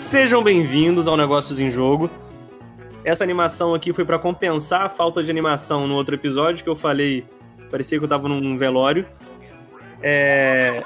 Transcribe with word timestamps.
Sejam 0.00 0.42
bem-vindos 0.42 1.08
ao 1.08 1.16
Negócios 1.16 1.60
em 1.60 1.70
Jogo. 1.70 2.08
Essa 3.04 3.22
animação 3.22 3.74
aqui 3.74 3.92
foi 3.92 4.04
para 4.04 4.18
compensar 4.18 4.82
a 4.82 4.88
falta 4.88 5.22
de 5.22 5.30
animação 5.30 5.86
no 5.86 5.94
outro 5.94 6.14
episódio 6.14 6.64
que 6.64 6.70
eu 6.70 6.76
falei, 6.76 7.24
parecia 7.70 7.98
que 7.98 8.04
eu 8.04 8.08
tava 8.08 8.28
num 8.28 8.56
velório. 8.56 9.06
É... 10.02 10.82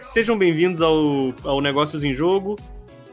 Sejam 0.00 0.36
bem-vindos 0.36 0.80
ao, 0.80 1.34
ao 1.44 1.60
Negócios 1.60 2.04
em 2.04 2.12
Jogo, 2.12 2.58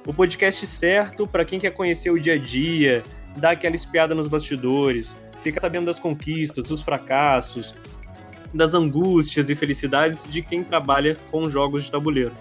o 0.08 0.14
podcast 0.14 0.66
certo 0.68 1.28
para 1.28 1.46
quem 1.46 1.60
quer 1.60 1.72
conhecer 1.72 2.10
o 2.12 2.20
dia 2.20 2.34
a 2.34 2.38
dia, 2.38 3.04
dar 3.36 3.52
aquela 3.52 3.76
espiada 3.76 4.16
nos 4.16 4.28
bastidores, 4.28 5.16
ficar 5.42 5.62
sabendo 5.62 5.88
das 5.88 6.00
conquistas, 6.00 6.64
dos 6.64 6.82
fracassos, 6.82 7.76
das 8.54 8.74
angústias 8.74 9.50
e 9.50 9.56
felicidades 9.56 10.24
de 10.24 10.42
quem 10.42 10.64
trabalha 10.64 11.18
com 11.32 11.50
jogos 11.50 11.84
de 11.84 11.92
tabuleiro 11.92 12.32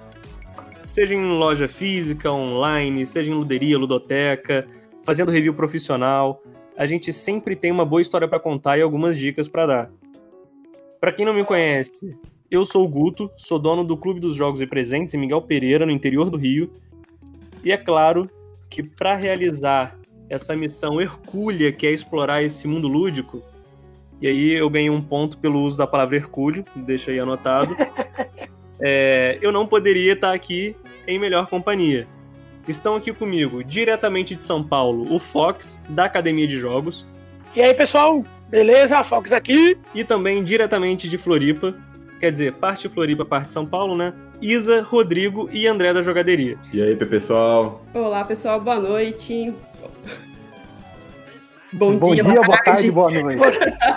seja 0.91 1.15
em 1.15 1.25
loja 1.25 1.69
física, 1.69 2.33
online, 2.33 3.07
seja 3.07 3.31
em 3.31 3.35
luderia, 3.35 3.79
ludoteca, 3.79 4.67
fazendo 5.05 5.31
review 5.31 5.55
profissional, 5.55 6.43
a 6.77 6.85
gente 6.85 7.13
sempre 7.13 7.55
tem 7.55 7.71
uma 7.71 7.85
boa 7.85 8.03
história 8.03 8.27
para 8.27 8.41
contar 8.41 8.77
e 8.77 8.83
algumas 8.83 9.17
dicas 9.17 9.49
para 9.49 9.67
dar. 9.67 9.91
Para 11.01 11.13
quem 11.13 11.25
não 11.25 11.33
me 11.33 11.45
conhece, 11.45 12.17
eu 12.51 12.67
sou 12.67 12.85
o 12.85 12.89
Guto, 12.89 13.31
sou 13.37 13.59
dono 13.59 13.85
do 13.85 13.97
Clube 13.97 14.19
dos 14.19 14.35
Jogos 14.35 14.61
e 14.61 14.67
Presentes 14.67 15.15
em 15.15 15.19
Miguel 15.19 15.41
Pereira, 15.43 15.87
no 15.87 15.93
interior 15.93 16.29
do 16.29 16.37
Rio. 16.37 16.69
E 17.63 17.71
é 17.71 17.77
claro 17.77 18.29
que 18.69 18.83
para 18.83 19.15
realizar 19.15 19.97
essa 20.31 20.55
missão 20.55 21.01
hercúlea 21.01 21.73
que 21.73 21.87
é 21.87 21.91
explorar 21.91 22.43
esse 22.43 22.69
mundo 22.69 22.87
lúdico, 22.87 23.43
e 24.23 24.29
aí 24.29 24.53
eu 24.53 24.71
ganhei 24.71 24.91
um 24.91 25.03
ponto 25.03 25.37
pelo 25.39 25.61
uso 25.61 25.77
da 25.77 25.87
palavra 25.87 26.17
hercúleo, 26.17 26.65
deixa 26.77 27.11
aí 27.11 27.19
anotado. 27.19 27.75
é, 28.81 29.39
eu 29.43 29.51
não 29.51 29.67
poderia 29.67 30.13
estar 30.13 30.33
aqui 30.33 30.77
em 31.07 31.19
melhor 31.19 31.47
companhia. 31.49 32.07
Estão 32.69 32.95
aqui 32.95 33.13
comigo, 33.13 33.65
diretamente 33.65 34.37
de 34.37 34.45
São 34.45 34.63
Paulo, 34.63 35.13
o 35.13 35.19
Fox, 35.19 35.79
da 35.89 36.05
Academia 36.05 36.47
de 36.47 36.59
Jogos. 36.59 37.05
E 37.57 37.63
aí, 37.63 37.75
pessoal? 37.75 38.23
Beleza? 38.49 39.03
Fox 39.03 39.33
aqui. 39.33 39.77
E 39.95 40.05
também 40.05 40.45
diretamente 40.45 41.09
de 41.09 41.19
Floripa, 41.19 41.75
quer 42.21 42.31
dizer, 42.31 42.53
parte 42.53 42.89
Floripa, 42.89 43.25
parte 43.25 43.53
São 43.53 43.67
Paulo, 43.67 43.97
né? 43.97 44.13
Isa, 44.41 44.83
Rodrigo 44.83 45.49
e 45.51 45.67
André 45.67 45.93
da 45.93 46.03
Jogaderia. 46.03 46.59
E 46.73 46.81
aí, 46.81 46.95
pessoal? 46.95 47.83
Olá, 47.93 48.25
pessoal, 48.25 48.61
boa 48.61 48.79
noite. 48.79 49.53
Bom, 51.73 51.97
Bom 51.97 52.15
dia, 52.15 52.25
dia, 52.25 52.33
boa, 52.33 52.45
boa 52.45 52.63
tarde, 52.63 52.91
boa 52.91 53.11
noite. 53.11 53.41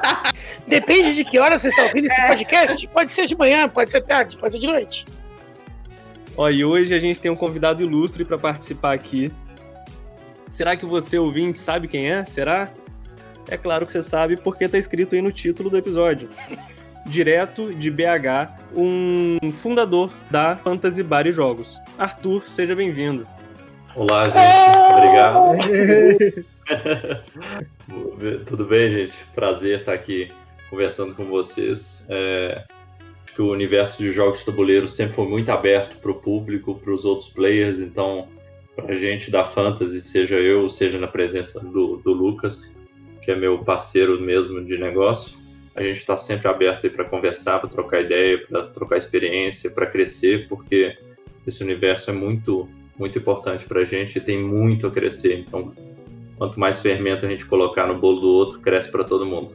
Depende 0.68 1.16
de 1.16 1.24
que 1.24 1.40
hora 1.40 1.58
vocês 1.58 1.74
estão 1.74 1.88
ouvindo 1.88 2.06
esse 2.06 2.22
é. 2.22 2.28
podcast. 2.28 2.88
Pode 2.88 3.12
ser 3.12 3.26
de 3.26 3.36
manhã, 3.36 3.68
pode 3.68 3.92
ser 3.92 4.02
tarde, 4.02 4.38
pode 4.38 4.54
ser 4.54 4.60
de 4.60 4.68
noite. 4.68 5.06
Ó, 6.38 6.50
e 6.50 6.64
hoje 6.64 6.94
a 6.94 7.00
gente 7.00 7.20
tem 7.20 7.32
um 7.32 7.36
convidado 7.36 7.82
ilustre 7.82 8.24
para 8.24 8.38
participar 8.38 8.94
aqui. 8.94 9.32
Será 10.52 10.76
que 10.76 10.86
você, 10.86 11.18
ouvinte, 11.18 11.58
sabe 11.58 11.88
quem 11.88 12.12
é? 12.12 12.24
Será? 12.24 12.70
É 13.48 13.58
claro 13.58 13.86
que 13.88 13.92
você 13.92 14.04
sabe, 14.04 14.38
porque 14.38 14.70
tá 14.70 14.78
escrito 14.78 15.16
aí 15.16 15.22
no 15.22 15.32
título 15.32 15.70
do 15.70 15.78
episódio. 15.78 16.30
Direto 17.08 17.74
de 17.74 17.90
BH, 17.90 18.50
um 18.76 19.52
fundador 19.52 20.12
da 20.30 20.56
Fantasy 20.56 21.02
Bar 21.02 21.26
e 21.26 21.34
Jogos. 21.34 21.80
Arthur, 21.98 22.48
seja 22.48 22.76
bem-vindo. 22.76 23.28
Olá, 23.96 24.24
gente. 24.26 24.38
Obrigado. 24.94 26.44
Tudo 28.46 28.66
bem, 28.66 28.90
gente? 28.90 29.14
Prazer 29.34 29.80
estar 29.80 29.94
aqui 29.94 30.30
conversando 30.70 31.14
com 31.14 31.26
vocês. 31.26 32.06
É, 32.10 32.64
acho 33.24 33.36
que 33.36 33.42
o 33.42 33.52
universo 33.52 34.02
de 34.02 34.12
jogos 34.12 34.40
de 34.40 34.46
tabuleiro 34.46 34.88
sempre 34.88 35.14
foi 35.14 35.28
muito 35.28 35.50
aberto 35.50 35.98
para 35.98 36.12
o 36.12 36.16
público, 36.16 36.76
para 36.76 36.92
os 36.92 37.06
outros 37.06 37.30
players, 37.30 37.80
então, 37.80 38.28
para 38.76 38.92
a 38.92 38.96
gente 38.96 39.30
da 39.30 39.44
Fantasy, 39.44 40.02
seja 40.02 40.36
eu, 40.36 40.70
seja 40.70 40.98
na 40.98 41.08
presença 41.08 41.60
do, 41.60 41.98
do 41.98 42.12
Lucas, 42.12 42.76
que 43.22 43.32
é 43.32 43.36
meu 43.36 43.60
parceiro 43.60 44.20
mesmo 44.20 44.64
de 44.64 44.78
negócio, 44.78 45.38
a 45.76 45.82
gente 45.82 45.98
está 45.98 46.16
sempre 46.16 46.48
aberto 46.48 46.90
para 46.90 47.06
conversar, 47.06 47.60
para 47.60 47.70
trocar 47.70 48.02
ideia, 48.02 48.38
para 48.48 48.64
trocar 48.68 48.98
experiência, 48.98 49.72
para 49.72 49.88
crescer, 49.88 50.48
porque 50.48 50.96
esse 51.48 51.64
universo 51.64 52.12
é 52.12 52.14
muito, 52.14 52.70
muito 52.98 53.18
importante 53.18 53.66
para 53.66 53.82
a 53.82 53.84
gente 53.84 54.18
e 54.18 54.22
tem 54.22 54.42
muito 54.42 54.86
a 54.86 54.92
crescer. 54.92 55.40
Então, 55.40 55.74
quanto 56.44 56.60
mais 56.60 56.82
fermento 56.82 57.26
a 57.26 57.30
gente 57.30 57.46
colocar 57.46 57.88
no 57.88 57.96
bolo 57.96 58.20
do 58.20 58.28
outro, 58.28 58.60
cresce 58.60 58.92
para 58.92 59.06
todo 59.06 59.26
mundo. 59.26 59.54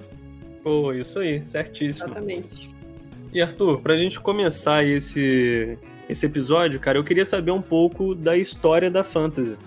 Pô, 0.62 0.90
isso 0.94 1.18
aí, 1.18 1.42
certíssimo. 1.42 2.06
Exatamente. 2.06 2.70
E 3.30 3.42
Arthur, 3.42 3.80
pra 3.80 3.94
gente 3.94 4.18
começar 4.18 4.82
esse, 4.84 5.76
esse 6.08 6.24
episódio, 6.24 6.80
cara, 6.80 6.96
eu 6.96 7.04
queria 7.04 7.26
saber 7.26 7.50
um 7.50 7.60
pouco 7.60 8.14
da 8.14 8.38
história 8.38 8.90
da 8.90 9.04
Fantasy. 9.04 9.58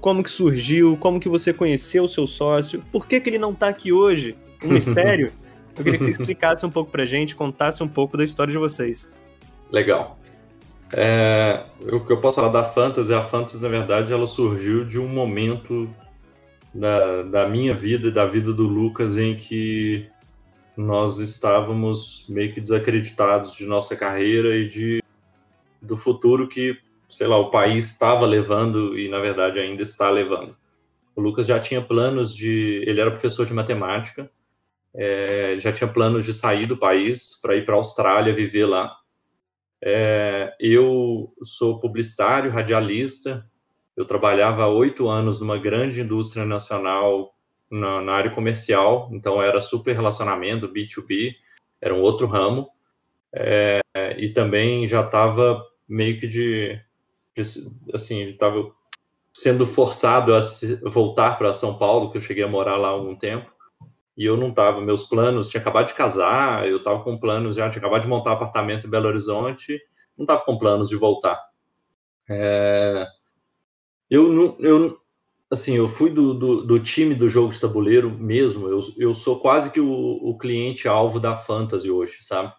Como 0.00 0.22
que 0.22 0.30
surgiu, 0.30 0.96
como 1.00 1.18
que 1.18 1.28
você 1.28 1.52
conheceu 1.52 2.04
o 2.04 2.08
seu 2.08 2.24
sócio, 2.24 2.84
por 2.92 3.04
que 3.08 3.20
que 3.20 3.30
ele 3.30 3.38
não 3.38 3.52
tá 3.52 3.66
aqui 3.66 3.92
hoje? 3.92 4.36
Um 4.62 4.68
mistério? 4.74 5.32
eu 5.76 5.82
queria 5.82 5.98
que 5.98 6.04
você 6.04 6.10
explicasse 6.10 6.64
um 6.64 6.70
pouco 6.70 6.92
pra 6.92 7.04
gente, 7.04 7.34
contasse 7.34 7.82
um 7.82 7.88
pouco 7.88 8.16
da 8.16 8.22
história 8.22 8.52
de 8.52 8.58
vocês. 8.58 9.10
Legal. 9.72 10.16
É, 10.92 11.64
o 11.92 11.98
que 11.98 12.12
eu 12.12 12.20
posso 12.20 12.36
falar 12.36 12.48
da 12.48 12.64
Fantasy, 12.64 13.12
a 13.12 13.22
Fantasy, 13.22 13.60
na 13.60 13.68
verdade, 13.68 14.12
ela 14.12 14.28
surgiu 14.28 14.84
de 14.84 15.00
um 15.00 15.08
momento 15.08 15.88
da, 16.78 17.22
da 17.22 17.48
minha 17.48 17.74
vida 17.74 18.08
e 18.08 18.12
da 18.12 18.24
vida 18.24 18.52
do 18.52 18.66
Lucas 18.66 19.16
em 19.16 19.34
que 19.34 20.08
nós 20.76 21.18
estávamos 21.18 22.24
meio 22.28 22.52
que 22.52 22.60
desacreditados 22.60 23.52
de 23.52 23.66
nossa 23.66 23.96
carreira 23.96 24.54
e 24.56 24.68
de 24.68 25.02
do 25.82 25.96
futuro 25.96 26.48
que, 26.48 26.78
sei 27.08 27.26
lá, 27.26 27.36
o 27.36 27.50
país 27.50 27.86
estava 27.86 28.26
levando 28.26 28.98
e 28.98 29.08
na 29.08 29.18
verdade 29.18 29.58
ainda 29.58 29.82
está 29.82 30.10
levando. 30.10 30.56
O 31.14 31.20
Lucas 31.20 31.46
já 31.46 31.58
tinha 31.58 31.82
planos 31.82 32.34
de, 32.34 32.84
ele 32.86 33.00
era 33.00 33.10
professor 33.10 33.44
de 33.44 33.54
matemática, 33.54 34.30
é, 34.94 35.56
já 35.58 35.72
tinha 35.72 35.88
planos 35.88 36.24
de 36.24 36.32
sair 36.32 36.66
do 36.66 36.76
país 36.76 37.40
para 37.40 37.56
ir 37.56 37.64
para 37.64 37.74
a 37.74 37.78
Austrália 37.78 38.32
viver 38.32 38.66
lá. 38.66 38.96
É, 39.82 40.54
eu 40.60 41.32
sou 41.42 41.78
publicitário, 41.78 42.50
radialista, 42.50 43.48
eu 43.98 44.04
trabalhava 44.04 44.64
oito 44.68 45.08
anos 45.08 45.40
numa 45.40 45.58
grande 45.58 46.00
indústria 46.00 46.44
nacional 46.44 47.34
na, 47.68 48.00
na, 48.00 48.12
área 48.12 48.30
comercial, 48.30 49.10
então 49.12 49.42
era 49.42 49.60
super 49.60 49.92
relacionamento, 49.92 50.68
B2B, 50.68 51.34
era 51.80 51.92
um 51.92 52.00
outro 52.00 52.28
ramo, 52.28 52.70
é, 53.34 53.80
e 54.16 54.28
também 54.28 54.86
já 54.86 55.00
estava 55.04 55.60
meio 55.88 56.16
que 56.20 56.28
de, 56.28 56.80
de 57.34 57.42
assim, 57.92 58.22
estava 58.22 58.70
sendo 59.34 59.66
forçado 59.66 60.32
a 60.32 60.42
se, 60.42 60.76
voltar 60.88 61.36
para 61.36 61.52
São 61.52 61.76
Paulo, 61.76 62.12
que 62.12 62.18
eu 62.18 62.22
cheguei 62.22 62.44
a 62.44 62.48
morar 62.48 62.76
lá 62.76 62.86
há 62.86 62.92
algum 62.92 63.16
tempo, 63.16 63.50
e 64.16 64.24
eu 64.24 64.36
não 64.36 64.50
estava, 64.50 64.80
meus 64.80 65.02
planos, 65.02 65.48
tinha 65.48 65.60
acabado 65.60 65.88
de 65.88 65.94
casar, 65.94 66.68
eu 66.68 66.76
estava 66.76 67.02
com 67.02 67.18
planos 67.18 67.56
já, 67.56 67.68
tinha 67.68 67.80
acabado 67.80 68.02
de 68.02 68.08
montar 68.08 68.30
apartamento 68.30 68.86
em 68.86 68.90
Belo 68.90 69.08
Horizonte, 69.08 69.76
não 70.16 70.22
estava 70.22 70.42
com 70.42 70.56
planos 70.56 70.88
de 70.88 70.94
voltar. 70.94 71.40
É, 72.30 73.04
eu 74.10 74.32
não, 74.32 74.56
eu, 74.60 74.98
assim, 75.50 75.74
eu 75.74 75.88
fui 75.88 76.10
do, 76.10 76.34
do, 76.34 76.62
do, 76.62 76.80
time 76.80 77.14
do 77.14 77.28
jogo 77.28 77.52
de 77.52 77.60
tabuleiro 77.60 78.10
mesmo. 78.10 78.68
Eu, 78.68 78.80
eu 78.96 79.14
sou 79.14 79.38
quase 79.40 79.70
que 79.70 79.80
o, 79.80 79.90
o 79.90 80.36
cliente 80.38 80.88
alvo 80.88 81.20
da 81.20 81.34
fantasy 81.34 81.90
hoje, 81.90 82.18
sabe? 82.22 82.52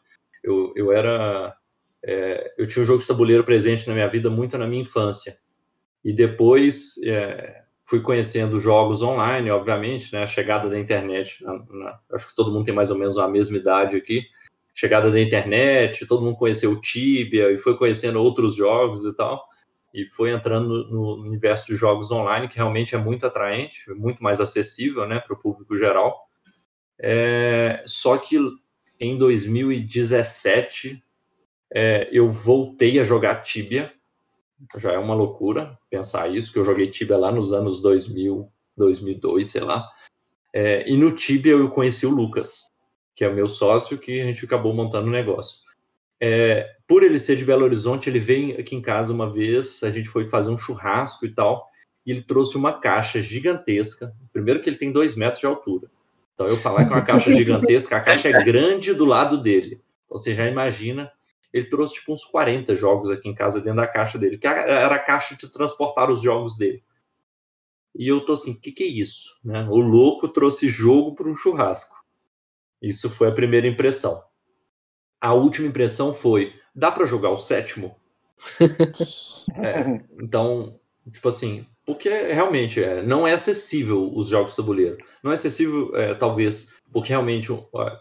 Eu, 0.43 0.73
eu 0.75 0.91
era, 0.91 1.55
é, 2.03 2.53
eu 2.57 2.67
tinha 2.67 2.81
o 2.81 2.83
um 2.83 2.87
jogo 2.87 3.01
de 3.01 3.07
tabuleiro 3.07 3.43
presente 3.43 3.87
na 3.87 3.93
minha 3.93 4.07
vida 4.07 4.29
muito 4.29 4.57
na 4.57 4.67
minha 4.67 4.81
infância 4.81 5.37
e 6.03 6.13
depois 6.13 6.93
é, 7.03 7.63
fui 7.83 7.99
conhecendo 7.99 8.59
jogos 8.59 9.01
online, 9.01 9.51
obviamente, 9.51 10.13
né? 10.13 10.23
A 10.23 10.27
chegada 10.27 10.69
da 10.69 10.79
internet, 10.79 11.43
na, 11.43 11.53
na, 11.53 11.99
acho 12.13 12.29
que 12.29 12.35
todo 12.35 12.51
mundo 12.51 12.65
tem 12.65 12.73
mais 12.73 12.91
ou 12.91 12.97
menos 12.97 13.17
a 13.17 13.27
mesma 13.27 13.57
idade 13.57 13.97
aqui. 13.97 14.23
Chegada 14.73 15.11
da 15.11 15.19
internet, 15.19 16.05
todo 16.05 16.23
mundo 16.23 16.37
conheceu 16.37 16.71
o 16.71 16.79
Tibia 16.79 17.51
e 17.51 17.57
foi 17.57 17.75
conhecendo 17.75 18.21
outros 18.21 18.55
jogos 18.55 19.03
e 19.03 19.13
tal 19.15 19.48
e 19.93 20.05
foi 20.05 20.31
entrando 20.31 20.87
no, 20.89 21.15
universo 21.21 21.65
de 21.67 21.75
jogos 21.75 22.11
online, 22.11 22.47
que 22.47 22.57
realmente 22.57 22.95
é 22.95 22.97
muito 22.97 23.25
atraente, 23.25 23.91
muito 23.93 24.23
mais 24.23 24.39
acessível 24.39 25.07
né, 25.07 25.19
para 25.19 25.33
o 25.33 25.39
público 25.39 25.77
geral. 25.77 26.27
É, 26.99 27.83
só 27.85 28.17
que 28.17 28.37
em 28.99 29.17
2017 29.17 31.03
é, 31.73 32.09
eu 32.11 32.27
voltei 32.27 32.99
a 32.99 33.03
jogar 33.03 33.41
Tibia, 33.41 33.93
já 34.75 34.91
é 34.91 34.97
uma 34.97 35.15
loucura 35.15 35.77
pensar 35.89 36.29
isso, 36.29 36.51
que 36.51 36.59
eu 36.59 36.63
joguei 36.63 36.87
Tibia 36.87 37.17
lá 37.17 37.31
nos 37.31 37.53
anos 37.53 37.81
2000, 37.81 38.51
2002, 38.77 39.47
sei 39.47 39.61
lá. 39.61 39.87
É, 40.53 40.89
e 40.89 40.97
no 40.97 41.15
Tibia 41.15 41.53
eu 41.53 41.69
conheci 41.69 42.05
o 42.05 42.11
Lucas, 42.11 42.63
que 43.15 43.23
é 43.23 43.29
o 43.29 43.33
meu 43.33 43.47
sócio, 43.47 43.97
que 43.97 44.21
a 44.21 44.25
gente 44.25 44.43
acabou 44.45 44.73
montando 44.73 45.05
o 45.05 45.09
um 45.09 45.13
negócio. 45.13 45.68
É, 46.21 46.67
por 46.87 47.03
ele 47.03 47.19
ser 47.19 47.35
de 47.35 47.45
Belo 47.45 47.63
Horizonte, 47.63 48.09
ele 48.09 48.19
veio 48.19 48.59
aqui 48.59 48.75
em 48.75 48.81
casa 48.81 49.13
uma 49.13 49.31
vez, 49.31 49.81
a 49.83 49.89
gente 49.89 50.09
foi 50.09 50.25
fazer 50.25 50.49
um 50.49 50.57
churrasco 50.57 51.25
e 51.25 51.33
tal, 51.33 51.69
e 52.05 52.11
ele 52.11 52.21
trouxe 52.21 52.57
uma 52.57 52.79
caixa 52.79 53.21
gigantesca. 53.21 54.13
Primeiro 54.33 54.61
que 54.61 54.69
ele 54.69 54.77
tem 54.77 54.91
dois 54.91 55.15
metros 55.15 55.39
de 55.39 55.45
altura. 55.45 55.89
Então 56.33 56.47
eu 56.47 56.57
falar 56.57 56.85
que 56.85 56.93
é 56.93 56.95
uma 56.95 57.03
caixa 57.03 57.33
gigantesca, 57.33 57.97
a 57.97 58.01
caixa 58.01 58.29
é 58.29 58.43
grande 58.43 58.93
do 58.93 59.05
lado 59.05 59.41
dele. 59.41 59.81
Então 60.05 60.17
você 60.17 60.33
já 60.33 60.45
imagina, 60.45 61.11
ele 61.53 61.65
trouxe 61.65 61.95
tipo 61.95 62.13
uns 62.13 62.25
40 62.25 62.73
jogos 62.75 63.11
aqui 63.11 63.27
em 63.27 63.35
casa 63.35 63.59
dentro 63.59 63.77
da 63.81 63.87
caixa 63.87 64.17
dele, 64.17 64.37
que 64.37 64.47
era 64.47 64.95
a 64.95 64.99
caixa 64.99 65.35
de 65.35 65.51
transportar 65.51 66.09
os 66.09 66.21
jogos 66.21 66.57
dele. 66.57 66.81
E 67.95 68.07
eu 68.07 68.23
tô 68.23 68.33
assim, 68.33 68.53
o 68.53 68.59
que, 68.59 68.71
que 68.71 68.83
é 68.83 68.87
isso? 68.87 69.37
Né? 69.43 69.67
O 69.69 69.79
louco 69.79 70.27
trouxe 70.27 70.69
jogo 70.69 71.15
para 71.15 71.27
um 71.27 71.35
churrasco. 71.35 71.95
Isso 72.81 73.09
foi 73.09 73.27
a 73.27 73.33
primeira 73.33 73.67
impressão. 73.67 74.23
A 75.21 75.33
última 75.33 75.67
impressão 75.67 76.13
foi: 76.13 76.53
dá 76.73 76.91
para 76.91 77.05
jogar 77.05 77.29
o 77.29 77.37
sétimo? 77.37 77.95
é, 79.55 80.01
então, 80.21 80.79
tipo 81.11 81.27
assim, 81.27 81.65
porque 81.85 82.09
realmente 82.09 82.83
é, 82.83 83.01
não 83.01 83.27
é 83.27 83.33
acessível 83.33 84.11
os 84.15 84.27
jogos 84.27 84.51
de 84.51 84.57
tabuleiro. 84.57 84.97
Não 85.23 85.31
é 85.31 85.33
acessível, 85.33 85.95
é, 85.95 86.13
talvez, 86.13 86.69
porque 86.91 87.09
realmente 87.09 87.49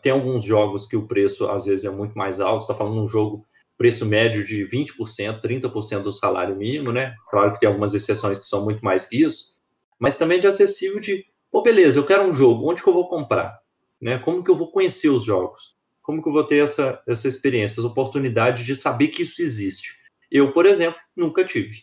tem 0.03 0.13
alguns 0.13 0.45
jogos 0.45 0.87
que 0.87 0.97
o 0.97 1.07
preço 1.07 1.49
às 1.49 1.65
vezes 1.65 1.85
é 1.85 1.91
muito 1.91 2.17
mais 2.17 2.39
alto. 2.39 2.65
Você 2.65 2.71
está 2.71 2.75
falando 2.75 2.97
de 2.97 3.01
um 3.01 3.07
jogo 3.07 3.47
preço 3.79 4.05
médio 4.05 4.45
de 4.45 4.67
20%, 4.67 5.41
30% 5.41 6.03
do 6.03 6.13
salário 6.13 6.57
mínimo, 6.57 6.93
né? 6.93 7.15
Claro 7.31 7.53
que 7.53 7.61
tem 7.61 7.69
algumas 7.69 7.95
exceções 7.95 8.37
que 8.39 8.45
são 8.45 8.65
muito 8.65 8.85
mais 8.85 9.07
que 9.07 9.23
isso, 9.23 9.55
mas 9.99 10.19
também 10.19 10.41
de 10.41 10.47
acessível 10.47 11.01
de, 11.01 11.25
pô, 11.51 11.63
beleza, 11.63 11.99
eu 11.99 12.05
quero 12.05 12.25
um 12.25 12.33
jogo, 12.33 12.71
onde 12.71 12.83
que 12.83 12.89
eu 12.89 12.93
vou 12.93 13.09
comprar? 13.09 13.59
Né? 14.01 14.19
Como 14.19 14.43
que 14.43 14.51
eu 14.51 14.57
vou 14.57 14.71
conhecer 14.71 15.09
os 15.09 15.25
jogos? 15.25 15.78
Como 16.09 16.23
que 16.23 16.29
eu 16.31 16.33
vou 16.33 16.43
ter 16.43 16.65
essa, 16.65 17.03
essa 17.07 17.29
experiência, 17.29 17.83
essa 17.83 17.87
oportunidade 17.87 18.65
de 18.65 18.75
saber 18.75 19.09
que 19.09 19.25
isso 19.25 19.43
existe? 19.43 19.99
Eu, 20.31 20.55
por 20.55 20.65
exemplo, 20.65 20.99
nunca 21.15 21.45
tive. 21.45 21.83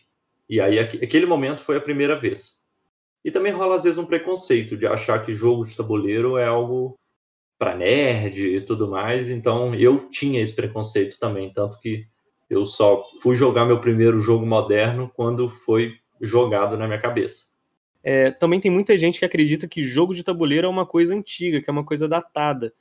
E 0.50 0.60
aí, 0.60 0.80
aquele 0.80 1.26
momento 1.26 1.60
foi 1.60 1.76
a 1.76 1.80
primeira 1.80 2.18
vez. 2.18 2.56
E 3.24 3.30
também 3.30 3.52
rola, 3.52 3.76
às 3.76 3.84
vezes, 3.84 4.00
um 4.00 4.04
preconceito 4.04 4.76
de 4.76 4.84
achar 4.84 5.24
que 5.24 5.32
jogo 5.32 5.64
de 5.64 5.76
tabuleiro 5.76 6.36
é 6.36 6.44
algo 6.44 6.98
para 7.56 7.76
nerd 7.76 8.44
e 8.44 8.60
tudo 8.60 8.90
mais. 8.90 9.30
Então, 9.30 9.72
eu 9.76 10.08
tinha 10.08 10.42
esse 10.42 10.56
preconceito 10.56 11.20
também. 11.20 11.52
Tanto 11.52 11.78
que 11.78 12.04
eu 12.50 12.66
só 12.66 13.06
fui 13.22 13.36
jogar 13.36 13.64
meu 13.64 13.80
primeiro 13.80 14.18
jogo 14.18 14.44
moderno 14.44 15.08
quando 15.14 15.48
foi 15.48 15.94
jogado 16.20 16.76
na 16.76 16.88
minha 16.88 17.00
cabeça. 17.00 17.44
É, 18.02 18.32
também 18.32 18.58
tem 18.58 18.72
muita 18.72 18.98
gente 18.98 19.20
que 19.20 19.24
acredita 19.24 19.68
que 19.68 19.84
jogo 19.84 20.12
de 20.12 20.24
tabuleiro 20.24 20.66
é 20.66 20.70
uma 20.70 20.84
coisa 20.84 21.14
antiga, 21.14 21.62
que 21.62 21.70
é 21.70 21.72
uma 21.72 21.84
coisa 21.84 22.08
datada. 22.08 22.74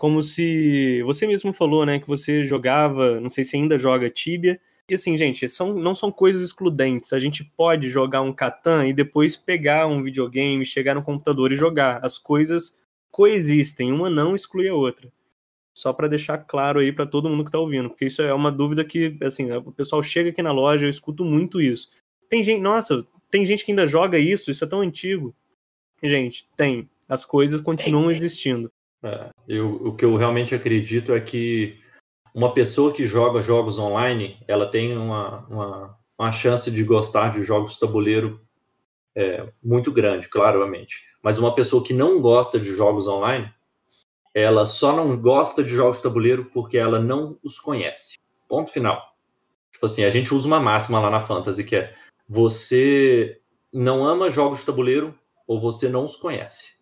Como 0.00 0.22
se 0.22 1.02
você 1.02 1.26
mesmo 1.26 1.52
falou, 1.52 1.84
né, 1.84 1.98
que 1.98 2.06
você 2.06 2.42
jogava, 2.42 3.20
não 3.20 3.28
sei 3.28 3.44
se 3.44 3.54
ainda 3.54 3.76
joga 3.76 4.08
Tibia, 4.08 4.58
e 4.88 4.94
assim, 4.94 5.14
gente, 5.14 5.46
são, 5.46 5.74
não 5.74 5.94
são 5.94 6.10
coisas 6.10 6.42
excludentes. 6.42 7.12
A 7.12 7.18
gente 7.18 7.44
pode 7.44 7.90
jogar 7.90 8.22
um 8.22 8.32
Catan 8.32 8.86
e 8.86 8.94
depois 8.94 9.36
pegar 9.36 9.86
um 9.86 10.02
videogame, 10.02 10.64
chegar 10.64 10.94
no 10.94 11.02
computador 11.02 11.52
e 11.52 11.54
jogar. 11.54 12.02
As 12.02 12.16
coisas 12.16 12.74
coexistem, 13.10 13.92
uma 13.92 14.08
não 14.08 14.34
exclui 14.34 14.70
a 14.70 14.74
outra. 14.74 15.12
Só 15.76 15.92
para 15.92 16.08
deixar 16.08 16.38
claro 16.38 16.80
aí 16.80 16.90
para 16.92 17.04
todo 17.04 17.28
mundo 17.28 17.44
que 17.44 17.50
tá 17.50 17.58
ouvindo, 17.58 17.90
porque 17.90 18.06
isso 18.06 18.22
é 18.22 18.32
uma 18.32 18.50
dúvida 18.50 18.82
que, 18.82 19.18
assim, 19.22 19.52
o 19.52 19.70
pessoal 19.70 20.02
chega 20.02 20.30
aqui 20.30 20.40
na 20.40 20.50
loja, 20.50 20.86
eu 20.86 20.90
escuto 20.90 21.26
muito 21.26 21.60
isso. 21.60 21.90
Tem 22.26 22.42
gente, 22.42 22.62
nossa, 22.62 23.06
tem 23.30 23.44
gente 23.44 23.66
que 23.66 23.72
ainda 23.72 23.86
joga 23.86 24.18
isso, 24.18 24.50
isso 24.50 24.64
é 24.64 24.66
tão 24.66 24.80
antigo. 24.80 25.36
Gente, 26.02 26.48
tem. 26.56 26.88
As 27.06 27.26
coisas 27.26 27.60
continuam 27.60 28.10
existindo. 28.10 28.72
É, 29.02 29.30
eu, 29.48 29.74
o 29.86 29.94
que 29.94 30.04
eu 30.04 30.16
realmente 30.16 30.54
acredito 30.54 31.12
é 31.12 31.20
que 31.20 31.80
uma 32.34 32.52
pessoa 32.52 32.92
que 32.92 33.06
joga 33.06 33.42
jogos 33.42 33.78
online, 33.78 34.38
ela 34.46 34.70
tem 34.70 34.96
uma, 34.96 35.46
uma, 35.46 35.98
uma 36.18 36.32
chance 36.32 36.70
de 36.70 36.84
gostar 36.84 37.30
de 37.30 37.42
jogos 37.42 37.74
de 37.74 37.80
tabuleiro 37.80 38.40
é, 39.14 39.52
muito 39.62 39.90
grande, 39.92 40.28
claramente. 40.28 41.06
Mas 41.22 41.38
uma 41.38 41.54
pessoa 41.54 41.82
que 41.82 41.92
não 41.92 42.20
gosta 42.20 42.58
de 42.58 42.74
jogos 42.74 43.06
online, 43.06 43.52
ela 44.32 44.64
só 44.64 44.94
não 44.94 45.20
gosta 45.20 45.62
de 45.64 45.70
jogos 45.70 45.96
de 45.96 46.04
tabuleiro 46.04 46.44
porque 46.46 46.78
ela 46.78 47.00
não 47.00 47.38
os 47.42 47.58
conhece. 47.58 48.18
Ponto 48.48 48.70
final. 48.70 49.02
Tipo 49.72 49.86
assim, 49.86 50.04
a 50.04 50.10
gente 50.10 50.32
usa 50.32 50.46
uma 50.46 50.60
máxima 50.60 51.00
lá 51.00 51.10
na 51.10 51.20
Fantasy 51.20 51.64
que 51.64 51.76
é 51.76 51.94
você 52.28 53.40
não 53.72 54.06
ama 54.06 54.30
jogos 54.30 54.60
de 54.60 54.66
tabuleiro 54.66 55.18
ou 55.46 55.58
você 55.58 55.88
não 55.88 56.04
os 56.04 56.14
conhece. 56.14 56.78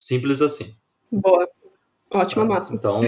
Simples 0.00 0.40
assim. 0.40 0.74
Boa. 1.10 1.48
Ótima 2.10 2.42
ah, 2.42 2.46
máxima. 2.46 2.76
Então, 2.76 3.02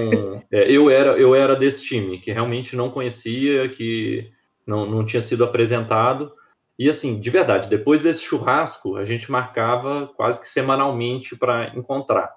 é, 0.50 0.70
eu, 0.70 0.90
era, 0.90 1.16
eu 1.18 1.34
era 1.34 1.54
desse 1.54 1.82
time, 1.84 2.18
que 2.18 2.32
realmente 2.32 2.74
não 2.74 2.90
conhecia, 2.90 3.68
que 3.68 4.30
não, 4.66 4.86
não 4.86 5.04
tinha 5.04 5.22
sido 5.22 5.44
apresentado. 5.44 6.32
E 6.78 6.88
assim, 6.88 7.18
de 7.18 7.30
verdade, 7.30 7.68
depois 7.68 8.02
desse 8.02 8.22
churrasco, 8.22 8.96
a 8.96 9.04
gente 9.04 9.30
marcava 9.30 10.06
quase 10.16 10.40
que 10.40 10.46
semanalmente 10.46 11.36
para 11.36 11.76
encontrar. 11.76 12.36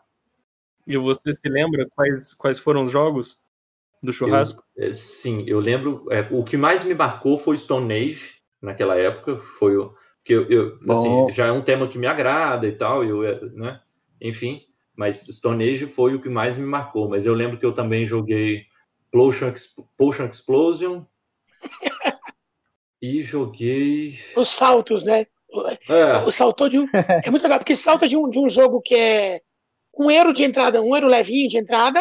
E 0.87 0.97
você 0.97 1.31
se 1.31 1.47
lembra 1.47 1.87
quais, 1.95 2.33
quais 2.33 2.59
foram 2.59 2.83
os 2.83 2.91
jogos 2.91 3.39
do 4.01 4.11
churrasco? 4.11 4.63
Eu, 4.75 4.87
é, 4.87 4.93
sim, 4.93 5.43
eu 5.47 5.59
lembro. 5.59 6.07
É, 6.11 6.27
o 6.31 6.43
que 6.43 6.57
mais 6.57 6.83
me 6.83 6.93
marcou 6.93 7.37
foi 7.37 7.57
Stone 7.57 7.93
Age, 7.93 8.35
naquela 8.61 8.95
época. 8.95 9.37
Foi 9.37 9.77
o. 9.77 9.93
que 10.23 10.33
eu, 10.33 10.49
eu 10.49 10.79
assim, 10.89 11.29
já 11.31 11.47
é 11.47 11.51
um 11.51 11.61
tema 11.61 11.87
que 11.87 11.99
me 11.99 12.07
agrada 12.07 12.67
e 12.67 12.71
tal, 12.71 13.03
eu, 13.03 13.51
né? 13.51 13.79
Enfim, 14.19 14.61
mas 15.01 15.25
Stone 15.25 15.68
Age 15.68 15.88
foi 15.88 16.13
o 16.13 16.21
que 16.21 16.30
mais 16.30 16.56
me 16.56 16.63
marcou. 16.63 17.09
Mas 17.09 17.25
eu 17.25 17.33
lembro 17.33 17.57
que 17.57 17.65
eu 17.65 17.74
também 17.74 18.06
joguei 18.06 18.65
Potion, 19.12 19.51
Potion 19.98 20.27
Explosion 20.27 21.03
e 23.01 23.24
joguei. 23.24 24.19
Os 24.36 24.50
saltos, 24.50 25.03
né? 25.03 25.25
É. 25.89 26.18
O 26.24 26.31
saltou 26.31 26.69
de 26.69 26.77
um. 26.77 26.88
É 27.25 27.31
muito 27.31 27.42
legal, 27.42 27.57
porque 27.57 27.75
salta 27.75 28.07
de 28.07 28.15
um, 28.15 28.30
de 28.30 28.38
um 28.38 28.48
jogo 28.48 28.80
que 28.80 28.94
é 28.94 29.39
um 29.98 30.12
euro 30.12 30.31
de 30.33 30.44
entrada, 30.44 30.83
um 30.83 30.95
euro 30.95 31.07
levinho 31.07 31.50
de 31.50 31.57
entrada, 31.57 32.00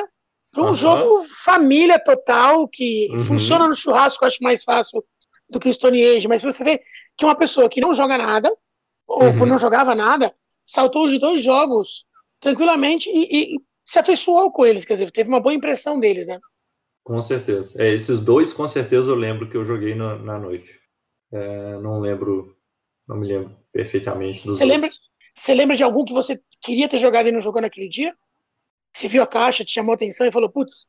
para 0.53 0.63
um 0.63 0.67
uhum. 0.67 0.75
jogo 0.75 1.23
família 1.23 1.99
total, 1.99 2.69
que 2.69 3.09
uhum. 3.13 3.21
funciona 3.21 3.67
no 3.67 3.75
churrasco, 3.75 4.27
acho 4.27 4.43
mais 4.43 4.63
fácil 4.63 5.03
do 5.49 5.59
que 5.59 5.71
o 5.71 5.73
Stone 5.73 6.05
Age. 6.05 6.29
Mas 6.29 6.43
você 6.43 6.63
vê 6.63 6.83
que 7.17 7.25
uma 7.25 7.35
pessoa 7.35 7.67
que 7.67 7.81
não 7.81 7.95
joga 7.95 8.19
nada, 8.19 8.55
ou 9.09 9.23
uhum. 9.23 9.47
não 9.47 9.59
jogava 9.59 9.95
nada, 9.95 10.35
saltou 10.63 11.09
de 11.09 11.19
dois 11.19 11.43
jogos 11.43 12.05
tranquilamente 12.41 13.09
e, 13.11 13.55
e, 13.55 13.61
se 13.85 13.99
afeiçoou 13.99 14.51
com 14.51 14.65
eles, 14.65 14.85
quer 14.85 14.95
dizer, 14.95 15.11
teve 15.11 15.29
uma 15.29 15.41
boa 15.41 15.55
impressão 15.55 16.01
deles, 16.01 16.27
né? 16.27 16.39
Com 17.05 17.21
certeza. 17.21 17.81
É, 17.83 17.93
esses 17.93 18.21
dois, 18.21 18.53
com 18.53 18.67
certeza, 18.67 19.11
eu 19.11 19.17
lembro 19.17 19.49
que 19.49 19.57
eu 19.57 19.65
joguei 19.65 19.95
na, 19.95 20.17
na 20.17 20.39
noite. 20.39 20.79
É, 21.33 21.79
não 21.81 22.01
lembro, 22.01 22.57
não 23.07 23.17
me 23.17 23.27
lembro 23.27 23.57
perfeitamente 23.73 24.45
dos 24.45 24.59
você 24.59 24.65
lembra 24.65 24.91
Você 25.35 25.55
lembra 25.55 25.77
de 25.77 25.83
algum 25.83 26.05
que 26.05 26.13
você 26.13 26.41
queria 26.61 26.89
ter 26.89 26.99
jogado 26.99 27.29
e 27.29 27.33
não 27.33 27.43
jogou 27.43 27.61
naquele 27.61 27.89
dia? 27.89 28.15
Você 28.93 29.09
viu 29.09 29.23
a 29.23 29.27
caixa, 29.27 29.65
te 29.65 29.73
chamou 29.73 29.93
a 29.93 29.95
atenção 29.95 30.27
e 30.27 30.33
falou, 30.33 30.51
putz, 30.51 30.87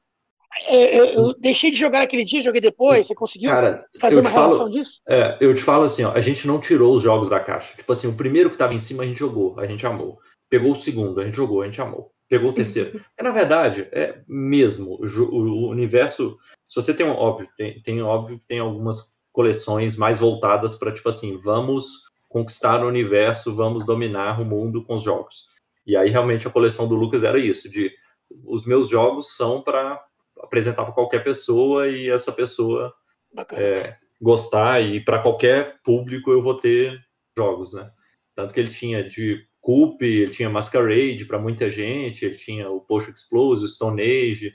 é, 0.67 0.99
eu, 0.99 1.05
eu, 1.05 1.33
deixei 1.39 1.71
de 1.71 1.77
jogar 1.77 2.01
aquele 2.01 2.25
dia, 2.25 2.41
joguei 2.41 2.59
depois. 2.59 3.07
Você 3.07 3.15
conseguiu 3.15 3.49
Cara, 3.51 3.85
fazer 3.99 4.19
uma 4.19 4.29
falo, 4.29 4.47
relação 4.47 4.69
disso? 4.69 5.01
É, 5.07 5.37
eu 5.39 5.53
te 5.55 5.61
falo 5.61 5.83
assim, 5.83 6.03
ó, 6.03 6.11
a 6.11 6.19
gente 6.19 6.45
não 6.45 6.59
tirou 6.59 6.93
os 6.93 7.01
jogos 7.01 7.29
da 7.29 7.39
caixa. 7.39 7.75
Tipo 7.77 7.91
assim, 7.93 8.07
o 8.07 8.13
primeiro 8.13 8.49
que 8.49 8.55
estava 8.55 8.73
em 8.73 8.79
cima 8.79 9.03
a 9.03 9.05
gente 9.05 9.19
jogou, 9.19 9.57
a 9.59 9.65
gente 9.65 9.85
amou. 9.85 10.19
Pegou 10.51 10.73
o 10.73 10.75
segundo, 10.75 11.21
a 11.21 11.23
gente 11.23 11.37
jogou, 11.37 11.61
a 11.61 11.65
gente 11.65 11.79
amou. 11.79 12.11
Pegou 12.27 12.49
o 12.49 12.53
terceiro. 12.53 12.99
é, 13.17 13.23
na 13.23 13.31
verdade, 13.31 13.87
é 13.93 14.21
mesmo. 14.27 14.99
O, 15.01 15.33
o, 15.33 15.69
universo. 15.69 16.37
Se 16.67 16.75
você 16.75 16.93
tem 16.93 17.05
um. 17.05 17.11
Óbvio, 17.11 17.47
tem, 17.55 17.81
tem 17.81 18.01
óbvio 18.01 18.37
que 18.37 18.45
tem 18.45 18.59
algumas 18.59 19.13
coleções 19.31 19.95
mais 19.95 20.19
voltadas 20.19 20.75
para, 20.75 20.91
tipo 20.91 21.07
assim, 21.07 21.37
vamos 21.37 22.01
conquistar 22.27 22.83
o 22.83 22.87
universo, 22.87 23.55
vamos 23.55 23.85
dominar 23.85 24.41
o 24.41 24.45
mundo 24.45 24.83
com 24.83 24.95
os 24.95 25.03
jogos. 25.03 25.45
E 25.87 25.95
aí, 25.95 26.09
realmente, 26.09 26.45
a 26.45 26.51
coleção 26.51 26.85
do 26.85 26.95
Lucas 26.95 27.23
era 27.23 27.39
isso: 27.39 27.69
de 27.69 27.89
os 28.43 28.65
meus 28.65 28.89
jogos 28.89 29.37
são 29.37 29.61
para 29.61 30.03
apresentar 30.41 30.83
para 30.83 30.93
qualquer 30.93 31.23
pessoa 31.23 31.87
e 31.87 32.09
essa 32.09 32.31
pessoa 32.33 32.93
é, 33.53 33.95
gostar, 34.21 34.81
e 34.81 34.99
para 34.99 35.21
qualquer 35.21 35.79
público 35.81 36.29
eu 36.29 36.41
vou 36.41 36.59
ter 36.59 36.99
jogos, 37.37 37.73
né? 37.73 37.89
Tanto 38.35 38.53
que 38.53 38.59
ele 38.59 38.69
tinha 38.69 39.01
de 39.01 39.45
Coop, 39.61 40.03
ele 40.03 40.31
tinha 40.31 40.49
Masquerade 40.49 41.25
para 41.25 41.39
muita 41.39 41.69
gente, 41.69 42.25
ele 42.25 42.35
tinha 42.35 42.69
o 42.69 42.81
Post 42.81 43.11
Explosive, 43.11 43.71
Stone 43.71 44.01
Age, 44.01 44.53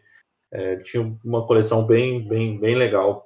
é, 0.53 0.77
tinha 0.77 1.17
uma 1.25 1.47
coleção 1.47 1.87
bem, 1.87 2.27
bem, 2.27 2.59
bem 2.59 2.75
legal, 2.75 3.25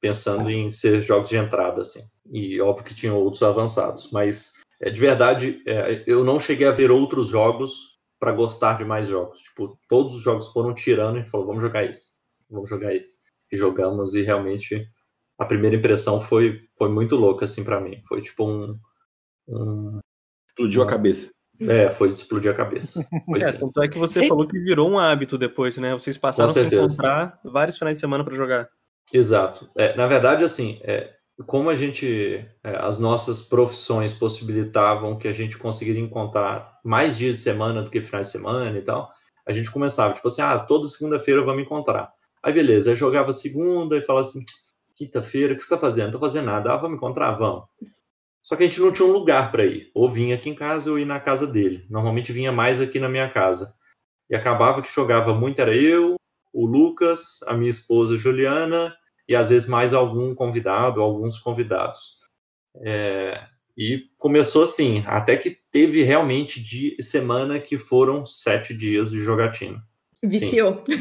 pensando 0.00 0.50
em 0.50 0.70
ser 0.70 1.02
jogos 1.02 1.28
de 1.28 1.36
entrada, 1.36 1.82
assim. 1.82 2.00
E 2.30 2.60
óbvio 2.60 2.84
que 2.84 2.94
tinha 2.94 3.12
outros 3.12 3.42
avançados, 3.42 4.10
mas 4.10 4.52
é, 4.80 4.90
de 4.90 5.00
verdade, 5.00 5.62
é, 5.66 6.04
eu 6.06 6.24
não 6.24 6.38
cheguei 6.38 6.66
a 6.66 6.72
ver 6.72 6.90
outros 6.90 7.28
jogos 7.28 7.98
para 8.18 8.32
gostar 8.32 8.74
de 8.76 8.84
mais 8.84 9.06
jogos. 9.06 9.40
Tipo, 9.40 9.78
todos 9.88 10.14
os 10.14 10.22
jogos 10.22 10.52
foram 10.52 10.74
tirando 10.74 11.18
e 11.18 11.24
falou, 11.24 11.46
vamos 11.46 11.62
jogar 11.62 11.84
esse, 11.84 12.12
vamos 12.50 12.68
jogar 12.68 12.94
esse. 12.94 13.18
E 13.52 13.56
jogamos 13.56 14.14
e 14.14 14.22
realmente 14.22 14.88
a 15.38 15.44
primeira 15.44 15.76
impressão 15.76 16.20
foi, 16.20 16.60
foi 16.76 16.88
muito 16.90 17.16
louca, 17.16 17.44
assim, 17.44 17.64
para 17.64 17.80
mim. 17.80 18.00
Foi 18.06 18.20
tipo 18.20 18.44
um, 18.46 18.78
um 19.48 19.98
Explodiu 20.58 20.82
a 20.82 20.86
cabeça. 20.86 21.30
É, 21.60 21.90
foi 21.90 22.08
explodir 22.08 22.50
a 22.50 22.54
cabeça. 22.54 23.04
Foi 23.26 23.40
é, 23.40 23.52
tanto 23.52 23.82
é 23.82 23.88
que 23.88 23.98
você 23.98 24.26
falou 24.26 24.46
que 24.46 24.58
virou 24.58 24.90
um 24.90 24.98
hábito 24.98 25.38
depois, 25.38 25.76
né? 25.78 25.92
Vocês 25.92 26.18
passaram 26.18 26.50
a 26.50 26.52
se 26.52 26.64
encontrar 26.64 27.40
vários 27.44 27.78
finais 27.78 27.96
de 27.96 28.00
semana 28.00 28.24
para 28.24 28.36
jogar. 28.36 28.68
Exato. 29.12 29.68
É, 29.76 29.96
na 29.96 30.06
verdade, 30.06 30.44
assim, 30.44 30.80
é, 30.82 31.12
como 31.46 31.70
a 31.70 31.74
gente, 31.74 32.44
é, 32.62 32.76
as 32.76 32.98
nossas 32.98 33.40
profissões 33.40 34.12
possibilitavam 34.12 35.16
que 35.16 35.28
a 35.28 35.32
gente 35.32 35.56
conseguiria 35.58 36.02
encontrar 36.02 36.78
mais 36.84 37.16
dias 37.16 37.36
de 37.36 37.42
semana 37.42 37.82
do 37.82 37.90
que 37.90 38.00
finais 38.00 38.26
de 38.26 38.32
semana 38.32 38.76
e 38.76 38.82
tal, 38.82 39.10
a 39.46 39.52
gente 39.52 39.70
começava, 39.70 40.14
tipo 40.14 40.26
assim, 40.28 40.42
ah, 40.42 40.58
toda 40.58 40.88
segunda-feira 40.88 41.44
vamos 41.44 41.62
encontrar. 41.62 42.12
Aí 42.42 42.52
beleza, 42.52 42.90
aí 42.90 42.96
jogava 42.96 43.32
segunda 43.32 43.96
e 43.96 44.02
falava 44.02 44.26
assim, 44.26 44.44
quinta-feira, 44.94 45.52
o 45.54 45.56
que 45.56 45.62
você 45.62 45.66
está 45.66 45.78
fazendo? 45.78 46.06
Não 46.06 46.12
tô 46.12 46.20
fazendo 46.20 46.46
nada. 46.46 46.72
Ah, 46.72 46.76
vamos 46.76 46.96
encontrar? 46.96 47.32
Vamos. 47.32 47.64
Só 48.48 48.56
que 48.56 48.62
a 48.62 48.66
gente 48.66 48.80
não 48.80 48.90
tinha 48.90 49.06
um 49.06 49.12
lugar 49.12 49.52
para 49.52 49.66
ir. 49.66 49.90
Ou 49.92 50.10
vinha 50.10 50.34
aqui 50.34 50.48
em 50.48 50.54
casa 50.54 50.90
ou 50.90 50.98
ia 50.98 51.04
na 51.04 51.20
casa 51.20 51.46
dele. 51.46 51.84
Normalmente 51.90 52.32
vinha 52.32 52.50
mais 52.50 52.80
aqui 52.80 52.98
na 52.98 53.06
minha 53.06 53.28
casa. 53.28 53.74
E 54.30 54.34
acabava 54.34 54.80
que 54.80 54.90
jogava 54.90 55.34
muito, 55.34 55.60
era 55.60 55.76
eu, 55.76 56.16
o 56.50 56.64
Lucas, 56.64 57.42
a 57.46 57.52
minha 57.52 57.68
esposa 57.68 58.16
Juliana 58.16 58.96
e 59.28 59.36
às 59.36 59.50
vezes 59.50 59.68
mais 59.68 59.92
algum 59.92 60.34
convidado, 60.34 61.02
alguns 61.02 61.38
convidados. 61.38 62.16
É, 62.82 63.38
e 63.76 64.06
começou 64.16 64.62
assim, 64.62 65.02
até 65.06 65.36
que 65.36 65.58
teve 65.70 66.02
realmente 66.02 66.58
de 66.58 66.96
semana 67.02 67.60
que 67.60 67.76
foram 67.76 68.24
sete 68.24 68.72
dias 68.72 69.10
de 69.10 69.20
jogatina. 69.20 69.86
Viciou. 70.22 70.82
Sim. 70.88 70.96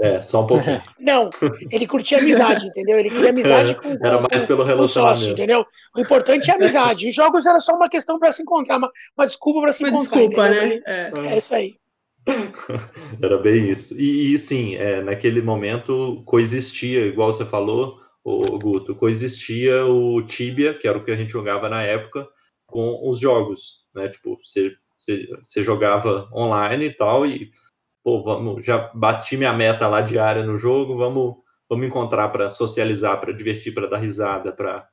É, 0.00 0.20
só 0.20 0.44
um 0.44 0.46
pouquinho. 0.46 0.82
Não, 1.00 1.30
ele 1.70 1.86
curtia 1.86 2.18
amizade, 2.18 2.66
entendeu? 2.66 2.98
Ele 2.98 3.08
queria 3.08 3.30
amizade 3.30 3.72
é, 3.72 3.74
com, 3.74 3.96
com 3.96 4.06
Era 4.06 4.20
mais 4.20 4.44
pelo 4.44 4.64
relacionamento. 4.64 5.20
Sócio, 5.20 5.32
entendeu? 5.32 5.64
O 5.96 6.00
importante 6.00 6.50
é 6.50 6.52
a 6.52 6.56
amizade. 6.56 7.08
Os 7.08 7.14
jogos 7.14 7.46
era 7.46 7.58
só 7.58 7.74
uma 7.74 7.88
questão 7.88 8.18
para 8.18 8.32
se 8.32 8.42
encontrar, 8.42 8.76
uma, 8.76 8.90
uma 9.16 9.26
desculpa 9.26 9.62
para 9.62 9.72
se 9.72 9.82
uma 9.82 9.88
encontrar. 9.88 10.18
Desculpa, 10.18 10.48
entendeu? 10.48 10.68
né? 10.68 10.82
É. 10.86 11.12
é 11.34 11.38
isso 11.38 11.54
aí. 11.54 11.74
Era 13.22 13.38
bem 13.38 13.70
isso. 13.70 13.98
E, 13.98 14.34
e 14.34 14.38
sim, 14.38 14.76
é, 14.76 15.02
naquele 15.02 15.40
momento 15.40 16.22
coexistia, 16.26 17.06
igual 17.06 17.32
você 17.32 17.46
falou, 17.46 17.98
o 18.22 18.58
Guto, 18.58 18.94
coexistia 18.94 19.86
o 19.86 20.20
Tibia, 20.22 20.74
que 20.74 20.86
era 20.86 20.98
o 20.98 21.02
que 21.02 21.10
a 21.10 21.16
gente 21.16 21.32
jogava 21.32 21.68
na 21.70 21.82
época, 21.82 22.28
com 22.66 23.08
os 23.08 23.18
jogos, 23.18 23.86
né? 23.94 24.08
Tipo, 24.08 24.38
você, 24.42 24.72
você, 24.94 25.26
você 25.42 25.62
jogava 25.62 26.28
online 26.32 26.86
e 26.86 26.94
tal, 26.94 27.26
e 27.26 27.50
pô, 28.02 28.22
vamos, 28.22 28.64
já 28.64 28.90
bati 28.94 29.36
minha 29.36 29.52
meta 29.52 29.86
lá 29.86 30.00
diária 30.00 30.44
no 30.44 30.56
jogo, 30.56 30.96
vamos, 30.96 31.36
vamos 31.68 31.86
encontrar 31.86 32.28
para 32.28 32.48
socializar, 32.48 33.20
para 33.20 33.32
divertir, 33.32 33.74
para 33.74 33.86
dar 33.86 33.98
risada, 33.98 34.52
para 34.52 34.88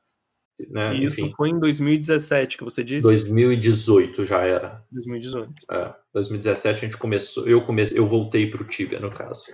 né? 0.70 0.96
E 0.96 1.04
isso 1.04 1.20
Enfim. 1.20 1.32
foi 1.36 1.50
em 1.50 1.58
2017 1.58 2.58
que 2.58 2.64
você 2.64 2.82
disse? 2.82 3.02
2018 3.02 4.24
já 4.24 4.40
era. 4.44 4.82
2018. 4.90 5.52
É, 5.70 5.94
2017 6.12 6.84
a 6.84 6.88
gente 6.88 6.96
começou, 6.96 7.46
eu 7.46 7.60
comecei, 7.62 7.98
eu 7.98 8.06
voltei 8.06 8.50
para 8.50 8.62
o 8.62 8.64
Tibia 8.64 8.98
no 8.98 9.10
caso. 9.10 9.44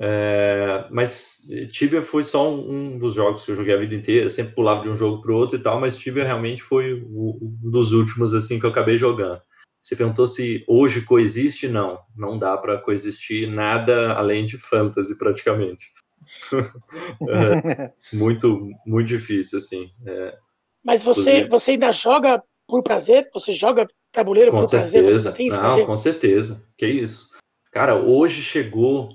É, 0.00 0.88
mas 0.90 1.46
Tibia 1.68 2.02
foi 2.02 2.24
só 2.24 2.52
um, 2.52 2.94
um, 2.94 2.98
dos 2.98 3.14
jogos 3.14 3.44
que 3.44 3.50
eu 3.50 3.54
joguei 3.54 3.74
a 3.74 3.78
vida 3.78 3.94
inteira, 3.94 4.28
sempre 4.28 4.54
pulava 4.54 4.82
de 4.82 4.88
um 4.88 4.94
jogo 4.94 5.22
para 5.22 5.32
o 5.32 5.36
outro 5.36 5.56
e 5.56 5.62
tal, 5.62 5.78
mas 5.78 5.96
Tibia 5.96 6.24
realmente 6.24 6.62
foi 6.62 6.94
um 6.94 7.70
dos 7.70 7.92
últimos 7.92 8.34
assim 8.34 8.58
que 8.58 8.66
eu 8.66 8.70
acabei 8.70 8.96
jogando. 8.96 9.40
Você 9.84 9.94
perguntou 9.94 10.26
se 10.26 10.64
hoje 10.66 11.02
coexiste? 11.02 11.68
Não, 11.68 12.00
não 12.16 12.38
dá 12.38 12.56
para 12.56 12.78
coexistir 12.78 13.46
nada 13.46 14.14
além 14.14 14.46
de 14.46 14.56
fantasy 14.56 15.18
praticamente. 15.18 15.92
é, 17.28 17.92
muito, 18.10 18.70
muito 18.86 19.08
difícil, 19.08 19.58
assim. 19.58 19.90
É, 20.06 20.38
Mas 20.86 21.04
você, 21.04 21.46
você 21.46 21.72
ainda 21.72 21.92
joga 21.92 22.42
por 22.66 22.82
prazer? 22.82 23.28
Você 23.34 23.52
joga 23.52 23.86
tabuleiro 24.10 24.52
com 24.52 24.62
por 24.62 24.70
certeza. 24.70 25.02
prazer? 25.02 25.20
Você 25.20 25.32
tem 25.32 25.48
Não, 25.50 25.58
prazer? 25.58 25.84
com 25.84 25.96
certeza. 25.98 26.66
Que 26.78 26.86
isso. 26.86 27.28
Cara, 27.70 27.94
hoje 27.94 28.40
chegou 28.40 29.10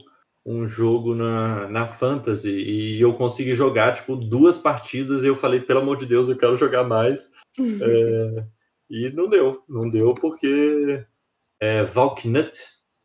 um 0.46 0.68
jogo 0.68 1.16
na, 1.16 1.68
na 1.68 1.88
Fantasy 1.88 2.52
e 2.52 3.02
eu 3.02 3.16
consegui 3.16 3.56
jogar, 3.56 3.94
tipo, 3.94 4.16
duas 4.16 4.56
partidas 4.56 5.24
e 5.24 5.28
eu 5.30 5.36
falei, 5.36 5.62
pelo 5.62 5.80
amor 5.80 5.98
de 5.98 6.06
Deus, 6.06 6.30
eu 6.30 6.38
quero 6.38 6.56
jogar 6.56 6.84
mais. 6.84 7.32
é, 7.58 8.44
e 8.90 9.10
não 9.12 9.28
deu. 9.28 9.64
Não 9.68 9.90
deu 9.90 10.14
porque 10.14 11.06
é, 11.62 11.84
Valknut, 11.84 12.58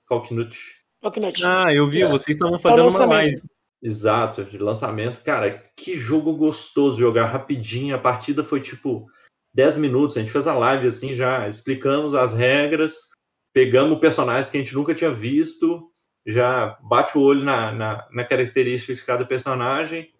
Valknut. 0.08 0.58
Valknut. 1.02 1.44
Ah, 1.44 1.72
eu 1.72 1.88
vi, 1.88 2.02
é. 2.02 2.06
vocês 2.06 2.36
estavam 2.36 2.58
fazendo 2.58 2.88
uma 2.88 3.06
live. 3.06 3.42
Exato, 3.82 4.44
de 4.44 4.56
lançamento. 4.56 5.22
Cara, 5.22 5.62
que 5.76 5.94
jogo 5.94 6.32
gostoso 6.32 6.98
jogar 6.98 7.26
rapidinho. 7.26 7.94
A 7.94 7.98
partida 7.98 8.42
foi 8.42 8.60
tipo 8.60 9.06
10 9.52 9.76
minutos. 9.76 10.16
A 10.16 10.20
gente 10.20 10.32
fez 10.32 10.46
a 10.46 10.54
live 10.54 10.86
assim, 10.86 11.14
já 11.14 11.46
explicamos 11.46 12.14
as 12.14 12.32
regras, 12.32 13.10
pegamos 13.52 14.00
personagens 14.00 14.48
que 14.48 14.56
a 14.56 14.62
gente 14.62 14.74
nunca 14.74 14.94
tinha 14.94 15.12
visto, 15.12 15.90
já 16.26 16.78
bate 16.82 17.18
o 17.18 17.20
olho 17.20 17.44
na, 17.44 17.72
na, 17.72 18.08
na 18.10 18.24
característica 18.24 18.94
de 18.94 19.04
cada 19.04 19.26
personagem. 19.26 20.10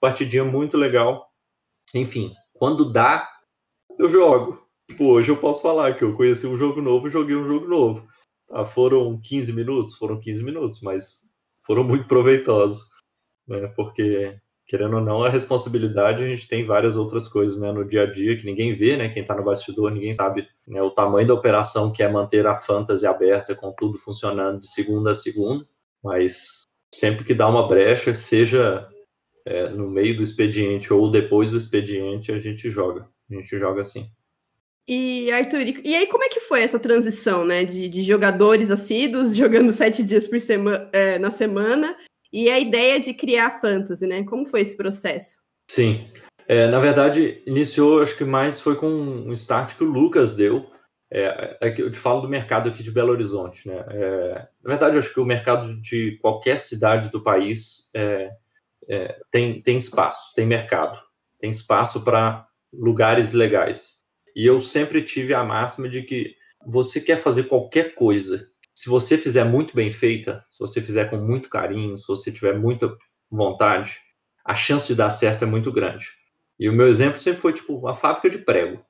Partidinha 0.00 0.44
muito 0.44 0.76
legal. 0.76 1.28
Enfim, 1.92 2.32
quando 2.52 2.92
dá, 2.92 3.28
eu 3.98 4.08
jogo. 4.08 4.67
Tipo, 4.88 5.04
hoje 5.04 5.30
eu 5.30 5.36
posso 5.36 5.62
falar 5.62 5.94
que 5.96 6.04
eu 6.04 6.16
conheci 6.16 6.46
um 6.46 6.56
jogo 6.56 6.80
novo, 6.80 7.10
joguei 7.10 7.36
um 7.36 7.44
jogo 7.44 7.66
novo. 7.66 8.08
Tá, 8.46 8.64
foram 8.64 9.20
15 9.20 9.52
minutos? 9.52 9.96
Foram 9.96 10.18
15 10.18 10.42
minutos, 10.42 10.80
mas 10.80 11.22
foram 11.58 11.84
muito 11.84 12.06
proveitosos 12.06 12.88
né? 13.48 13.66
Porque 13.74 14.38
querendo 14.66 14.96
ou 14.96 15.02
não, 15.02 15.24
a 15.24 15.30
responsabilidade 15.30 16.22
a 16.22 16.28
gente 16.28 16.46
tem 16.46 16.66
várias 16.66 16.98
outras 16.98 17.26
coisas, 17.26 17.58
né, 17.58 17.72
no 17.72 17.88
dia 17.88 18.02
a 18.02 18.06
dia 18.06 18.36
que 18.36 18.44
ninguém 18.44 18.74
vê, 18.74 18.98
né, 18.98 19.08
quem 19.08 19.22
está 19.22 19.34
no 19.34 19.42
bastidor, 19.42 19.90
ninguém 19.90 20.12
sabe, 20.12 20.46
né, 20.66 20.82
o 20.82 20.90
tamanho 20.90 21.26
da 21.26 21.32
operação 21.32 21.90
que 21.90 22.02
é 22.02 22.08
manter 22.08 22.46
a 22.46 22.54
fantasy 22.54 23.06
aberta 23.06 23.54
com 23.54 23.72
tudo 23.72 23.96
funcionando 23.96 24.58
de 24.58 24.70
segunda 24.70 25.12
a 25.12 25.14
segunda, 25.14 25.66
mas 26.04 26.64
sempre 26.94 27.24
que 27.24 27.32
dá 27.32 27.48
uma 27.48 27.66
brecha, 27.66 28.14
seja 28.14 28.86
é, 29.46 29.70
no 29.70 29.88
meio 29.88 30.14
do 30.14 30.22
expediente 30.22 30.92
ou 30.92 31.10
depois 31.10 31.52
do 31.52 31.56
expediente, 31.56 32.30
a 32.30 32.36
gente 32.36 32.68
joga, 32.68 33.08
a 33.30 33.34
gente 33.34 33.56
joga 33.56 33.80
assim. 33.80 34.06
E 34.88 35.28
e 35.84 35.94
aí 35.94 36.06
como 36.06 36.24
é 36.24 36.28
que 36.28 36.40
foi 36.40 36.62
essa 36.62 36.78
transição, 36.78 37.44
né, 37.44 37.64
de, 37.64 37.88
de 37.88 38.02
jogadores 38.02 38.70
assíduos 38.70 39.34
jogando 39.36 39.72
sete 39.72 40.02
dias 40.02 40.26
por 40.26 40.40
semana 40.40 40.88
é, 40.92 41.18
na 41.18 41.30
semana 41.30 41.94
e 42.32 42.50
a 42.50 42.58
ideia 42.58 42.98
de 42.98 43.14
criar 43.14 43.60
fantasy, 43.60 44.06
né? 44.06 44.24
Como 44.24 44.46
foi 44.46 44.60
esse 44.60 44.76
processo? 44.76 45.36
Sim. 45.70 46.06
É, 46.46 46.66
na 46.66 46.80
verdade, 46.80 47.42
iniciou, 47.46 48.02
acho 48.02 48.16
que 48.16 48.24
mais 48.24 48.60
foi 48.60 48.74
com 48.74 48.86
um 48.86 49.32
start 49.34 49.76
que 49.76 49.84
o 49.84 49.90
Lucas 49.90 50.34
deu. 50.34 50.70
É, 51.10 51.56
é 51.60 51.70
que 51.70 51.80
eu 51.80 51.90
te 51.90 51.98
falo 51.98 52.20
do 52.20 52.28
mercado 52.28 52.68
aqui 52.68 52.82
de 52.82 52.90
Belo 52.90 53.12
Horizonte, 53.12 53.66
né? 53.66 53.84
É, 53.90 54.48
na 54.62 54.70
verdade, 54.70 54.98
acho 54.98 55.12
que 55.12 55.20
o 55.20 55.24
mercado 55.24 55.80
de 55.80 56.18
qualquer 56.20 56.60
cidade 56.60 57.10
do 57.10 57.22
país 57.22 57.90
é, 57.94 58.30
é, 58.88 59.18
tem, 59.30 59.62
tem 59.62 59.78
espaço, 59.78 60.34
tem 60.34 60.46
mercado, 60.46 60.98
tem 61.38 61.50
espaço 61.50 62.02
para 62.04 62.46
lugares 62.72 63.32
legais. 63.32 63.97
E 64.38 64.46
eu 64.46 64.60
sempre 64.60 65.02
tive 65.02 65.34
a 65.34 65.42
máxima 65.42 65.88
de 65.88 66.00
que 66.00 66.36
você 66.64 67.00
quer 67.00 67.16
fazer 67.16 67.48
qualquer 67.48 67.96
coisa 67.96 68.48
se 68.72 68.88
você 68.88 69.18
fizer 69.18 69.42
muito 69.42 69.74
bem 69.74 69.90
feita, 69.90 70.44
se 70.48 70.60
você 70.60 70.80
fizer 70.80 71.10
com 71.10 71.16
muito 71.16 71.50
carinho, 71.50 71.96
se 71.96 72.06
você 72.06 72.30
tiver 72.30 72.56
muita 72.56 72.96
vontade, 73.28 73.98
a 74.44 74.54
chance 74.54 74.86
de 74.86 74.94
dar 74.94 75.10
certo 75.10 75.42
é 75.42 75.46
muito 75.46 75.72
grande. 75.72 76.06
E 76.56 76.68
o 76.68 76.72
meu 76.72 76.86
exemplo 76.86 77.18
sempre 77.18 77.40
foi 77.40 77.52
tipo 77.52 77.78
uma 77.78 77.96
fábrica 77.96 78.30
de 78.30 78.38
prego. 78.38 78.80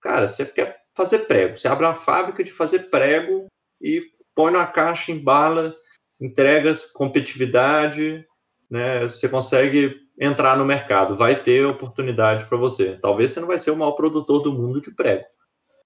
Cara, 0.00 0.26
você 0.26 0.44
quer 0.44 0.80
fazer 0.96 1.20
prego, 1.20 1.56
você 1.56 1.68
abre 1.68 1.86
uma 1.86 1.94
fábrica 1.94 2.42
de 2.42 2.50
fazer 2.50 2.90
prego 2.90 3.46
e 3.80 4.02
põe 4.34 4.52
na 4.52 4.66
caixa, 4.66 5.12
embala, 5.12 5.76
entrega 6.20 6.72
competitividade, 6.92 8.26
né? 8.68 9.06
Você 9.06 9.28
consegue 9.28 10.07
entrar 10.20 10.56
no 10.56 10.64
mercado, 10.64 11.16
vai 11.16 11.40
ter 11.42 11.64
oportunidade 11.64 12.46
para 12.46 12.58
você. 12.58 12.98
Talvez 13.00 13.30
você 13.30 13.40
não 13.40 13.46
vai 13.46 13.58
ser 13.58 13.70
o 13.70 13.76
maior 13.76 13.92
produtor 13.92 14.42
do 14.42 14.52
mundo 14.52 14.80
de 14.80 14.90
prego, 14.90 15.24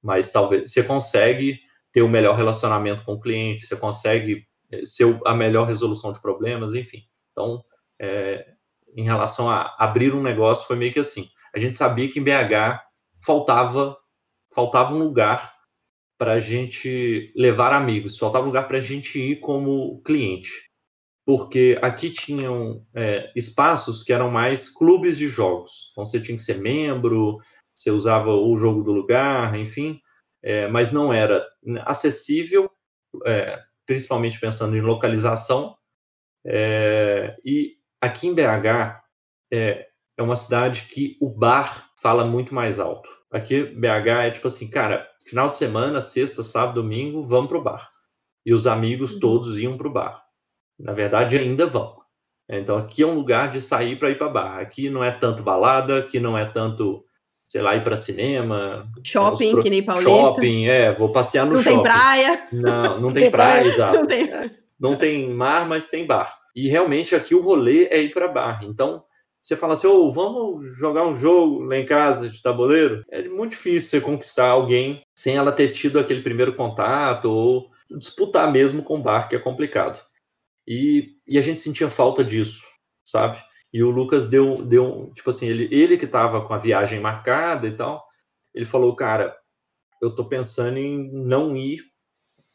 mas 0.02 0.32
talvez 0.32 0.72
você 0.72 0.82
consegue 0.82 1.58
ter 1.92 2.02
o 2.02 2.08
melhor 2.08 2.34
relacionamento 2.34 3.04
com 3.04 3.12
o 3.14 3.20
cliente, 3.20 3.66
você 3.66 3.76
consegue 3.76 4.46
eh, 4.70 4.84
ser 4.84 5.20
a 5.26 5.34
melhor 5.34 5.66
resolução 5.66 6.10
de 6.10 6.20
problemas, 6.20 6.74
enfim. 6.74 7.02
Então, 7.30 7.62
é, 8.00 8.46
em 8.96 9.04
relação 9.04 9.50
a 9.50 9.76
abrir 9.78 10.14
um 10.14 10.22
negócio, 10.22 10.66
foi 10.66 10.76
meio 10.76 10.92
que 10.92 11.00
assim. 11.00 11.28
A 11.54 11.58
gente 11.58 11.76
sabia 11.76 12.10
que 12.10 12.18
em 12.18 12.22
BH 12.22 12.80
faltava, 13.24 13.96
faltava 14.54 14.94
um 14.94 14.98
lugar 14.98 15.52
para 16.18 16.34
a 16.34 16.38
gente 16.38 17.32
levar 17.36 17.72
amigos, 17.72 18.16
faltava 18.16 18.44
um 18.44 18.48
lugar 18.48 18.66
para 18.66 18.78
a 18.78 18.80
gente 18.80 19.18
ir 19.18 19.40
como 19.40 20.00
cliente. 20.02 20.71
Porque 21.24 21.78
aqui 21.80 22.10
tinham 22.10 22.84
é, 22.94 23.30
espaços 23.36 24.02
que 24.02 24.12
eram 24.12 24.30
mais 24.30 24.68
clubes 24.68 25.16
de 25.16 25.28
jogos. 25.28 25.90
Então 25.92 26.04
você 26.04 26.20
tinha 26.20 26.36
que 26.36 26.42
ser 26.42 26.58
membro, 26.58 27.38
você 27.74 27.90
usava 27.90 28.30
o 28.30 28.56
jogo 28.56 28.82
do 28.82 28.92
lugar, 28.92 29.56
enfim 29.58 30.00
é, 30.42 30.66
mas 30.66 30.90
não 30.90 31.12
era 31.12 31.46
acessível, 31.86 32.70
é, 33.24 33.62
principalmente 33.86 34.40
pensando 34.40 34.76
em 34.76 34.80
localização. 34.80 35.76
É, 36.44 37.36
e 37.44 37.76
aqui 38.00 38.26
em 38.26 38.34
BH 38.34 39.00
é, 39.52 39.86
é 40.16 40.22
uma 40.22 40.34
cidade 40.34 40.88
que 40.90 41.16
o 41.20 41.30
bar 41.30 41.90
fala 42.00 42.24
muito 42.24 42.54
mais 42.54 42.80
alto. 42.80 43.08
Aqui 43.30 43.62
BH 43.62 44.08
é 44.24 44.30
tipo 44.32 44.48
assim, 44.48 44.68
cara, 44.68 45.08
final 45.24 45.48
de 45.48 45.56
semana, 45.56 46.00
sexta, 46.00 46.42
sábado, 46.42 46.82
domingo, 46.82 47.24
vamos 47.24 47.48
pro 47.48 47.62
bar. 47.62 47.90
E 48.44 48.52
os 48.52 48.66
amigos 48.66 49.14
uhum. 49.14 49.20
todos 49.20 49.58
iam 49.58 49.78
pro 49.78 49.92
bar. 49.92 50.21
Na 50.82 50.92
verdade, 50.92 51.38
ainda 51.38 51.66
vão. 51.66 51.96
Então 52.48 52.76
aqui 52.76 53.02
é 53.02 53.06
um 53.06 53.14
lugar 53.14 53.50
de 53.50 53.60
sair 53.60 53.96
para 53.96 54.10
ir 54.10 54.18
para 54.18 54.28
bar. 54.28 54.58
Aqui 54.58 54.90
não 54.90 55.02
é 55.02 55.10
tanto 55.10 55.42
balada, 55.42 55.98
aqui 55.98 56.18
não 56.18 56.36
é 56.36 56.44
tanto, 56.44 57.04
sei 57.46 57.62
lá, 57.62 57.76
ir 57.76 57.84
para 57.84 57.96
cinema. 57.96 58.86
Shopping, 59.04 59.52
pro... 59.52 59.62
que 59.62 59.70
nem 59.70 59.82
Paulista. 59.82 60.10
Shopping, 60.10 60.66
é, 60.66 60.92
vou 60.92 61.10
passear 61.10 61.46
no 61.46 61.54
não 61.54 61.62
shopping. 61.62 61.76
Não 61.76 61.82
tem 61.82 61.92
praia. 61.92 62.48
Não, 62.52 63.00
não, 63.00 63.12
tem, 63.14 63.22
tem 63.22 63.30
praia, 63.30 63.60
praia, 63.60 63.68
exato. 63.68 63.98
Não 63.98 64.06
tem... 64.06 64.50
não 64.78 64.96
tem 64.96 65.30
mar, 65.30 65.66
mas 65.66 65.86
tem 65.86 66.04
bar. 66.04 66.36
E 66.54 66.68
realmente 66.68 67.14
aqui 67.14 67.34
o 67.34 67.40
rolê 67.40 67.86
é 67.86 68.02
ir 68.02 68.12
para 68.12 68.28
bar. 68.28 68.60
Então 68.64 69.04
você 69.40 69.56
fala 69.56 69.72
assim, 69.72 69.86
oh, 69.86 70.10
vamos 70.10 70.78
jogar 70.78 71.04
um 71.04 71.14
jogo 71.14 71.64
lá 71.64 71.76
em 71.76 71.86
casa 71.86 72.28
de 72.28 72.40
tabuleiro. 72.42 73.04
É 73.10 73.26
muito 73.28 73.52
difícil 73.52 73.88
você 73.88 74.00
conquistar 74.00 74.50
alguém 74.50 75.02
sem 75.16 75.36
ela 75.36 75.50
ter 75.50 75.68
tido 75.68 75.98
aquele 75.98 76.22
primeiro 76.22 76.54
contato 76.54 77.24
ou 77.30 77.70
disputar 77.98 78.50
mesmo 78.52 78.82
com 78.82 78.96
o 78.96 79.02
bar, 79.02 79.28
que 79.28 79.34
é 79.34 79.38
complicado. 79.38 80.00
E, 80.66 81.16
e 81.26 81.38
a 81.38 81.40
gente 81.40 81.60
sentia 81.60 81.90
falta 81.90 82.22
disso, 82.24 82.64
sabe? 83.04 83.42
E 83.72 83.82
o 83.82 83.90
Lucas 83.90 84.28
deu, 84.28 84.64
deu 84.64 85.10
tipo 85.14 85.30
assim, 85.30 85.48
ele, 85.48 85.68
ele 85.70 85.96
que 85.96 86.04
estava 86.04 86.44
com 86.44 86.52
a 86.52 86.58
viagem 86.58 87.00
marcada 87.00 87.66
e 87.66 87.76
tal, 87.76 88.04
ele 88.54 88.64
falou, 88.64 88.94
cara, 88.94 89.36
eu 90.00 90.14
tô 90.14 90.24
pensando 90.24 90.78
em 90.78 91.10
não 91.12 91.56
ir 91.56 91.84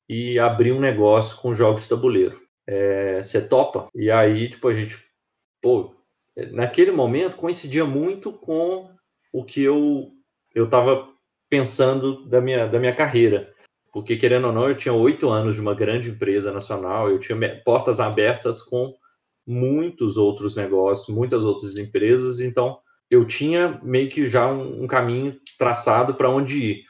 e 0.07 0.39
abrir 0.39 0.71
um 0.71 0.79
negócio 0.79 1.37
com 1.37 1.53
jogos 1.53 1.83
de 1.83 1.89
tabuleiro. 1.89 2.39
É, 2.65 3.21
você 3.21 3.47
topa? 3.47 3.89
E 3.95 4.11
aí, 4.11 4.49
tipo, 4.49 4.67
a 4.67 4.73
gente, 4.73 4.97
pô, 5.61 5.95
naquele 6.51 6.91
momento 6.91 7.37
coincidia 7.37 7.85
muito 7.85 8.31
com 8.31 8.93
o 9.33 9.43
que 9.43 9.61
eu 9.63 10.11
eu 10.53 10.65
estava 10.65 11.07
pensando 11.49 12.25
da 12.27 12.41
minha, 12.41 12.67
da 12.67 12.79
minha 12.79 12.95
carreira. 12.95 13.53
Porque, 13.91 14.17
querendo 14.17 14.47
ou 14.47 14.53
não, 14.53 14.67
eu 14.67 14.75
tinha 14.75 14.93
oito 14.93 15.29
anos 15.29 15.55
de 15.55 15.61
uma 15.61 15.73
grande 15.73 16.09
empresa 16.09 16.51
nacional, 16.51 17.09
eu 17.09 17.19
tinha 17.19 17.37
portas 17.63 17.99
abertas 17.99 18.61
com 18.61 18.93
muitos 19.45 20.17
outros 20.17 20.55
negócios, 20.55 21.15
muitas 21.15 21.43
outras 21.45 21.77
empresas, 21.77 22.41
então 22.41 22.79
eu 23.09 23.25
tinha 23.25 23.79
meio 23.81 24.09
que 24.09 24.27
já 24.27 24.45
um, 24.51 24.83
um 24.83 24.87
caminho 24.87 25.39
traçado 25.57 26.13
para 26.13 26.29
onde 26.29 26.71
ir. 26.71 26.83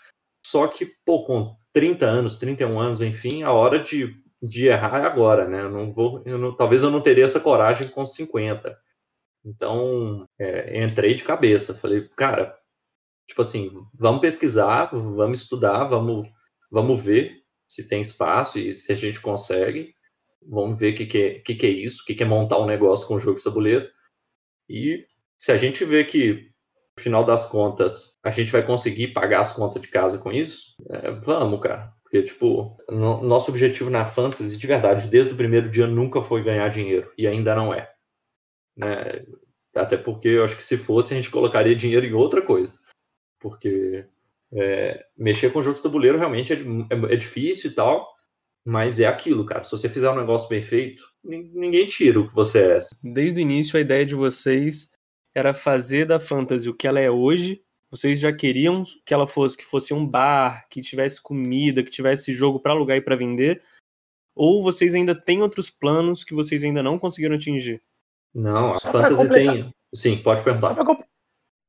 Só 0.45 0.67
que, 0.67 0.91
pô, 1.05 1.23
com 1.23 1.55
30 1.71 2.05
anos, 2.05 2.37
31 2.37 2.79
anos, 2.79 3.01
enfim, 3.01 3.43
a 3.43 3.51
hora 3.51 3.79
de, 3.79 4.15
de 4.41 4.67
errar 4.67 5.03
é 5.03 5.05
agora, 5.05 5.47
né? 5.47 5.61
Eu 5.61 5.69
não 5.69 5.93
vou, 5.93 6.23
eu 6.25 6.37
não, 6.37 6.55
talvez 6.55 6.81
eu 6.81 6.89
não 6.89 7.01
teria 7.01 7.25
essa 7.25 7.39
coragem 7.39 7.87
com 7.89 8.03
50. 8.03 8.75
Então, 9.45 10.25
é, 10.39 10.83
entrei 10.83 11.13
de 11.13 11.23
cabeça. 11.23 11.73
Falei, 11.75 12.07
cara, 12.15 12.57
tipo 13.27 13.41
assim, 13.41 13.71
vamos 13.93 14.21
pesquisar, 14.21 14.89
vamos 14.91 15.41
estudar, 15.41 15.83
vamos 15.83 16.27
vamos 16.71 17.03
ver 17.03 17.43
se 17.69 17.87
tem 17.87 18.01
espaço 18.01 18.57
e 18.59 18.73
se 18.73 18.91
a 18.91 18.95
gente 18.95 19.19
consegue. 19.19 19.93
Vamos 20.41 20.79
ver 20.79 20.93
o 20.93 20.95
que, 20.95 21.05
que, 21.05 21.17
é, 21.17 21.39
que, 21.39 21.55
que 21.55 21.65
é 21.65 21.69
isso, 21.69 22.01
o 22.01 22.05
que, 22.05 22.15
que 22.15 22.23
é 22.23 22.25
montar 22.25 22.59
um 22.59 22.65
negócio 22.65 23.07
com 23.07 23.19
jogo 23.19 23.37
de 23.37 23.43
tabuleiro. 23.43 23.89
E 24.69 25.05
se 25.39 25.51
a 25.51 25.57
gente 25.57 25.83
vê 25.83 26.03
que, 26.03 26.49
no 26.97 27.03
final 27.03 27.23
das 27.23 27.45
contas, 27.45 28.17
a 28.23 28.31
gente 28.31 28.51
vai 28.51 28.65
conseguir 28.65 29.09
pagar 29.09 29.41
as 29.41 29.51
contas 29.51 29.81
de 29.81 29.87
casa 29.87 30.17
com 30.17 30.31
isso, 30.31 30.75
é, 30.89 31.11
vamos, 31.11 31.59
cara. 31.61 31.93
Porque, 32.03 32.23
tipo, 32.23 32.77
no, 32.89 33.21
nosso 33.21 33.51
objetivo 33.51 33.89
na 33.89 34.05
Fantasy, 34.05 34.57
de 34.57 34.67
verdade, 34.67 35.09
desde 35.09 35.33
o 35.33 35.37
primeiro 35.37 35.69
dia 35.69 35.85
nunca 35.85 36.21
foi 36.21 36.41
ganhar 36.41 36.69
dinheiro. 36.69 37.11
E 37.17 37.27
ainda 37.27 37.53
não 37.53 37.73
é. 37.73 37.91
Né? 38.77 39.25
Até 39.75 39.97
porque 39.97 40.29
eu 40.29 40.45
acho 40.45 40.55
que 40.55 40.63
se 40.63 40.77
fosse, 40.77 41.13
a 41.13 41.17
gente 41.17 41.29
colocaria 41.29 41.75
dinheiro 41.75 42.05
em 42.05 42.13
outra 42.13 42.41
coisa. 42.41 42.79
Porque 43.39 44.07
é, 44.53 45.03
mexer 45.17 45.51
com 45.51 45.59
o 45.59 45.63
jogo 45.63 45.77
de 45.77 45.83
tabuleiro 45.83 46.17
realmente 46.17 46.53
é, 46.53 46.57
é, 46.57 47.13
é, 47.13 47.15
difícil 47.15 47.71
e 47.71 47.73
tal, 47.73 48.07
mas 48.65 48.99
é 48.99 49.05
aquilo, 49.05 49.45
cara. 49.45 49.63
Se 49.63 49.71
você 49.71 49.89
fizer 49.89 50.09
um 50.09 50.19
negócio 50.19 50.47
bem 50.49 50.61
feito, 50.61 51.03
ninguém 51.23 51.85
tira 51.87 52.19
o 52.19 52.27
que 52.27 52.33
você 52.33 52.73
é. 52.73 52.79
Desde 53.03 53.39
o 53.39 53.41
início, 53.41 53.77
a 53.77 53.81
ideia 53.81 54.05
de 54.05 54.15
vocês 54.15 54.89
era 55.35 55.53
fazer 55.53 56.05
da 56.05 56.19
fantasy 56.19 56.69
o 56.69 56.73
que 56.73 56.87
ela 56.87 56.99
é 56.99 57.09
hoje. 57.09 57.61
Vocês 57.89 58.19
já 58.19 58.33
queriam 58.33 58.83
que 59.05 59.13
ela 59.13 59.27
fosse 59.27 59.55
que 59.55 59.63
fosse 59.63 59.93
um 59.93 60.05
bar, 60.05 60.67
que 60.69 60.81
tivesse 60.81 61.21
comida, 61.21 61.83
que 61.83 61.89
tivesse 61.89 62.33
jogo 62.33 62.59
para 62.59 62.73
alugar 62.73 62.97
e 62.97 63.01
para 63.01 63.15
vender? 63.15 63.61
Ou 64.35 64.61
vocês 64.61 64.93
ainda 64.93 65.15
têm 65.15 65.41
outros 65.41 65.69
planos 65.69 66.23
que 66.23 66.33
vocês 66.33 66.63
ainda 66.63 66.83
não 66.83 66.99
conseguiram 66.99 67.35
atingir? 67.35 67.81
Não, 68.33 68.71
a 68.71 68.75
Só 68.75 68.91
fantasy 68.91 69.29
tem. 69.29 69.73
Sim, 69.93 70.17
pode 70.17 70.43
perguntar. 70.43 70.75
Só 70.75 70.83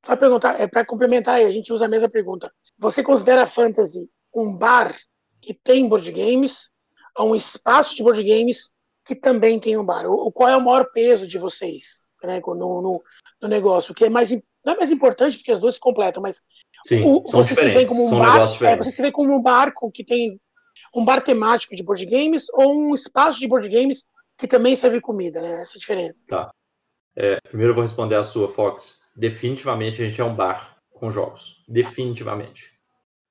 para 0.05 0.17
perguntar, 0.17 0.61
é 0.61 0.67
para 0.67 0.85
complementar, 0.85 1.41
a 1.41 1.51
gente 1.51 1.73
usa 1.73 1.87
a 1.87 1.89
mesma 1.89 2.09
pergunta. 2.09 2.53
Você 2.79 3.03
considera 3.03 3.43
a 3.43 3.47
Fantasy 3.47 4.11
um 4.35 4.57
bar 4.57 4.95
que 5.41 5.53
tem 5.53 5.89
board 5.89 6.11
games 6.13 6.71
ou 7.17 7.31
um 7.31 7.35
espaço 7.35 7.95
de 7.95 8.03
board 8.03 8.23
games 8.23 8.73
que 9.05 9.15
também 9.15 9.59
tem 9.59 9.77
um 9.77 9.85
bar? 9.85 10.07
O, 10.07 10.31
qual 10.31 10.49
é 10.49 10.57
o 10.57 10.65
maior 10.65 10.91
peso 10.93 11.27
de 11.27 11.39
vocês 11.39 12.07
né, 12.23 12.41
no, 12.41 12.55
no, 12.55 13.03
no 13.43 13.49
negócio? 13.49 13.93
O 13.93 13.95
que 13.95 14.05
é 14.05 14.11
mais 14.11 14.31
não 14.65 14.75
é 14.75 14.77
mais 14.77 14.91
importante 14.91 15.39
porque 15.39 15.53
as 15.53 15.61
duas 15.61 15.75
se 15.75 15.81
completam, 15.81 16.23
mas 16.23 16.43
Sim, 16.85 17.05
o, 17.05 17.23
você 17.23 17.55
se 17.55 17.71
vê 17.71 17.87
como 17.87 18.07
um 18.07 18.19
bar, 18.19 18.41
é, 18.63 18.77
você 18.77 18.91
se 18.91 19.03
vê 19.03 19.11
como 19.11 19.35
um 19.35 19.43
barco 19.43 19.91
que 19.91 20.05
tem 20.05 20.41
um 20.95 21.05
bar 21.05 21.21
temático 21.21 21.75
de 21.75 21.83
board 21.83 22.05
games 22.07 22.47
ou 22.53 22.73
um 22.73 22.95
espaço 22.95 23.41
de 23.41 23.49
board 23.49 23.69
games 23.69 24.07
que 24.37 24.47
também 24.47 24.77
serve 24.77 25.01
comida, 25.01 25.41
né? 25.41 25.63
Essa 25.63 25.77
é 25.77 25.81
diferença. 25.81 26.25
Tá. 26.29 26.51
É, 27.17 27.41
primeiro 27.49 27.73
eu 27.73 27.75
vou 27.75 27.83
responder 27.83 28.15
a 28.15 28.23
sua, 28.23 28.49
Fox. 28.49 29.01
Definitivamente 29.17 30.01
a 30.01 30.07
gente 30.07 30.21
é 30.21 30.25
um 30.25 30.35
bar 30.35 30.78
com 30.99 31.11
jogos, 31.11 31.65
definitivamente. 31.69 32.73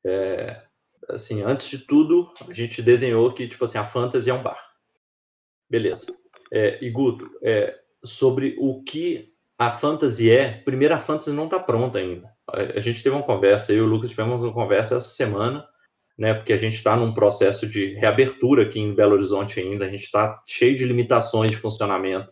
É, 0.05 0.61
assim, 1.09 1.41
antes 1.41 1.69
de 1.69 1.79
tudo, 1.79 2.31
a 2.47 2.53
gente 2.53 2.81
desenhou 2.81 3.33
que 3.33 3.47
tipo 3.47 3.63
assim 3.63 3.77
a 3.77 3.85
fantasy 3.85 4.29
é 4.29 4.33
um 4.33 4.41
bar, 4.41 4.59
beleza? 5.69 6.07
É, 6.51 6.83
e 6.83 6.89
Guto, 6.89 7.29
é, 7.43 7.77
sobre 8.03 8.55
o 8.59 8.83
que 8.83 9.33
a 9.57 9.69
fantasy 9.69 10.31
é, 10.31 10.61
primeiro 10.61 10.93
a 10.93 10.99
fantasy 10.99 11.31
não 11.31 11.45
está 11.45 11.59
pronta 11.59 11.97
ainda. 11.97 12.31
A, 12.49 12.79
gente 12.79 13.03
teve 13.03 13.15
uma 13.15 13.23
conversa, 13.23 13.73
eu 13.73 13.79
e 13.79 13.81
o 13.81 13.85
Lucas 13.85 14.09
tivemos 14.09 14.41
uma 14.41 14.53
conversa 14.53 14.95
essa 14.95 15.09
semana, 15.09 15.67
né? 16.17 16.33
Porque 16.33 16.53
a 16.53 16.57
gente 16.57 16.75
está 16.75 16.95
num 16.95 17.13
processo 17.13 17.67
de 17.67 17.93
reabertura 17.95 18.63
aqui 18.63 18.79
em 18.79 18.95
Belo 18.95 19.13
Horizonte 19.13 19.59
ainda, 19.59 19.85
a 19.85 19.89
gente 19.89 20.03
está 20.03 20.41
cheio 20.47 20.75
de 20.75 20.85
limitações 20.85 21.51
de 21.51 21.57
funcionamento. 21.57 22.31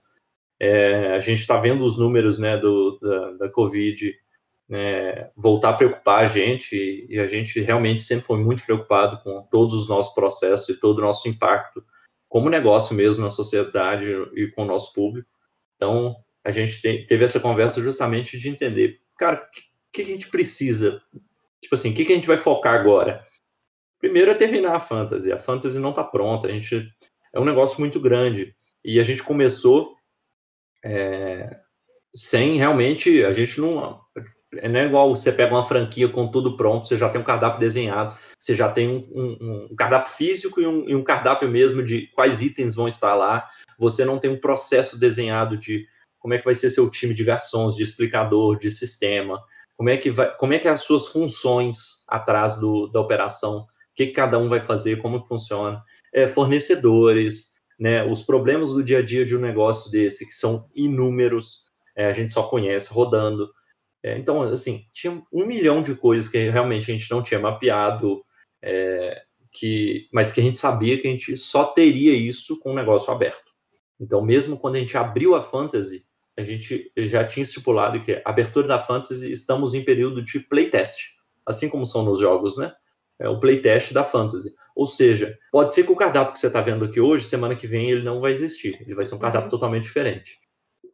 É, 0.59 1.15
a 1.15 1.19
gente 1.19 1.39
está 1.39 1.59
vendo 1.59 1.83
os 1.83 1.97
números 1.97 2.39
né, 2.39 2.55
do, 2.57 2.97
da, 3.01 3.31
da 3.31 3.49
Covid 3.49 4.15
né, 4.67 5.30
voltar 5.36 5.69
a 5.69 5.73
preocupar 5.73 6.23
a 6.23 6.25
gente, 6.25 7.06
e 7.08 7.19
a 7.19 7.28
gente 7.28 7.60
realmente 7.62 8.01
sempre 8.01 8.25
foi 8.25 8.39
muito 8.39 8.63
preocupado 8.63 9.21
com 9.23 9.43
todos 9.51 9.75
os 9.75 9.88
nossos 9.88 10.13
processos 10.13 10.69
e 10.69 10.80
todo 10.80 10.99
o 10.99 11.01
nosso 11.01 11.28
impacto 11.30 11.84
como 12.28 12.49
negócio 12.49 12.95
mesmo 12.95 13.23
na 13.23 13.30
sociedade 13.30 14.12
e 14.36 14.47
com 14.51 14.63
o 14.63 14.67
nosso 14.67 14.91
público. 14.93 15.30
Então, 15.75 16.15
a 16.43 16.51
gente 16.51 16.82
te, 16.82 17.06
teve 17.06 17.23
essa 17.23 17.39
conversa 17.39 17.82
justamente 17.82 18.38
de 18.38 18.49
entender, 18.49 18.99
cara, 19.17 19.38
o 19.38 19.51
que, 19.51 19.63
que, 19.93 20.01
a 20.01 20.06
gente 20.06 20.30
precisa? 20.30 21.01
Tipo 21.62 21.75
assim, 21.75 21.91
o 21.91 21.95
que, 21.95 22.04
que 22.04 22.12
a 22.12 22.15
gente 22.15 22.28
vai 22.28 22.38
focar 22.38 22.75
agora? 22.75 23.25
Primeiro 23.99 24.32
é 24.32 24.36
terminar 24.36 24.75
a 24.75 24.80
fantasy. 24.80 25.32
A 25.32 25.38
fantasy 25.38 25.80
não 25.80 25.91
está 25.91 26.04
pronta, 26.04 26.47
a 26.47 26.51
gente 26.51 26.91
é 27.34 27.39
um 27.39 27.45
negócio 27.45 27.80
muito 27.80 27.99
grande. 27.99 28.56
E 28.84 28.99
a 28.99 29.04
gente 29.04 29.23
começou 29.23 29.95
é, 30.84 31.60
sem 32.13 32.58
realmente, 32.58 33.23
a 33.23 33.32
gente 33.32 33.60
não 33.60 34.04
não 34.69 34.79
é 34.79 34.85
igual 34.85 35.09
você 35.09 35.31
pega 35.31 35.53
uma 35.53 35.63
franquia 35.63 36.07
com 36.07 36.27
tudo 36.29 36.55
pronto, 36.55 36.87
você 36.87 36.97
já 36.97 37.09
tem 37.09 37.19
um 37.19 37.23
cardápio 37.23 37.59
desenhado, 37.59 38.17
você 38.37 38.55
já 38.55 38.71
tem 38.71 38.89
um, 38.89 39.07
um, 39.13 39.67
um 39.71 39.75
cardápio 39.75 40.13
físico 40.13 40.61
e 40.61 40.67
um, 40.67 40.87
e 40.87 40.95
um, 40.95 41.03
cardápio 41.03 41.49
mesmo 41.49 41.83
de 41.83 42.07
quais 42.13 42.41
itens 42.41 42.75
vão 42.75 42.87
estar 42.87 43.13
lá. 43.15 43.47
Você 43.77 44.05
não 44.05 44.17
tem 44.17 44.31
um 44.31 44.39
processo 44.39 44.97
desenhado 44.97 45.57
de 45.57 45.85
como 46.19 46.33
é 46.33 46.37
que 46.37 46.45
vai 46.45 46.55
ser 46.55 46.69
seu 46.69 46.89
time 46.89 47.13
de 47.13 47.23
garçons, 47.23 47.75
de 47.75 47.83
explicador, 47.83 48.57
de 48.57 48.71
sistema, 48.71 49.39
como 49.75 49.89
é 49.89 49.97
que 49.97 50.09
vai, 50.09 50.35
como 50.37 50.53
é 50.53 50.59
que 50.59 50.67
é 50.67 50.71
as 50.71 50.81
suas 50.81 51.07
funções 51.07 52.05
atrás 52.07 52.57
do, 52.57 52.87
da 52.87 52.99
operação, 52.99 53.59
o 53.59 53.65
que, 53.95 54.07
que 54.07 54.13
cada 54.13 54.37
um 54.37 54.49
vai 54.49 54.59
fazer, 54.59 55.01
como 55.01 55.21
que 55.21 55.27
funciona, 55.27 55.83
é, 56.13 56.25
fornecedores, 56.25 57.55
né, 57.79 58.03
os 58.05 58.23
problemas 58.23 58.69
do 58.69 58.83
dia 58.83 58.99
a 58.99 59.01
dia 59.01 59.25
de 59.25 59.35
um 59.35 59.39
negócio 59.39 59.91
desse 59.91 60.25
que 60.25 60.31
são 60.31 60.69
inúmeros, 60.73 61.65
é, 61.95 62.05
a 62.05 62.11
gente 62.11 62.31
só 62.31 62.43
conhece 62.43 62.91
rodando. 62.91 63.49
É, 64.05 64.19
então, 64.19 64.43
assim, 64.43 64.85
tinha 64.93 65.19
um 65.33 65.47
milhão 65.47 65.81
de 65.81 65.95
coisas 65.95 66.29
que 66.29 66.37
realmente 66.51 66.91
a 66.91 66.95
gente 66.95 67.09
não 67.09 67.23
tinha 67.23 67.39
mapeado, 67.39 68.23
é, 68.61 69.19
que, 69.51 70.07
mas 70.13 70.31
que 70.31 70.39
a 70.39 70.43
gente 70.43 70.59
sabia 70.59 71.01
que 71.01 71.07
a 71.07 71.11
gente 71.11 71.35
só 71.35 71.63
teria 71.63 72.13
isso 72.13 72.59
com 72.59 72.71
o 72.71 72.75
negócio 72.75 73.11
aberto. 73.11 73.51
Então, 73.99 74.23
mesmo 74.23 74.59
quando 74.59 74.75
a 74.75 74.79
gente 74.79 74.95
abriu 74.95 75.33
a 75.33 75.41
Fantasy, 75.41 76.05
a 76.37 76.43
gente 76.43 76.91
já 76.95 77.25
tinha 77.25 77.41
estipulado 77.41 77.99
que 77.99 78.11
a 78.13 78.21
abertura 78.25 78.67
da 78.67 78.77
Fantasy 78.77 79.31
estamos 79.31 79.73
em 79.73 79.83
período 79.83 80.21
de 80.21 80.39
playtest, 80.39 81.15
assim 81.43 81.67
como 81.67 81.83
são 81.83 82.05
nos 82.05 82.19
jogos, 82.19 82.59
né? 82.59 82.71
É 83.17 83.27
o 83.27 83.39
playtest 83.39 83.91
da 83.91 84.03
Fantasy. 84.03 84.53
Ou 84.75 84.85
seja, 84.85 85.35
pode 85.51 85.73
ser 85.73 85.83
que 85.83 85.91
o 85.91 85.95
cardápio 85.95 86.33
que 86.33 86.39
você 86.39 86.45
está 86.45 86.61
vendo 86.61 86.85
aqui 86.85 87.01
hoje, 87.01 87.25
semana 87.25 87.55
que 87.55 87.65
vem, 87.65 87.89
ele 87.89 88.03
não 88.03 88.21
vai 88.21 88.33
existir. 88.33 88.77
Ele 88.81 88.93
vai 88.93 89.03
ser 89.03 89.15
um 89.15 89.19
cardápio 89.19 89.45
uhum. 89.45 89.49
totalmente 89.49 89.85
diferente 89.85 90.44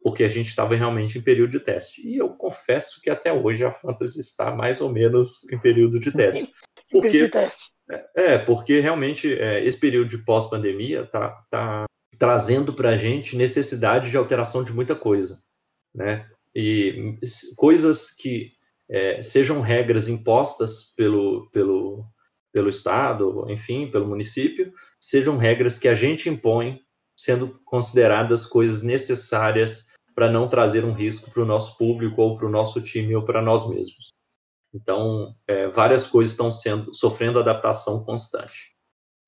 porque 0.02 0.24
a 0.24 0.28
gente 0.28 0.48
estava 0.48 0.74
realmente 0.74 1.16
em 1.16 1.22
período 1.22 1.52
de 1.52 1.60
teste. 1.60 2.06
E 2.06 2.16
eu 2.16 2.30
confesso 2.30 3.00
que 3.00 3.08
até 3.08 3.32
hoje 3.32 3.64
a 3.64 3.72
Fantasy 3.72 4.20
está 4.20 4.54
mais 4.54 4.80
ou 4.80 4.90
menos 4.90 5.50
em 5.50 5.58
período 5.58 6.00
de 6.00 6.10
teste. 6.10 6.52
Porque, 6.90 7.08
de 7.22 7.28
teste. 7.28 7.70
É, 7.90 8.34
é, 8.34 8.38
porque 8.38 8.78
realmente 8.78 9.32
é, 9.32 9.64
esse 9.64 9.80
período 9.80 10.10
de 10.10 10.18
pós-pandemia 10.18 11.06
tá, 11.06 11.30
tá, 11.50 11.86
trazendo 12.18 12.74
para 12.74 12.90
a 12.90 12.96
gente 12.96 13.34
necessidade 13.34 14.10
de 14.10 14.16
alteração 14.18 14.62
de 14.62 14.74
muita 14.74 14.94
coisa, 14.94 15.42
né? 15.94 16.28
E 16.54 17.16
coisas 17.56 18.10
que 18.10 18.52
é, 18.90 19.22
sejam 19.22 19.62
regras 19.62 20.06
impostas 20.06 20.92
pelo, 20.94 21.48
pelo, 21.50 22.04
pelo 22.52 22.68
Estado, 22.68 23.46
enfim, 23.48 23.90
pelo 23.90 24.06
município, 24.06 24.70
sejam 25.00 25.38
regras 25.38 25.78
que 25.78 25.88
a 25.88 25.94
gente 25.94 26.28
impõe, 26.28 26.78
sendo 27.18 27.58
consideradas 27.64 28.44
coisas 28.44 28.82
necessárias 28.82 29.86
para 30.14 30.30
não 30.30 30.48
trazer 30.48 30.84
um 30.84 30.92
risco 30.92 31.30
para 31.30 31.42
o 31.42 31.46
nosso 31.46 31.76
público 31.76 32.20
ou 32.20 32.36
para 32.36 32.46
o 32.46 32.50
nosso 32.50 32.80
time 32.80 33.14
ou 33.14 33.24
para 33.24 33.42
nós 33.42 33.68
mesmos. 33.68 34.08
Então, 34.74 35.34
é, 35.46 35.68
várias 35.68 36.06
coisas 36.06 36.32
estão 36.32 36.50
sendo 36.50 36.94
sofrendo 36.94 37.38
adaptação 37.38 38.04
constante. 38.04 38.72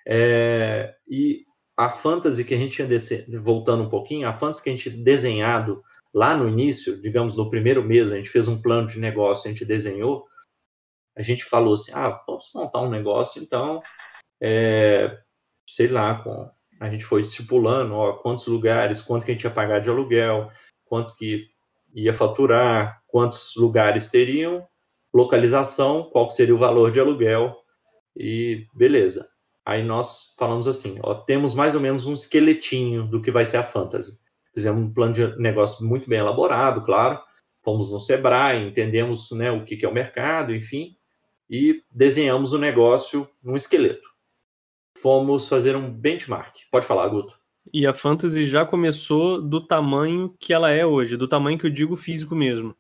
É, 0.07 0.95
e 1.07 1.45
a 1.77 1.91
fantasy 1.91 2.45
que 2.45 2.55
a 2.55 2.59
gente 2.59 2.75
tinha 2.75 3.41
voltando 3.41 3.85
um 3.85 3.89
pouquinho, 3.89 4.29
a 4.29 4.33
fantasy 4.33 4.63
que 4.63 4.71
a 4.71 4.75
gente 4.75 4.91
desenhado 4.91 5.83
lá 6.15 6.37
no 6.37 6.49
início, 6.49 7.01
digamos 7.01 7.35
no 7.35 7.51
primeiro 7.51 7.83
mês, 7.83 8.13
a 8.13 8.17
gente 8.17 8.31
fez 8.31 8.47
um 8.47 8.61
plano 8.61 8.87
de 8.87 9.01
negócio, 9.01 9.49
a 9.49 9.53
gente 9.53 9.65
desenhou, 9.65 10.27
a 11.17 11.23
gente 11.23 11.45
falou 11.45 11.75
assim, 11.75 11.93
ah, 11.93 12.23
vamos 12.27 12.51
montar 12.55 12.81
um 12.83 12.91
negócio, 12.91 13.43
então, 13.43 13.83
é, 14.41 15.19
sei 15.69 15.89
lá, 15.89 16.23
com, 16.23 16.51
a 16.81 16.91
gente 16.91 17.05
foi 17.05 17.23
estipulando, 17.23 17.95
ó, 17.95 18.15
quantos 18.15 18.47
lugares, 18.47 19.01
quanto 19.01 19.25
que 19.25 19.33
a 19.33 19.35
gente 19.35 19.45
ia 19.45 19.51
pagar 19.51 19.81
de 19.81 19.91
aluguel, 19.91 20.51
quanto 20.95 21.17
que 21.17 21.49
ia 21.93 22.15
faturar, 22.15 23.03
quantos 23.09 23.57
lugares 23.57 24.13
teriam, 24.13 24.65
localização, 25.13 26.05
qual 26.05 26.31
seria 26.31 26.55
o 26.55 26.59
valor 26.59 26.93
de 26.93 27.01
aluguel 27.01 27.57
e 28.17 28.69
beleza. 28.73 29.29
Aí 29.67 29.83
nós 29.83 30.37
falamos 30.39 30.69
assim, 30.69 31.01
ó, 31.03 31.15
temos 31.15 31.53
mais 31.53 31.75
ou 31.75 31.81
menos 31.81 32.07
um 32.07 32.13
esqueletinho 32.13 33.09
do 33.09 33.21
que 33.21 33.33
vai 33.33 33.45
ser 33.45 33.57
a 33.57 33.65
fantasy. 33.65 34.13
Fizemos 34.55 34.85
um 34.85 34.95
plano 34.95 35.13
de 35.13 35.37
negócio 35.37 35.85
muito 35.85 36.09
bem 36.09 36.21
elaborado, 36.21 36.81
claro. 36.83 37.21
Fomos 37.65 37.91
no 37.91 37.99
Sebrae, 37.99 38.65
entendemos 38.65 39.33
né, 39.33 39.51
o 39.51 39.65
que, 39.65 39.77
que 39.77 39.85
é 39.85 39.89
o 39.89 39.93
mercado, 39.93 40.55
enfim, 40.55 40.97
e 41.51 41.83
desenhamos 41.91 42.53
o 42.53 42.59
negócio 42.59 43.29
num 43.43 43.57
esqueleto. 43.57 44.09
Fomos 44.97 45.49
fazer 45.49 45.75
um 45.75 45.91
benchmark. 45.91 46.55
Pode 46.71 46.87
falar, 46.87 47.09
Guto. 47.09 47.37
E 47.73 47.87
a 47.87 47.95
Fantasy 47.95 48.47
já 48.47 48.65
começou 48.65 49.41
do 49.41 49.67
tamanho 49.67 50.35
que 50.39 50.53
ela 50.53 50.71
é 50.71 50.85
hoje, 50.85 51.17
do 51.17 51.27
tamanho 51.27 51.59
que 51.59 51.67
eu 51.67 51.71
digo 51.71 51.97
físico 51.97 52.35
mesmo. 52.35 52.75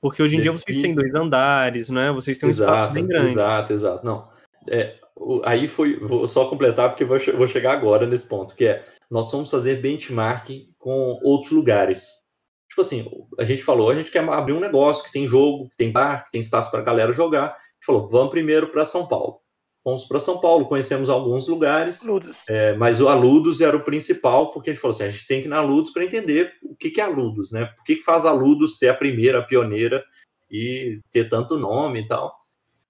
Porque 0.00 0.22
hoje 0.22 0.36
em 0.36 0.40
dia 0.40 0.52
vocês 0.52 0.80
têm 0.80 0.94
dois 0.94 1.14
andares, 1.14 1.88
né? 1.88 2.12
Vocês 2.12 2.38
têm 2.38 2.46
um 2.46 2.50
exato, 2.50 2.72
espaço 2.72 2.94
bem 2.94 3.06
grande. 3.06 3.30
Exato, 3.30 3.72
exato. 3.72 4.04
Não. 4.04 4.28
É, 4.68 4.98
aí 5.44 5.66
foi. 5.66 5.98
Vou 5.98 6.26
só 6.26 6.46
completar, 6.46 6.90
porque 6.90 7.04
vou, 7.04 7.18
vou 7.36 7.46
chegar 7.46 7.72
agora 7.72 8.06
nesse 8.06 8.28
ponto, 8.28 8.54
que 8.54 8.66
é 8.66 8.84
nós 9.10 9.30
vamos 9.32 9.50
fazer 9.50 9.80
benchmark 9.80 10.48
com 10.78 11.18
outros 11.22 11.50
lugares. 11.52 12.26
Tipo 12.68 12.80
assim, 12.82 13.10
a 13.38 13.44
gente 13.44 13.62
falou, 13.62 13.90
a 13.90 13.94
gente 13.94 14.10
quer 14.10 14.22
abrir 14.28 14.52
um 14.52 14.60
negócio 14.60 15.02
que 15.02 15.12
tem 15.12 15.26
jogo, 15.26 15.68
que 15.70 15.76
tem 15.76 15.90
bar, 15.90 16.24
que 16.24 16.30
tem 16.30 16.40
espaço 16.40 16.70
para 16.70 16.80
a 16.80 16.84
galera 16.84 17.12
jogar. 17.12 17.46
A 17.46 17.48
gente 17.48 17.86
falou, 17.86 18.08
vamos 18.08 18.30
primeiro 18.30 18.70
para 18.70 18.84
São 18.84 19.06
Paulo. 19.06 19.40
Fomos 19.86 20.02
para 20.02 20.18
São 20.18 20.40
Paulo, 20.40 20.66
conhecemos 20.66 21.08
alguns 21.08 21.46
lugares, 21.46 22.02
é, 22.50 22.74
mas 22.74 23.00
o 23.00 23.08
Aludos 23.08 23.60
era 23.60 23.76
o 23.76 23.84
principal, 23.84 24.50
porque 24.50 24.68
a 24.68 24.72
gente 24.72 24.82
falou 24.82 24.92
assim, 24.92 25.04
a 25.04 25.08
gente 25.10 25.28
tem 25.28 25.40
que 25.40 25.46
ir 25.46 25.48
na 25.48 25.58
Aludos 25.58 25.92
para 25.92 26.02
entender 26.02 26.54
o 26.64 26.74
que, 26.74 26.90
que 26.90 27.00
é 27.00 27.04
Aludos, 27.04 27.52
né? 27.52 27.66
Por 27.66 27.84
que, 27.84 27.94
que 27.94 28.02
faz 28.02 28.26
Aludos 28.26 28.78
ser 28.78 28.88
a 28.88 28.94
primeira, 28.94 29.38
a 29.38 29.44
pioneira 29.44 30.04
e 30.50 31.00
ter 31.12 31.28
tanto 31.28 31.56
nome 31.56 32.00
e 32.00 32.08
tal. 32.08 32.34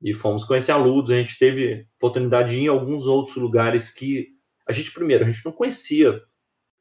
E 0.03 0.15
fomos 0.15 0.43
conhecer 0.43 0.73
Aludos, 0.73 1.11
a 1.11 1.17
gente 1.17 1.39
teve 1.39 1.87
oportunidade 1.99 2.55
de 2.55 2.61
ir 2.61 2.65
em 2.65 2.69
alguns 2.69 3.05
outros 3.05 3.37
lugares 3.37 3.91
que 3.91 4.29
a 4.67 4.73
gente, 4.73 4.91
primeiro, 4.91 5.23
a 5.23 5.31
gente 5.31 5.45
não 5.45 5.53
conhecia 5.53 6.19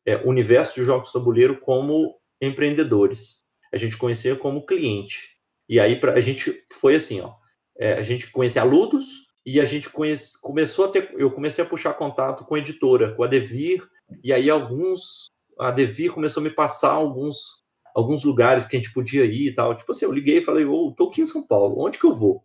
é, 0.06 0.16
o 0.16 0.30
universo 0.30 0.76
de 0.76 0.84
jogos 0.84 1.08
de 1.08 1.14
tabuleiro 1.14 1.60
como 1.60 2.16
empreendedores. 2.42 3.44
A 3.70 3.76
gente 3.76 3.98
conhecia 3.98 4.34
como 4.38 4.66
cliente. 4.66 5.36
E 5.68 5.78
aí 5.78 6.00
pra, 6.00 6.14
a 6.14 6.22
gente 6.22 6.64
foi 6.72 6.96
assim, 6.96 7.20
ó. 7.20 7.34
É, 7.78 7.96
a 7.96 8.02
gente 8.02 8.32
conhecia 8.32 8.62
Aludos, 8.62 9.25
e 9.46 9.60
a 9.60 9.66
gente 9.66 9.90
conhece, 9.90 10.40
começou 10.42 10.86
a 10.86 10.88
ter, 10.88 11.14
eu 11.18 11.30
comecei 11.30 11.64
a 11.64 11.68
puxar 11.68 11.94
contato 11.94 12.44
com 12.44 12.56
a 12.56 12.60
editora, 12.60 13.14
com 13.14 13.24
a 13.24 13.28
Devir, 13.28 13.88
e 14.24 14.34
aí 14.34 14.50
alguns, 14.50 15.30
a 15.60 15.70
Devir 15.70 16.12
começou 16.12 16.42
a 16.42 16.44
me 16.44 16.50
passar 16.50 16.92
alguns, 16.92 17.64
alguns 17.94 18.24
lugares 18.24 18.66
que 18.66 18.76
a 18.76 18.80
gente 18.80 18.92
podia 18.92 19.24
ir 19.24 19.48
e 19.48 19.54
tal. 19.54 19.76
Tipo 19.76 19.92
assim, 19.92 20.06
eu 20.06 20.12
liguei 20.12 20.40
e 20.40 20.42
falei, 20.42 20.66
ô, 20.66 20.88
oh, 20.88 20.92
tô 20.92 21.10
aqui 21.10 21.22
em 21.22 21.26
São 21.26 21.46
Paulo, 21.46 21.80
onde 21.80 22.00
que 22.00 22.06
eu 22.06 22.12
vou? 22.12 22.44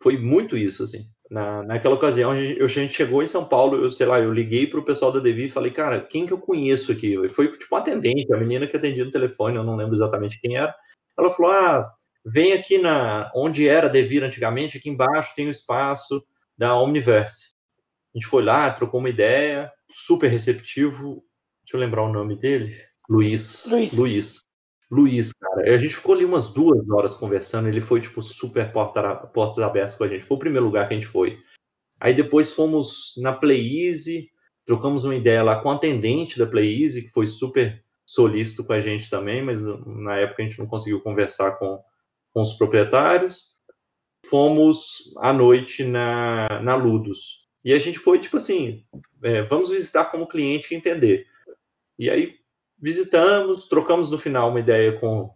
Foi 0.00 0.16
muito 0.16 0.56
isso, 0.56 0.84
assim. 0.84 1.06
Na, 1.28 1.62
naquela 1.64 1.96
ocasião, 1.96 2.30
a 2.30 2.40
gente, 2.40 2.62
a 2.62 2.66
gente 2.68 2.94
chegou 2.94 3.22
em 3.22 3.26
São 3.26 3.44
Paulo, 3.44 3.76
eu 3.76 3.90
sei 3.90 4.06
lá, 4.06 4.20
eu 4.20 4.32
liguei 4.32 4.66
pro 4.66 4.84
pessoal 4.84 5.12
da 5.12 5.18
Devir 5.18 5.46
e 5.46 5.50
falei, 5.50 5.72
cara, 5.72 6.00
quem 6.00 6.24
que 6.24 6.32
eu 6.32 6.38
conheço 6.38 6.92
aqui? 6.92 7.28
Foi 7.30 7.52
tipo 7.52 7.74
um 7.74 7.78
atendente, 7.78 8.32
a 8.32 8.38
menina 8.38 8.66
que 8.66 8.76
atendia 8.76 9.04
no 9.04 9.10
telefone, 9.10 9.56
eu 9.56 9.64
não 9.64 9.76
lembro 9.76 9.94
exatamente 9.94 10.40
quem 10.40 10.56
era. 10.56 10.74
Ela 11.18 11.30
falou, 11.32 11.50
ah, 11.50 11.92
Vem 12.30 12.52
aqui 12.52 12.78
na 12.78 13.30
onde 13.34 13.66
era 13.66 13.88
Devir 13.88 14.22
antigamente, 14.22 14.76
aqui 14.76 14.90
embaixo 14.90 15.34
tem 15.34 15.46
o 15.46 15.50
espaço 15.50 16.22
da 16.56 16.78
Omniverse. 16.78 17.54
A 18.14 18.18
gente 18.18 18.28
foi 18.28 18.42
lá, 18.42 18.70
trocou 18.70 19.00
uma 19.00 19.08
ideia, 19.08 19.70
super 19.90 20.28
receptivo. 20.28 21.24
Deixa 21.62 21.76
eu 21.76 21.80
lembrar 21.80 22.02
o 22.02 22.12
nome 22.12 22.36
dele. 22.36 22.74
Luiz. 23.08 23.66
Luiz. 23.66 23.98
Luiz. 23.98 24.44
Luiz, 24.90 25.32
cara. 25.32 25.74
A 25.74 25.78
gente 25.78 25.94
ficou 25.94 26.14
ali 26.14 26.24
umas 26.24 26.48
duas 26.48 26.88
horas 26.90 27.14
conversando. 27.14 27.68
Ele 27.68 27.80
foi, 27.80 28.00
tipo, 28.00 28.20
super 28.20 28.72
porta, 28.72 29.14
portas 29.14 29.62
abertas 29.62 29.94
com 29.94 30.04
a 30.04 30.08
gente. 30.08 30.24
Foi 30.24 30.36
o 30.36 30.40
primeiro 30.40 30.66
lugar 30.66 30.88
que 30.88 30.94
a 30.94 30.96
gente 30.96 31.06
foi. 31.06 31.38
Aí 32.00 32.14
depois 32.14 32.52
fomos 32.52 33.14
na 33.18 33.32
Play 33.32 33.88
Easy, 33.88 34.30
trocamos 34.64 35.04
uma 35.04 35.14
ideia 35.14 35.42
lá 35.42 35.60
com 35.60 35.70
a 35.70 35.74
atendente 35.74 36.38
da 36.38 36.46
Play 36.46 36.82
Easy, 36.82 37.02
que 37.02 37.10
foi 37.10 37.26
super 37.26 37.82
solícito 38.06 38.64
com 38.64 38.72
a 38.72 38.80
gente 38.80 39.10
também, 39.10 39.42
mas 39.42 39.60
na 39.84 40.16
época 40.16 40.42
a 40.42 40.46
gente 40.46 40.58
não 40.58 40.66
conseguiu 40.66 41.02
conversar 41.02 41.52
com, 41.58 41.78
com 42.32 42.40
os 42.40 42.54
proprietários. 42.54 43.56
Fomos 44.26 45.12
à 45.18 45.32
noite 45.32 45.84
na, 45.84 46.60
na 46.62 46.74
Ludus. 46.74 47.46
E 47.64 47.72
a 47.72 47.78
gente 47.78 47.98
foi 47.98 48.18
tipo 48.18 48.36
assim: 48.36 48.84
é, 49.22 49.42
vamos 49.42 49.70
visitar 49.70 50.06
como 50.06 50.28
cliente 50.28 50.72
e 50.72 50.76
entender. 50.76 51.26
E 51.98 52.08
aí 52.08 52.34
visitamos, 52.80 53.66
trocamos 53.66 54.10
no 54.10 54.18
final 54.18 54.50
uma 54.50 54.60
ideia 54.60 54.92
com. 54.98 55.30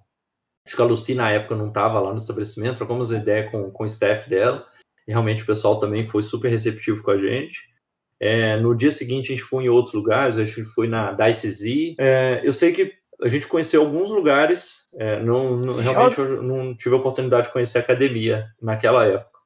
Acho 0.65 0.77
que 0.77 0.83
a 0.83 0.85
Lucy 0.85 1.15
na 1.15 1.29
época 1.31 1.57
não 1.57 1.69
estava 1.69 1.99
lá 1.99 2.13
no 2.13 2.19
estabelecimento, 2.19 2.77
trocamos 2.77 3.11
uma 3.11 3.19
ideia 3.19 3.51
com, 3.51 3.71
com 3.71 3.83
o 3.83 3.87
staff 3.87 4.31
dela. 4.31 4.65
E 5.09 5.11
realmente 5.11 5.43
o 5.43 5.47
pessoal 5.47 5.81
também 5.81 6.05
foi 6.05 6.23
super 6.23 6.49
receptivo 6.49 7.03
com 7.03 7.11
a 7.11 7.17
gente. 7.17 7.73
É, 8.21 8.57
no 8.59 8.73
dia 8.73 8.93
seguinte 8.93 9.33
a 9.33 9.35
gente 9.35 9.43
foi 9.43 9.65
em 9.65 9.69
outros 9.69 9.95
lugares, 9.95 10.37
a 10.37 10.45
gente 10.45 10.63
foi 10.63 10.87
na 10.87 11.13
Dice 11.13 11.51
Z. 11.51 11.97
É, 11.99 12.41
eu 12.45 12.53
sei 12.53 12.73
que 12.73 13.02
a 13.23 13.29
gente 13.29 13.47
conheceu 13.47 13.81
alguns 13.81 14.11
lugares, 14.11 14.89
é, 14.95 15.23
não, 15.23 15.59
não 15.59 15.75
realmente 15.75 16.19
eu 16.19 16.43
não 16.43 16.75
tive 16.75 16.95
a 16.95 16.99
oportunidade 16.99 17.47
de 17.47 17.53
conhecer 17.53 17.79
a 17.79 17.81
academia 17.81 18.49
naquela 18.61 19.07
época. 19.07 19.39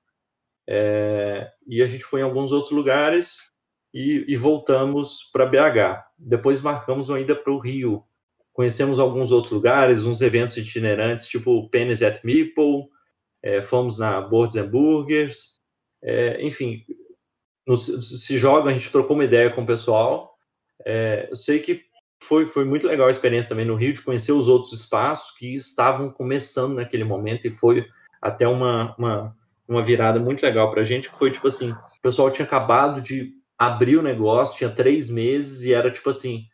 É, 0.69 1.51
e 1.67 1.83
a 1.83 1.87
gente 1.87 2.03
foi 2.03 2.21
em 2.21 2.25
alguns 2.25 2.53
outros 2.53 2.73
lugares 2.73 3.53
e, 3.93 4.25
e 4.27 4.37
voltamos 4.37 5.31
para 5.33 5.47
BH. 5.47 6.05
Depois 6.19 6.63
marcamos 6.63 7.09
uma 7.09 7.21
ida 7.21 7.37
para 7.37 7.53
o 7.53 7.59
Rio. 7.59 8.03
Conhecemos 8.53 8.99
alguns 8.99 9.31
outros 9.31 9.53
lugares, 9.53 10.07
uns 10.07 10.23
eventos 10.23 10.57
itinerantes, 10.57 11.27
tipo 11.27 11.69
Pennies 11.69 12.03
at 12.03 12.25
Meeple, 12.25 12.89
é, 13.43 13.61
fomos 13.61 13.99
na 13.99 14.21
Boards 14.21 14.57
and 14.57 14.69
Burgers, 14.69 15.61
é, 16.03 16.43
enfim, 16.43 16.83
no, 17.67 17.77
se 17.77 18.39
joga, 18.39 18.71
a 18.71 18.73
gente 18.73 18.91
trocou 18.91 19.15
uma 19.15 19.25
ideia 19.25 19.51
com 19.51 19.63
o 19.63 19.67
pessoal. 19.67 20.35
É, 20.85 21.29
eu 21.31 21.37
sei 21.37 21.59
que 21.59 21.86
foi, 22.23 22.47
foi 22.47 22.65
muito 22.65 22.87
legal 22.87 23.09
a 23.09 23.11
experiência 23.11 23.49
também 23.49 23.65
no 23.65 23.77
Rio 23.77 23.93
de 23.93 24.03
conhecer 24.03 24.33
os 24.33 24.49
outros 24.49 24.73
espaços 24.73 25.37
que 25.37 25.55
estavam 25.55 26.11
começando 26.11 26.75
naquele 26.75 27.05
momento 27.05 27.47
e 27.47 27.51
foi 27.51 27.87
até 28.21 28.47
uma, 28.49 28.95
uma, 28.97 29.37
uma 29.69 29.83
virada 29.83 30.19
muito 30.19 30.43
legal 30.43 30.71
para 30.71 30.81
a 30.81 30.85
gente, 30.85 31.11
que 31.11 31.19
foi 31.19 31.31
tipo 31.31 31.47
assim, 31.47 31.71
o 31.71 32.01
pessoal 32.03 32.31
tinha 32.31 32.47
acabado 32.47 33.01
de 33.01 33.35
abrir 33.59 33.97
o 33.97 34.03
negócio, 34.03 34.57
tinha 34.57 34.71
três 34.71 35.09
meses 35.09 35.63
e 35.63 35.73
era 35.73 35.91
tipo 35.91 36.11
assim, 36.11 36.47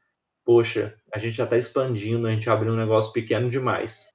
poxa, 0.45 0.95
a 1.13 1.19
gente 1.19 1.37
já 1.37 1.45
está 1.45 1.57
expandindo, 1.57 2.27
a 2.27 2.31
gente 2.31 2.51
abriu 2.51 2.73
um 2.73 2.77
negócio 2.77 3.13
pequeno 3.13 3.51
demais. 3.51 4.09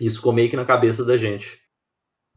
Isso 0.00 0.16
ficou 0.16 0.32
meio 0.32 0.50
que 0.50 0.56
na 0.56 0.64
cabeça 0.64 1.04
da 1.04 1.16
gente. 1.16 1.60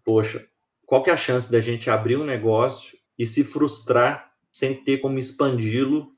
Poxa, 0.03 0.45
qual 0.85 1.03
que 1.03 1.09
é 1.09 1.13
a 1.13 1.17
chance 1.17 1.51
da 1.51 1.59
gente 1.59 1.89
abrir 1.89 2.17
um 2.17 2.25
negócio 2.25 2.97
e 3.17 3.25
se 3.25 3.43
frustrar 3.43 4.31
sem 4.51 4.73
ter 4.73 4.99
como 4.99 5.17
expandi-lo 5.17 6.16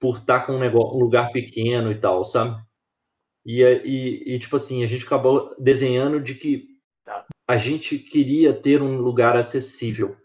por 0.00 0.18
estar 0.18 0.40
tá 0.40 0.46
com 0.46 0.54
um, 0.54 0.58
negócio, 0.58 0.96
um 0.96 1.00
lugar 1.00 1.30
pequeno 1.30 1.92
e 1.92 2.00
tal, 2.00 2.24
sabe? 2.24 2.60
E, 3.44 3.62
e, 3.62 4.34
e, 4.34 4.38
tipo 4.38 4.56
assim, 4.56 4.82
a 4.82 4.86
gente 4.86 5.04
acabou 5.04 5.54
desenhando 5.58 6.20
de 6.20 6.34
que 6.34 6.68
a 7.46 7.56
gente 7.56 7.98
queria 7.98 8.52
ter 8.52 8.82
um 8.82 8.98
lugar 8.98 9.36
acessível. 9.36 10.16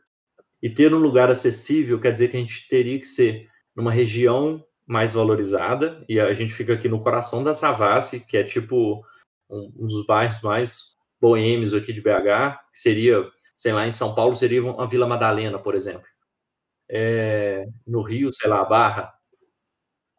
E 0.62 0.70
ter 0.70 0.94
um 0.94 1.00
lugar 1.00 1.30
acessível 1.30 2.00
quer 2.00 2.14
dizer 2.14 2.30
que 2.30 2.38
a 2.38 2.40
gente 2.40 2.68
teria 2.68 3.00
que 3.00 3.06
ser 3.06 3.50
numa 3.76 3.92
região 3.92 4.64
mais 4.88 5.14
valorizada, 5.14 6.06
e 6.08 6.20
a 6.20 6.32
gente 6.34 6.54
fica 6.54 6.74
aqui 6.74 6.88
no 6.88 7.02
coração 7.02 7.44
da 7.44 7.54
Savassi, 7.54 8.20
que 8.20 8.38
é 8.38 8.44
tipo 8.44 9.04
um, 9.50 9.74
um 9.80 9.88
dos 9.88 10.06
bairros 10.06 10.42
mais 10.42 10.96
boêmios 11.20 11.74
aqui 11.74 11.92
de 11.92 12.02
BH, 12.02 12.60
que 12.72 12.80
seria, 12.80 13.28
sei 13.58 13.74
lá, 13.74 13.88
em 13.88 13.92
São 13.92 14.14
Paulo 14.14 14.36
seria 14.36 14.64
uma 14.64 14.88
Vila 14.88 15.08
Madalena, 15.08 15.58
por 15.58 15.74
exemplo. 15.74 16.06
É, 16.90 17.66
no 17.86 18.04
Rio, 18.04 18.32
sei 18.32 18.48
lá, 18.48 18.64
Barra, 18.64 19.15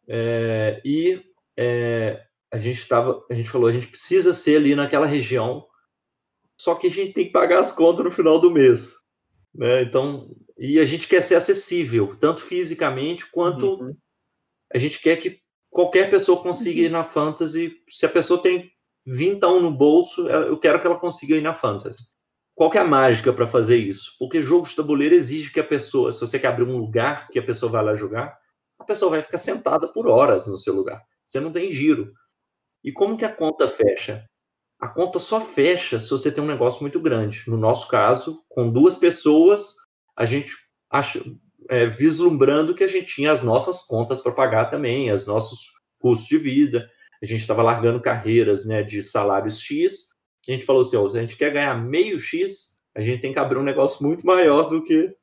É, 0.07 0.81
e 0.85 1.21
é, 1.57 2.23
a 2.51 2.57
gente 2.57 2.87
tava, 2.87 3.23
a 3.29 3.33
gente 3.33 3.49
falou, 3.49 3.67
a 3.67 3.71
gente 3.71 3.87
precisa 3.87 4.33
ser 4.33 4.57
ali 4.57 4.75
naquela 4.75 5.05
região, 5.05 5.65
só 6.59 6.75
que 6.75 6.87
a 6.87 6.91
gente 6.91 7.13
tem 7.13 7.25
que 7.25 7.31
pagar 7.31 7.59
as 7.59 7.71
contas 7.71 8.05
no 8.05 8.11
final 8.11 8.39
do 8.39 8.51
mês, 8.51 8.95
né? 9.53 9.83
Então, 9.83 10.29
e 10.57 10.79
a 10.79 10.85
gente 10.85 11.07
quer 11.07 11.21
ser 11.21 11.35
acessível, 11.35 12.15
tanto 12.19 12.41
fisicamente 12.41 13.29
quanto 13.29 13.75
uhum. 13.75 13.95
a 14.73 14.77
gente 14.77 14.99
quer 14.99 15.17
que 15.17 15.39
qualquer 15.69 16.09
pessoa 16.09 16.41
consiga 16.41 16.81
ir 16.81 16.89
na 16.89 17.03
fantasy. 17.03 17.75
Se 17.87 18.05
a 18.05 18.09
pessoa 18.09 18.41
tem 18.41 18.71
vintão 19.05 19.61
no 19.61 19.71
bolso, 19.71 20.27
eu 20.27 20.57
quero 20.57 20.81
que 20.81 20.87
ela 20.87 20.99
consiga 20.99 21.35
ir 21.35 21.41
na 21.41 21.53
fantasy. 21.53 22.03
Qual 22.55 22.71
que 22.71 22.77
é 22.79 22.81
a 22.81 22.87
mágica 22.87 23.31
para 23.31 23.45
fazer 23.45 23.77
isso? 23.77 24.15
Porque 24.17 24.41
jogo 24.41 24.67
de 24.67 24.75
tabuleiro 24.75 25.13
exige 25.13 25.51
que 25.51 25.59
a 25.59 25.63
pessoa, 25.63 26.11
se 26.11 26.19
você 26.19 26.39
quer 26.39 26.47
abrir 26.47 26.63
um 26.63 26.77
lugar 26.77 27.27
que 27.27 27.37
a 27.37 27.43
pessoa 27.43 27.71
vai 27.71 27.83
lá 27.83 27.93
jogar, 27.93 28.35
pessoa 28.87 29.11
vai 29.11 29.21
ficar 29.21 29.37
sentada 29.37 29.87
por 29.87 30.07
horas 30.07 30.47
no 30.47 30.57
seu 30.57 30.73
lugar. 30.73 31.03
Você 31.25 31.39
não 31.39 31.51
tem 31.51 31.71
giro. 31.71 32.11
E 32.83 32.91
como 32.91 33.17
que 33.17 33.25
a 33.25 33.33
conta 33.33 33.67
fecha? 33.67 34.25
A 34.79 34.87
conta 34.87 35.19
só 35.19 35.41
fecha 35.41 35.99
se 35.99 36.09
você 36.09 36.31
tem 36.31 36.43
um 36.43 36.47
negócio 36.47 36.81
muito 36.81 36.99
grande. 36.99 37.43
No 37.47 37.57
nosso 37.57 37.87
caso, 37.87 38.43
com 38.49 38.71
duas 38.71 38.95
pessoas, 38.95 39.75
a 40.15 40.23
gente 40.23 40.51
acha, 40.89 41.21
é, 41.69 41.87
vislumbrando 41.87 42.73
que 42.73 42.83
a 42.83 42.87
gente 42.87 43.13
tinha 43.13 43.31
as 43.31 43.43
nossas 43.43 43.81
contas 43.81 44.21
para 44.21 44.31
pagar 44.31 44.65
também, 44.65 45.11
os 45.11 45.27
nossos 45.27 45.65
custos 45.99 46.27
de 46.27 46.37
vida. 46.37 46.89
A 47.21 47.25
gente 47.25 47.41
estava 47.41 47.63
largando 47.63 48.01
carreiras 48.01 48.65
né, 48.65 48.83
de 48.83 49.01
salários 49.03 49.59
X. 49.59 50.09
A 50.47 50.51
gente 50.51 50.65
falou 50.65 50.81
assim: 50.81 51.09
se 51.09 51.17
a 51.17 51.21
gente 51.21 51.35
quer 51.35 51.51
ganhar 51.51 51.75
meio 51.75 52.19
X, 52.19 52.77
a 52.95 53.01
gente 53.01 53.21
tem 53.21 53.33
que 53.33 53.39
abrir 53.39 53.57
um 53.57 53.63
negócio 53.63 54.05
muito 54.05 54.25
maior 54.25 54.63
do 54.63 54.81
que, 54.81 55.13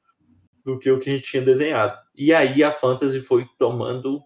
do 0.65 0.79
que 0.79 0.91
o 0.91 0.99
que 0.99 1.11
a 1.11 1.15
gente 1.15 1.27
tinha 1.27 1.43
desenhado. 1.43 1.99
E 2.15 2.33
aí 2.33 2.63
a 2.65 2.73
Fantasy 2.73 3.21
foi 3.21 3.47
tomando, 3.59 4.23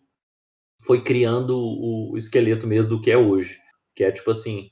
foi 0.81 1.03
criando 1.03 1.59
o 1.59 2.17
esqueleto 2.17 2.67
mesmo 2.67 2.91
do 2.91 3.01
que 3.01 3.11
é 3.11 3.17
hoje. 3.17 3.59
Que 3.95 4.05
é 4.05 4.13
tipo 4.13 4.31
assim: 4.31 4.71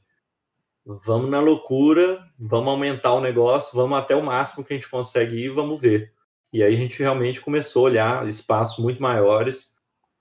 vamos 0.85 1.31
na 1.31 1.41
loucura, 1.41 2.25
vamos 2.39 2.69
aumentar 2.69 3.13
o 3.15 3.21
negócio, 3.21 3.77
vamos 3.77 3.99
até 3.99 4.15
o 4.15 4.25
máximo 4.25 4.65
que 4.65 4.73
a 4.73 4.77
gente 4.77 4.89
consegue 4.89 5.37
ir, 5.37 5.51
vamos 5.51 5.81
ver. 5.81 6.13
E 6.53 6.63
aí 6.63 6.75
a 6.75 6.79
gente 6.79 6.99
realmente 7.01 7.41
começou 7.41 7.87
a 7.87 7.91
olhar 7.91 8.27
espaços 8.29 8.79
muito 8.79 9.03
maiores, 9.03 9.75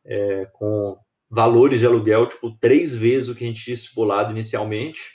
é, 0.03 0.45
com 0.53 0.97
valores 1.29 1.79
de 1.79 1.85
aluguel, 1.85 2.27
tipo, 2.27 2.51
três 2.57 2.95
vezes 2.95 3.29
o 3.29 3.35
que 3.35 3.43
a 3.43 3.47
gente 3.47 3.63
tinha 3.63 3.73
estipulado 3.73 4.31
inicialmente, 4.31 5.14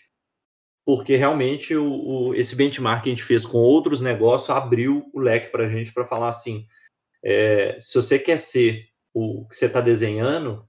porque 0.85 1.17
realmente 1.17 1.77
o, 1.77 1.85
o, 1.85 2.35
esse 2.35 2.57
benchmark 2.57 3.03
que 3.03 3.11
a 3.11 3.15
gente 3.15 3.25
fez 3.25 3.45
com 3.45 3.59
outros 3.59 4.01
negócios 4.01 4.51
abriu 4.51 5.09
o 5.13 5.21
leque 5.21 5.51
para 5.51 5.67
a 5.67 5.69
gente 5.69 5.93
para 5.93 6.07
falar 6.07 6.29
assim, 6.29 6.67
é, 7.25 7.77
se 7.79 7.95
você 7.95 8.19
quer 8.19 8.39
ser 8.39 8.87
o 9.13 9.47
que 9.47 9.57
você 9.57 9.67
está 9.67 9.81
desenhando, 9.81 10.65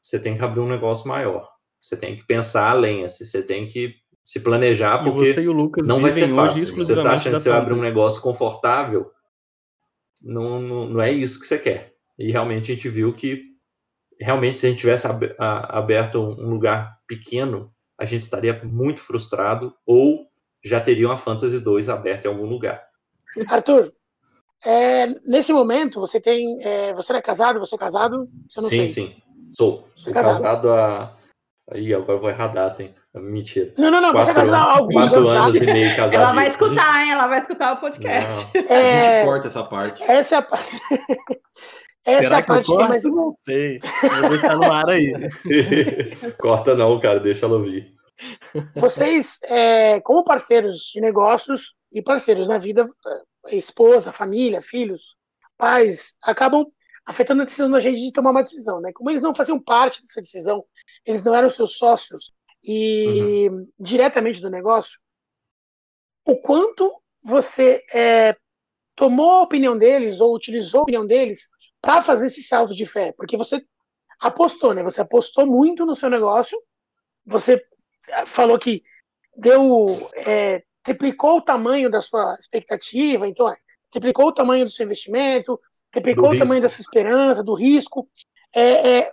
você 0.00 0.18
tem 0.18 0.36
que 0.36 0.44
abrir 0.44 0.60
um 0.60 0.68
negócio 0.68 1.06
maior. 1.06 1.48
Você 1.80 1.96
tem 1.96 2.16
que 2.16 2.26
pensar 2.26 2.70
além, 2.70 3.04
assim, 3.04 3.24
você 3.24 3.42
tem 3.42 3.66
que 3.66 3.94
se 4.22 4.40
planejar, 4.40 5.02
porque 5.02 5.30
e 5.30 5.32
você 5.32 5.42
e 5.42 5.48
o 5.48 5.52
Lucas 5.52 5.86
não 5.86 6.00
vai 6.00 6.12
ser 6.12 6.28
fácil. 6.28 6.62
Hoje 6.62 6.72
você 6.72 6.92
está 6.92 7.12
achando 7.12 7.36
que 7.36 7.42
você 7.42 7.48
vai 7.48 7.58
abrir 7.58 7.74
um 7.74 7.80
negócio 7.80 8.22
confortável, 8.22 9.10
não, 10.22 10.60
não, 10.60 10.88
não, 10.88 11.00
é 11.00 11.10
isso 11.10 11.40
que 11.40 11.46
você 11.46 11.58
quer. 11.58 11.94
E 12.18 12.30
realmente 12.30 12.70
a 12.70 12.74
gente 12.74 12.88
viu 12.88 13.12
que, 13.12 13.42
realmente, 14.20 14.60
se 14.60 14.66
a 14.66 14.70
gente 14.70 14.78
tivesse 14.78 15.08
aberto 15.38 16.20
um 16.20 16.48
lugar 16.48 16.96
pequeno, 17.06 17.72
a 18.02 18.04
gente 18.04 18.22
estaria 18.22 18.60
muito 18.64 19.00
frustrado 19.00 19.72
ou 19.86 20.26
já 20.64 20.80
teria 20.80 21.06
uma 21.06 21.16
Fantasy 21.16 21.60
2 21.60 21.88
aberta 21.88 22.26
em 22.26 22.30
algum 22.32 22.46
lugar. 22.46 22.82
Arthur, 23.48 23.92
é, 24.66 25.06
nesse 25.24 25.52
momento, 25.52 26.00
você 26.00 26.20
tem. 26.20 26.60
É, 26.64 26.92
você 26.94 27.12
é 27.12 27.22
casado? 27.22 27.60
Você 27.60 27.76
é 27.76 27.78
casado? 27.78 28.28
Você 28.48 28.60
não 28.60 28.68
sim, 28.68 28.88
sei. 28.88 28.88
sim. 28.88 29.22
Sou. 29.50 29.88
Sou 29.94 30.10
é 30.10 30.14
casado. 30.14 30.42
casado 30.42 30.70
há. 30.72 31.16
Aí, 31.70 31.94
agora 31.94 32.18
vou 32.18 32.28
errar 32.28 32.46
a 32.46 32.48
data, 32.48 32.82
hein? 32.82 32.92
Mentira. 33.14 33.72
Não, 33.78 33.88
não, 33.88 34.00
não, 34.00 34.10
quatro, 34.10 34.26
você 34.26 34.30
é 34.32 34.34
casado 34.34 34.68
há 34.68 34.76
alguns 34.78 35.12
anos, 35.12 35.32
anos 35.32 35.56
e 35.56 35.60
meio 35.60 35.96
casado. 35.96 36.14
Ela 36.14 36.32
vai 36.32 36.48
escutar, 36.48 37.04
hein? 37.04 37.12
Ela 37.12 37.26
vai 37.28 37.40
escutar 37.40 37.72
o 37.74 37.76
podcast. 37.76 38.50
Não, 38.54 38.76
é... 38.76 38.98
A 38.98 39.18
gente 39.20 39.28
corta 39.28 39.48
essa 39.48 39.62
parte. 39.62 40.02
Essa 40.02 40.34
é 40.34 40.38
a 40.38 40.42
Essa 42.04 42.22
Será 42.22 42.36
é 42.36 42.40
a 42.40 42.44
parte 42.44 42.66
que, 42.66 42.72
eu 42.72 42.88
mais. 42.88 43.04
Não 43.04 43.34
sei. 43.38 43.78
Vou 44.20 44.30
deixar 44.30 44.56
no 44.56 44.72
ar 44.72 44.88
aí. 44.88 45.12
corta 46.40 46.74
não, 46.74 46.98
cara, 47.00 47.20
deixa 47.20 47.46
ela 47.46 47.56
ouvir. 47.56 47.94
Vocês, 48.74 49.38
é, 49.44 50.00
como 50.00 50.24
parceiros 50.24 50.90
de 50.92 51.00
negócios 51.00 51.74
e 51.92 52.02
parceiros 52.02 52.48
na 52.48 52.58
vida, 52.58 52.86
é, 53.48 53.56
esposa, 53.56 54.12
família, 54.12 54.60
filhos, 54.60 55.16
pais, 55.56 56.16
acabam 56.22 56.64
afetando 57.06 57.42
a 57.42 57.44
decisão 57.44 57.70
da 57.70 57.80
gente 57.80 58.00
de 58.00 58.12
tomar 58.12 58.30
uma 58.30 58.42
decisão, 58.42 58.80
né? 58.80 58.92
Como 58.92 59.10
eles 59.10 59.22
não 59.22 59.34
faziam 59.34 59.60
parte 59.60 60.00
dessa 60.00 60.20
decisão, 60.20 60.64
eles 61.04 61.22
não 61.22 61.34
eram 61.34 61.50
seus 61.50 61.76
sócios 61.76 62.32
e 62.64 63.48
uhum. 63.50 63.68
diretamente 63.78 64.40
do 64.40 64.50
negócio, 64.50 65.00
o 66.24 66.36
quanto 66.36 66.92
você 67.24 67.84
é, 67.92 68.36
tomou 68.94 69.30
a 69.30 69.42
opinião 69.42 69.76
deles 69.76 70.20
ou 70.20 70.34
utilizou 70.34 70.80
a 70.80 70.82
opinião 70.84 71.06
deles 71.06 71.50
para 71.82 72.02
fazer 72.02 72.26
esse 72.26 72.42
salto 72.42 72.74
de 72.74 72.86
fé, 72.86 73.12
porque 73.12 73.36
você 73.36 73.62
apostou, 74.20 74.72
né? 74.72 74.82
Você 74.84 75.00
apostou 75.00 75.44
muito 75.44 75.84
no 75.84 75.96
seu 75.96 76.08
negócio, 76.08 76.56
você 77.26 77.60
é, 78.08 78.24
falou 78.24 78.58
que 78.58 78.82
deu 79.36 80.08
é, 80.14 80.62
triplicou 80.82 81.38
o 81.38 81.42
tamanho 81.42 81.90
da 81.90 82.00
sua 82.00 82.36
expectativa, 82.38 83.26
então 83.26 83.48
é, 83.48 83.56
triplicou 83.90 84.28
o 84.28 84.32
tamanho 84.32 84.64
do 84.64 84.70
seu 84.70 84.84
investimento, 84.84 85.60
triplicou 85.90 86.30
do 86.30 86.36
o 86.36 86.38
tamanho 86.38 86.62
da 86.62 86.68
sua 86.68 86.80
esperança, 86.80 87.42
do 87.42 87.54
risco. 87.54 88.08
É, 88.54 88.98
é, 88.98 89.10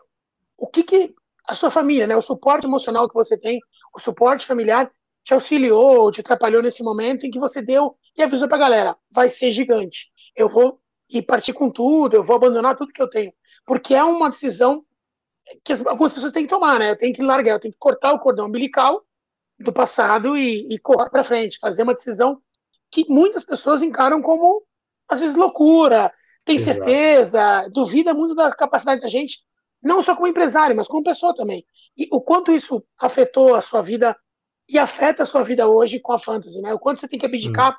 o 0.57 0.67
que, 0.67 0.83
que 0.83 1.15
a 1.47 1.55
sua 1.55 1.71
família, 1.71 2.05
né, 2.05 2.15
o 2.15 2.21
suporte 2.21 2.67
emocional 2.67 3.07
que 3.07 3.13
você 3.15 3.37
tem, 3.37 3.59
o 3.95 3.99
suporte 3.99 4.45
familiar, 4.45 4.91
te 5.23 5.33
auxiliou, 5.33 6.11
te 6.11 6.21
atrapalhou 6.21 6.61
nesse 6.61 6.83
momento 6.83 7.25
em 7.25 7.31
que 7.31 7.39
você 7.39 7.61
deu 7.61 7.97
e 8.17 8.21
avisou 8.21 8.47
para 8.47 8.57
a 8.57 8.61
galera: 8.61 8.97
vai 9.11 9.29
ser 9.29 9.51
gigante. 9.51 10.11
Eu 10.35 10.47
vou 10.47 10.78
ir 11.11 11.23
partir 11.23 11.53
com 11.53 11.71
tudo, 11.71 12.15
eu 12.15 12.23
vou 12.23 12.35
abandonar 12.35 12.75
tudo 12.75 12.93
que 12.93 13.01
eu 13.01 13.09
tenho. 13.09 13.33
Porque 13.65 13.95
é 13.95 14.03
uma 14.03 14.29
decisão 14.29 14.85
que 15.63 15.73
algumas 15.87 16.13
pessoas 16.13 16.31
têm 16.31 16.43
que 16.43 16.49
tomar, 16.49 16.79
né? 16.79 16.91
Eu 16.91 16.97
tenho 16.97 17.13
que 17.13 17.23
largar, 17.23 17.53
eu 17.53 17.59
tenho 17.59 17.71
que 17.71 17.79
cortar 17.79 18.13
o 18.13 18.19
cordão 18.19 18.47
umbilical 18.47 19.03
do 19.59 19.73
passado 19.73 20.37
e, 20.37 20.73
e 20.73 20.79
correr 20.79 21.09
para 21.09 21.23
frente, 21.23 21.59
fazer 21.59 21.83
uma 21.83 21.93
decisão 21.93 22.41
que 22.91 23.05
muitas 23.09 23.43
pessoas 23.43 23.81
encaram 23.81 24.21
como, 24.21 24.63
às 25.07 25.19
vezes, 25.19 25.35
loucura, 25.35 26.11
tem 26.45 26.55
Exato. 26.55 26.77
certeza, 26.77 27.67
duvida 27.71 28.13
muito 28.13 28.35
da 28.35 28.51
capacidade 28.51 29.01
da 29.01 29.07
gente, 29.07 29.39
não 29.81 30.01
só 30.01 30.15
como 30.15 30.27
empresário, 30.27 30.75
mas 30.75 30.87
como 30.87 31.03
pessoa 31.03 31.33
também. 31.35 31.63
E 31.97 32.07
o 32.11 32.21
quanto 32.21 32.51
isso 32.51 32.83
afetou 32.99 33.55
a 33.55 33.61
sua 33.61 33.81
vida 33.81 34.15
e 34.67 34.77
afeta 34.77 35.23
a 35.23 35.25
sua 35.25 35.43
vida 35.43 35.67
hoje 35.67 35.99
com 35.99 36.13
a 36.13 36.19
fantasy, 36.19 36.61
né? 36.61 36.73
O 36.73 36.79
quanto 36.79 36.99
você 36.99 37.07
tem 37.07 37.19
que 37.19 37.25
abdicar 37.25 37.73
hum. 37.73 37.75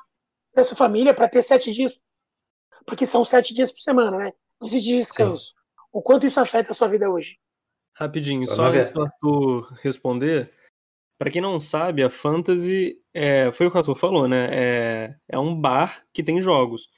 da 0.55 0.63
sua 0.63 0.77
família 0.77 1.13
para 1.13 1.27
ter 1.27 1.41
sete 1.41 1.71
dias, 1.71 2.01
porque 2.85 3.05
são 3.05 3.23
sete 3.23 3.53
dias 3.53 3.71
por 3.71 3.79
semana, 3.79 4.17
né? 4.17 4.31
Não 4.59 4.67
existe 4.67 4.97
descanso. 4.97 5.47
Sim. 5.47 5.53
O 5.91 6.01
quanto 6.01 6.25
isso 6.25 6.39
afeta 6.39 6.71
a 6.71 6.75
sua 6.75 6.87
vida 6.87 7.09
hoje? 7.09 7.37
Rapidinho, 7.93 8.47
só 8.47 8.65
antes 8.65 8.91
do 8.91 9.03
Arthur 9.03 9.73
responder, 9.81 10.51
para 11.17 11.29
quem 11.29 11.41
não 11.41 11.59
sabe, 11.59 12.01
a 12.01 12.09
Fantasy 12.09 12.97
é, 13.13 13.51
foi 13.51 13.67
o 13.67 13.69
que 13.69 13.77
o 13.77 13.79
Arthur 13.79 13.95
falou, 13.95 14.27
né? 14.27 14.49
É, 14.51 15.15
é 15.29 15.37
um 15.37 15.55
bar 15.55 16.03
que 16.13 16.23
tem 16.23 16.41
jogos. 16.41 16.89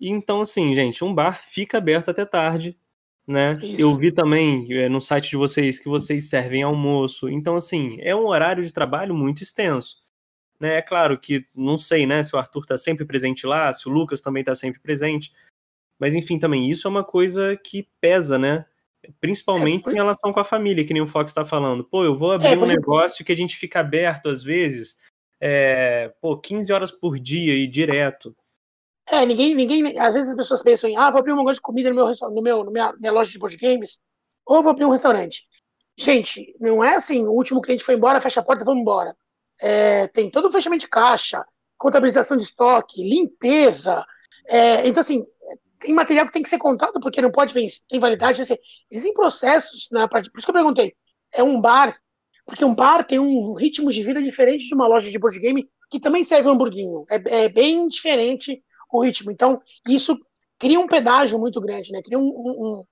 Então, 0.00 0.40
assim, 0.40 0.74
gente, 0.74 1.04
um 1.04 1.14
bar 1.14 1.40
fica 1.40 1.78
aberto 1.78 2.10
até 2.10 2.24
tarde, 2.24 2.76
né? 3.24 3.56
Isso. 3.62 3.80
Eu 3.80 3.94
vi 3.96 4.10
também 4.10 4.66
é, 4.72 4.88
no 4.88 5.00
site 5.00 5.30
de 5.30 5.36
vocês 5.36 5.78
que 5.78 5.88
vocês 5.88 6.28
servem 6.28 6.64
almoço. 6.64 7.28
Então, 7.28 7.54
assim, 7.54 7.96
é 8.00 8.16
um 8.16 8.26
horário 8.26 8.64
de 8.64 8.72
trabalho 8.72 9.14
muito 9.14 9.42
extenso. 9.42 9.98
Né? 10.62 10.76
É 10.76 10.82
claro 10.82 11.18
que 11.18 11.44
não 11.52 11.76
sei, 11.76 12.06
né, 12.06 12.22
se 12.22 12.36
o 12.36 12.38
Arthur 12.38 12.64
tá 12.64 12.78
sempre 12.78 13.04
presente 13.04 13.44
lá, 13.44 13.72
se 13.72 13.88
o 13.88 13.90
Lucas 13.90 14.20
também 14.20 14.44
tá 14.44 14.54
sempre 14.54 14.80
presente. 14.80 15.32
Mas, 15.98 16.14
enfim, 16.14 16.38
também 16.38 16.70
isso 16.70 16.86
é 16.86 16.90
uma 16.90 17.02
coisa 17.02 17.56
que 17.56 17.88
pesa, 18.00 18.38
né? 18.38 18.64
Principalmente 19.20 19.88
é, 19.88 19.92
em 19.92 19.96
relação 19.96 20.32
com 20.32 20.38
a 20.38 20.44
família, 20.44 20.84
que 20.84 20.92
nem 20.92 21.02
o 21.02 21.06
Fox 21.08 21.32
está 21.32 21.44
falando. 21.44 21.82
Pô, 21.82 22.04
eu 22.04 22.14
vou 22.14 22.30
abrir 22.30 22.52
é, 22.52 22.56
um 22.56 22.66
negócio 22.66 23.24
que 23.24 23.32
a 23.32 23.36
gente 23.36 23.56
fica 23.56 23.80
aberto 23.80 24.28
às 24.28 24.44
vezes, 24.44 24.96
é, 25.40 26.12
pô, 26.20 26.38
15 26.38 26.72
horas 26.72 26.92
por 26.92 27.18
dia 27.18 27.54
e 27.54 27.66
direto. 27.66 28.34
É, 29.08 29.26
ninguém, 29.26 29.56
ninguém, 29.56 29.98
às 29.98 30.14
vezes 30.14 30.30
as 30.30 30.36
pessoas 30.36 30.62
pensam 30.62 30.88
em, 30.88 30.96
ah, 30.96 31.10
vou 31.10 31.18
abrir 31.18 31.32
um 31.32 31.38
negócio 31.38 31.56
de 31.56 31.62
comida 31.62 31.90
no 31.90 31.96
meu, 31.96 32.06
no 32.06 32.42
meu, 32.42 32.64
no 32.64 32.70
minha, 32.70 32.92
minha 33.00 33.12
loja 33.12 33.32
de 33.32 33.38
board 33.40 33.56
games, 33.56 33.98
ou 34.46 34.62
vou 34.62 34.70
abrir 34.70 34.84
um 34.84 34.90
restaurante. 34.90 35.42
Gente, 35.98 36.54
não 36.60 36.84
é 36.84 36.94
assim, 36.94 37.26
o 37.26 37.32
último 37.32 37.60
cliente 37.60 37.82
foi 37.82 37.96
embora, 37.96 38.20
fecha 38.20 38.38
a 38.38 38.44
porta, 38.44 38.64
vamos 38.64 38.82
embora. 38.82 39.12
É, 39.62 40.08
tem 40.08 40.30
todo 40.30 40.48
o 40.48 40.52
fechamento 40.52 40.80
de 40.80 40.88
caixa, 40.88 41.44
contabilização 41.78 42.36
de 42.36 42.42
estoque, 42.42 43.08
limpeza. 43.08 44.04
É, 44.48 44.86
então, 44.86 45.00
assim, 45.00 45.24
tem 45.80 45.94
material 45.94 46.26
que 46.26 46.32
tem 46.32 46.42
que 46.42 46.48
ser 46.48 46.58
contado 46.58 47.00
porque 47.00 47.20
não 47.20 47.30
pode 47.30 47.54
vencer, 47.54 47.82
tem 47.88 48.00
validade. 48.00 48.42
Assim, 48.42 48.56
existem 48.90 49.14
processos 49.14 49.88
na 49.90 50.08
parte. 50.08 50.30
Por 50.30 50.38
isso 50.38 50.46
que 50.46 50.50
eu 50.50 50.54
perguntei. 50.54 50.94
É 51.32 51.42
um 51.42 51.60
bar, 51.60 51.94
porque 52.46 52.64
um 52.64 52.74
bar 52.74 53.04
tem 53.04 53.18
um 53.18 53.54
ritmo 53.54 53.90
de 53.90 54.02
vida 54.02 54.20
diferente 54.20 54.66
de 54.66 54.74
uma 54.74 54.86
loja 54.86 55.10
de 55.10 55.18
board 55.18 55.38
game 55.38 55.68
que 55.90 56.00
também 56.00 56.24
serve 56.24 56.48
um 56.48 56.52
hamburguinho. 56.52 57.04
É, 57.10 57.44
é 57.44 57.48
bem 57.48 57.86
diferente 57.88 58.62
o 58.90 59.02
ritmo. 59.02 59.30
Então, 59.30 59.60
isso 59.88 60.18
cria 60.58 60.78
um 60.78 60.86
pedágio 60.86 61.38
muito 61.38 61.60
grande, 61.60 61.90
né? 61.92 62.00
Cria 62.02 62.18
um, 62.18 62.22
um, 62.22 62.84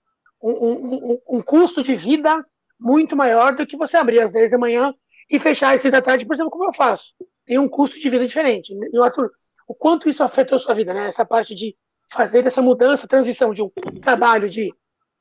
um, 0.42 1.18
um, 1.38 1.42
custo 1.42 1.82
de 1.82 1.94
vida 1.94 2.44
muito 2.78 3.14
maior 3.14 3.54
do 3.54 3.66
que 3.66 3.76
você 3.76 3.96
abrir 3.96 4.20
às 4.20 4.32
10 4.32 4.50
da 4.50 4.58
manhã 4.58 4.92
e 5.30 5.38
fechar 5.38 5.74
às 5.74 5.80
6 5.80 5.92
da 5.92 6.02
tarde, 6.02 6.26
por 6.26 6.34
exemplo, 6.34 6.50
como 6.50 6.66
eu 6.66 6.72
faço. 6.72 7.14
Tem 7.44 7.58
um 7.58 7.68
custo 7.68 7.98
de 7.98 8.10
vida 8.10 8.26
diferente. 8.26 8.74
E, 8.92 8.98
Arthur, 8.98 9.30
o 9.68 9.74
quanto 9.74 10.08
isso 10.08 10.22
afetou 10.22 10.56
a 10.56 10.58
sua 10.58 10.74
vida, 10.74 10.92
né? 10.92 11.06
Essa 11.06 11.24
parte 11.24 11.54
de 11.54 11.76
fazer 12.10 12.44
essa 12.44 12.60
mudança, 12.60 13.06
transição 13.06 13.52
de 13.52 13.62
um 13.62 13.70
trabalho 14.02 14.50
de 14.50 14.74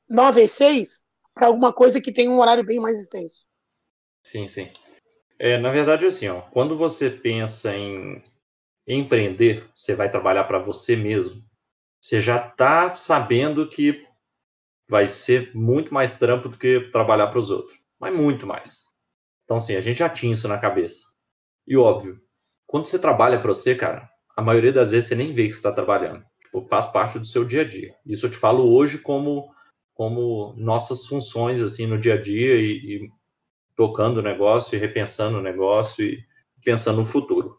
9 0.10 0.42
às 0.42 0.52
6 0.52 1.04
para 1.34 1.48
alguma 1.48 1.72
coisa 1.72 2.02
que 2.02 2.12
tem 2.12 2.28
um 2.28 2.40
horário 2.40 2.66
bem 2.66 2.80
mais 2.80 3.00
extenso. 3.00 3.48
Sim, 4.26 4.48
sim. 4.48 4.72
É, 5.38 5.58
na 5.58 5.72
verdade, 5.72 6.06
assim, 6.06 6.28
ó, 6.28 6.42
quando 6.42 6.76
você 6.76 7.10
pensa 7.10 7.76
em 7.76 8.22
empreender, 8.88 9.70
você 9.74 9.96
vai 9.96 10.10
trabalhar 10.10 10.46
para 10.46 10.60
você 10.60 10.96
mesmo, 10.96 11.42
você 12.04 12.20
já 12.20 12.48
está 12.48 12.96
sabendo 12.96 13.70
que 13.70 14.06
vai 14.90 15.06
ser 15.06 15.56
muito 15.56 15.94
mais 15.94 16.16
trampo 16.16 16.50
do 16.50 16.58
que 16.58 16.90
trabalhar 16.92 17.28
para 17.28 17.40
os 17.40 17.52
outros. 17.52 17.80
Mas 18.00 18.14
muito 18.14 18.48
mais. 18.48 18.89
Então, 19.50 19.58
assim, 19.58 19.76
a 19.76 19.82
gente 19.82 19.98
já 19.98 20.08
tinha 20.08 20.32
isso 20.32 20.48
na 20.48 20.60
cabeça. 20.60 21.08
E 21.66 21.76
óbvio, 21.76 22.22
quando 22.68 22.86
você 22.86 23.00
trabalha 23.00 23.42
para 23.42 23.52
você, 23.52 23.74
cara, 23.74 24.08
a 24.38 24.44
maioria 24.44 24.72
das 24.72 24.92
vezes 24.92 25.10
você 25.10 25.16
nem 25.16 25.34
vê 25.34 25.48
que 25.48 25.54
você 25.54 25.58
está 25.58 25.72
trabalhando. 25.72 26.24
Tipo, 26.40 26.68
faz 26.68 26.86
parte 26.86 27.18
do 27.18 27.26
seu 27.26 27.44
dia 27.44 27.62
a 27.62 27.68
dia. 27.68 27.96
Isso 28.06 28.28
eu 28.28 28.30
te 28.30 28.38
falo 28.38 28.72
hoje 28.72 29.00
como, 29.00 29.52
como 29.96 30.54
nossas 30.56 31.08
funções, 31.08 31.64
assim, 31.64 31.88
no 31.88 31.98
dia 31.98 32.14
a 32.14 32.22
dia 32.22 32.58
e, 32.58 32.74
e 32.74 33.10
tocando 33.76 34.18
o 34.18 34.22
negócio 34.22 34.76
e 34.76 34.80
repensando 34.80 35.40
o 35.40 35.42
negócio 35.42 36.06
e 36.06 36.24
pensando 36.64 37.00
no 37.00 37.06
futuro. 37.06 37.58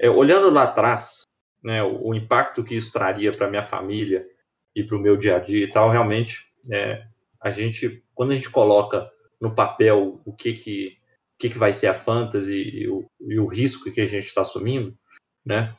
É, 0.00 0.10
olhando 0.10 0.50
lá 0.50 0.64
atrás, 0.64 1.22
né, 1.62 1.84
o, 1.84 2.08
o 2.08 2.14
impacto 2.16 2.64
que 2.64 2.74
isso 2.74 2.92
traria 2.92 3.30
para 3.30 3.48
minha 3.48 3.62
família 3.62 4.26
e 4.74 4.82
para 4.82 4.96
o 4.96 5.00
meu 5.00 5.16
dia 5.16 5.36
a 5.36 5.38
dia 5.38 5.66
e 5.66 5.70
tal, 5.70 5.88
realmente, 5.88 6.52
é, 6.68 7.06
a 7.40 7.52
gente, 7.52 8.02
quando 8.12 8.32
a 8.32 8.34
gente 8.34 8.50
coloca 8.50 9.08
no 9.40 9.54
papel 9.54 10.20
o 10.24 10.32
que 10.32 10.52
que, 10.52 10.97
que, 11.38 11.48
que 11.48 11.58
vai 11.58 11.72
ser 11.72 11.86
a 11.86 11.94
fantasy 11.94 12.62
e 12.62 12.88
o, 12.88 13.08
e 13.20 13.38
o 13.38 13.46
risco 13.46 13.90
que 13.90 14.00
a 14.00 14.06
gente 14.06 14.26
está 14.26 14.40
assumindo, 14.40 14.96
né, 15.44 15.74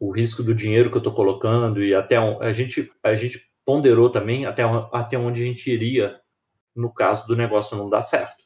o 0.00 0.10
risco 0.10 0.42
do 0.42 0.54
dinheiro 0.54 0.90
que 0.90 0.96
eu 0.96 1.00
estou 1.00 1.12
colocando 1.12 1.82
e 1.82 1.94
até 1.94 2.16
a 2.16 2.52
gente 2.52 2.90
a 3.02 3.14
gente 3.14 3.46
ponderou 3.64 4.10
também 4.10 4.46
até, 4.46 4.62
até 4.92 5.16
onde 5.16 5.42
a 5.42 5.46
gente 5.46 5.70
iria 5.70 6.20
no 6.74 6.92
caso 6.92 7.26
do 7.26 7.36
negócio 7.36 7.76
não 7.76 7.88
dar 7.88 8.02
certo. 8.02 8.44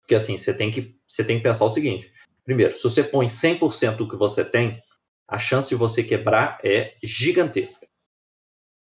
Porque 0.00 0.14
assim, 0.14 0.36
você 0.38 0.54
tem 0.54 0.70
que 0.70 0.96
você 1.08 1.24
tem 1.24 1.38
que 1.38 1.42
pensar 1.42 1.64
o 1.64 1.70
seguinte, 1.70 2.12
primeiro, 2.44 2.76
se 2.76 2.82
você 2.82 3.02
põe 3.02 3.26
100% 3.26 3.96
do 3.96 4.08
que 4.08 4.16
você 4.16 4.44
tem, 4.44 4.80
a 5.26 5.38
chance 5.38 5.68
de 5.68 5.74
você 5.74 6.02
quebrar 6.02 6.58
é 6.62 6.94
gigantesca. 7.02 7.86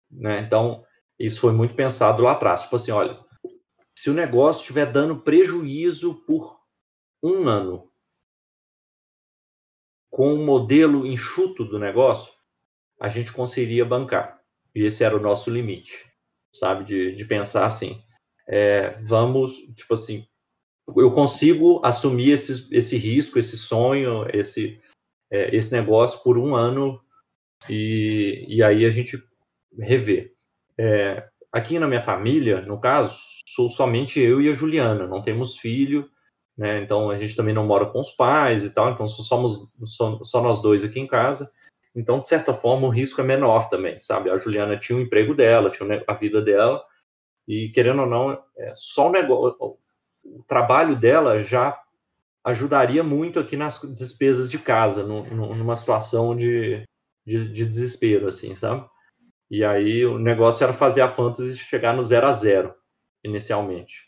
Né? 0.09 0.41
Então, 0.41 0.83
isso 1.17 1.39
foi 1.39 1.53
muito 1.53 1.75
pensado 1.75 2.23
lá 2.23 2.31
atrás. 2.31 2.63
Tipo 2.63 2.75
assim, 2.75 2.91
olha, 2.91 3.17
se 3.95 4.09
o 4.09 4.13
negócio 4.13 4.61
estiver 4.61 4.91
dando 4.91 5.21
prejuízo 5.21 6.15
por 6.25 6.60
um 7.21 7.47
ano, 7.47 7.91
com 10.09 10.33
o 10.33 10.45
modelo 10.45 11.05
enxuto 11.05 11.63
do 11.63 11.79
negócio, 11.79 12.33
a 12.99 13.07
gente 13.07 13.31
conseguiria 13.31 13.85
bancar. 13.85 14.41
E 14.75 14.83
esse 14.83 15.03
era 15.03 15.15
o 15.15 15.21
nosso 15.21 15.49
limite, 15.49 16.05
sabe? 16.53 16.83
De, 16.83 17.15
de 17.15 17.25
pensar 17.25 17.65
assim, 17.65 18.03
é, 18.47 18.91
vamos, 19.03 19.53
tipo 19.75 19.93
assim, 19.93 20.27
eu 20.95 21.11
consigo 21.11 21.81
assumir 21.83 22.31
esse, 22.31 22.67
esse 22.75 22.97
risco, 22.97 23.39
esse 23.39 23.57
sonho, 23.57 24.25
esse, 24.33 24.81
é, 25.31 25.55
esse 25.55 25.71
negócio 25.73 26.21
por 26.23 26.37
um 26.37 26.55
ano 26.55 27.01
e, 27.69 28.45
e 28.47 28.63
aí 28.63 28.85
a 28.85 28.89
gente 28.89 29.21
revê. 29.79 30.33
É, 30.77 31.29
aqui 31.51 31.79
na 31.79 31.87
minha 31.87 32.01
família, 32.01 32.61
no 32.61 32.79
caso, 32.79 33.17
sou 33.47 33.69
somente 33.69 34.19
eu 34.19 34.41
e 34.41 34.49
a 34.49 34.53
Juliana, 34.53 35.07
não 35.07 35.21
temos 35.21 35.57
filho, 35.57 36.09
né? 36.57 36.81
Então 36.81 37.09
a 37.09 37.17
gente 37.17 37.35
também 37.35 37.53
não 37.53 37.65
mora 37.65 37.85
com 37.85 37.99
os 37.99 38.11
pais 38.11 38.63
e 38.63 38.73
tal, 38.73 38.91
então 38.91 39.07
somos 39.07 39.69
só, 39.85 40.23
só 40.23 40.41
nós 40.41 40.61
dois 40.61 40.83
aqui 40.83 40.99
em 40.99 41.07
casa. 41.07 41.49
Então, 41.95 42.19
de 42.19 42.27
certa 42.27 42.53
forma, 42.53 42.87
o 42.87 42.91
risco 42.91 43.19
é 43.19 43.23
menor 43.23 43.67
também, 43.67 43.99
sabe? 43.99 44.29
A 44.29 44.37
Juliana 44.37 44.79
tinha 44.79 44.97
o 44.97 45.01
emprego 45.01 45.35
dela, 45.35 45.69
tinha 45.69 46.03
a 46.07 46.13
vida 46.13 46.41
dela, 46.41 46.81
e 47.47 47.69
querendo 47.69 48.03
ou 48.03 48.07
não, 48.07 48.31
é, 48.57 48.71
só 48.73 49.09
o 49.09 49.11
negócio, 49.11 49.75
o 50.23 50.43
trabalho 50.47 50.97
dela 50.97 51.39
já 51.39 51.77
ajudaria 52.43 53.03
muito 53.03 53.39
aqui 53.39 53.55
nas 53.55 53.79
despesas 53.93 54.49
de 54.49 54.57
casa, 54.57 55.05
no, 55.05 55.23
no, 55.25 55.55
numa 55.55 55.75
situação 55.75 56.35
de, 56.35 56.83
de, 57.25 57.47
de, 57.51 57.65
desespero, 57.65 58.27
assim, 58.27 58.55
sabe? 58.55 58.87
E 59.49 59.63
aí 59.63 60.05
o 60.05 60.17
negócio 60.17 60.63
era 60.63 60.73
fazer 60.73 61.01
a 61.01 61.09
fantasy 61.09 61.57
chegar 61.57 61.93
no 61.93 62.03
zero 62.03 62.27
a 62.27 62.33
zero 62.33 62.73
inicialmente. 63.23 64.07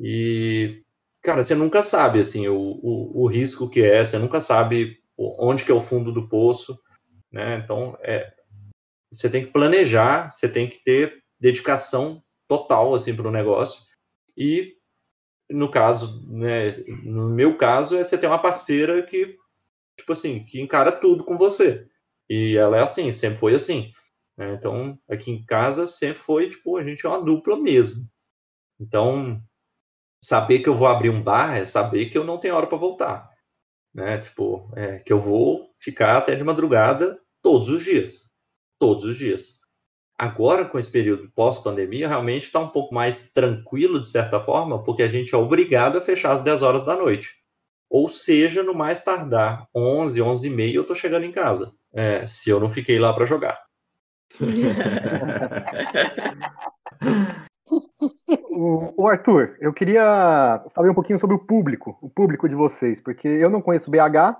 E, 0.00 0.81
cara, 1.22 1.42
você 1.42 1.54
nunca 1.54 1.82
sabe, 1.82 2.18
assim, 2.18 2.48
o, 2.48 2.56
o, 2.56 3.22
o 3.22 3.26
risco 3.26 3.70
que 3.70 3.82
é, 3.82 4.04
você 4.04 4.18
nunca 4.18 4.40
sabe 4.40 4.98
onde 5.16 5.64
que 5.64 5.70
é 5.70 5.74
o 5.74 5.80
fundo 5.80 6.12
do 6.12 6.28
poço, 6.28 6.78
né? 7.30 7.58
Então, 7.58 7.96
é, 8.00 8.32
você 9.10 9.30
tem 9.30 9.44
que 9.44 9.52
planejar, 9.52 10.30
você 10.30 10.48
tem 10.48 10.68
que 10.68 10.82
ter 10.82 11.22
dedicação 11.38 12.22
total, 12.48 12.94
assim, 12.94 13.14
para 13.14 13.28
o 13.28 13.32
negócio. 13.32 13.80
E 14.36 14.76
no 15.50 15.70
caso, 15.70 16.26
né, 16.30 16.72
no 17.04 17.28
meu 17.28 17.56
caso, 17.56 17.96
é 17.96 18.02
você 18.02 18.18
ter 18.18 18.26
uma 18.26 18.40
parceira 18.40 19.02
que, 19.02 19.36
tipo 19.96 20.12
assim, 20.12 20.44
que 20.44 20.60
encara 20.60 20.90
tudo 20.90 21.24
com 21.24 21.36
você. 21.36 21.86
E 22.28 22.56
ela 22.56 22.78
é 22.78 22.82
assim, 22.82 23.12
sempre 23.12 23.38
foi 23.38 23.54
assim. 23.54 23.92
Né? 24.36 24.54
Então, 24.54 24.98
aqui 25.08 25.30
em 25.30 25.44
casa 25.44 25.86
sempre 25.86 26.22
foi, 26.22 26.48
tipo, 26.48 26.76
a 26.76 26.82
gente 26.82 27.04
é 27.04 27.08
uma 27.08 27.22
dupla 27.22 27.56
mesmo. 27.56 28.08
Então, 28.80 29.40
saber 30.22 30.60
que 30.60 30.68
eu 30.68 30.74
vou 30.74 30.86
abrir 30.86 31.10
um 31.10 31.22
bar 31.22 31.56
é 31.56 31.64
saber 31.64 32.06
que 32.06 32.16
eu 32.16 32.24
não 32.24 32.38
tenho 32.38 32.54
hora 32.54 32.66
para 32.66 32.78
voltar. 32.78 33.28
Né? 33.92 34.18
Tipo, 34.18 34.70
é, 34.76 35.00
que 35.00 35.12
eu 35.12 35.18
vou 35.18 35.70
ficar 35.78 36.16
até 36.16 36.34
de 36.34 36.44
madrugada 36.44 37.18
todos 37.42 37.68
os 37.68 37.82
dias. 37.82 38.30
Todos 38.78 39.04
os 39.04 39.16
dias. 39.16 39.60
Agora, 40.18 40.64
com 40.64 40.78
esse 40.78 40.90
período 40.90 41.30
pós-pandemia, 41.34 42.06
realmente 42.06 42.44
está 42.44 42.60
um 42.60 42.68
pouco 42.68 42.94
mais 42.94 43.32
tranquilo, 43.32 44.00
de 44.00 44.08
certa 44.08 44.38
forma, 44.38 44.82
porque 44.84 45.02
a 45.02 45.08
gente 45.08 45.34
é 45.34 45.38
obrigado 45.38 45.98
a 45.98 46.00
fechar 46.00 46.32
às 46.32 46.42
10 46.42 46.62
horas 46.62 46.84
da 46.84 46.96
noite. 46.96 47.34
Ou 47.90 48.08
seja, 48.08 48.62
no 48.62 48.72
mais 48.72 49.02
tardar, 49.02 49.66
11, 49.74 50.22
11 50.22 50.46
e 50.46 50.50
meia, 50.50 50.76
eu 50.76 50.82
estou 50.82 50.96
chegando 50.96 51.24
em 51.24 51.32
casa. 51.32 51.74
É, 51.92 52.26
se 52.26 52.48
eu 52.48 52.60
não 52.60 52.68
fiquei 52.68 52.98
lá 52.98 53.12
para 53.12 53.24
jogar. 53.24 53.60
o, 58.96 59.08
Arthur, 59.08 59.56
eu 59.60 59.72
queria 59.72 60.62
saber 60.68 60.90
um 60.90 60.94
pouquinho 60.94 61.18
sobre 61.18 61.36
o 61.36 61.38
público, 61.38 61.96
o 62.00 62.08
público 62.08 62.48
de 62.48 62.54
vocês, 62.54 63.00
porque 63.00 63.26
eu 63.26 63.50
não 63.50 63.62
conheço 63.62 63.90
BH, 63.90 64.36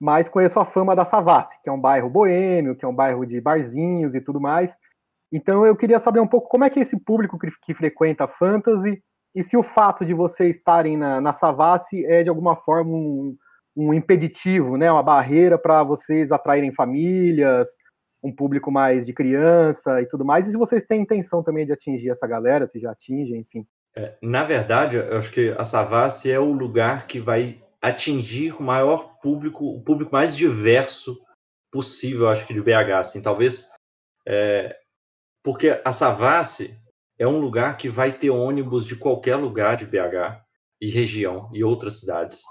mas 0.00 0.28
conheço 0.28 0.58
a 0.58 0.64
fama 0.64 0.94
da 0.94 1.04
Savassi, 1.04 1.56
que 1.62 1.68
é 1.68 1.72
um 1.72 1.80
bairro 1.80 2.10
boêmio, 2.10 2.76
que 2.76 2.84
é 2.84 2.88
um 2.88 2.94
bairro 2.94 3.24
de 3.24 3.40
barzinhos 3.40 4.14
e 4.14 4.20
tudo 4.20 4.40
mais. 4.40 4.76
Então 5.32 5.64
eu 5.64 5.74
queria 5.76 5.98
saber 5.98 6.20
um 6.20 6.26
pouco 6.26 6.48
como 6.48 6.64
é 6.64 6.70
que 6.70 6.78
é 6.78 6.82
esse 6.82 6.98
público 6.98 7.38
que, 7.38 7.48
que 7.62 7.74
frequenta 7.74 8.28
fantasy 8.28 9.02
e 9.34 9.42
se 9.42 9.56
o 9.56 9.62
fato 9.62 10.04
de 10.04 10.14
vocês 10.14 10.56
estarem 10.56 10.96
na, 10.96 11.20
na 11.20 11.32
Savassi 11.32 12.04
é 12.06 12.22
de 12.22 12.28
alguma 12.28 12.54
forma 12.54 12.90
um, 12.90 13.36
um 13.76 13.92
impeditivo, 13.92 14.76
né, 14.76 14.90
uma 14.90 15.02
barreira 15.02 15.58
para 15.58 15.82
vocês 15.82 16.30
atraírem 16.30 16.72
famílias, 16.72 17.68
um 18.24 18.32
público 18.34 18.72
mais 18.72 19.04
de 19.04 19.12
criança 19.12 20.00
e 20.00 20.06
tudo 20.06 20.24
mais, 20.24 20.48
e 20.48 20.52
se 20.52 20.56
vocês 20.56 20.84
têm 20.84 21.02
intenção 21.02 21.42
também 21.42 21.66
de 21.66 21.72
atingir 21.72 22.08
essa 22.08 22.26
galera, 22.26 22.66
se 22.66 22.80
já 22.80 22.90
atingem, 22.90 23.40
enfim. 23.40 23.66
É, 23.94 24.16
na 24.22 24.42
verdade, 24.42 24.96
eu 24.96 25.18
acho 25.18 25.30
que 25.30 25.54
a 25.56 25.64
Savassi 25.64 26.30
é 26.30 26.40
o 26.40 26.50
lugar 26.50 27.06
que 27.06 27.20
vai 27.20 27.62
atingir 27.80 28.52
o 28.58 28.62
maior 28.62 29.18
público, 29.20 29.66
o 29.66 29.82
público 29.82 30.10
mais 30.10 30.34
diverso 30.34 31.20
possível, 31.70 32.28
acho 32.28 32.46
que 32.46 32.54
de 32.54 32.62
BH, 32.62 32.92
assim, 32.98 33.22
talvez 33.22 33.68
é, 34.26 34.74
porque 35.42 35.80
a 35.84 35.92
Savassi 35.92 36.80
é 37.18 37.26
um 37.26 37.38
lugar 37.38 37.76
que 37.76 37.88
vai 37.88 38.12
ter 38.12 38.30
ônibus 38.30 38.86
de 38.86 38.96
qualquer 38.96 39.36
lugar 39.36 39.76
de 39.76 39.84
BH 39.84 40.42
e 40.80 40.90
região 40.90 41.50
e 41.52 41.62
outras 41.62 42.00
cidades. 42.00 42.42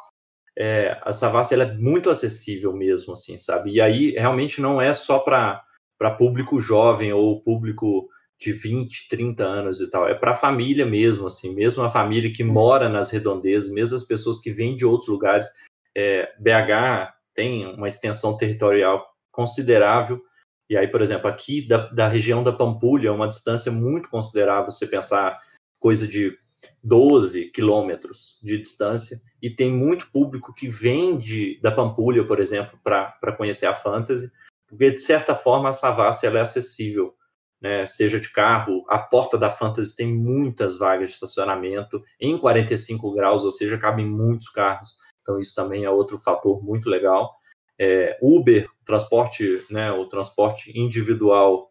É, 0.56 1.00
a 1.02 1.12
Savassi 1.12 1.56
ela 1.56 1.64
é 1.64 1.74
muito 1.74 2.10
acessível 2.12 2.72
mesmo, 2.72 3.14
assim, 3.14 3.38
sabe? 3.38 3.72
E 3.72 3.82
aí 3.82 4.12
realmente 4.12 4.62
não 4.62 4.80
é 4.80 4.94
só 4.94 5.20
para 5.20 5.64
público 6.12 6.60
jovem 6.60 7.14
ou 7.14 7.42
público 7.42 8.10
de 8.40 8.52
20, 8.52 9.08
30 9.08 9.44
anos 9.44 9.80
e 9.80 9.90
tal, 9.90 10.08
é 10.08 10.14
para 10.14 10.32
a 10.32 10.36
família 10.36 10.86
mesmo, 10.86 11.28
assim, 11.28 11.54
mesmo 11.54 11.84
a 11.84 11.90
família 11.90 12.32
que 12.32 12.44
mora 12.44 12.90
nas 12.90 13.10
redondezas, 13.10 13.72
mesmo 13.72 13.96
as 13.96 14.04
pessoas 14.04 14.40
que 14.40 14.52
vêm 14.52 14.76
de 14.76 14.86
outros 14.86 15.08
lugares. 15.08 15.48
É, 15.96 16.34
BH 16.40 17.14
tem 17.34 17.66
uma 17.66 17.88
extensão 17.88 18.36
territorial 18.36 19.06
considerável. 19.32 20.22
E 20.70 20.76
aí, 20.76 20.88
por 20.88 21.02
exemplo, 21.02 21.28
aqui 21.28 21.66
da, 21.66 21.88
da 21.88 22.08
região 22.08 22.44
da 22.44 22.52
Pampulha, 22.52 23.08
é 23.08 23.12
uma 23.12 23.28
distância 23.28 23.72
muito 23.72 24.10
considerável, 24.10 24.72
você 24.72 24.88
pensar 24.88 25.40
coisa 25.80 26.08
de 26.08 26.38
12 26.84 27.50
quilômetros 27.52 28.40
de 28.42 28.58
distância, 28.58 29.22
e 29.42 29.50
tem 29.50 29.72
muito 29.72 30.10
público 30.12 30.54
que 30.54 30.68
vem 30.68 31.18
de, 31.18 31.60
da 31.62 31.72
Pampulha, 31.72 32.26
por 32.26 32.40
exemplo, 32.40 32.80
para 32.84 33.36
conhecer 33.38 33.66
a 33.66 33.74
Fantasy, 33.74 34.32
porque 34.74 34.92
de 34.92 35.02
certa 35.02 35.36
forma 35.36 35.70
a 35.70 35.74
Savassi 35.74 36.28
é 36.28 36.40
acessível 36.40 37.16
né, 37.64 37.88
seja 37.88 38.20
de 38.20 38.30
carro, 38.30 38.84
a 38.90 39.00
porta 39.00 39.38
da 39.38 39.50
Fantasy 39.50 39.96
tem 39.96 40.14
muitas 40.14 40.78
vagas 40.78 41.08
de 41.08 41.14
estacionamento 41.16 42.04
em 42.20 42.38
45 42.38 43.14
graus, 43.14 43.46
ou 43.46 43.52
seja, 43.52 43.78
cabem 43.78 44.06
muitos 44.06 44.50
carros. 44.50 44.98
Então 45.22 45.40
isso 45.40 45.56
também 45.56 45.86
é 45.86 45.90
outro 45.90 46.18
fator 46.18 46.62
muito 46.62 46.90
legal. 46.90 47.34
É, 47.80 48.18
Uber, 48.22 48.70
transporte, 48.86 49.66
né, 49.70 49.94
o 49.94 50.06
transporte 50.08 50.78
individual, 50.78 51.70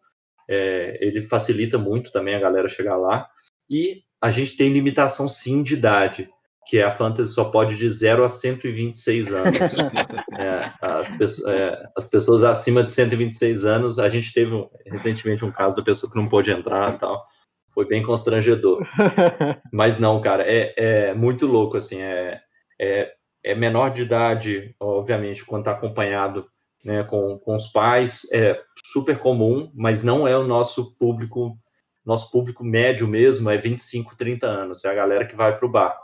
é, 0.49 0.97
ele 0.99 1.21
facilita 1.21 1.77
muito 1.77 2.11
também 2.11 2.33
a 2.33 2.39
galera 2.39 2.67
chegar 2.67 2.97
lá. 2.97 3.29
E 3.69 4.01
a 4.19 4.31
gente 4.31 4.57
tem 4.57 4.73
limitação 4.73 5.27
sim 5.27 5.61
de 5.61 5.75
idade 5.75 6.27
que 6.65 6.81
a 6.81 6.91
fantasy 6.91 7.33
só 7.33 7.45
pode 7.45 7.75
de 7.75 7.89
0 7.89 8.23
a 8.23 8.27
126 8.27 9.33
anos. 9.33 9.55
é, 10.39 10.71
as, 10.81 11.11
pessoas, 11.11 11.53
é, 11.53 11.83
as, 11.95 12.05
pessoas 12.05 12.43
acima 12.43 12.83
de 12.83 12.91
126 12.91 13.65
anos, 13.65 13.99
a 13.99 14.07
gente 14.07 14.33
teve 14.33 14.51
recentemente 14.85 15.43
um 15.43 15.51
caso 15.51 15.75
da 15.75 15.83
pessoa 15.83 16.11
que 16.11 16.17
não 16.17 16.27
pôde 16.27 16.51
entrar 16.51 16.93
e 16.93 16.97
tal. 16.97 17.25
Foi 17.73 17.85
bem 17.85 18.03
constrangedor. 18.03 18.87
Mas 19.71 19.97
não, 19.97 20.21
cara, 20.21 20.43
é, 20.45 20.73
é 20.77 21.13
muito 21.13 21.45
louco, 21.45 21.77
assim, 21.77 21.99
é, 21.99 22.39
é, 22.79 23.11
é 23.43 23.55
menor 23.55 23.89
de 23.89 24.03
idade, 24.03 24.75
obviamente, 24.79 25.43
quando 25.43 25.61
está 25.61 25.71
acompanhado 25.71 26.45
né, 26.83 27.03
com, 27.03 27.37
com 27.39 27.55
os 27.55 27.67
pais, 27.67 28.27
é 28.31 28.59
super 28.85 29.17
comum, 29.17 29.71
mas 29.73 30.03
não 30.03 30.27
é 30.27 30.37
o 30.37 30.45
nosso 30.45 30.95
público, 30.97 31.57
nosso 32.05 32.29
público 32.29 32.63
médio 32.63 33.07
mesmo, 33.07 33.49
é 33.49 33.57
25, 33.57 34.15
30 34.17 34.47
anos, 34.47 34.83
é 34.83 34.89
a 34.89 34.93
galera 34.93 35.25
que 35.25 35.35
vai 35.35 35.57
para 35.57 35.65
o 35.65 35.71
bar 35.71 35.97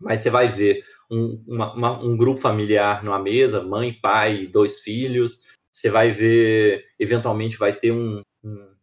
mas 0.00 0.20
você 0.20 0.30
vai 0.30 0.50
ver 0.50 0.82
um, 1.10 1.42
uma, 1.46 1.74
uma, 1.74 2.02
um 2.02 2.16
grupo 2.16 2.40
familiar 2.40 3.02
numa 3.02 3.18
mesa, 3.18 3.62
mãe, 3.62 3.92
pai, 3.92 4.46
dois 4.46 4.80
filhos, 4.80 5.40
você 5.70 5.90
vai 5.90 6.10
ver, 6.10 6.84
eventualmente 6.98 7.56
vai 7.56 7.72
ter 7.72 7.92
um, 7.92 8.22
um, 8.44 8.74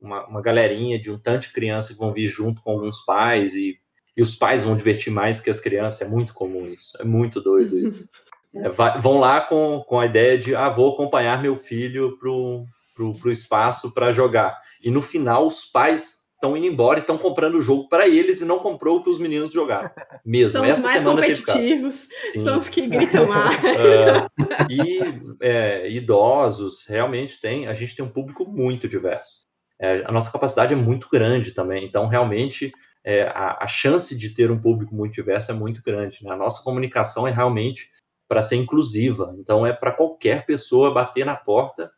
uma, 0.00 0.26
uma 0.26 0.42
galerinha 0.42 0.98
de 0.98 1.10
um 1.10 1.18
tanto 1.18 1.42
de 1.48 1.52
criança 1.52 1.92
que 1.92 1.98
vão 1.98 2.12
vir 2.12 2.26
junto 2.26 2.60
com 2.62 2.72
alguns 2.72 3.04
pais 3.04 3.54
e, 3.54 3.78
e 4.16 4.22
os 4.22 4.34
pais 4.34 4.64
vão 4.64 4.76
divertir 4.76 5.12
mais 5.12 5.40
que 5.40 5.50
as 5.50 5.60
crianças, 5.60 6.02
é 6.02 6.08
muito 6.08 6.34
comum 6.34 6.68
isso, 6.68 6.96
é 7.00 7.04
muito 7.04 7.40
doido 7.40 7.78
isso. 7.78 8.08
É, 8.56 8.68
vai, 8.68 9.00
vão 9.00 9.18
lá 9.18 9.40
com, 9.40 9.82
com 9.84 9.98
a 9.98 10.06
ideia 10.06 10.38
de, 10.38 10.54
ah, 10.54 10.68
vou 10.68 10.94
acompanhar 10.94 11.42
meu 11.42 11.56
filho 11.56 12.16
pro, 12.18 12.64
pro 12.94 13.32
espaço 13.32 13.92
para 13.92 14.12
jogar. 14.12 14.56
E 14.80 14.92
no 14.92 15.02
final, 15.02 15.44
os 15.44 15.64
pais 15.64 16.23
estão 16.44 16.56
indo 16.56 16.66
embora 16.66 16.98
e 16.98 17.00
estão 17.00 17.16
comprando 17.16 17.56
o 17.56 17.60
jogo 17.60 17.88
para 17.88 18.06
eles 18.06 18.40
e 18.40 18.44
não 18.44 18.58
comprou 18.58 18.98
o 18.98 19.02
que 19.02 19.08
os 19.08 19.18
meninos 19.18 19.50
jogaram. 19.50 19.90
Mesmo. 20.24 20.58
São 20.58 20.64
Essa 20.64 20.78
os 20.78 20.84
mais 20.84 20.98
semana 20.98 21.20
competitivos, 21.22 22.08
são 22.44 22.58
os 22.58 22.68
que 22.68 22.86
gritam 22.86 23.26
mais. 23.26 23.58
uh, 23.58 24.70
e 24.70 25.00
é, 25.40 25.90
idosos, 25.90 26.84
realmente 26.86 27.40
tem, 27.40 27.66
a 27.66 27.72
gente 27.72 27.96
tem 27.96 28.04
um 28.04 28.10
público 28.10 28.46
muito 28.46 28.86
diverso. 28.86 29.44
É, 29.80 30.04
a 30.04 30.12
nossa 30.12 30.30
capacidade 30.30 30.72
é 30.72 30.76
muito 30.76 31.08
grande 31.10 31.52
também, 31.52 31.84
então 31.84 32.06
realmente 32.06 32.72
é, 33.04 33.24
a, 33.24 33.58
a, 33.60 33.66
chance 33.66 34.16
de 34.16 34.30
ter 34.30 34.50
um 34.50 34.60
público 34.60 34.94
muito 34.94 35.14
diverso 35.14 35.50
é 35.50 35.54
muito 35.54 35.82
grande. 35.82 36.22
Né? 36.22 36.30
A 36.30 36.36
nossa 36.36 36.62
comunicação 36.62 37.26
é 37.26 37.30
realmente 37.30 37.90
para 38.28 38.40
ser 38.40 38.56
inclusiva, 38.56 39.34
então 39.38 39.66
é 39.66 39.72
para 39.72 39.92
qualquer 39.92 40.46
pessoa 40.46 40.94
bater 40.94 41.26
na 41.26 41.34
porta 41.34 41.90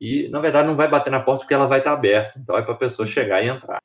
e, 0.00 0.28
na 0.28 0.40
verdade, 0.40 0.66
não 0.66 0.76
vai 0.76 0.88
bater 0.88 1.10
na 1.10 1.20
porta 1.20 1.40
porque 1.40 1.54
ela 1.54 1.66
vai 1.66 1.78
estar 1.78 1.92
aberta. 1.92 2.38
Então 2.38 2.56
é 2.56 2.62
para 2.62 2.74
a 2.74 2.78
pessoa 2.78 3.06
chegar 3.06 3.42
e 3.42 3.48
entrar. 3.48 3.78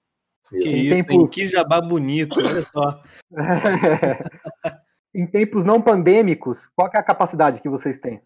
Que 0.62 0.70
isso, 0.70 1.06
tempos... 1.08 1.30
que 1.32 1.46
jabá 1.48 1.82
bonito, 1.82 2.40
olha 2.40 2.62
só. 2.62 3.04
em 5.14 5.26
tempos 5.26 5.64
não 5.64 5.82
pandêmicos, 5.82 6.68
qual 6.76 6.90
é 6.94 6.98
a 6.98 7.04
capacidade 7.04 7.62
que 7.62 7.70
vocês 7.70 7.98
têm? 7.98 8.22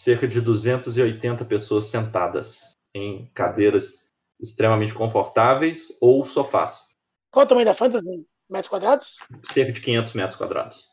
Cerca 0.00 0.26
de 0.26 0.40
280 0.40 1.44
pessoas 1.44 1.86
sentadas 1.86 2.72
em 2.94 3.30
cadeiras 3.34 4.12
extremamente 4.40 4.94
confortáveis 4.94 5.98
ou 6.00 6.24
sofás. 6.24 6.94
Qual 7.30 7.44
o 7.44 7.48
tamanho 7.48 7.66
da 7.66 7.74
Fantasy? 7.74 8.28
Metros 8.50 8.68
quadrados? 8.68 9.16
Cerca 9.42 9.72
de 9.72 9.80
500 9.80 10.12
metros 10.12 10.36
quadrados. 10.36 10.88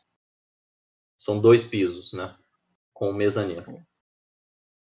São 1.16 1.38
dois 1.38 1.62
pisos, 1.62 2.12
né? 2.12 2.34
Com 2.92 3.12
mezanino. 3.12 3.84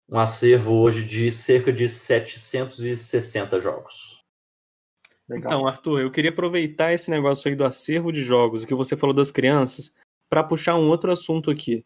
Um 0.09 0.19
acervo 0.19 0.73
hoje 0.73 1.03
de 1.03 1.31
cerca 1.31 1.71
de 1.71 1.87
760 1.87 3.59
jogos. 3.59 4.16
Legal. 5.29 5.51
Então, 5.51 5.67
Arthur, 5.67 6.01
eu 6.01 6.11
queria 6.11 6.31
aproveitar 6.31 6.93
esse 6.93 7.11
negócio 7.11 7.49
aí 7.49 7.55
do 7.55 7.65
acervo 7.65 8.11
de 8.11 8.23
jogos, 8.23 8.63
que 8.63 8.73
você 8.73 8.95
falou 8.95 9.13
das 9.13 9.29
crianças, 9.29 9.93
para 10.29 10.43
puxar 10.43 10.75
um 10.75 10.87
outro 10.87 11.11
assunto 11.11 11.51
aqui, 11.51 11.85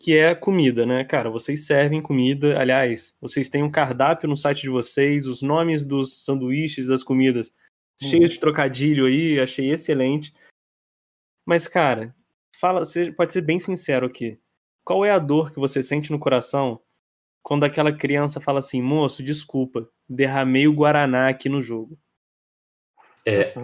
que 0.00 0.16
é 0.16 0.34
comida, 0.34 0.86
né? 0.86 1.04
Cara, 1.04 1.30
vocês 1.30 1.66
servem 1.66 2.00
comida, 2.00 2.58
aliás, 2.58 3.14
vocês 3.20 3.48
têm 3.48 3.62
um 3.62 3.70
cardápio 3.70 4.28
no 4.28 4.36
site 4.36 4.62
de 4.62 4.70
vocês, 4.70 5.26
os 5.26 5.42
nomes 5.42 5.84
dos 5.84 6.24
sanduíches, 6.24 6.86
das 6.86 7.04
comidas, 7.04 7.54
hum. 8.02 8.08
cheios 8.08 8.30
de 8.30 8.40
trocadilho 8.40 9.06
aí, 9.06 9.38
achei 9.38 9.70
excelente. 9.70 10.34
Mas, 11.46 11.68
cara, 11.68 12.14
fala, 12.58 12.80
você 12.80 13.12
pode 13.12 13.32
ser 13.32 13.42
bem 13.42 13.60
sincero 13.60 14.06
aqui. 14.06 14.38
Qual 14.84 15.04
é 15.04 15.10
a 15.10 15.18
dor 15.18 15.52
que 15.52 15.60
você 15.60 15.82
sente 15.82 16.10
no 16.10 16.18
coração 16.18 16.80
quando 17.42 17.64
aquela 17.64 17.92
criança 17.92 18.40
fala 18.40 18.60
assim, 18.60 18.80
moço, 18.80 19.22
desculpa, 19.22 19.88
derramei 20.08 20.66
o 20.66 20.72
Guaraná 20.72 21.28
aqui 21.28 21.48
no 21.48 21.60
jogo? 21.60 21.98
É, 23.26 23.54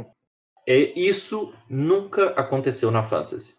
é, 0.67 0.99
isso 0.99 1.53
nunca 1.69 2.31
aconteceu 2.31 2.91
na 2.91 3.03
fantasy. 3.03 3.57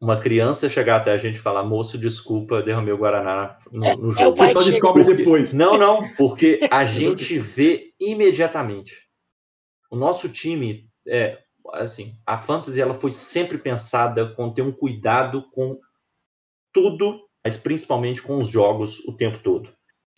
Uma 0.00 0.20
criança 0.20 0.68
chegar 0.68 0.96
até 0.96 1.10
a 1.10 1.16
gente 1.16 1.36
e 1.36 1.40
falar, 1.40 1.64
moço, 1.64 1.96
desculpa, 1.96 2.62
derramei 2.62 2.92
o 2.92 2.98
Guaraná 2.98 3.58
no, 3.72 3.84
é, 3.84 3.96
no 3.96 4.12
jogo. 4.12 4.42
É, 4.42 4.46
Você 4.46 4.52
só 4.52 4.70
descobre 4.70 5.04
porque... 5.04 5.18
depois. 5.18 5.52
Não, 5.52 5.78
não, 5.78 6.14
porque 6.14 6.60
a 6.70 6.84
gente 6.84 7.38
vê 7.38 7.92
imediatamente. 7.98 9.08
O 9.90 9.96
nosso 9.96 10.28
time, 10.28 10.88
é, 11.08 11.38
assim, 11.72 12.12
a 12.26 12.36
fantasy 12.36 12.80
ela 12.80 12.94
foi 12.94 13.10
sempre 13.10 13.58
pensada 13.58 14.34
com 14.34 14.52
ter 14.52 14.62
um 14.62 14.72
cuidado 14.72 15.50
com 15.50 15.80
tudo, 16.72 17.22
mas 17.42 17.56
principalmente 17.56 18.22
com 18.22 18.38
os 18.38 18.48
jogos 18.48 19.00
o 19.00 19.16
tempo 19.16 19.38
todo. 19.38 19.72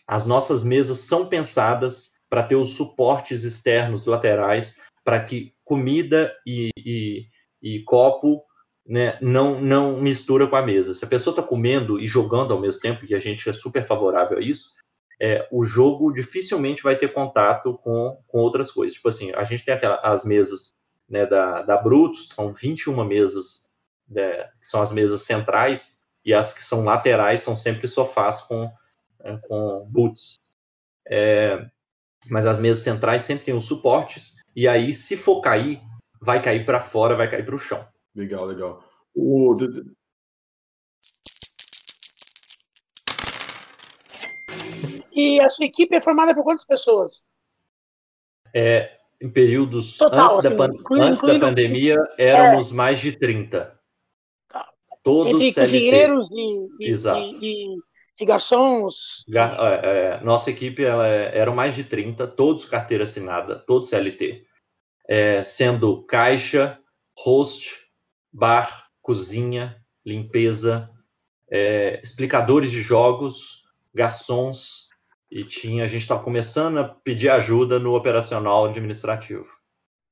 As 0.05 0.25
nossas 0.25 0.63
mesas 0.63 0.99
são 0.99 1.27
pensadas 1.27 2.19
para 2.29 2.43
ter 2.43 2.55
os 2.55 2.75
suportes 2.75 3.43
externos 3.43 4.05
laterais 4.05 4.75
para 5.03 5.23
que 5.23 5.53
comida 5.63 6.33
e, 6.45 6.69
e, 6.77 7.25
e 7.61 7.83
copo 7.83 8.43
né, 8.89 9.17
não, 9.21 9.61
não 9.61 10.01
mistura 10.01 10.47
com 10.47 10.55
a 10.55 10.65
mesa. 10.65 10.93
Se 10.93 11.05
a 11.05 11.07
pessoa 11.07 11.31
está 11.31 11.43
comendo 11.43 11.99
e 11.99 12.07
jogando 12.07 12.53
ao 12.53 12.59
mesmo 12.59 12.81
tempo, 12.81 13.05
e 13.07 13.13
a 13.13 13.19
gente 13.19 13.47
é 13.47 13.53
super 13.53 13.85
favorável 13.85 14.39
a 14.39 14.41
isso, 14.41 14.73
é, 15.21 15.47
o 15.51 15.63
jogo 15.63 16.11
dificilmente 16.11 16.81
vai 16.81 16.95
ter 16.95 17.13
contato 17.13 17.77
com, 17.83 18.19
com 18.27 18.39
outras 18.39 18.71
coisas. 18.71 18.95
Tipo 18.95 19.09
assim, 19.09 19.31
a 19.35 19.43
gente 19.43 19.63
tem 19.63 19.75
aquela, 19.75 19.97
as 19.97 20.23
mesas 20.23 20.73
né, 21.07 21.25
da, 21.25 21.61
da 21.61 21.77
Brutus, 21.77 22.29
são 22.29 22.51
21 22.51 23.03
mesas, 23.03 23.69
né, 24.07 24.45
que 24.59 24.65
são 24.65 24.81
as 24.81 24.91
mesas 24.91 25.21
centrais, 25.21 25.99
e 26.25 26.33
as 26.33 26.53
que 26.53 26.63
são 26.63 26.83
laterais 26.83 27.41
são 27.41 27.55
sempre 27.55 27.87
sofás 27.87 28.41
com, 28.41 28.71
é, 29.23 29.37
com 29.37 29.85
boots. 29.89 30.43
É, 31.07 31.65
mas 32.27 32.45
as 32.45 32.59
mesas 32.59 32.83
centrais 32.83 33.21
sempre 33.21 33.45
têm 33.45 33.53
os 33.53 33.65
suportes, 33.65 34.43
e 34.55 34.67
aí, 34.67 34.93
se 34.93 35.15
for 35.15 35.41
cair, 35.41 35.81
vai 36.19 36.41
cair 36.41 36.65
para 36.65 36.81
fora, 36.81 37.15
vai 37.15 37.29
cair 37.29 37.45
para 37.45 37.55
o 37.55 37.59
chão. 37.59 37.85
Legal, 38.15 38.45
legal. 38.45 38.83
O... 39.15 39.55
E 45.11 45.39
a 45.39 45.49
sua 45.49 45.65
equipe 45.65 45.95
é 45.95 46.01
formada 46.01 46.33
por 46.33 46.43
quantas 46.43 46.65
pessoas? 46.65 47.23
É, 48.53 48.97
em 49.21 49.29
períodos 49.29 49.97
Total, 49.97 50.27
antes, 50.27 50.39
assim, 50.39 50.49
da, 50.49 50.55
pan 50.55 50.73
incluindo, 50.73 51.05
antes 51.05 51.23
incluindo, 51.23 51.39
da 51.39 51.47
pandemia, 51.47 51.97
éramos 52.17 52.71
é... 52.71 52.73
mais 52.73 52.99
de 52.99 53.17
30. 53.17 53.79
Tá. 54.47 54.69
Todos 55.03 55.27
Entre 55.27 55.53
cozinheiros 55.53 56.27
e, 56.31 56.89
e, 56.89 56.93
e, 56.93 57.75
e, 57.75 57.79
garçons? 58.25 59.23
Gar, 59.29 59.57
é, 59.59 60.17
é, 60.17 60.21
nossa 60.21 60.49
equipe 60.49 60.83
ela 60.83 61.07
é, 61.07 61.37
era 61.37 61.51
mais 61.51 61.75
de 61.75 61.83
30, 61.83 62.27
todos 62.27 62.65
carteira 62.65 63.03
assinada, 63.03 63.57
todos 63.57 63.89
CLT 63.89 64.47
é, 65.09 65.41
sendo 65.41 66.03
caixa, 66.03 66.79
host, 67.17 67.75
bar, 68.31 68.87
cozinha, 69.01 69.83
limpeza, 70.05 70.87
é, 71.49 71.99
explicadores 72.03 72.69
de 72.69 72.83
jogos, 72.83 73.63
garçons, 73.91 74.87
e 75.31 75.43
tinha 75.43 75.83
a 75.83 75.87
gente 75.87 76.03
estava 76.03 76.23
começando 76.23 76.77
a 76.77 76.83
pedir 76.83 77.29
ajuda 77.29 77.79
no 77.79 77.95
operacional 77.95 78.65
administrativo. 78.65 79.47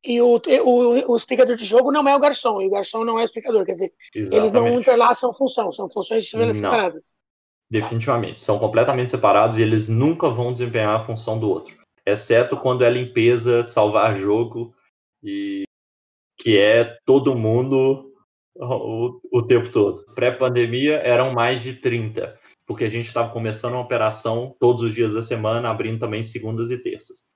E 0.04 0.20
o, 0.20 0.42
o, 0.64 1.12
o, 1.12 1.16
explicador 1.16 1.56
de 1.56 1.66
jogo 1.66 1.92
não 1.92 2.08
é 2.08 2.16
o 2.16 2.20
garçom, 2.20 2.60
e 2.62 2.68
o 2.68 2.72
garçom 2.72 3.04
não 3.04 3.20
é 3.20 3.22
o 3.22 3.26
explicador, 3.26 3.66
quer 3.66 3.74
dizer, 3.74 3.94
Exatamente. 4.16 4.36
eles 4.36 4.54
não 4.54 4.80
interlaçam 4.80 5.34
função, 5.34 5.72
são 5.72 5.90
funções 5.90 6.28
separadas. 6.28 7.16
Definitivamente, 7.70 8.40
são 8.40 8.58
completamente 8.58 9.12
separados 9.12 9.60
e 9.60 9.64
eles 9.64 9.90
nunca 9.90 10.30
vão 10.30 10.52
desempenhar 10.52 10.96
a 10.96 11.04
função 11.04 11.38
do 11.38 11.50
outro, 11.50 11.76
exceto 12.06 12.56
quando 12.56 12.84
é 12.84 12.90
limpeza, 12.90 13.62
salvar 13.64 14.16
jogo 14.16 14.74
e 15.22 15.64
que 16.40 16.58
é 16.58 16.98
todo 17.06 17.36
mundo 17.36 18.14
o, 18.56 19.20
o 19.32 19.46
tempo 19.46 19.70
todo. 19.70 20.06
Pré-pandemia 20.16 20.96
eram 20.98 21.34
mais 21.34 21.62
de 21.62 21.74
30, 21.74 22.40
porque 22.66 22.86
a 22.86 22.90
gente 22.90 23.08
estava 23.08 23.32
começando 23.32 23.74
uma 23.74 23.82
operação 23.82 24.56
todos 24.60 24.84
os 24.84 24.94
dias 24.94 25.14
da 25.14 25.22
semana, 25.22 25.70
abrindo 25.70 26.00
também 26.00 26.24
segundas 26.24 26.72
e 26.72 26.82
terças. 26.82 27.36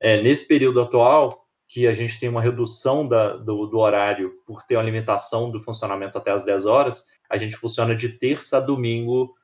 É, 0.00 0.20
nesse 0.22 0.46
período 0.46 0.80
atual, 0.80 1.44
que 1.68 1.86
a 1.86 1.92
gente 1.92 2.18
tem 2.18 2.28
uma 2.28 2.40
redução 2.40 3.06
da, 3.06 3.36
do, 3.36 3.66
do, 3.66 3.78
horário 3.78 4.32
por 4.46 4.62
ter 4.62 4.76
uma 4.76 4.82
limitação 4.82 5.50
do 5.50 5.60
funcionamento 5.60 6.16
até 6.16 6.30
as 6.30 6.44
10 6.44 6.64
horas, 6.64 7.04
a 7.28 7.36
gente 7.36 7.56
funciona 7.56 7.94
de 7.94 8.08
terça 8.08 8.56
a 8.56 8.60
domingo 8.60 9.34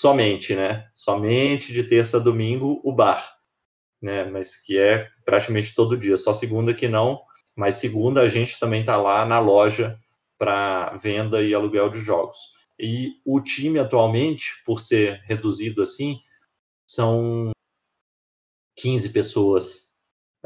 somente, 0.00 0.56
né? 0.56 0.88
Somente 0.94 1.74
de 1.74 1.84
terça 1.84 2.16
a 2.16 2.20
domingo 2.20 2.80
o 2.82 2.90
bar, 2.90 3.36
né? 4.00 4.24
Mas 4.24 4.56
que 4.56 4.78
é 4.78 5.06
praticamente 5.26 5.74
todo 5.74 5.96
dia, 5.96 6.16
só 6.16 6.32
segunda 6.32 6.72
que 6.72 6.88
não, 6.88 7.20
mas 7.54 7.76
segunda 7.76 8.22
a 8.22 8.26
gente 8.26 8.58
também 8.58 8.80
está 8.80 8.96
lá 8.96 9.26
na 9.26 9.38
loja 9.38 9.98
para 10.38 10.96
venda 10.96 11.42
e 11.42 11.54
aluguel 11.54 11.90
de 11.90 12.00
jogos. 12.00 12.38
E 12.78 13.10
o 13.26 13.42
time 13.42 13.78
atualmente, 13.78 14.62
por 14.64 14.80
ser 14.80 15.20
reduzido 15.24 15.82
assim, 15.82 16.18
são 16.88 17.50
15 18.76 19.12
pessoas 19.12 19.90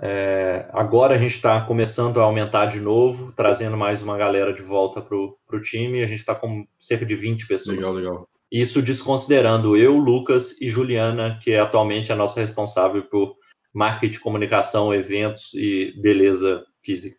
é, 0.02 0.68
agora 0.72 1.14
a 1.14 1.16
gente 1.16 1.36
está 1.36 1.64
começando 1.64 2.18
a 2.18 2.24
aumentar 2.24 2.66
de 2.66 2.80
novo, 2.80 3.30
trazendo 3.30 3.76
mais 3.76 4.02
uma 4.02 4.18
galera 4.18 4.52
de 4.52 4.60
volta 4.60 5.00
para 5.00 5.16
o 5.16 5.60
time. 5.62 6.02
A 6.02 6.06
gente 6.06 6.18
está 6.18 6.34
com 6.34 6.66
cerca 6.76 7.06
de 7.06 7.14
20 7.14 7.46
pessoas. 7.46 7.76
Legal, 7.76 7.92
legal. 7.92 8.28
Isso 8.54 8.80
desconsiderando 8.80 9.76
eu, 9.76 9.96
Lucas 9.96 10.60
e 10.60 10.68
Juliana, 10.68 11.38
que 11.42 11.52
é 11.52 11.60
atualmente 11.60 12.12
a 12.12 12.16
nossa 12.16 12.38
responsável 12.38 13.02
por 13.02 13.36
marketing, 13.72 14.20
comunicação, 14.20 14.94
eventos 14.94 15.52
e 15.54 15.92
beleza 16.00 16.64
física. 16.82 17.18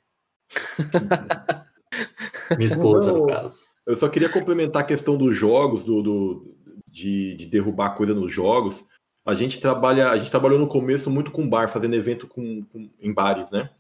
Minha 2.58 2.66
esposa, 2.66 3.12
no 3.12 3.28
caso. 3.28 3.66
Eu 3.86 3.98
só 3.98 4.08
queria 4.08 4.30
complementar 4.30 4.84
a 4.84 4.86
questão 4.86 5.18
dos 5.18 5.36
jogos, 5.36 5.84
do, 5.84 6.02
do 6.02 6.56
de, 6.88 7.36
de 7.36 7.46
derrubar 7.46 7.96
coisa 7.96 8.14
nos 8.14 8.32
jogos 8.32 8.84
a 9.26 9.34
gente 9.34 9.60
trabalha, 9.60 10.12
a 10.12 10.18
gente 10.20 10.30
trabalhou 10.30 10.60
no 10.60 10.68
começo 10.68 11.10
muito 11.10 11.32
com 11.32 11.50
bar, 11.50 11.68
fazendo 11.68 11.96
evento 11.96 12.28
com, 12.28 12.64
com, 12.66 12.88
em 13.02 13.12
bares, 13.12 13.50
né? 13.50 13.72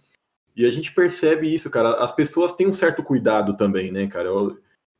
E 0.55 0.65
a 0.65 0.71
gente 0.71 0.91
percebe 0.91 1.53
isso, 1.53 1.69
cara. 1.69 2.03
As 2.03 2.11
pessoas 2.11 2.53
têm 2.53 2.67
um 2.67 2.73
certo 2.73 3.03
cuidado 3.03 3.55
também, 3.55 3.91
né, 3.91 4.07
cara? 4.07 4.29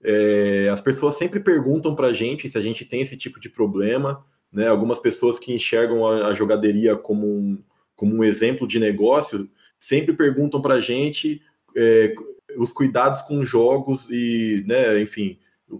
É, 0.07 0.69
as 0.71 0.79
pessoas 0.79 1.15
sempre 1.15 1.39
perguntam 1.39 1.95
pra 1.95 2.13
gente 2.13 2.47
se 2.47 2.57
a 2.57 2.61
gente 2.61 2.85
tem 2.85 3.01
esse 3.01 3.17
tipo 3.17 3.39
de 3.39 3.49
problema, 3.49 4.23
né? 4.51 4.67
Algumas 4.67 4.99
pessoas 4.99 5.39
que 5.39 5.51
enxergam 5.51 6.05
a, 6.07 6.27
a 6.27 6.33
jogaderia 6.33 6.95
como 6.95 7.27
um, 7.27 7.63
como 7.95 8.15
um 8.15 8.23
exemplo 8.23 8.67
de 8.67 8.79
negócio 8.79 9.49
sempre 9.79 10.13
perguntam 10.13 10.61
pra 10.61 10.79
gente 10.79 11.41
é, 11.75 12.13
os 12.57 12.71
cuidados 12.71 13.21
com 13.23 13.43
jogos 13.43 14.07
e, 14.09 14.63
né, 14.67 15.01
enfim, 15.01 15.39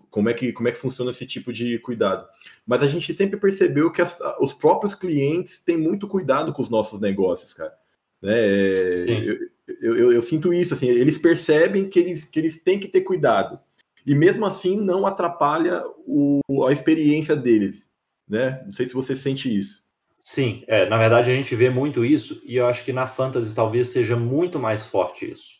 como 0.09 0.29
é 0.29 0.33
que 0.33 0.51
como 0.51 0.67
é 0.67 0.71
que 0.71 0.77
funciona 0.77 1.11
esse 1.11 1.25
tipo 1.25 1.53
de 1.53 1.77
cuidado. 1.79 2.27
Mas 2.65 2.81
a 2.81 2.87
gente 2.87 3.13
sempre 3.13 3.39
percebeu 3.39 3.91
que 3.91 4.01
as, 4.01 4.17
os 4.39 4.53
próprios 4.53 4.95
clientes 4.95 5.59
têm 5.59 5.77
muito 5.77 6.07
cuidado 6.07 6.51
com 6.51 6.61
os 6.61 6.69
nossos 6.69 6.99
negócios, 6.99 7.53
cara. 7.53 7.73
Né? 8.21 8.91
Eu, 9.07 9.49
eu, 9.81 9.97
eu, 9.97 10.11
eu, 10.13 10.21
sinto 10.21 10.51
isso, 10.53 10.73
assim, 10.73 10.87
eles 10.87 11.17
percebem 11.17 11.87
que 11.87 11.99
eles, 11.99 12.25
que 12.25 12.39
eles 12.39 12.61
têm 12.61 12.79
que 12.79 12.87
ter 12.87 13.01
cuidado. 13.01 13.59
E 14.05 14.13
mesmo 14.13 14.45
assim 14.45 14.77
não 14.77 15.05
atrapalha 15.05 15.83
o, 16.05 16.39
a 16.67 16.71
experiência 16.71 17.35
deles. 17.35 17.87
Né? 18.27 18.61
Não 18.65 18.73
sei 18.73 18.85
se 18.85 18.93
você 18.93 19.15
sente 19.15 19.55
isso. 19.55 19.83
Sim, 20.17 20.63
é, 20.67 20.87
na 20.87 20.97
verdade 20.97 21.29
a 21.29 21.35
gente 21.35 21.55
vê 21.55 21.69
muito 21.69 22.03
isso, 22.03 22.41
e 22.45 22.55
eu 22.55 22.65
acho 22.65 22.83
que 22.83 22.91
na 22.91 23.05
Fantasy 23.05 23.53
talvez 23.53 23.89
seja 23.89 24.15
muito 24.15 24.57
mais 24.57 24.83
forte 24.83 25.29
isso. 25.29 25.53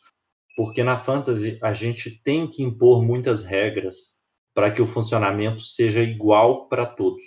Porque 0.56 0.84
na 0.84 0.98
Fantasy 0.98 1.60
a 1.62 1.72
gente 1.74 2.10
tem 2.24 2.50
que 2.50 2.64
impor 2.64 3.04
muitas 3.04 3.44
regras 3.44 4.16
para 4.56 4.72
que 4.72 4.82
o 4.82 4.88
funcionamento 4.88 5.62
seja 5.62 6.02
igual 6.02 6.68
para 6.68 6.86
todos. 6.86 7.24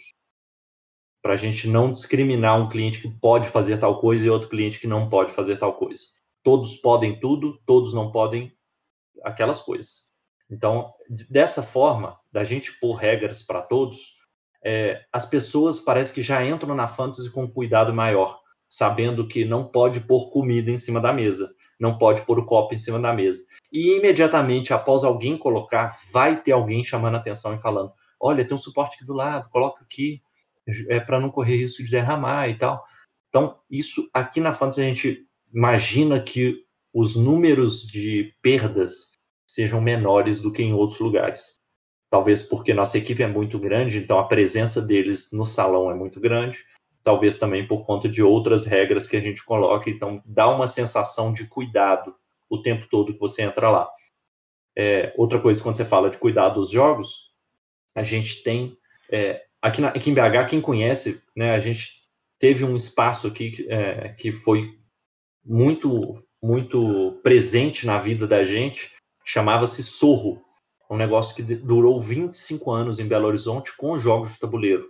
Para 1.22 1.34
a 1.34 1.36
gente 1.36 1.68
não 1.68 1.92
discriminar 1.92 2.60
um 2.60 2.68
cliente 2.68 3.00
que 3.00 3.10
pode 3.20 3.48
fazer 3.48 3.78
tal 3.78 4.00
coisa 4.00 4.26
e 4.26 4.30
outro 4.30 4.48
cliente 4.48 4.80
que 4.80 4.86
não 4.86 5.08
pode 5.08 5.32
fazer 5.32 5.58
tal 5.58 5.74
coisa. 5.74 6.02
Todos 6.42 6.76
podem 6.76 7.20
tudo, 7.20 7.60
todos 7.66 7.92
não 7.92 8.10
podem 8.10 8.50
aquelas 9.22 9.60
coisas. 9.60 10.07
Então, 10.50 10.92
dessa 11.28 11.62
forma, 11.62 12.18
da 12.32 12.44
gente 12.44 12.72
pôr 12.80 12.94
regras 12.94 13.42
para 13.42 13.62
todos, 13.62 14.14
é, 14.64 15.04
as 15.12 15.26
pessoas 15.26 15.78
parece 15.78 16.12
que 16.12 16.22
já 16.22 16.44
entram 16.44 16.74
na 16.74 16.88
fantasy 16.88 17.30
com 17.30 17.48
cuidado 17.48 17.92
maior, 17.92 18.40
sabendo 18.68 19.26
que 19.26 19.44
não 19.44 19.68
pode 19.68 20.00
pôr 20.00 20.30
comida 20.30 20.70
em 20.70 20.76
cima 20.76 21.00
da 21.00 21.12
mesa, 21.12 21.50
não 21.78 21.96
pode 21.96 22.22
pôr 22.22 22.38
o 22.38 22.44
copo 22.44 22.74
em 22.74 22.78
cima 22.78 22.98
da 22.98 23.12
mesa 23.12 23.42
e 23.72 23.96
imediatamente 23.96 24.72
após 24.72 25.04
alguém 25.04 25.36
colocar, 25.36 25.98
vai 26.10 26.40
ter 26.40 26.52
alguém 26.52 26.82
chamando 26.82 27.16
atenção 27.16 27.54
e 27.54 27.58
falando: 27.58 27.92
olha, 28.20 28.44
tem 28.44 28.54
um 28.54 28.58
suporte 28.58 28.96
aqui 28.96 29.04
do 29.04 29.12
lado, 29.12 29.50
coloca 29.50 29.82
aqui, 29.82 30.22
é 30.88 30.98
para 31.00 31.20
não 31.20 31.30
correr 31.30 31.56
risco 31.56 31.82
de 31.82 31.90
derramar 31.90 32.48
e 32.48 32.56
tal. 32.56 32.84
Então, 33.28 33.58
isso 33.70 34.08
aqui 34.12 34.40
na 34.40 34.52
Fantasy 34.52 34.80
a 34.80 34.84
gente 34.84 35.26
imagina 35.52 36.20
que 36.20 36.64
os 36.92 37.14
números 37.14 37.82
de 37.82 38.34
perdas 38.40 39.12
sejam 39.48 39.80
menores 39.80 40.40
do 40.40 40.52
que 40.52 40.62
em 40.62 40.74
outros 40.74 41.00
lugares. 41.00 41.58
Talvez 42.10 42.42
porque 42.42 42.72
nossa 42.72 42.98
equipe 42.98 43.22
é 43.22 43.26
muito 43.26 43.58
grande, 43.58 43.98
então 43.98 44.18
a 44.18 44.26
presença 44.26 44.80
deles 44.80 45.30
no 45.32 45.44
salão 45.44 45.90
é 45.90 45.94
muito 45.94 46.20
grande. 46.20 46.64
Talvez 47.02 47.36
também 47.36 47.66
por 47.66 47.84
conta 47.84 48.08
de 48.08 48.22
outras 48.22 48.66
regras 48.66 49.06
que 49.06 49.16
a 49.16 49.20
gente 49.20 49.44
coloca, 49.44 49.88
então 49.88 50.22
dá 50.24 50.48
uma 50.48 50.66
sensação 50.66 51.32
de 51.32 51.46
cuidado 51.46 52.14
o 52.48 52.60
tempo 52.60 52.86
todo 52.88 53.12
que 53.12 53.20
você 53.20 53.42
entra 53.42 53.70
lá. 53.70 53.88
É, 54.76 55.12
outra 55.16 55.40
coisa, 55.40 55.62
quando 55.62 55.76
você 55.76 55.84
fala 55.84 56.08
de 56.08 56.18
cuidar 56.18 56.50
dos 56.50 56.70
jogos, 56.70 57.32
a 57.94 58.02
gente 58.02 58.42
tem. 58.42 58.76
É, 59.10 59.44
aqui, 59.60 59.80
na, 59.80 59.88
aqui 59.88 60.10
em 60.10 60.14
BH, 60.14 60.48
quem 60.48 60.60
conhece, 60.60 61.22
né, 61.36 61.54
a 61.54 61.58
gente 61.58 62.00
teve 62.38 62.64
um 62.64 62.76
espaço 62.76 63.26
aqui 63.26 63.66
é, 63.68 64.10
que 64.10 64.30
foi 64.30 64.78
muito, 65.44 66.22
muito 66.42 67.20
presente 67.22 67.86
na 67.86 67.98
vida 67.98 68.26
da 68.26 68.44
gente, 68.44 68.94
chamava-se 69.28 69.82
Sorro. 69.82 70.42
Um 70.90 70.96
negócio 70.96 71.36
que 71.36 71.42
durou 71.42 72.00
25 72.00 72.70
anos 72.72 72.98
em 72.98 73.06
Belo 73.06 73.26
Horizonte 73.26 73.76
com 73.76 73.98
jogos 73.98 74.32
de 74.32 74.38
tabuleiro. 74.38 74.88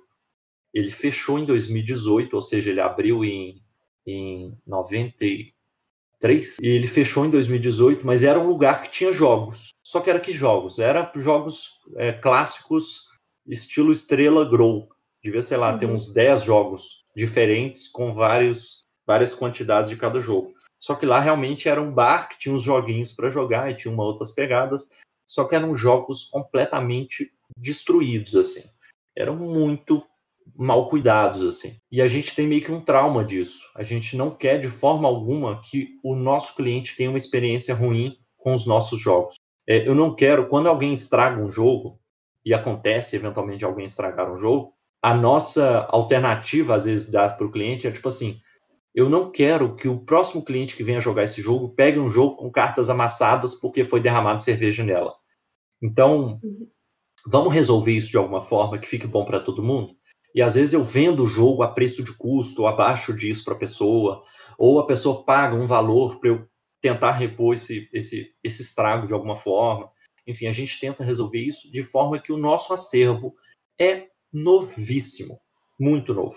Ele 0.72 0.93
fechou 0.93 1.41
em 1.41 1.45
2018, 1.45 2.34
ou 2.34 2.41
seja, 2.41 2.70
ele 2.70 2.80
abriu 2.80 3.24
em, 3.24 3.61
em 4.07 4.57
90, 4.64 5.24
3. 6.20 6.59
E 6.62 6.68
ele 6.68 6.86
fechou 6.86 7.26
em 7.26 7.30
2018, 7.30 8.07
mas 8.07 8.22
era 8.22 8.39
um 8.39 8.47
lugar 8.47 8.82
que 8.82 8.91
tinha 8.91 9.12
jogos. 9.12 9.70
Só 9.82 10.01
que 10.01 10.09
era 10.09 10.20
que 10.20 10.32
jogos? 10.32 10.78
Era 10.78 11.11
jogos 11.16 11.80
é, 11.97 12.12
clássicos, 12.12 13.09
estilo 13.45 13.91
Estrela 13.91 14.45
Grow. 14.45 14.89
Devia, 15.22 15.43
sei 15.43 15.57
lá, 15.57 15.72
uhum. 15.72 15.78
ter 15.78 15.86
uns 15.86 16.12
10 16.12 16.45
jogos 16.45 17.05
diferentes 17.16 17.89
com 17.89 18.14
vários, 18.14 18.84
várias 19.05 19.34
quantidades 19.34 19.91
de 19.91 19.97
cada 19.97 20.20
jogo. 20.20 20.55
Só 20.81 20.95
que 20.95 21.07
lá 21.07 21.20
realmente 21.20 21.68
era 21.68 21.81
um 21.83 21.93
bar 21.93 22.29
que 22.29 22.39
tinha 22.39 22.55
uns 22.55 22.62
joguinhos 22.62 23.12
para 23.12 23.31
jogar 23.31 23.70
e 23.70 23.74
tinha 23.74 23.93
uma 23.93 24.05
outras 24.05 24.31
pegadas. 24.31 24.89
Só 25.26 25.45
que 25.45 25.55
eram 25.55 25.74
jogos 25.74 26.24
completamente 26.24 27.31
destruídos, 27.57 28.35
assim. 28.37 28.62
Eram 29.16 29.37
muito 29.37 30.03
mal 30.57 30.89
cuidados, 30.89 31.43
assim. 31.43 31.76
E 31.91 32.01
a 32.01 32.07
gente 32.07 32.35
tem 32.35 32.47
meio 32.47 32.62
que 32.62 32.72
um 32.72 32.81
trauma 32.81 33.24
disso. 33.24 33.68
A 33.74 33.83
gente 33.83 34.16
não 34.16 34.31
quer 34.31 34.59
de 34.59 34.68
forma 34.68 35.09
alguma 35.09 35.61
que 35.62 35.99
o 36.03 36.14
nosso 36.14 36.55
cliente 36.55 36.97
tenha 36.97 37.11
uma 37.11 37.18
experiência 37.18 37.74
ruim 37.74 38.16
com 38.37 38.55
os 38.55 38.64
nossos 38.64 39.01
jogos. 39.01 39.35
É, 39.66 39.87
eu 39.87 39.95
não 39.95 40.14
quero, 40.14 40.49
quando 40.49 40.68
alguém 40.68 40.95
estraga 40.95 41.43
um 41.43 41.51
jogo, 41.51 42.01
e 42.45 42.55
acontece 42.55 43.16
eventualmente 43.16 43.64
alguém 43.64 43.85
estragar 43.85 44.33
um 44.33 44.37
jogo, 44.39 44.72
a 45.03 45.12
nossa 45.12 45.87
alternativa, 45.91 46.74
às 46.74 46.87
vezes, 46.87 47.11
dada 47.11 47.35
para 47.35 47.47
o 47.47 47.53
cliente 47.53 47.87
é 47.87 47.91
tipo 47.91 48.09
assim: 48.09 48.41
eu 48.95 49.09
não 49.09 49.30
quero 49.30 49.76
que 49.76 49.89
o 49.89 50.01
próximo 50.01 50.45
cliente 50.45 50.76
que 50.76 50.82
venha 50.82 51.01
jogar 51.01 51.24
esse 51.24 51.41
jogo 51.41 51.68
pegue 51.70 51.99
um 51.99 52.11
jogo 52.11 52.36
com 52.36 52.51
cartas 52.51 52.91
amassadas 52.91 53.55
porque 53.55 53.84
foi 53.84 54.01
derramado 54.01 54.43
cerveja 54.43 54.84
nela. 54.84 55.14
Então, 55.80 56.41
uhum. 56.43 56.68
vamos 57.26 57.53
resolver 57.53 57.93
isso 57.93 58.11
de 58.11 58.16
alguma 58.16 58.41
forma 58.41 58.78
que 58.78 58.89
fique 58.89 59.07
bom 59.07 59.24
para 59.24 59.41
todo 59.41 59.62
mundo? 59.62 59.97
E 60.34 60.43
às 60.43 60.55
vezes 60.55 60.72
eu 60.72 60.82
vendo 60.82 61.24
o 61.24 61.26
jogo 61.26 61.62
a 61.62 61.68
preço 61.68 62.03
de 62.03 62.12
custo, 62.16 62.62
ou 62.62 62.68
abaixo 62.68 63.14
disso 63.14 63.45
para 63.45 63.55
a 63.55 63.59
pessoa, 63.59 64.22
ou 64.59 64.78
a 64.80 64.86
pessoa 64.86 65.24
paga 65.24 65.55
um 65.55 65.66
valor 65.66 66.18
para 66.18 66.30
eu 66.30 66.49
tentar 66.80 67.12
repor 67.12 67.55
esse, 67.55 67.89
esse, 67.93 68.34
esse 68.43 68.62
estrago 68.62 69.07
de 69.07 69.14
alguma 69.14 69.34
forma. 69.34 69.91
Enfim, 70.26 70.47
a 70.47 70.53
gente 70.53 70.78
tenta 70.78 71.03
resolver 71.03 71.41
isso 71.41 71.70
de 71.70 71.82
forma 71.82 72.18
que 72.18 72.32
o 72.32 72.36
nosso 72.36 72.72
acervo 72.72 73.34
é 73.80 74.09
novíssimo, 74.32 75.41
muito 75.78 76.12
novo. 76.12 76.36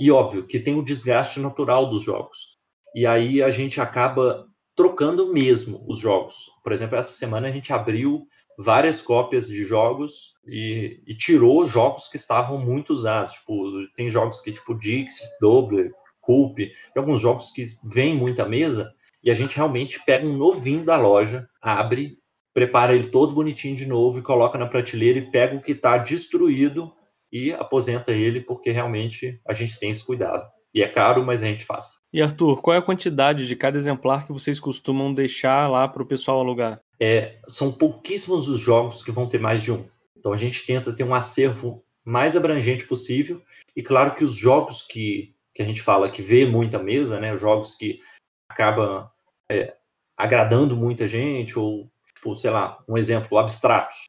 E 0.00 0.10
óbvio 0.10 0.46
que 0.46 0.58
tem 0.58 0.74
o 0.74 0.82
desgaste 0.82 1.38
natural 1.38 1.90
dos 1.90 2.02
jogos. 2.02 2.58
E 2.94 3.06
aí 3.06 3.42
a 3.42 3.50
gente 3.50 3.82
acaba 3.82 4.46
trocando 4.74 5.30
mesmo 5.30 5.84
os 5.86 5.98
jogos. 5.98 6.50
Por 6.64 6.72
exemplo, 6.72 6.96
essa 6.96 7.12
semana 7.12 7.48
a 7.48 7.50
gente 7.50 7.70
abriu 7.70 8.26
várias 8.58 9.02
cópias 9.02 9.46
de 9.46 9.62
jogos 9.62 10.32
e, 10.46 11.02
e, 11.06 11.14
tirou 11.14 11.66
jogos 11.66 12.08
que 12.08 12.16
estavam 12.16 12.58
muito 12.58 12.94
usados. 12.94 13.34
Tipo, 13.34 13.86
tem 13.94 14.08
jogos 14.08 14.40
que, 14.40 14.52
tipo, 14.52 14.74
Dixie, 14.74 15.26
Doubler, 15.38 15.92
Coop, 16.22 16.56
tem 16.56 16.74
alguns 16.96 17.20
jogos 17.20 17.50
que 17.50 17.66
vêm 17.84 18.16
muita 18.16 18.48
mesa 18.48 18.90
e 19.22 19.30
a 19.30 19.34
gente 19.34 19.56
realmente 19.56 20.02
pega 20.06 20.26
um 20.26 20.36
novinho 20.36 20.82
da 20.82 20.96
loja, 20.96 21.46
abre, 21.60 22.16
prepara 22.54 22.94
ele 22.94 23.08
todo 23.08 23.34
bonitinho 23.34 23.76
de 23.76 23.84
novo 23.84 24.18
e 24.18 24.22
coloca 24.22 24.56
na 24.56 24.66
prateleira 24.66 25.18
e 25.18 25.30
pega 25.30 25.56
o 25.56 25.60
que 25.60 25.72
está 25.72 25.98
destruído 25.98 26.90
e 27.32 27.52
aposenta 27.52 28.12
ele, 28.12 28.40
porque 28.40 28.70
realmente 28.70 29.40
a 29.46 29.52
gente 29.52 29.78
tem 29.78 29.90
esse 29.90 30.04
cuidado. 30.04 30.48
E 30.74 30.82
é 30.82 30.88
caro, 30.88 31.24
mas 31.24 31.42
a 31.42 31.46
gente 31.46 31.64
faz. 31.64 31.96
E 32.12 32.22
Arthur, 32.22 32.60
qual 32.62 32.74
é 32.74 32.78
a 32.78 32.82
quantidade 32.82 33.46
de 33.46 33.56
cada 33.56 33.76
exemplar 33.76 34.26
que 34.26 34.32
vocês 34.32 34.60
costumam 34.60 35.12
deixar 35.12 35.68
lá 35.68 35.88
para 35.88 36.02
o 36.02 36.06
pessoal 36.06 36.40
alugar? 36.40 36.80
É, 36.98 37.40
são 37.48 37.72
pouquíssimos 37.72 38.48
os 38.48 38.60
jogos 38.60 39.02
que 39.02 39.10
vão 39.10 39.28
ter 39.28 39.38
mais 39.38 39.62
de 39.62 39.72
um. 39.72 39.88
Então 40.16 40.32
a 40.32 40.36
gente 40.36 40.64
tenta 40.64 40.92
ter 40.92 41.02
um 41.02 41.14
acervo 41.14 41.84
mais 42.04 42.36
abrangente 42.36 42.86
possível. 42.86 43.42
E 43.74 43.82
claro 43.82 44.14
que 44.14 44.22
os 44.22 44.34
jogos 44.34 44.82
que, 44.82 45.34
que 45.54 45.62
a 45.62 45.64
gente 45.64 45.82
fala 45.82 46.10
que 46.10 46.22
vê 46.22 46.46
muita 46.46 46.78
mesa, 46.78 47.18
né? 47.18 47.36
Jogos 47.36 47.74
que 47.74 48.00
acabam 48.48 49.08
é, 49.50 49.74
agradando 50.16 50.76
muita 50.76 51.06
gente, 51.06 51.58
ou, 51.58 51.90
tipo, 52.14 52.36
sei 52.36 52.50
lá, 52.50 52.78
um 52.88 52.96
exemplo, 52.96 53.38
Abstratos 53.38 54.04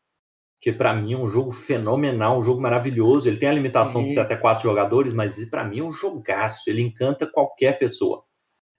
que 0.62 0.72
para 0.72 0.94
mim 0.94 1.14
é 1.14 1.18
um 1.18 1.28
jogo 1.28 1.52
fenomenal, 1.52 2.38
um 2.38 2.44
jogo 2.44 2.62
maravilhoso. 2.62 3.28
Ele 3.28 3.38
tem 3.38 3.50
a 3.50 3.54
limitação 3.54 4.02
uhum. 4.02 4.08
de 4.08 4.14
ser 4.14 4.20
até 4.20 4.38
quatro 4.38 4.64
jogadores, 4.64 5.12
mas 5.12 5.44
para 5.50 5.64
mim 5.64 5.80
é 5.80 5.84
um 5.84 5.90
jogaço. 5.90 6.70
Ele 6.70 6.84
encanta 6.84 7.26
qualquer 7.26 7.80
pessoa. 7.80 8.24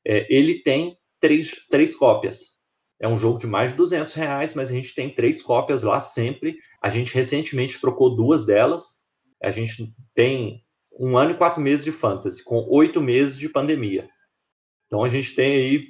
É, 0.06 0.32
ele 0.32 0.62
tem 0.62 0.96
três, 1.18 1.66
três 1.68 1.96
cópias. 1.96 2.52
É 3.00 3.08
um 3.08 3.18
jogo 3.18 3.40
de 3.40 3.48
mais 3.48 3.70
de 3.70 3.76
200 3.76 4.14
reais, 4.14 4.54
mas 4.54 4.70
a 4.70 4.72
gente 4.72 4.94
tem 4.94 5.12
três 5.12 5.42
cópias 5.42 5.82
lá 5.82 5.98
sempre. 5.98 6.56
A 6.80 6.88
gente 6.88 7.12
recentemente 7.12 7.80
trocou 7.80 8.14
duas 8.14 8.46
delas. 8.46 8.84
A 9.42 9.50
gente 9.50 9.92
tem 10.14 10.62
um 10.96 11.16
ano 11.16 11.32
e 11.32 11.36
quatro 11.36 11.60
meses 11.60 11.84
de 11.84 11.90
fantasy, 11.90 12.44
com 12.44 12.64
oito 12.70 13.00
meses 13.00 13.36
de 13.36 13.48
pandemia. 13.48 14.08
Então 14.86 15.02
a 15.02 15.08
gente 15.08 15.34
tem 15.34 15.52
aí 15.52 15.86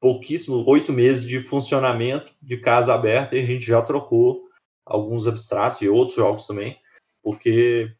pouquíssimo, 0.00 0.64
oito 0.66 0.94
meses 0.94 1.28
de 1.28 1.40
funcionamento 1.40 2.32
de 2.40 2.56
casa 2.56 2.94
aberta 2.94 3.36
e 3.36 3.42
a 3.42 3.44
gente 3.44 3.66
já 3.66 3.82
trocou 3.82 4.48
alguns 4.90 5.28
abstratos 5.28 5.80
e 5.80 5.88
outros 5.88 6.16
jogos 6.16 6.46
também, 6.46 6.76
porque 7.22 7.90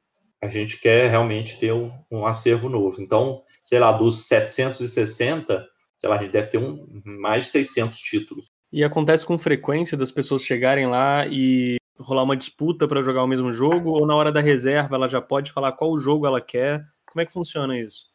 a 0.42 0.48
gente 0.48 0.78
quer 0.78 1.10
realmente 1.10 1.58
ter 1.58 1.72
um, 1.72 1.92
um 2.10 2.26
acervo 2.26 2.68
novo. 2.68 3.00
Então, 3.00 3.42
sei 3.62 3.78
lá, 3.78 3.92
dos 3.92 4.26
760, 4.26 5.66
sei 5.96 6.10
lá, 6.10 6.16
a 6.16 6.20
gente 6.20 6.32
deve 6.32 6.48
ter 6.48 6.58
um, 6.58 6.86
mais 7.04 7.44
de 7.44 7.50
600 7.52 7.98
títulos. 7.98 8.46
E 8.72 8.82
acontece 8.82 9.24
com 9.24 9.38
frequência 9.38 9.96
das 9.96 10.10
pessoas 10.10 10.42
chegarem 10.42 10.86
lá 10.86 11.26
e 11.26 11.76
rolar 11.98 12.22
uma 12.22 12.36
disputa 12.36 12.88
para 12.88 13.02
jogar 13.02 13.22
o 13.22 13.28
mesmo 13.28 13.52
jogo, 13.52 13.90
ou 13.90 14.06
na 14.06 14.16
hora 14.16 14.32
da 14.32 14.40
reserva 14.40 14.96
ela 14.96 15.08
já 15.08 15.20
pode 15.20 15.52
falar 15.52 15.72
qual 15.72 15.98
jogo 15.98 16.26
ela 16.26 16.40
quer? 16.40 16.82
Como 17.06 17.20
é 17.20 17.26
que 17.26 17.32
funciona 17.32 17.78
isso? 17.78 18.06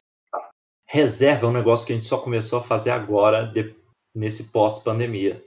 Reserva 0.87 1.45
é 1.45 1.49
um 1.49 1.53
negócio 1.53 1.85
que 1.85 1.93
a 1.93 1.95
gente 1.95 2.07
só 2.07 2.17
começou 2.17 2.59
a 2.59 2.63
fazer 2.63 2.91
agora, 2.91 3.51
nesse 4.15 4.51
pós-pandemia. 4.51 5.43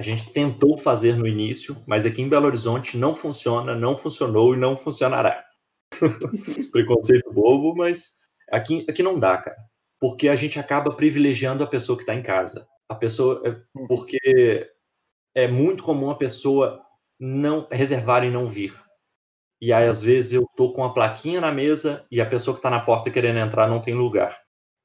A 0.00 0.02
gente 0.02 0.32
tentou 0.32 0.78
fazer 0.78 1.14
no 1.14 1.28
início, 1.28 1.76
mas 1.86 2.06
aqui 2.06 2.22
em 2.22 2.28
Belo 2.30 2.46
Horizonte 2.46 2.96
não 2.96 3.14
funciona, 3.14 3.76
não 3.76 3.94
funcionou 3.94 4.54
e 4.54 4.56
não 4.56 4.74
funcionará. 4.74 5.44
Preconceito 6.72 7.30
bobo, 7.30 7.76
mas 7.76 8.14
aqui, 8.50 8.86
aqui 8.88 9.02
não 9.02 9.18
dá, 9.18 9.36
cara. 9.36 9.58
Porque 10.00 10.30
a 10.30 10.34
gente 10.34 10.58
acaba 10.58 10.96
privilegiando 10.96 11.62
a 11.62 11.66
pessoa 11.66 11.98
que 11.98 12.02
está 12.02 12.14
em 12.14 12.22
casa. 12.22 12.66
A 12.88 12.94
pessoa. 12.94 13.42
É, 13.44 13.54
porque 13.86 14.72
é 15.34 15.46
muito 15.46 15.84
comum 15.84 16.10
a 16.10 16.16
pessoa 16.16 16.80
não 17.20 17.68
reservar 17.70 18.24
e 18.24 18.30
não 18.30 18.46
vir. 18.46 18.74
E 19.60 19.70
aí, 19.70 19.86
às 19.86 20.00
vezes, 20.00 20.32
eu 20.32 20.46
tô 20.56 20.72
com 20.72 20.82
a 20.82 20.94
plaquinha 20.94 21.42
na 21.42 21.52
mesa 21.52 22.06
e 22.10 22.22
a 22.22 22.26
pessoa 22.26 22.54
que 22.54 22.60
está 22.60 22.70
na 22.70 22.80
porta 22.80 23.10
querendo 23.10 23.38
entrar 23.38 23.68
não 23.68 23.82
tem 23.82 23.92
lugar 23.92 24.40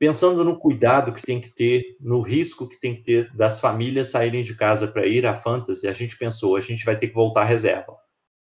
pensando 0.05 0.43
no 0.43 0.59
cuidado 0.59 1.11
que 1.11 1.21
tem 1.23 1.41
que 1.41 1.49
ter, 1.49 1.97
no 1.99 2.21
risco 2.21 2.69
que 2.69 2.79
tem 2.79 2.93
que 2.93 3.01
ter 3.01 3.35
das 3.35 3.59
famílias 3.59 4.09
saírem 4.09 4.43
de 4.43 4.53
casa 4.53 4.87
para 4.87 5.07
ir 5.07 5.25
à 5.25 5.33
fantasy, 5.33 5.87
a 5.87 5.93
gente 5.93 6.15
pensou, 6.15 6.55
a 6.55 6.59
gente 6.61 6.85
vai 6.85 6.95
ter 6.95 7.07
que 7.07 7.13
voltar 7.15 7.41
à 7.41 7.45
reserva. 7.45 7.97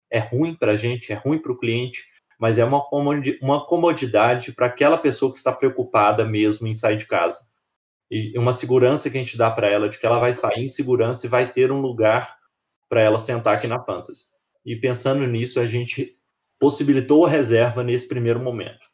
É 0.08 0.20
ruim 0.20 0.54
para 0.54 0.72
a 0.72 0.76
gente, 0.76 1.12
é 1.12 1.16
ruim 1.16 1.38
para 1.38 1.50
o 1.50 1.58
cliente, 1.58 2.04
mas 2.38 2.56
é 2.56 2.64
uma 2.64 3.66
comodidade 3.66 4.52
para 4.52 4.66
aquela 4.66 4.96
pessoa 4.96 5.32
que 5.32 5.38
está 5.38 5.52
preocupada 5.52 6.24
mesmo 6.24 6.68
em 6.68 6.74
sair 6.74 6.96
de 6.96 7.06
casa. 7.06 7.40
E 8.08 8.38
uma 8.38 8.52
segurança 8.52 9.10
que 9.10 9.18
a 9.18 9.20
gente 9.20 9.36
dá 9.36 9.50
para 9.50 9.68
ela 9.68 9.88
de 9.88 9.98
que 9.98 10.06
ela 10.06 10.20
vai 10.20 10.32
sair 10.32 10.62
em 10.62 10.68
segurança 10.68 11.26
e 11.26 11.28
vai 11.28 11.52
ter 11.52 11.72
um 11.72 11.80
lugar 11.80 12.38
para 12.88 13.02
ela 13.02 13.18
sentar 13.18 13.56
aqui 13.56 13.66
na 13.66 13.82
fantasy. 13.82 14.26
E 14.64 14.76
pensando 14.76 15.26
nisso, 15.26 15.58
a 15.58 15.66
gente 15.66 16.16
possibilitou 16.60 17.26
a 17.26 17.28
reserva 17.28 17.82
nesse 17.82 18.06
primeiro 18.06 18.38
momento. 18.38 18.88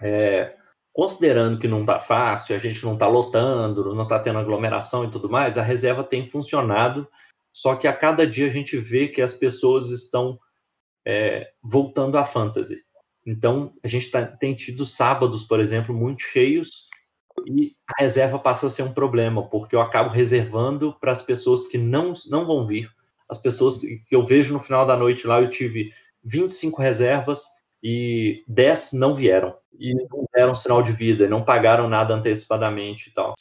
É, 0.00 0.57
considerando 0.98 1.60
que 1.60 1.68
não 1.68 1.82
está 1.82 2.00
fácil, 2.00 2.56
a 2.56 2.58
gente 2.58 2.84
não 2.84 2.94
está 2.94 3.06
lotando, 3.06 3.94
não 3.94 4.02
está 4.02 4.18
tendo 4.18 4.40
aglomeração 4.40 5.04
e 5.04 5.10
tudo 5.12 5.30
mais, 5.30 5.56
a 5.56 5.62
reserva 5.62 6.02
tem 6.02 6.28
funcionado, 6.28 7.06
só 7.52 7.76
que 7.76 7.86
a 7.86 7.92
cada 7.92 8.26
dia 8.26 8.48
a 8.48 8.50
gente 8.50 8.76
vê 8.76 9.06
que 9.06 9.22
as 9.22 9.32
pessoas 9.32 9.92
estão 9.92 10.36
é, 11.06 11.52
voltando 11.62 12.18
à 12.18 12.24
fantasy. 12.24 12.82
Então, 13.24 13.72
a 13.80 13.86
gente 13.86 14.10
tá, 14.10 14.26
tem 14.26 14.56
tido 14.56 14.84
sábados, 14.84 15.44
por 15.44 15.60
exemplo, 15.60 15.94
muito 15.94 16.24
cheios 16.24 16.88
e 17.46 17.76
a 17.96 18.02
reserva 18.02 18.36
passa 18.36 18.66
a 18.66 18.70
ser 18.70 18.82
um 18.82 18.92
problema, 18.92 19.48
porque 19.48 19.76
eu 19.76 19.80
acabo 19.80 20.10
reservando 20.10 20.96
para 20.98 21.12
as 21.12 21.22
pessoas 21.22 21.68
que 21.68 21.78
não, 21.78 22.12
não 22.28 22.44
vão 22.44 22.66
vir. 22.66 22.90
As 23.28 23.38
pessoas 23.38 23.82
que 23.82 24.16
eu 24.16 24.24
vejo 24.24 24.52
no 24.52 24.58
final 24.58 24.84
da 24.84 24.96
noite 24.96 25.28
lá, 25.28 25.40
eu 25.40 25.48
tive 25.48 25.92
25 26.24 26.82
reservas 26.82 27.44
e 27.82 28.44
10 28.48 28.92
não 28.94 29.14
vieram 29.14 29.56
e 29.78 29.94
não 29.94 30.26
deram 30.34 30.54
sinal 30.54 30.82
de 30.82 30.92
vida, 30.92 31.28
não 31.28 31.44
pagaram 31.44 31.88
nada 31.88 32.14
antecipadamente 32.14 33.10
e 33.10 33.12
tal. 33.12 33.34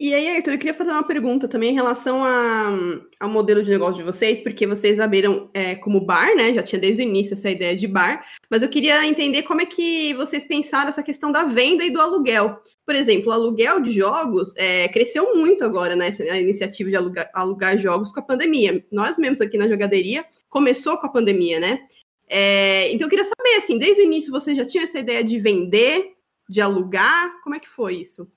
E 0.00 0.14
aí, 0.14 0.36
Arthur, 0.36 0.52
eu 0.52 0.58
queria 0.58 0.74
fazer 0.74 0.92
uma 0.92 1.02
pergunta 1.02 1.48
também 1.48 1.70
em 1.70 1.74
relação 1.74 2.22
a, 2.22 2.70
ao 3.18 3.28
modelo 3.28 3.64
de 3.64 3.70
negócio 3.72 3.96
de 3.96 4.04
vocês, 4.04 4.40
porque 4.40 4.64
vocês 4.64 5.00
abriram 5.00 5.50
é, 5.52 5.74
como 5.74 6.00
bar, 6.00 6.36
né? 6.36 6.54
Já 6.54 6.62
tinha 6.62 6.80
desde 6.80 7.02
o 7.02 7.04
início 7.04 7.34
essa 7.34 7.50
ideia 7.50 7.76
de 7.76 7.88
bar, 7.88 8.24
mas 8.48 8.62
eu 8.62 8.68
queria 8.68 9.04
entender 9.04 9.42
como 9.42 9.60
é 9.60 9.66
que 9.66 10.14
vocês 10.14 10.44
pensaram 10.46 10.88
essa 10.88 11.02
questão 11.02 11.32
da 11.32 11.42
venda 11.42 11.84
e 11.84 11.90
do 11.90 12.00
aluguel. 12.00 12.62
Por 12.86 12.94
exemplo, 12.94 13.30
o 13.30 13.32
aluguel 13.32 13.80
de 13.80 13.90
jogos 13.90 14.54
é, 14.54 14.86
cresceu 14.86 15.34
muito 15.34 15.64
agora, 15.64 15.96
né? 15.96 16.10
A 16.30 16.40
iniciativa 16.40 16.88
de 16.88 16.96
alugar, 16.96 17.28
alugar, 17.34 17.76
jogos 17.76 18.12
com 18.12 18.20
a 18.20 18.22
pandemia. 18.22 18.86
Nós 18.92 19.18
mesmos 19.18 19.40
aqui 19.40 19.58
na 19.58 19.66
jogaderia 19.66 20.24
começou 20.48 20.96
com 20.98 21.08
a 21.08 21.12
pandemia, 21.12 21.58
né? 21.58 21.80
É, 22.28 22.88
então 22.92 23.06
eu 23.06 23.10
queria 23.10 23.24
saber, 23.24 23.64
assim, 23.64 23.76
desde 23.76 24.02
o 24.02 24.04
início 24.04 24.30
vocês 24.30 24.56
já 24.56 24.64
tinham 24.64 24.84
essa 24.84 25.00
ideia 25.00 25.24
de 25.24 25.40
vender, 25.40 26.12
de 26.48 26.60
alugar? 26.60 27.32
Como 27.42 27.56
é 27.56 27.58
que 27.58 27.68
foi 27.68 27.96
isso? 27.96 28.28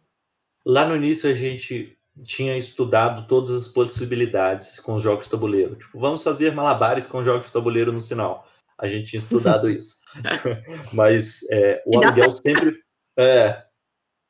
Lá 0.65 0.87
no 0.87 0.95
início 0.95 1.29
a 1.29 1.33
gente 1.33 1.97
tinha 2.25 2.57
estudado 2.57 3.27
todas 3.27 3.51
as 3.51 3.67
possibilidades 3.67 4.79
com 4.79 4.95
os 4.95 5.01
jogos 5.01 5.25
de 5.25 5.31
tabuleiro. 5.31 5.75
Tipo, 5.75 5.99
vamos 5.99 6.23
fazer 6.23 6.53
malabares 6.53 7.05
com 7.05 7.23
jogos 7.23 7.47
de 7.47 7.53
tabuleiro 7.53 7.91
no 7.91 8.01
sinal. 8.01 8.47
A 8.77 8.87
gente 8.87 9.09
tinha 9.09 9.19
estudado 9.19 9.69
isso. 9.71 10.01
Mas 10.93 11.41
é, 11.51 11.81
o 11.85 11.97
aluguel 11.97 12.31
sempre. 12.31 12.79
É, 13.17 13.63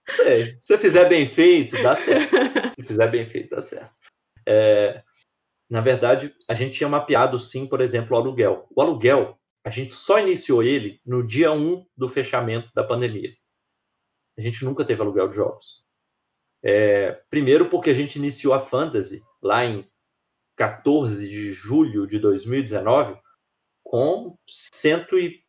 sei, 0.08 0.56
se 0.60 0.78
fizer 0.78 1.08
bem 1.10 1.26
feito, 1.26 1.82
dá 1.82 1.96
certo. 1.96 2.36
Se 2.72 2.84
fizer 2.84 3.08
bem 3.10 3.26
feito, 3.26 3.50
dá 3.50 3.62
certo. 3.62 3.92
É, 4.48 5.04
na 5.70 5.82
verdade, 5.82 6.34
a 6.48 6.54
gente 6.54 6.78
tinha 6.78 6.90
mapeado 6.90 7.38
sim, 7.38 7.68
por 7.68 7.82
exemplo, 7.82 8.16
o 8.16 8.20
aluguel. 8.20 8.68
O 8.76 8.82
aluguel, 8.82 9.38
a 9.66 9.70
gente 9.70 9.94
só 9.94 10.20
iniciou 10.20 10.64
ele 10.64 11.00
no 11.06 11.26
dia 11.26 11.52
1 11.52 11.86
do 11.96 12.10
fechamento 12.10 12.70
da 12.74 12.84
pandemia. 12.84 13.32
A 14.38 14.42
gente 14.42 14.64
nunca 14.66 14.84
teve 14.84 15.02
aluguel 15.02 15.28
de 15.28 15.36
jogos. 15.36 15.81
É, 16.64 17.12
primeiro 17.30 17.70
porque 17.70 17.90
a 17.90 17.94
gente 17.94 18.18
iniciou 18.18 18.54
a 18.54 18.60
Fantasy 18.60 19.22
lá 19.42 19.66
em 19.66 19.88
14 20.56 21.28
de 21.28 21.52
julho 21.52 22.06
de 22.06 22.20
2019 22.20 23.18
com 23.84 24.38
cento 24.48 25.18
e, 25.18 25.44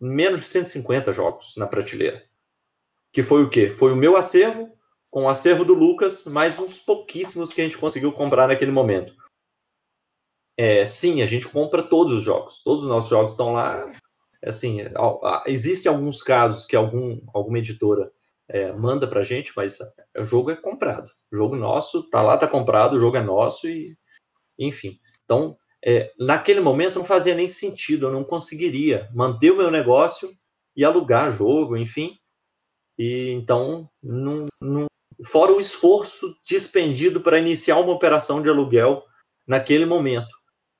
menos 0.00 0.40
de 0.40 0.46
150 0.46 1.12
jogos 1.12 1.54
na 1.56 1.66
prateleira. 1.66 2.24
Que 3.12 3.22
foi 3.22 3.42
o 3.42 3.50
quê? 3.50 3.70
Foi 3.70 3.92
o 3.92 3.96
meu 3.96 4.16
acervo 4.16 4.76
com 5.10 5.24
o 5.24 5.28
acervo 5.28 5.64
do 5.64 5.72
Lucas, 5.72 6.26
mais 6.26 6.58
uns 6.58 6.78
pouquíssimos 6.78 7.52
que 7.52 7.60
a 7.60 7.64
gente 7.64 7.78
conseguiu 7.78 8.12
comprar 8.12 8.48
naquele 8.48 8.70
momento. 8.70 9.14
É, 10.58 10.84
sim, 10.86 11.22
a 11.22 11.26
gente 11.26 11.48
compra 11.48 11.82
todos 11.82 12.12
os 12.12 12.22
jogos. 12.22 12.62
Todos 12.62 12.82
os 12.82 12.88
nossos 12.88 13.10
jogos 13.10 13.32
estão 13.32 13.52
lá. 13.52 13.90
Assim, 14.44 14.78
existem 15.46 15.90
alguns 15.90 16.22
casos 16.22 16.66
que 16.66 16.76
algum, 16.76 17.20
alguma 17.32 17.58
editora 17.58 18.12
é, 18.48 18.72
manda 18.72 19.06
pra 19.06 19.22
gente, 19.22 19.52
mas 19.56 19.78
o 20.16 20.24
jogo 20.24 20.50
é 20.50 20.56
comprado. 20.56 21.10
O 21.32 21.36
jogo 21.36 21.56
nosso, 21.56 22.08
tá 22.08 22.22
lá, 22.22 22.36
tá 22.36 22.46
comprado, 22.46 22.96
o 22.96 22.98
jogo 22.98 23.16
é 23.16 23.22
nosso 23.22 23.68
e 23.68 23.96
enfim. 24.58 24.98
Então, 25.24 25.56
é, 25.84 26.12
naquele 26.18 26.60
momento 26.60 26.98
não 26.98 27.04
fazia 27.04 27.34
nem 27.34 27.48
sentido, 27.48 28.06
eu 28.06 28.12
não 28.12 28.24
conseguiria 28.24 29.08
manter 29.14 29.50
o 29.50 29.56
meu 29.56 29.70
negócio 29.70 30.30
e 30.74 30.84
alugar 30.84 31.30
jogo, 31.30 31.76
enfim. 31.76 32.16
E 32.98 33.30
então, 33.32 33.88
não, 34.02 34.46
não, 34.60 34.86
fora 35.24 35.52
o 35.52 35.60
esforço 35.60 36.34
despendido 36.48 37.20
para 37.20 37.38
iniciar 37.38 37.78
uma 37.78 37.92
operação 37.92 38.42
de 38.42 38.48
aluguel 38.48 39.04
naquele 39.46 39.84
momento. 39.84 40.34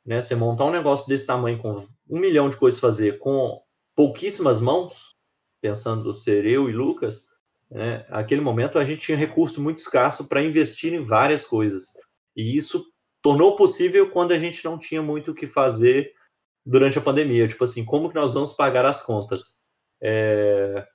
Né? 0.05 0.21
Você 0.21 0.35
montar 0.35 0.65
um 0.65 0.71
negócio 0.71 1.09
desse 1.09 1.27
tamanho 1.27 1.59
com 1.59 1.75
um 2.09 2.19
milhão 2.19 2.49
de 2.49 2.57
coisas 2.57 2.81
fazer 2.81 3.19
com 3.19 3.61
pouquíssimas 3.95 4.61
mãos, 4.61 5.15
pensando 5.61 6.15
ser 6.15 6.47
eu 6.47 6.69
e 6.69 6.73
Lucas, 6.73 7.29
né, 7.71 8.07
naquele 8.09 8.41
momento 8.41 8.79
a 8.79 8.85
gente 8.85 9.03
tinha 9.03 9.17
recurso 9.19 9.61
muito 9.61 9.79
escasso 9.79 10.29
para 10.29 10.43
investir 10.43 10.93
em 10.93 11.05
várias 11.05 11.45
coisas. 11.45 11.93
E 12.37 12.57
isso 12.57 12.87
tornou 13.23 13.57
possível 13.57 14.11
quando 14.11 14.33
a 14.33 14.39
gente 14.39 14.65
não 14.65 14.79
tinha 14.79 15.03
muito 15.03 15.33
o 15.33 15.35
que 15.35 15.49
fazer 15.49 16.13
durante 16.65 16.99
a 16.99 17.03
pandemia. 17.03 17.49
Tipo 17.49 17.65
assim, 17.65 17.85
como 17.85 18.09
que 18.09 18.15
nós 18.15 18.35
vamos 18.35 18.53
pagar 18.53 18.85
as 18.85 19.03
contas? 19.03 19.59
É... 20.01 20.87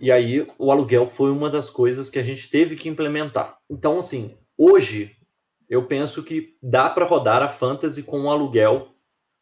E 0.00 0.10
aí, 0.10 0.46
o 0.58 0.72
aluguel 0.72 1.06
foi 1.06 1.30
uma 1.30 1.50
das 1.50 1.68
coisas 1.68 2.08
que 2.08 2.18
a 2.18 2.22
gente 2.22 2.48
teve 2.50 2.76
que 2.76 2.88
implementar. 2.88 3.58
Então, 3.70 3.98
assim, 3.98 4.36
hoje, 4.56 5.14
eu 5.68 5.86
penso 5.86 6.22
que 6.22 6.56
dá 6.62 6.88
para 6.88 7.04
rodar 7.04 7.42
a 7.42 7.48
Fantasy 7.48 8.02
com 8.02 8.22
o 8.22 8.30
aluguel 8.30 8.94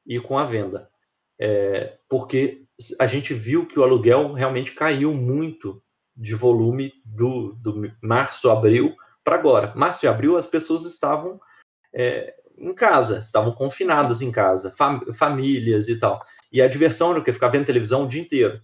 e 0.04 0.18
com 0.18 0.38
a 0.38 0.44
venda. 0.44 0.90
É... 1.38 1.98
Porque 2.08 2.64
a 2.98 3.06
gente 3.06 3.32
viu 3.32 3.66
que 3.66 3.78
o 3.78 3.82
aluguel 3.84 4.32
realmente 4.32 4.72
caiu 4.72 5.14
muito 5.14 5.80
de 6.20 6.34
volume 6.34 6.92
do, 7.02 7.54
do 7.54 7.90
março, 8.02 8.50
abril 8.50 8.94
para 9.24 9.36
agora. 9.36 9.72
Março 9.74 10.04
e 10.04 10.08
abril, 10.08 10.36
as 10.36 10.44
pessoas 10.44 10.84
estavam 10.84 11.40
é, 11.94 12.34
em 12.58 12.74
casa, 12.74 13.20
estavam 13.20 13.52
confinadas 13.52 14.20
em 14.20 14.30
casa, 14.30 14.70
fam 14.70 15.00
famílias 15.14 15.88
e 15.88 15.98
tal. 15.98 16.22
E 16.52 16.60
a 16.60 16.68
diversão 16.68 17.10
era 17.10 17.20
o 17.20 17.24
que? 17.24 17.32
Ficar 17.32 17.48
vendo 17.48 17.64
televisão 17.64 18.04
o 18.04 18.08
dia 18.08 18.20
inteiro. 18.20 18.60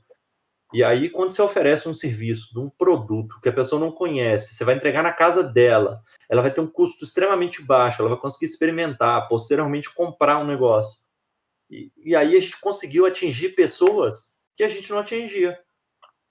E 0.72 0.84
aí, 0.84 1.09
quando 1.09 1.30
você 1.30 1.40
oferece 1.40 1.88
um 1.88 1.94
serviço 1.94 2.61
um 2.61 2.68
produto 2.68 3.40
que 3.40 3.48
a 3.48 3.52
pessoa 3.52 3.80
não 3.80 3.90
conhece, 3.90 4.54
você 4.54 4.64
vai 4.64 4.74
entregar 4.74 5.02
na 5.02 5.12
casa 5.12 5.42
dela, 5.42 6.02
ela 6.28 6.42
vai 6.42 6.52
ter 6.52 6.61
um 6.61 6.66
custo 6.66 7.04
extremamente 7.04 7.62
baixo, 7.62 8.02
ela 8.02 8.11
vai 8.11 8.18
conseguir 8.18 8.46
experimentar, 8.46 9.28
posteriormente 9.28 9.94
comprar 9.94 10.38
um 10.38 10.46
negócio. 10.46 10.98
E, 11.70 11.90
e 11.96 12.14
aí 12.14 12.36
a 12.36 12.40
gente 12.40 12.61
conseguiu 12.61 13.07
atingir 13.07 13.50
pessoas 13.50 14.36
que 14.54 14.64
a 14.64 14.68
gente 14.68 14.90
não 14.90 14.98
atingia. 14.98 15.59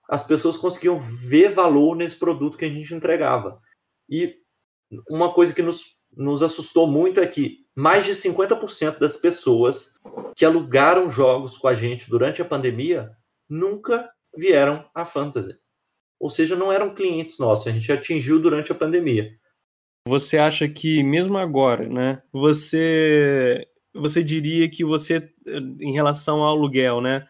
As 0.10 0.24
pessoas 0.24 0.58
conseguiam 0.58 1.00
ver 1.00 1.50
valor 1.50 1.96
nesse 1.96 2.18
produto 2.18 2.58
que 2.58 2.66
a 2.66 2.70
gente 2.70 2.94
entregava. 2.94 3.60
E 4.10 4.36
uma 5.10 5.34
coisa 5.34 5.54
que 5.54 5.62
nos 5.62 5.96
nos 6.16 6.42
assustou 6.42 6.88
muito 6.88 7.20
é 7.20 7.28
que 7.28 7.66
mais 7.76 8.06
de 8.06 8.12
50% 8.12 9.00
das 9.00 9.18
pessoas 9.18 9.96
que 10.36 10.46
alugaram 10.46 11.10
jogos 11.10 11.58
com 11.58 11.68
a 11.68 11.74
gente 11.74 12.10
durante 12.10 12.42
a 12.42 12.46
pandemia 12.46 13.12
nunca 13.50 14.10
vieram 14.36 14.86
à 14.94 15.04
Fantasy. 15.04 15.58
Ou 16.20 16.30
seja, 16.30 16.56
não 16.56 16.72
eram 16.72 16.94
clientes 16.94 17.38
nossos, 17.38 17.68
a 17.68 17.72
gente 17.72 17.92
atingiu 17.92 18.40
durante 18.40 18.72
a 18.72 18.76
pandemia. 18.76 19.30
Você 20.08 20.38
acha 20.38 20.70
que 20.70 21.04
mesmo 21.04 21.38
agora, 21.38 21.90
né, 21.90 22.22
você 22.32 23.68
você 23.94 24.24
diria 24.24 24.70
que 24.70 24.84
você 24.84 25.30
em 25.80 25.94
relação 25.94 26.44
ao 26.44 26.56
aluguel, 26.56 27.02
né, 27.02 27.26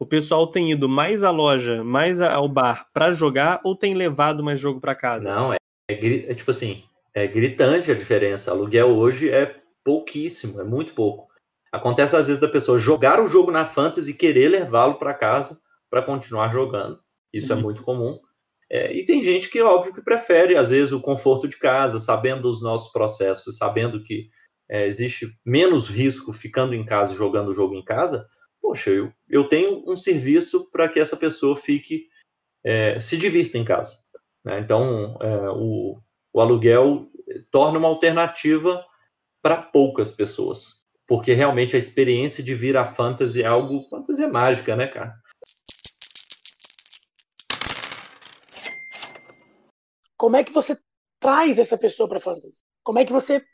o 0.00 0.06
pessoal 0.06 0.46
tem 0.46 0.72
ido 0.72 0.88
mais 0.88 1.22
à 1.22 1.30
loja, 1.30 1.84
mais 1.84 2.22
ao 2.22 2.48
bar 2.48 2.88
para 2.90 3.12
jogar 3.12 3.60
ou 3.62 3.76
tem 3.76 3.92
levado 3.92 4.42
mais 4.42 4.58
jogo 4.58 4.80
para 4.80 4.94
casa? 4.94 5.32
Não, 5.32 5.52
é, 5.52 5.58
é, 5.90 6.30
é 6.30 6.34
tipo 6.34 6.50
assim, 6.50 6.82
é 7.12 7.26
gritante 7.26 7.90
a 7.90 7.94
diferença. 7.94 8.50
Aluguel 8.50 8.96
hoje 8.96 9.28
é 9.28 9.60
pouquíssimo, 9.84 10.58
é 10.58 10.64
muito 10.64 10.94
pouco. 10.94 11.28
Acontece 11.70 12.16
às 12.16 12.28
vezes 12.28 12.40
da 12.40 12.48
pessoa 12.48 12.78
jogar 12.78 13.20
o 13.20 13.26
jogo 13.26 13.50
na 13.50 13.66
Fantasy 13.66 14.12
e 14.12 14.14
querer 14.14 14.48
levá-lo 14.48 14.94
para 14.94 15.12
casa 15.12 15.60
para 15.90 16.02
continuar 16.02 16.50
jogando. 16.50 16.98
Isso 17.30 17.52
é 17.52 17.54
uhum. 17.54 17.60
é 17.60 17.64
muito 17.64 17.82
comum. 17.82 18.18
É, 18.72 18.96
e 18.96 19.04
tem 19.04 19.20
gente 19.20 19.50
que, 19.50 19.60
óbvio, 19.60 19.92
que 19.92 20.02
prefere, 20.02 20.56
às 20.56 20.70
vezes, 20.70 20.92
o 20.92 21.00
conforto 21.00 21.46
de 21.46 21.58
casa, 21.58 22.00
sabendo 22.00 22.42
dos 22.42 22.62
nossos 22.62 22.90
processos, 22.90 23.58
sabendo 23.58 24.02
que 24.02 24.28
é, 24.68 24.86
existe 24.86 25.28
menos 25.44 25.90
risco 25.90 26.32
ficando 26.32 26.74
em 26.74 26.84
casa, 26.84 27.12
jogando 27.12 27.48
o 27.48 27.54
jogo 27.54 27.74
em 27.74 27.84
casa. 27.84 28.26
Poxa, 28.60 28.90
eu, 28.90 29.12
eu 29.28 29.48
tenho 29.48 29.82
um 29.90 29.96
serviço 29.96 30.70
para 30.70 30.88
que 30.88 31.00
essa 31.00 31.16
pessoa 31.16 31.56
fique, 31.56 32.08
é, 32.64 33.00
se 33.00 33.16
divirta 33.16 33.56
em 33.56 33.64
casa. 33.64 33.98
Né? 34.44 34.60
Então, 34.60 35.16
é, 35.20 35.50
o, 35.50 36.00
o 36.32 36.40
aluguel 36.40 37.10
torna 37.50 37.78
uma 37.78 37.88
alternativa 37.88 38.84
para 39.42 39.62
poucas 39.62 40.10
pessoas. 40.10 40.84
Porque 41.06 41.32
realmente 41.32 41.74
a 41.74 41.78
experiência 41.78 42.42
de 42.42 42.54
vir 42.54 42.76
a 42.76 42.84
fantasy 42.84 43.42
é 43.42 43.46
algo. 43.46 43.88
Fantasy 43.88 44.22
é 44.22 44.28
mágica, 44.28 44.76
né, 44.76 44.86
cara? 44.86 45.14
Como 50.16 50.36
é 50.36 50.44
que 50.44 50.52
você 50.52 50.78
traz 51.18 51.58
essa 51.58 51.78
pessoa 51.78 52.08
para 52.08 52.20
fantasy? 52.20 52.62
Como 52.84 52.98
é 52.98 53.04
que 53.04 53.12
você 53.12 53.44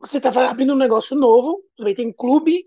você 0.00 0.18
está 0.18 0.50
abrindo 0.50 0.72
um 0.74 0.76
negócio 0.76 1.16
novo? 1.16 1.64
Também 1.76 1.94
tem 1.94 2.12
clube 2.12 2.62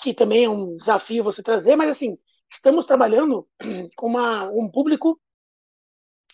que 0.00 0.14
também 0.14 0.44
é 0.44 0.48
um 0.48 0.76
desafio 0.76 1.24
você 1.24 1.42
trazer, 1.42 1.76
mas 1.76 1.90
assim 1.90 2.18
estamos 2.50 2.84
trabalhando 2.84 3.46
com 3.96 4.06
uma, 4.06 4.50
um 4.50 4.68
público 4.68 5.20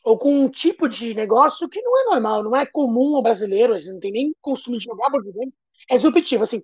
ou 0.04 0.16
com 0.16 0.40
um 0.40 0.48
tipo 0.48 0.88
de 0.88 1.14
negócio 1.14 1.68
que 1.68 1.82
não 1.82 2.00
é 2.00 2.04
normal, 2.04 2.42
não 2.44 2.56
é 2.56 2.64
comum 2.64 3.16
ao 3.16 3.22
brasileiro, 3.22 3.74
a 3.74 3.78
gente 3.78 3.92
não 3.92 4.00
tem 4.00 4.12
nem 4.12 4.34
costume 4.40 4.78
de 4.78 4.84
jogar 4.84 5.10
board 5.10 5.30
game. 5.32 5.52
É 5.90 5.96
disruptivo, 5.96 6.44
assim. 6.44 6.62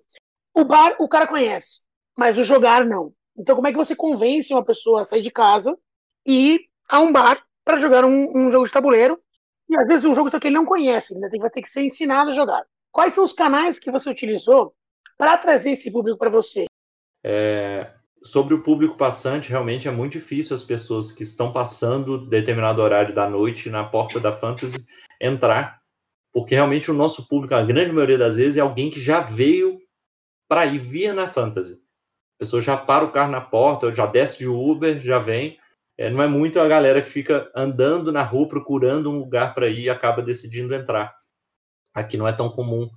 O 0.55 0.63
bar 0.63 0.95
o 0.99 1.09
cara 1.09 1.27
conhece, 1.27 1.81
mas 2.17 2.37
o 2.37 2.43
jogar 2.43 2.85
não. 2.85 3.13
Então, 3.37 3.55
como 3.55 3.67
é 3.67 3.71
que 3.71 3.77
você 3.77 3.95
convence 3.95 4.53
uma 4.53 4.63
pessoa 4.63 5.01
a 5.01 5.05
sair 5.05 5.21
de 5.21 5.31
casa 5.31 5.77
e 6.25 6.53
ir 6.53 6.61
a 6.87 6.99
um 6.99 7.11
bar 7.11 7.43
para 7.65 7.77
jogar 7.77 8.05
um, 8.05 8.31
um, 8.33 8.51
jogo 8.51 8.65
de 8.65 8.71
tabuleiro? 8.71 9.19
E 9.69 9.75
às 9.75 9.87
vezes 9.87 10.05
um 10.05 10.15
jogo 10.15 10.29
que 10.29 10.47
ele 10.47 10.55
não 10.55 10.65
conhece, 10.65 11.13
ele 11.13 11.39
vai 11.39 11.49
ter 11.49 11.61
que 11.61 11.69
ser 11.69 11.83
ensinado 11.83 12.29
a 12.29 12.33
jogar. 12.33 12.63
Quais 12.91 13.13
são 13.13 13.23
os 13.23 13.33
canais 13.33 13.79
que 13.79 13.91
você 13.91 14.09
utilizou 14.09 14.73
para 15.17 15.37
trazer 15.37 15.71
esse 15.71 15.91
público 15.91 16.17
para 16.17 16.29
você? 16.29 16.65
É, 17.23 17.91
sobre 18.23 18.53
o 18.53 18.63
público 18.63 18.95
passante, 18.95 19.49
realmente 19.49 19.87
é 19.87 19.91
muito 19.91 20.13
difícil 20.13 20.55
as 20.55 20.63
pessoas 20.63 21.11
que 21.11 21.23
estão 21.23 21.51
passando 21.51 22.25
determinado 22.25 22.81
horário 22.81 23.13
da 23.13 23.29
noite 23.29 23.69
na 23.69 23.83
porta 23.83 24.19
da 24.19 24.31
Fantasy 24.31 24.85
entrar, 25.19 25.81
porque 26.31 26.55
realmente 26.55 26.89
o 26.89 26.93
nosso 26.93 27.27
público, 27.27 27.53
a 27.53 27.61
grande 27.61 27.91
maioria 27.91 28.17
das 28.17 28.37
vezes, 28.37 28.57
é 28.57 28.61
alguém 28.61 28.89
que 28.89 28.99
já 28.99 29.21
veio 29.21 29.79
para 30.47 30.65
ir 30.65 30.79
vir 30.79 31.13
na 31.13 31.27
Fantasy. 31.27 31.75
A 32.35 32.39
pessoa 32.39 32.61
já 32.61 32.75
para 32.75 33.05
o 33.05 33.11
carro 33.11 33.31
na 33.31 33.41
porta, 33.41 33.93
já 33.93 34.05
desce 34.05 34.39
de 34.39 34.47
Uber, 34.47 34.99
já 34.99 35.19
vem. 35.19 35.57
É, 35.97 36.09
não 36.09 36.21
é 36.21 36.27
muito 36.27 36.59
a 36.59 36.67
galera 36.67 37.01
que 37.01 37.09
fica 37.09 37.51
andando 37.55 38.11
na 38.11 38.23
rua 38.23 38.47
procurando 38.47 39.11
um 39.11 39.19
lugar 39.19 39.53
para 39.53 39.67
ir 39.67 39.83
e 39.83 39.89
acaba 39.89 40.21
decidindo 40.21 40.73
entrar. 40.73 41.15
Aqui 41.93 42.17
não 42.17 42.27
é 42.27 42.33
tão 42.33 42.49
comum. 42.49 42.89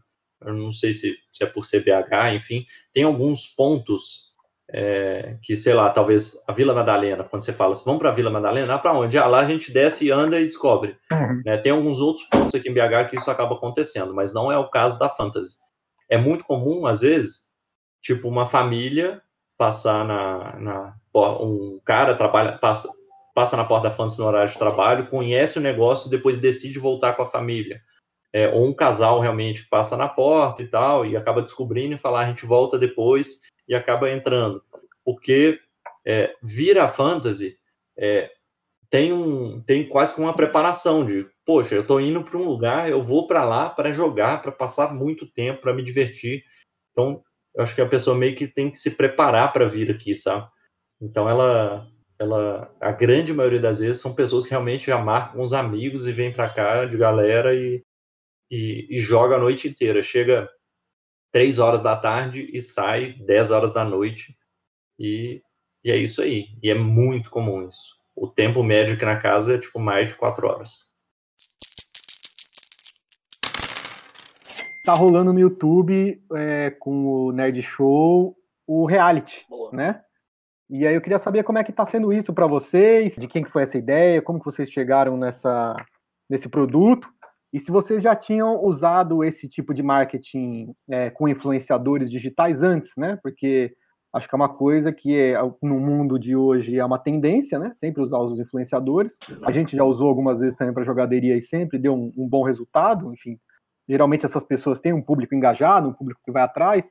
Eu 0.45 0.55
não 0.55 0.73
sei 0.73 0.93
se, 0.93 1.17
se 1.33 1.45
é 1.45 1.47
por 1.47 1.65
CBH, 1.65 2.35
enfim. 2.35 2.65
Tem 2.93 3.05
alguns 3.05 3.47
pontos 3.47 4.27
é, 4.69 5.39
que, 5.43 5.55
sei 5.55 5.75
lá, 5.75 5.91
talvez 5.91 6.43
a 6.47 6.53
Vila 6.53 6.75
Madalena, 6.75 7.25
quando 7.25 7.45
você 7.45 7.53
fala 7.53 7.73
assim, 7.73 7.85
vamos 7.85 8.01
para 8.01 8.11
a 8.11 8.15
Vila 8.15 8.31
Madalena, 8.31 8.75
ah, 8.75 8.79
para 8.79 8.93
onde? 8.93 9.17
Ah, 9.17 9.27
lá 9.27 9.41
a 9.41 9.45
gente 9.45 9.73
desce, 9.73 10.11
anda 10.11 10.41
e 10.41 10.47
descobre. 10.47 10.97
Uhum. 11.11 11.43
Né? 11.45 11.57
Tem 11.59 11.73
alguns 11.73 12.01
outros 12.01 12.27
pontos 12.29 12.55
aqui 12.55 12.69
em 12.69 12.75
BH 12.75 13.11
que 13.11 13.17
isso 13.17 13.31
acaba 13.31 13.55
acontecendo, 13.55 14.15
mas 14.15 14.35
não 14.35 14.51
é 14.51 14.59
o 14.59 14.69
caso 14.69 14.99
da 14.99 15.09
Fantasy. 15.09 15.57
É 16.09 16.19
muito 16.19 16.45
comum, 16.45 16.87
às 16.87 17.01
vezes, 17.01 17.47
tipo, 18.01 18.29
uma 18.29 18.47
família 18.47 19.23
passar 19.57 20.05
na. 20.05 20.59
na 20.59 20.95
um 21.41 21.81
cara 21.83 22.15
trabalha, 22.15 22.59
passa, 22.59 22.89
passa 23.35 23.57
na 23.57 23.65
porta 23.65 23.89
da 23.89 23.95
Fantasy 23.95 24.21
no 24.21 24.27
horário 24.27 24.53
de 24.53 24.59
trabalho, 24.59 25.07
conhece 25.07 25.59
o 25.59 25.63
negócio 25.63 26.09
e 26.09 26.11
depois 26.11 26.39
decide 26.39 26.79
voltar 26.79 27.15
com 27.15 27.23
a 27.23 27.27
família. 27.27 27.81
É, 28.37 28.51
ou 28.51 28.67
um 28.67 28.75
casal 28.75 29.19
realmente 29.19 29.67
passa 29.67 29.97
na 29.97 30.07
porta 30.07 30.63
e 30.63 30.67
tal, 30.69 31.07
e 31.07 31.17
acaba 31.17 31.41
descobrindo 31.41 31.95
e 31.95 31.97
falar, 31.97 32.21
a 32.21 32.29
gente 32.29 32.45
volta 32.45 32.79
depois 32.79 33.41
e 33.67 33.75
acaba 33.75 34.11
entrando. 34.11 34.63
Porque 35.03 35.59
é, 36.07 36.35
vir 36.43 36.79
a 36.79 36.87
fantasy 36.87 37.57
é, 37.97 38.31
tem, 38.91 39.11
um, 39.11 39.63
tem 39.63 39.89
quase 39.89 40.15
que 40.15 40.21
uma 40.21 40.37
preparação 40.37 41.03
de, 41.03 41.27
poxa, 41.47 41.77
eu 41.77 41.81
estou 41.81 41.99
indo 41.99 42.23
para 42.23 42.37
um 42.37 42.45
lugar, 42.45 42.91
eu 42.91 43.03
vou 43.03 43.27
para 43.27 43.43
lá 43.43 43.71
para 43.71 43.91
jogar, 43.91 44.43
para 44.43 44.53
passar 44.53 44.93
muito 44.93 45.27
tempo, 45.27 45.63
para 45.63 45.73
me 45.73 45.83
divertir. 45.83 46.45
Então, 46.93 47.23
eu 47.55 47.63
acho 47.63 47.75
que 47.75 47.81
a 47.81 47.89
pessoa 47.89 48.15
meio 48.15 48.37
que 48.37 48.47
tem 48.47 48.71
que 48.71 48.77
se 48.77 48.99
preparar 48.99 49.51
para 49.51 49.67
vir 49.67 49.91
aqui, 49.91 50.15
sabe? 50.15 50.47
Então, 51.01 51.27
ela, 51.27 51.89
ela, 52.19 52.71
a 52.83 52.93
grande 52.93 53.33
maioria 53.33 53.61
das 53.61 53.79
vezes 53.79 54.03
são 54.03 54.15
pessoas 54.15 54.45
que 54.45 54.51
realmente 54.51 54.89
já 54.89 54.99
marcam 54.99 55.41
os 55.41 55.55
amigos 55.55 56.07
e 56.07 56.13
vêm 56.13 56.31
para 56.31 56.51
cá 56.51 56.85
de 56.85 56.99
galera 56.99 57.55
e, 57.55 57.83
e, 58.51 58.87
e 58.91 58.99
joga 58.99 59.37
a 59.37 59.39
noite 59.39 59.69
inteira. 59.69 60.03
Chega 60.03 60.49
3 61.33 61.59
horas 61.59 61.83
da 61.83 61.97
tarde 61.97 62.49
e 62.53 62.61
sai 62.61 63.15
10 63.27 63.51
horas 63.51 63.73
da 63.73 63.85
noite. 63.85 64.37
E, 64.99 65.43
e 65.85 65.91
é 65.91 65.97
isso 65.97 66.23
aí. 66.23 66.47
E 66.63 66.71
é 66.71 66.75
muito 66.75 67.31
comum 67.31 67.69
isso. 67.69 67.97
O 68.15 68.27
tempo 68.27 68.63
médio 68.63 68.95
aqui 68.95 69.05
na 69.05 69.19
casa 69.19 69.55
é 69.55 69.59
tipo 69.59 69.79
mais 69.79 70.09
de 70.09 70.17
4 70.17 70.47
horas. 70.47 70.95
Tá 74.85 74.95
rolando 74.95 75.33
no 75.33 75.41
YouTube 75.41 76.23
é, 76.35 76.71
com 76.71 77.07
o 77.07 77.33
Nerd 77.33 77.61
Show 77.61 78.37
o 78.67 78.85
reality, 78.85 79.47
Boa. 79.49 79.71
né? 79.73 80.03
E 80.69 80.87
aí 80.87 80.95
eu 80.95 81.01
queria 81.01 81.19
saber 81.19 81.45
como 81.45 81.59
é 81.59 81.65
que 81.65 81.73
tá 81.73 81.85
sendo 81.85 82.13
isso 82.13 82.35
para 82.35 82.47
vocês, 82.47 83.15
de 83.15 83.29
quem 83.29 83.45
que 83.45 83.51
foi 83.51 83.63
essa 83.63 83.79
ideia, 83.79 84.21
como 84.21 84.41
que 84.41 84.45
vocês 84.45 84.69
chegaram 84.71 85.17
nessa, 85.17 85.77
nesse 86.29 86.49
produto 86.49 87.09
e 87.53 87.61
se 87.61 87.71
vocês 87.71 88.03
já 88.03 88.15
tinham 88.15 88.63
usado 88.65 89.23
esse 89.23 89.49
tipo 89.49 89.73
de 89.73 89.83
marketing 89.83 90.75
é, 90.91 91.11
com 91.11 91.29
influenciadores 91.29 92.11
digitais 92.11 92.63
antes, 92.63 92.91
né? 92.97 93.19
Porque 93.23 93.75
acho 94.13 94.29
que 94.29 94.35
é 94.35 94.37
uma 94.37 94.49
coisa 94.49 94.93
que 94.93 95.17
é, 95.17 95.39
no 95.63 95.79
mundo 95.79 96.19
de 96.19 96.35
hoje 96.35 96.79
é 96.79 96.85
uma 96.85 96.99
tendência, 96.99 97.59
né? 97.59 97.73
Sempre 97.75 98.03
usar 98.03 98.19
os 98.19 98.39
influenciadores. 98.39 99.17
A 99.43 99.53
gente 99.53 99.77
já 99.77 99.85
usou 99.85 100.09
algumas 100.09 100.41
vezes 100.41 100.57
também 100.57 100.75
para 100.75 100.85
jogaderia 100.85 101.37
e 101.37 101.43
sempre 101.43 101.79
deu 101.79 101.95
um, 101.95 102.13
um, 102.17 102.29
bom 102.29 102.43
resultado. 102.43 103.13
Enfim, 103.13 103.39
geralmente 103.89 104.27
essas 104.27 104.43
pessoas 104.43 104.81
têm 104.81 104.93
um 104.93 105.03
público 105.03 105.35
engajado, 105.35 105.89
um 105.89 105.93
público 105.93 106.21
que 106.25 106.33
vai 106.33 106.43
atrás. 106.43 106.91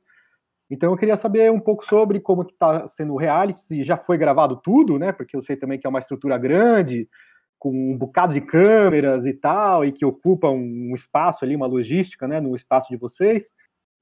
Então 0.70 0.92
eu 0.92 0.98
queria 0.98 1.18
saber 1.18 1.52
um 1.52 1.60
pouco 1.60 1.86
sobre 1.86 2.20
como 2.20 2.44
está 2.44 2.88
sendo 2.88 3.14
o 3.14 3.18
reality, 3.18 3.60
se 3.60 3.84
já 3.84 3.98
foi 3.98 4.18
gravado 4.18 4.56
tudo, 4.56 4.98
né? 4.98 5.12
Porque 5.12 5.36
eu 5.36 5.42
sei 5.42 5.58
também 5.58 5.78
que 5.78 5.86
é 5.86 5.90
uma 5.90 6.00
estrutura 6.00 6.38
grande, 6.38 7.08
com 7.60 7.72
um 7.72 7.98
bocado 7.98 8.34
de 8.34 8.42
câmeras 8.42 9.26
e 9.26 9.34
tal, 9.34 9.86
e 9.86 9.92
que 9.92 10.06
ocupa 10.06 10.50
um 10.50 10.94
espaço 10.94 11.44
ali, 11.44 11.56
uma 11.56 11.68
logística, 11.68 12.28
né, 12.28 12.40
no 12.40 12.56
espaço 12.56 12.90
de 12.90 12.98
vocês. 12.98 13.54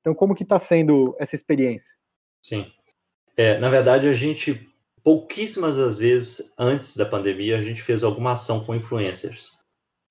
Então, 0.01 0.13
como 0.13 0.35
que 0.35 0.43
está 0.43 0.59
sendo 0.59 1.15
essa 1.19 1.35
experiência? 1.35 1.93
Sim. 2.43 2.65
É, 3.37 3.57
na 3.57 3.69
verdade, 3.69 4.07
a 4.07 4.13
gente, 4.13 4.69
pouquíssimas 5.03 5.77
das 5.77 5.97
vezes, 5.97 6.53
antes 6.57 6.97
da 6.97 7.05
pandemia, 7.05 7.57
a 7.57 7.61
gente 7.61 7.81
fez 7.81 8.03
alguma 8.03 8.33
ação 8.33 8.63
com 8.63 8.75
influencers. 8.75 9.57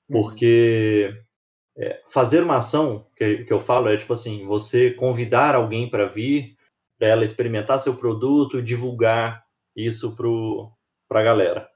Uhum. 0.09 0.23
Porque 0.23 1.15
é, 1.77 2.03
fazer 2.07 2.43
uma 2.43 2.57
ação, 2.57 3.07
que, 3.17 3.45
que 3.45 3.53
eu 3.53 3.61
falo, 3.61 3.89
é 3.89 3.97
tipo 3.97 4.13
assim, 4.13 4.47
você 4.47 4.91
convidar 4.91 5.55
alguém 5.55 5.89
para 5.89 6.07
vir, 6.07 6.57
para 6.99 7.09
ela 7.09 7.25
experimentar 7.25 7.79
seu 7.79 7.97
produto 7.97 8.59
e 8.59 8.63
divulgar 8.63 9.45
isso 9.77 10.15
para 11.09 11.21
a 11.21 11.23
galera. 11.23 11.72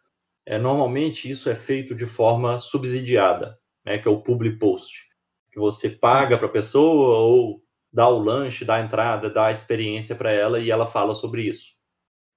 É, 0.47 0.59
normalmente 0.59 1.28
isso 1.28 1.51
é 1.51 1.57
feito 1.57 1.94
de 1.94 2.07
forma 2.07 2.57
subsidiada, 2.57 3.59
né, 3.84 3.99
que 3.99 4.07
é 4.07 4.11
o 4.11 4.22
public 4.22 4.59
post, 4.59 5.09
que 5.51 5.59
você 5.59 5.90
paga 5.90 6.38
para 6.38 6.47
a 6.47 6.53
pessoa 6.53 7.18
ou 7.18 7.61
dá 7.92 8.09
o 8.09 8.18
lanche, 8.18 8.64
dá 8.64 8.76
a 8.76 8.80
entrada, 8.80 9.28
dá 9.28 9.47
a 9.47 9.53
experiência 9.53 10.14
para 10.14 10.30
ela 10.30 10.61
e 10.61 10.70
ela 10.70 10.86
fala 10.86 11.12
sobre 11.12 11.42
isso. 11.42 11.74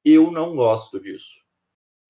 Eu 0.03 0.31
não 0.31 0.55
gosto 0.55 0.99
disso. 0.99 1.47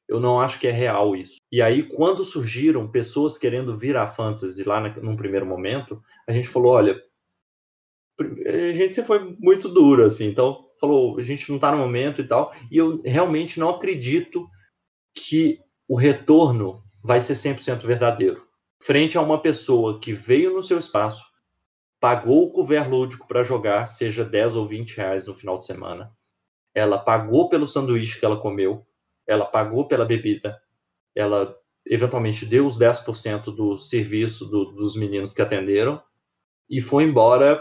Eu 0.07 0.19
não 0.19 0.39
acho 0.39 0.59
que 0.59 0.67
é 0.67 0.71
real 0.71 1.15
isso. 1.15 1.37
E 1.51 1.61
aí, 1.61 1.83
quando 1.83 2.25
surgiram 2.25 2.89
pessoas 2.89 3.37
querendo 3.37 3.77
vir 3.77 3.95
à 3.95 4.07
fantasy 4.07 4.63
lá 4.63 4.79
num 4.79 5.15
primeiro 5.15 5.45
momento, 5.45 6.01
a 6.27 6.31
gente 6.31 6.47
falou: 6.47 6.73
olha, 6.73 6.99
a 8.19 8.71
gente 8.73 8.95
sempre 8.95 9.07
foi 9.07 9.37
muito 9.39 9.69
duro, 9.69 10.03
assim, 10.03 10.25
então 10.25 10.67
falou: 10.79 11.19
a 11.19 11.23
gente 11.23 11.47
não 11.49 11.57
está 11.57 11.71
no 11.71 11.77
momento 11.77 12.21
e 12.21 12.27
tal. 12.27 12.51
E 12.71 12.77
eu 12.77 13.01
realmente 13.03 13.59
não 13.59 13.69
acredito 13.69 14.49
que 15.13 15.59
o 15.89 15.95
retorno 15.95 16.83
vai 17.03 17.19
ser 17.19 17.33
100% 17.33 17.83
verdadeiro. 17.83 18.47
Frente 18.79 19.17
a 19.17 19.21
uma 19.21 19.41
pessoa 19.41 19.99
que 19.99 20.13
veio 20.13 20.53
no 20.53 20.61
seu 20.61 20.77
espaço, 20.77 21.25
pagou 21.99 22.43
o 22.43 22.51
cover 22.51 22.87
lúdico 22.87 23.27
para 23.27 23.41
jogar, 23.41 23.87
seja 23.87 24.23
10 24.23 24.55
ou 24.55 24.67
20 24.67 24.95
reais 24.95 25.25
no 25.25 25.33
final 25.33 25.57
de 25.57 25.65
semana. 25.65 26.15
Ela 26.75 26.99
pagou 26.99 27.49
pelo 27.49 27.65
sanduíche 27.65 28.19
que 28.19 28.25
ela 28.25 28.39
comeu, 28.39 28.85
ela 29.27 29.45
pagou 29.45 29.87
pela 29.87 30.05
bebida, 30.05 30.61
ela 31.15 31.57
eventualmente 31.83 32.45
deu 32.45 32.67
os 32.67 32.77
10% 32.77 33.45
do 33.45 33.79
serviço 33.79 34.45
do, 34.45 34.65
dos 34.65 34.95
meninos 34.95 35.33
que 35.33 35.41
atenderam 35.41 35.99
e 36.69 36.79
foi 36.79 37.03
embora 37.03 37.59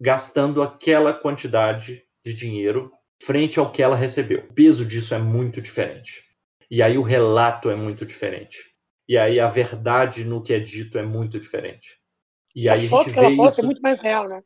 gastando 0.00 0.62
aquela 0.62 1.14
quantidade 1.14 2.02
de 2.24 2.34
dinheiro 2.34 2.90
frente 3.22 3.60
ao 3.60 3.70
que 3.70 3.84
ela 3.84 3.94
recebeu. 3.94 4.40
O 4.50 4.52
peso 4.52 4.84
disso 4.84 5.14
é 5.14 5.18
muito 5.18 5.62
diferente. 5.62 6.26
E 6.70 6.82
aí 6.82 6.98
o 6.98 7.02
relato 7.02 7.70
é 7.70 7.76
muito 7.76 8.04
diferente. 8.04 8.58
E 9.08 9.16
aí 9.16 9.38
a 9.38 9.48
verdade 9.48 10.24
no 10.24 10.42
que 10.42 10.52
é 10.52 10.58
dito 10.58 10.98
é 10.98 11.02
muito 11.02 11.38
diferente. 11.38 11.98
E 12.54 12.68
a 12.68 12.74
aí 12.74 12.88
foto 12.88 13.10
a 13.10 13.12
que 13.12 13.18
ela 13.18 13.36
posta 13.36 13.60
isso... 13.60 13.62
é 13.62 13.64
muito 13.66 13.82
mais 13.82 14.00
real, 14.00 14.28
né? 14.28 14.42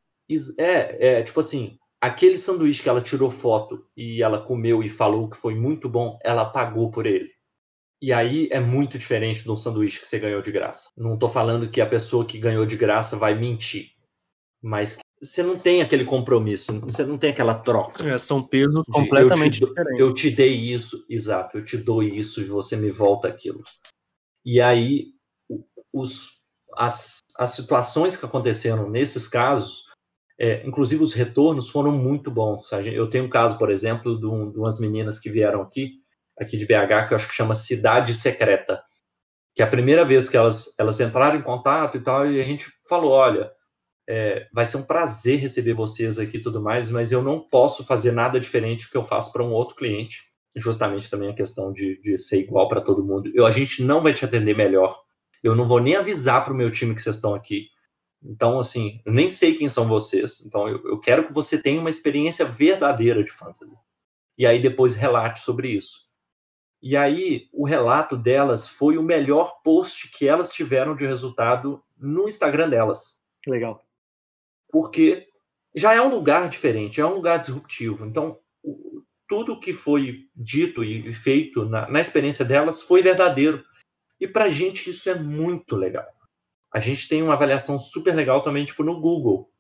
É, 0.59 1.19
é, 1.19 1.23
tipo 1.23 1.41
assim, 1.41 1.79
aquele 2.01 2.39
sanduíche 2.39 2.83
que 2.83 2.89
ela 2.89 3.01
tirou 3.01 3.31
foto 3.31 3.87
e 3.97 4.23
ela 4.23 4.41
comeu 4.41 4.83
e 4.83 4.89
falou 4.89 5.29
que 5.29 5.37
foi 5.37 5.55
muito 5.55 5.89
bom, 5.89 6.19
ela 6.23 6.45
pagou 6.45 6.91
por 6.91 7.07
ele. 7.07 7.31
E 8.03 8.13
aí 8.13 8.49
é 8.51 8.61
muito 8.61 8.97
diferente 8.97 9.43
de 9.43 9.51
um 9.51 9.57
sanduíche 9.57 10.01
que 10.01 10.07
você 10.07 10.19
ganhou 10.19 10.41
de 10.41 10.51
graça. 10.51 10.91
Não 10.97 11.19
tô 11.19 11.29
falando 11.29 11.71
que 11.71 11.81
a 11.81 11.87
pessoa 11.87 12.25
que 12.25 12.39
ganhou 12.39 12.65
de 12.65 12.77
graça 12.77 13.17
vai 13.17 13.35
mentir, 13.35 13.91
mas 14.63 14.99
você 15.23 15.43
não 15.43 15.59
tem 15.59 15.83
aquele 15.83 16.05
compromisso, 16.05 16.81
você 16.81 17.05
não 17.05 17.19
tem 17.19 17.31
aquela 17.31 17.55
troca. 17.55 18.09
É, 18.09 18.17
são 18.17 18.43
pesos 18.43 18.85
completamente 18.87 19.61
eu 19.61 19.69
te, 19.69 19.71
diferentes. 19.71 20.01
Eu 20.01 20.15
te 20.15 20.31
dei 20.31 20.55
isso, 20.55 21.05
exato, 21.09 21.59
eu 21.59 21.65
te 21.65 21.77
dou 21.77 22.03
isso 22.03 22.41
e 22.41 22.45
você 22.45 22.77
me 22.77 22.91
volta 22.91 23.29
aquilo. 23.29 23.63
E 24.45 24.61
aí, 24.61 25.09
os, 25.93 26.31
as, 26.77 27.19
as 27.39 27.51
situações 27.51 28.17
que 28.17 28.25
aconteceram 28.25 28.89
nesses 28.89 29.29
casos, 29.29 29.85
é, 30.39 30.67
inclusive 30.67 31.03
os 31.03 31.13
retornos 31.13 31.69
foram 31.69 31.93
muito 31.93 32.31
bons. 32.31 32.71
Eu 32.73 33.11
tenho 33.11 33.25
um 33.25 33.31
caso, 33.31 33.59
por 33.59 33.71
exemplo, 33.71 34.19
de, 34.19 34.27
um, 34.27 34.51
de 34.51 34.59
umas 34.59 34.81
meninas 34.81 35.19
que 35.19 35.29
vieram 35.29 35.61
aqui, 35.61 36.01
aqui 36.39 36.57
de 36.57 36.65
BH, 36.65 37.09
que 37.09 37.13
eu 37.13 37.17
acho 37.17 37.29
que 37.29 37.35
chama 37.35 37.55
Cidade 37.55 38.15
Secreta, 38.15 38.83
que 39.55 39.61
é 39.61 39.67
a 39.67 39.71
primeira 39.71 40.03
vez 40.03 40.31
que 40.31 40.37
elas, 40.39 40.75
elas 40.79 40.99
entraram 40.99 41.39
em 41.39 41.43
contato 41.43 41.99
e 41.99 42.01
tal, 42.01 42.27
e 42.27 42.41
a 42.41 42.45
gente 42.45 42.73
falou, 42.89 43.11
olha, 43.11 43.53
é, 44.11 44.49
vai 44.53 44.67
ser 44.67 44.77
um 44.77 44.83
prazer 44.83 45.39
receber 45.39 45.73
vocês 45.73 46.19
aqui 46.19 46.39
e 46.39 46.43
tudo 46.43 46.61
mais, 46.61 46.91
mas 46.91 47.13
eu 47.13 47.23
não 47.23 47.39
posso 47.39 47.85
fazer 47.85 48.11
nada 48.11 48.41
diferente 48.41 48.87
do 48.87 48.91
que 48.91 48.97
eu 48.97 49.05
faço 49.05 49.33
para 49.33 49.45
um 49.45 49.53
outro 49.53 49.77
cliente, 49.77 50.25
justamente 50.57 51.09
também 51.09 51.31
a 51.31 51.35
questão 51.35 51.73
de, 51.73 52.01
de 52.03 52.19
ser 52.19 52.41
igual 52.41 52.67
para 52.67 52.81
todo 52.81 53.05
mundo. 53.05 53.31
Eu, 53.33 53.47
a 53.47 53.53
gente 53.53 53.85
não 53.85 54.03
vai 54.03 54.13
te 54.13 54.25
atender 54.25 54.57
melhor, 54.57 55.01
eu 55.45 55.55
não 55.55 55.65
vou 55.65 55.81
nem 55.81 55.95
avisar 55.95 56.43
para 56.43 56.53
o 56.53 56.57
meu 56.57 56.73
time 56.73 56.93
que 56.93 57.01
vocês 57.01 57.15
estão 57.15 57.37
aqui. 57.37 57.69
Então, 58.21 58.59
assim, 58.59 59.01
eu 59.07 59.13
nem 59.13 59.29
sei 59.29 59.55
quem 59.55 59.69
são 59.69 59.87
vocês. 59.87 60.45
Então, 60.45 60.69
eu, 60.69 60.83
eu 60.85 60.99
quero 60.99 61.25
que 61.25 61.33
você 61.33 61.57
tenha 61.57 61.81
uma 61.81 61.89
experiência 61.89 62.45
verdadeira 62.45 63.23
de 63.23 63.31
fantasy. 63.31 63.77
E 64.37 64.45
aí 64.45 64.61
depois 64.61 64.97
relate 64.97 65.39
sobre 65.39 65.69
isso. 65.69 66.01
E 66.83 66.97
aí, 66.97 67.49
o 67.53 67.65
relato 67.65 68.17
delas 68.17 68.67
foi 68.67 68.99
o 68.99 69.03
melhor 69.05 69.63
post 69.63 70.11
que 70.11 70.27
elas 70.27 70.51
tiveram 70.51 70.97
de 70.97 71.07
resultado 71.07 71.81
no 71.97 72.27
Instagram 72.27 72.69
delas. 72.69 73.23
Legal. 73.47 73.81
Porque 74.71 75.27
já 75.75 75.95
é 75.95 76.01
um 76.01 76.11
lugar 76.11 76.49
diferente, 76.49 77.01
é 77.01 77.07
um 77.07 77.15
lugar 77.15 77.39
disruptivo. 77.39 78.05
Então, 78.07 78.39
tudo 79.29 79.61
que 79.61 79.73
foi 79.73 80.29
dito 80.35 80.83
e 80.83 81.13
feito 81.13 81.65
na, 81.65 81.89
na 81.89 82.01
experiência 82.01 82.45
delas 82.45 82.83
foi 82.83 83.03
verdadeiro. 83.03 83.65
E 84.19 84.27
para 84.27 84.45
a 84.45 84.49
gente 84.49 84.91
isso 84.91 85.09
é 85.09 85.15
muito 85.15 85.77
legal. 85.77 86.07
A 86.73 86.79
gente 86.79 87.09
tem 87.09 87.23
uma 87.23 87.35
avaliação 87.35 87.79
super 87.79 88.15
legal 88.15 88.43
também, 88.43 88.65
tipo, 88.65 88.83
no 88.83 89.01
Google. 89.01 89.51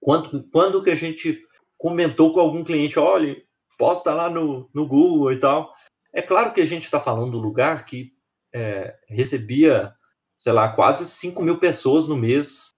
Quando, 0.00 0.48
quando 0.50 0.82
que 0.82 0.90
a 0.90 0.94
gente 0.94 1.42
comentou 1.76 2.32
com 2.32 2.40
algum 2.40 2.64
cliente, 2.64 2.98
olha, 2.98 3.36
posta 3.78 4.12
lá 4.12 4.28
no, 4.28 4.68
no 4.74 4.86
Google 4.86 5.32
e 5.32 5.38
tal. 5.38 5.72
É 6.12 6.20
claro 6.20 6.52
que 6.52 6.60
a 6.60 6.66
gente 6.66 6.84
está 6.84 6.98
falando 6.98 7.32
do 7.32 7.38
lugar 7.38 7.84
que 7.84 8.12
é, 8.52 8.98
recebia, 9.08 9.94
sei 10.36 10.52
lá, 10.52 10.72
quase 10.72 11.06
5 11.06 11.42
mil 11.42 11.58
pessoas 11.58 12.08
no 12.08 12.16
mês, 12.16 12.74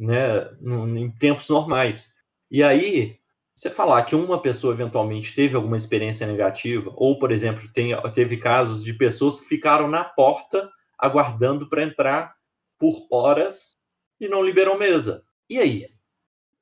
né, 0.00 0.48
em 0.96 1.10
tempos 1.10 1.48
normais. 1.50 2.14
E 2.50 2.62
aí, 2.62 3.18
você 3.54 3.68
falar 3.68 4.02
que 4.04 4.16
uma 4.16 4.40
pessoa 4.40 4.72
eventualmente 4.72 5.34
teve 5.34 5.54
alguma 5.54 5.76
experiência 5.76 6.26
negativa, 6.26 6.90
ou, 6.96 7.18
por 7.18 7.30
exemplo, 7.30 7.68
tem, 7.72 7.92
teve 8.12 8.38
casos 8.38 8.82
de 8.82 8.94
pessoas 8.94 9.40
que 9.40 9.48
ficaram 9.48 9.86
na 9.86 10.02
porta 10.02 10.70
aguardando 10.98 11.68
para 11.68 11.84
entrar 11.84 12.34
por 12.78 13.06
horas 13.10 13.72
e 14.18 14.26
não 14.26 14.42
liberam 14.42 14.78
mesa. 14.78 15.22
E 15.48 15.58
aí? 15.58 15.88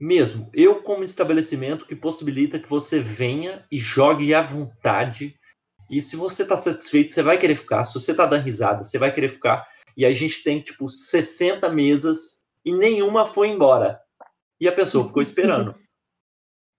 Mesmo 0.00 0.50
eu, 0.52 0.82
como 0.82 1.04
estabelecimento 1.04 1.86
que 1.86 1.94
possibilita 1.94 2.58
que 2.58 2.68
você 2.68 2.98
venha 2.98 3.64
e 3.70 3.78
jogue 3.78 4.34
à 4.34 4.42
vontade, 4.42 5.36
e 5.90 6.02
se 6.02 6.16
você 6.16 6.42
está 6.42 6.56
satisfeito, 6.56 7.12
você 7.12 7.22
vai 7.22 7.38
querer 7.38 7.56
ficar. 7.56 7.84
Se 7.84 7.94
você 7.94 8.10
está 8.10 8.26
dando 8.26 8.44
risada, 8.44 8.82
você 8.82 8.98
vai 8.98 9.12
querer 9.12 9.28
ficar. 9.28 9.66
E 9.96 10.04
a 10.04 10.12
gente 10.12 10.42
tem, 10.42 10.60
tipo, 10.60 10.88
60 10.88 11.68
mesas 11.70 12.37
e 12.68 12.72
nenhuma 12.72 13.26
foi 13.26 13.48
embora. 13.48 14.00
E 14.60 14.68
a 14.68 14.72
pessoa 14.72 15.06
ficou 15.06 15.22
esperando. 15.22 15.74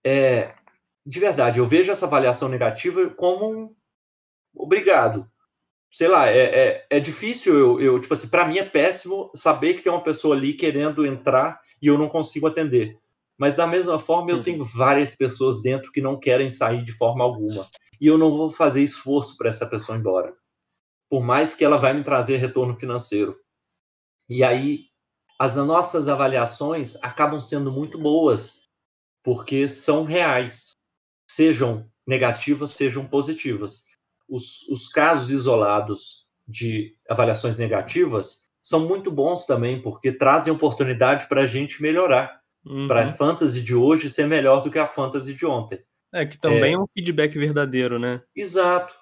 É, 0.02 0.54
de 1.04 1.20
verdade, 1.20 1.58
eu 1.58 1.66
vejo 1.66 1.92
essa 1.92 2.06
avaliação 2.06 2.48
negativa 2.48 3.10
como 3.10 3.52
um 3.52 3.76
obrigado 4.54 5.30
sei 5.90 6.06
lá, 6.06 6.28
é, 6.28 6.38
é, 6.38 6.86
é 6.88 7.00
difícil 7.00 7.56
eu, 7.56 7.80
eu, 7.80 8.00
tipo 8.00 8.14
assim, 8.14 8.28
para 8.28 8.46
mim 8.46 8.58
é 8.58 8.64
péssimo 8.64 9.30
saber 9.34 9.74
que 9.74 9.82
tem 9.82 9.92
uma 9.92 10.02
pessoa 10.02 10.36
ali 10.36 10.54
querendo 10.54 11.04
entrar 11.04 11.60
e 11.82 11.88
eu 11.88 11.98
não 11.98 12.08
consigo 12.08 12.46
atender. 12.46 12.96
Mas 13.36 13.54
da 13.54 13.66
mesma 13.66 13.98
forma, 13.98 14.30
eu 14.30 14.36
uhum. 14.36 14.42
tenho 14.42 14.64
várias 14.64 15.16
pessoas 15.16 15.62
dentro 15.62 15.90
que 15.90 16.00
não 16.00 16.18
querem 16.18 16.50
sair 16.50 16.84
de 16.84 16.92
forma 16.92 17.24
alguma. 17.24 17.66
E 18.00 18.06
eu 18.06 18.16
não 18.16 18.30
vou 18.30 18.50
fazer 18.50 18.82
esforço 18.82 19.36
para 19.36 19.48
essa 19.48 19.66
pessoa 19.66 19.96
ir 19.96 20.00
embora. 20.00 20.32
Por 21.08 21.22
mais 21.22 21.54
que 21.54 21.64
ela 21.64 21.78
vai 21.78 21.94
me 21.94 22.04
trazer 22.04 22.36
retorno 22.36 22.76
financeiro. 22.76 23.36
E 24.28 24.44
aí, 24.44 24.89
as 25.40 25.56
nossas 25.56 26.08
avaliações 26.08 26.96
acabam 27.02 27.40
sendo 27.40 27.72
muito 27.72 27.98
boas, 27.98 28.64
porque 29.22 29.68
são 29.68 30.04
reais. 30.04 30.72
Sejam 31.30 31.88
negativas, 32.06 32.72
sejam 32.72 33.06
positivas 33.06 33.90
os, 34.30 34.66
os 34.68 34.88
casos 34.88 35.30
isolados 35.30 36.24
de 36.46 36.94
avaliações 37.08 37.58
negativas 37.58 38.48
são 38.62 38.86
muito 38.86 39.10
bons 39.10 39.46
também, 39.46 39.82
porque 39.82 40.12
trazem 40.12 40.52
oportunidade 40.52 41.26
para 41.26 41.42
a 41.42 41.46
gente 41.46 41.82
melhorar. 41.82 42.40
Uhum. 42.64 42.86
Para 42.86 43.04
a 43.04 43.12
fantasy 43.12 43.62
de 43.62 43.74
hoje 43.74 44.10
ser 44.10 44.26
melhor 44.26 44.62
do 44.62 44.70
que 44.70 44.78
a 44.78 44.86
fantasy 44.86 45.34
de 45.34 45.46
ontem. 45.46 45.80
É, 46.12 46.26
que 46.26 46.38
também 46.38 46.72
é, 46.72 46.74
é 46.74 46.78
um 46.78 46.86
feedback 46.94 47.38
verdadeiro, 47.38 47.98
né? 47.98 48.22
Exato. 48.36 48.94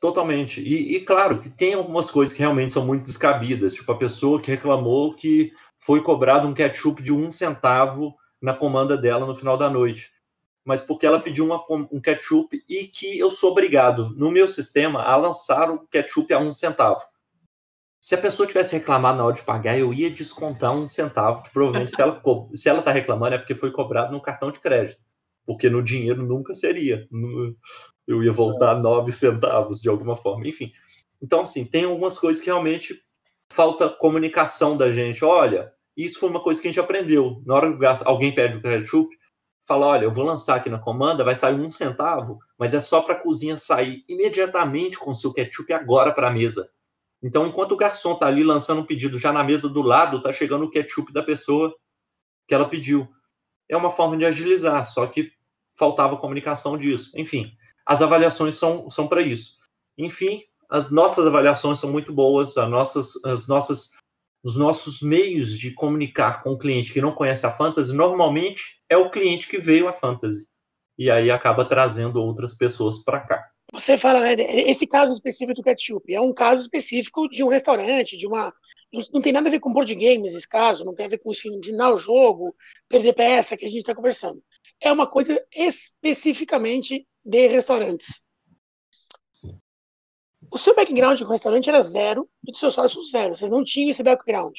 Totalmente. 0.00 0.60
E, 0.60 0.96
e, 0.96 1.00
claro 1.00 1.40
que 1.40 1.48
tem 1.48 1.74
algumas 1.74 2.10
coisas 2.10 2.34
que 2.34 2.40
realmente 2.40 2.72
são 2.72 2.84
muito 2.84 3.04
descabidas, 3.04 3.74
tipo 3.74 3.90
a 3.90 3.98
pessoa 3.98 4.40
que 4.40 4.50
reclamou 4.50 5.14
que 5.14 5.52
foi 5.84 6.00
cobrado 6.00 6.46
um 6.46 6.54
ketchup 6.54 7.02
de 7.02 7.12
um 7.12 7.28
centavo 7.28 8.14
na 8.40 8.54
comanda 8.54 8.96
dela 8.96 9.26
no 9.26 9.34
final 9.34 9.56
da 9.56 9.68
noite. 9.68 10.12
mas 10.64 10.80
porque 10.80 11.04
ela 11.04 11.18
pediu 11.20 11.44
uma, 11.44 11.60
um 11.90 12.00
ketchup 12.00 12.62
e 12.68 12.86
que 12.86 13.18
eu 13.18 13.32
sou 13.32 13.50
obrigado, 13.50 14.10
no 14.10 14.30
meu 14.30 14.46
sistema, 14.46 15.02
a 15.02 15.16
lançar 15.16 15.68
o 15.72 15.86
ketchup 15.88 16.32
a 16.32 16.38
um 16.38 16.52
centavo. 16.52 17.02
Se 18.00 18.14
a 18.14 18.18
pessoa 18.18 18.46
tivesse 18.46 18.76
reclamado 18.76 19.18
na 19.18 19.24
hora 19.24 19.34
de 19.34 19.42
pagar, 19.42 19.76
eu 19.76 19.92
ia 19.92 20.08
descontar 20.08 20.72
um 20.72 20.86
centavo, 20.86 21.42
que 21.42 21.50
provavelmente 21.50 21.94
se 21.94 22.00
ela 22.00 22.22
se 22.54 22.68
ela 22.68 22.78
está 22.78 22.92
reclamando 22.92 23.34
é 23.34 23.38
porque 23.38 23.56
foi 23.56 23.72
cobrado 23.72 24.12
no 24.12 24.22
cartão 24.22 24.52
de 24.52 24.60
crédito, 24.60 25.00
porque 25.44 25.68
no 25.68 25.82
dinheiro 25.82 26.22
nunca 26.24 26.54
seria. 26.54 27.08
Eu 28.06 28.22
ia 28.22 28.32
voltar 28.32 28.76
nove 28.76 29.10
centavos 29.10 29.80
de 29.80 29.88
alguma 29.88 30.14
forma, 30.14 30.46
enfim. 30.46 30.72
Então, 31.20 31.40
assim, 31.40 31.64
tem 31.64 31.84
algumas 31.84 32.16
coisas 32.16 32.40
que 32.40 32.46
realmente 32.46 33.00
falta 33.52 33.88
comunicação 33.88 34.76
da 34.76 34.90
gente. 34.90 35.24
Olha, 35.24 35.72
isso 35.96 36.18
foi 36.18 36.28
uma 36.28 36.42
coisa 36.42 36.60
que 36.60 36.66
a 36.66 36.70
gente 36.70 36.80
aprendeu. 36.80 37.42
Na 37.46 37.54
hora 37.54 37.76
que 37.76 38.04
alguém 38.04 38.34
pede 38.34 38.56
o 38.56 38.62
ketchup, 38.62 39.14
fala: 39.66 39.86
olha, 39.86 40.04
eu 40.04 40.10
vou 40.10 40.24
lançar 40.24 40.56
aqui 40.56 40.70
na 40.70 40.78
comanda, 40.78 41.24
vai 41.24 41.34
sair 41.34 41.54
um 41.54 41.70
centavo, 41.70 42.38
mas 42.58 42.74
é 42.74 42.80
só 42.80 43.00
para 43.00 43.14
a 43.14 43.20
cozinha 43.20 43.56
sair 43.56 44.04
imediatamente 44.08 44.98
com 44.98 45.10
o 45.10 45.14
seu 45.14 45.32
ketchup 45.32 45.72
agora 45.72 46.12
para 46.12 46.28
a 46.28 46.32
mesa. 46.32 46.68
Então, 47.22 47.46
enquanto 47.46 47.72
o 47.72 47.76
garçom 47.76 48.14
está 48.14 48.26
ali 48.26 48.42
lançando 48.42 48.80
um 48.80 48.86
pedido 48.86 49.18
já 49.18 49.32
na 49.32 49.44
mesa 49.44 49.68
do 49.68 49.80
lado, 49.80 50.16
está 50.16 50.32
chegando 50.32 50.64
o 50.64 50.70
ketchup 50.70 51.12
da 51.12 51.22
pessoa 51.22 51.72
que 52.48 52.54
ela 52.54 52.68
pediu. 52.68 53.08
É 53.68 53.76
uma 53.76 53.90
forma 53.90 54.16
de 54.16 54.24
agilizar, 54.24 54.84
só 54.84 55.06
que 55.06 55.30
faltava 55.74 56.16
comunicação 56.16 56.76
disso. 56.76 57.12
Enfim, 57.14 57.52
as 57.86 58.02
avaliações 58.02 58.56
são, 58.56 58.90
são 58.90 59.06
para 59.06 59.22
isso. 59.22 59.56
Enfim, 59.96 60.42
as 60.72 60.90
nossas 60.90 61.26
avaliações 61.26 61.78
são 61.78 61.92
muito 61.92 62.14
boas, 62.14 62.56
as 62.56 62.70
nossas, 62.70 63.22
as 63.26 63.46
nossas, 63.46 63.90
os 64.42 64.56
nossos 64.56 65.02
meios 65.02 65.58
de 65.58 65.70
comunicar 65.74 66.40
com 66.40 66.52
o 66.52 66.58
cliente 66.58 66.94
que 66.94 67.00
não 67.00 67.14
conhece 67.14 67.44
a 67.44 67.50
Fantasy, 67.50 67.92
normalmente 67.92 68.80
é 68.88 68.96
o 68.96 69.10
cliente 69.10 69.46
que 69.46 69.58
veio 69.58 69.86
a 69.86 69.92
Fantasy. 69.92 70.46
E 70.98 71.10
aí 71.10 71.30
acaba 71.30 71.66
trazendo 71.66 72.22
outras 72.22 72.54
pessoas 72.54 72.98
para 73.04 73.20
cá. 73.20 73.46
Você 73.70 73.98
fala, 73.98 74.20
né? 74.20 74.32
Esse 74.32 74.86
caso 74.86 75.12
específico 75.12 75.60
do 75.60 75.62
ketchup 75.62 76.14
é 76.14 76.20
um 76.20 76.32
caso 76.32 76.62
específico 76.62 77.28
de 77.28 77.44
um 77.44 77.48
restaurante, 77.48 78.16
de 78.16 78.26
uma. 78.26 78.50
Não 79.12 79.20
tem 79.20 79.32
nada 79.32 79.48
a 79.48 79.50
ver 79.50 79.60
com 79.60 79.72
board 79.72 79.94
games 79.94 80.34
esse 80.34 80.48
caso, 80.48 80.84
não 80.84 80.94
tem 80.94 81.04
a 81.04 81.08
ver 81.10 81.18
com 81.18 81.30
ensinar 81.30 81.92
o 81.92 81.98
jogo, 81.98 82.54
perder 82.88 83.12
peça 83.12 83.58
que 83.58 83.66
a 83.66 83.68
gente 83.68 83.80
está 83.80 83.94
conversando. 83.94 84.42
É 84.80 84.90
uma 84.90 85.06
coisa 85.06 85.38
especificamente 85.54 87.06
de 87.22 87.46
restaurantes. 87.48 88.22
O 90.52 90.58
seu 90.58 90.74
background 90.74 91.18
com 91.18 91.28
o 91.28 91.30
restaurante 91.30 91.70
era 91.70 91.80
zero 91.80 92.28
e 92.46 92.52
do 92.52 92.58
seu 92.58 92.70
sócio 92.70 93.02
zero. 93.04 93.34
Vocês 93.34 93.50
não 93.50 93.64
tinham 93.64 93.90
esse 93.90 94.02
background. 94.02 94.54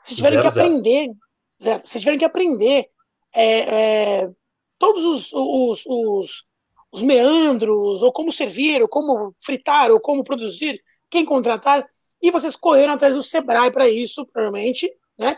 Vocês 0.00 0.16
tiveram 0.16 0.40
zero, 0.40 0.42
que 0.42 0.60
aprender. 0.60 1.06
Zero. 1.06 1.18
zero. 1.60 1.82
Vocês 1.84 2.02
tiveram 2.02 2.18
que 2.18 2.24
aprender 2.24 2.86
é, 3.34 4.22
é, 4.22 4.30
todos 4.78 5.04
os, 5.04 5.32
os, 5.32 5.84
os, 5.86 6.48
os, 6.92 7.02
meandros, 7.02 8.00
ou 8.00 8.12
como 8.12 8.30
servir, 8.30 8.80
ou 8.80 8.88
como 8.88 9.34
fritar, 9.36 9.90
ou 9.90 9.98
como 9.98 10.22
produzir, 10.22 10.80
quem 11.10 11.24
contratar. 11.24 11.84
E 12.22 12.30
vocês 12.30 12.54
correram 12.54 12.92
atrás 12.92 13.12
do 13.16 13.22
Sebrae 13.22 13.72
para 13.72 13.88
isso, 13.88 14.24
provavelmente. 14.24 14.88
Né? 15.18 15.36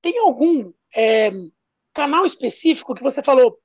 Tem 0.00 0.20
algum 0.20 0.72
é, 0.94 1.32
canal 1.92 2.24
específico 2.24 2.94
que 2.94 3.02
você 3.02 3.24
falou, 3.24 3.58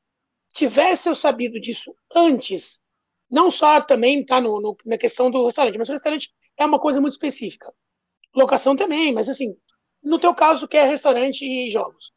tivesse 0.55 1.07
eu 1.07 1.13
sabido 1.13 1.61
disso 1.61 1.95
antes, 2.15 2.80
não 3.31 3.49
só 3.49 3.79
também 3.79 4.19
está 4.19 4.41
no, 4.41 4.59
no, 4.59 4.77
na 4.85 4.97
questão 4.97 5.31
do 5.31 5.45
restaurante, 5.45 5.77
mas 5.77 5.87
o 5.87 5.93
restaurante 5.93 6.33
é 6.57 6.65
uma 6.65 6.77
coisa 6.77 6.99
muito 6.99 7.13
específica. 7.13 7.73
Locação 8.35 8.75
também, 8.75 9.13
mas 9.13 9.29
assim, 9.29 9.55
no 10.03 10.19
teu 10.19 10.35
caso, 10.35 10.67
que 10.67 10.75
é 10.75 10.83
restaurante 10.83 11.45
e 11.45 11.71
jogos. 11.71 12.11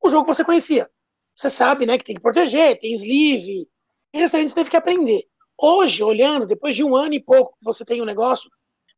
O 0.00 0.08
jogo 0.08 0.26
você 0.26 0.44
conhecia. 0.44 0.88
Você 1.34 1.50
sabe, 1.50 1.84
né, 1.84 1.98
que 1.98 2.04
tem 2.04 2.14
que 2.14 2.22
proteger, 2.22 2.78
tem 2.78 2.94
sleeve. 2.94 3.68
E 4.12 4.18
restaurante 4.18 4.54
teve 4.54 4.70
que 4.70 4.76
aprender. 4.76 5.24
Hoje, 5.58 6.02
olhando, 6.02 6.46
depois 6.46 6.76
de 6.76 6.84
um 6.84 6.94
ano 6.94 7.14
e 7.14 7.22
pouco 7.22 7.56
que 7.58 7.64
você 7.64 7.84
tem 7.84 8.00
um 8.00 8.06
negócio, 8.06 8.50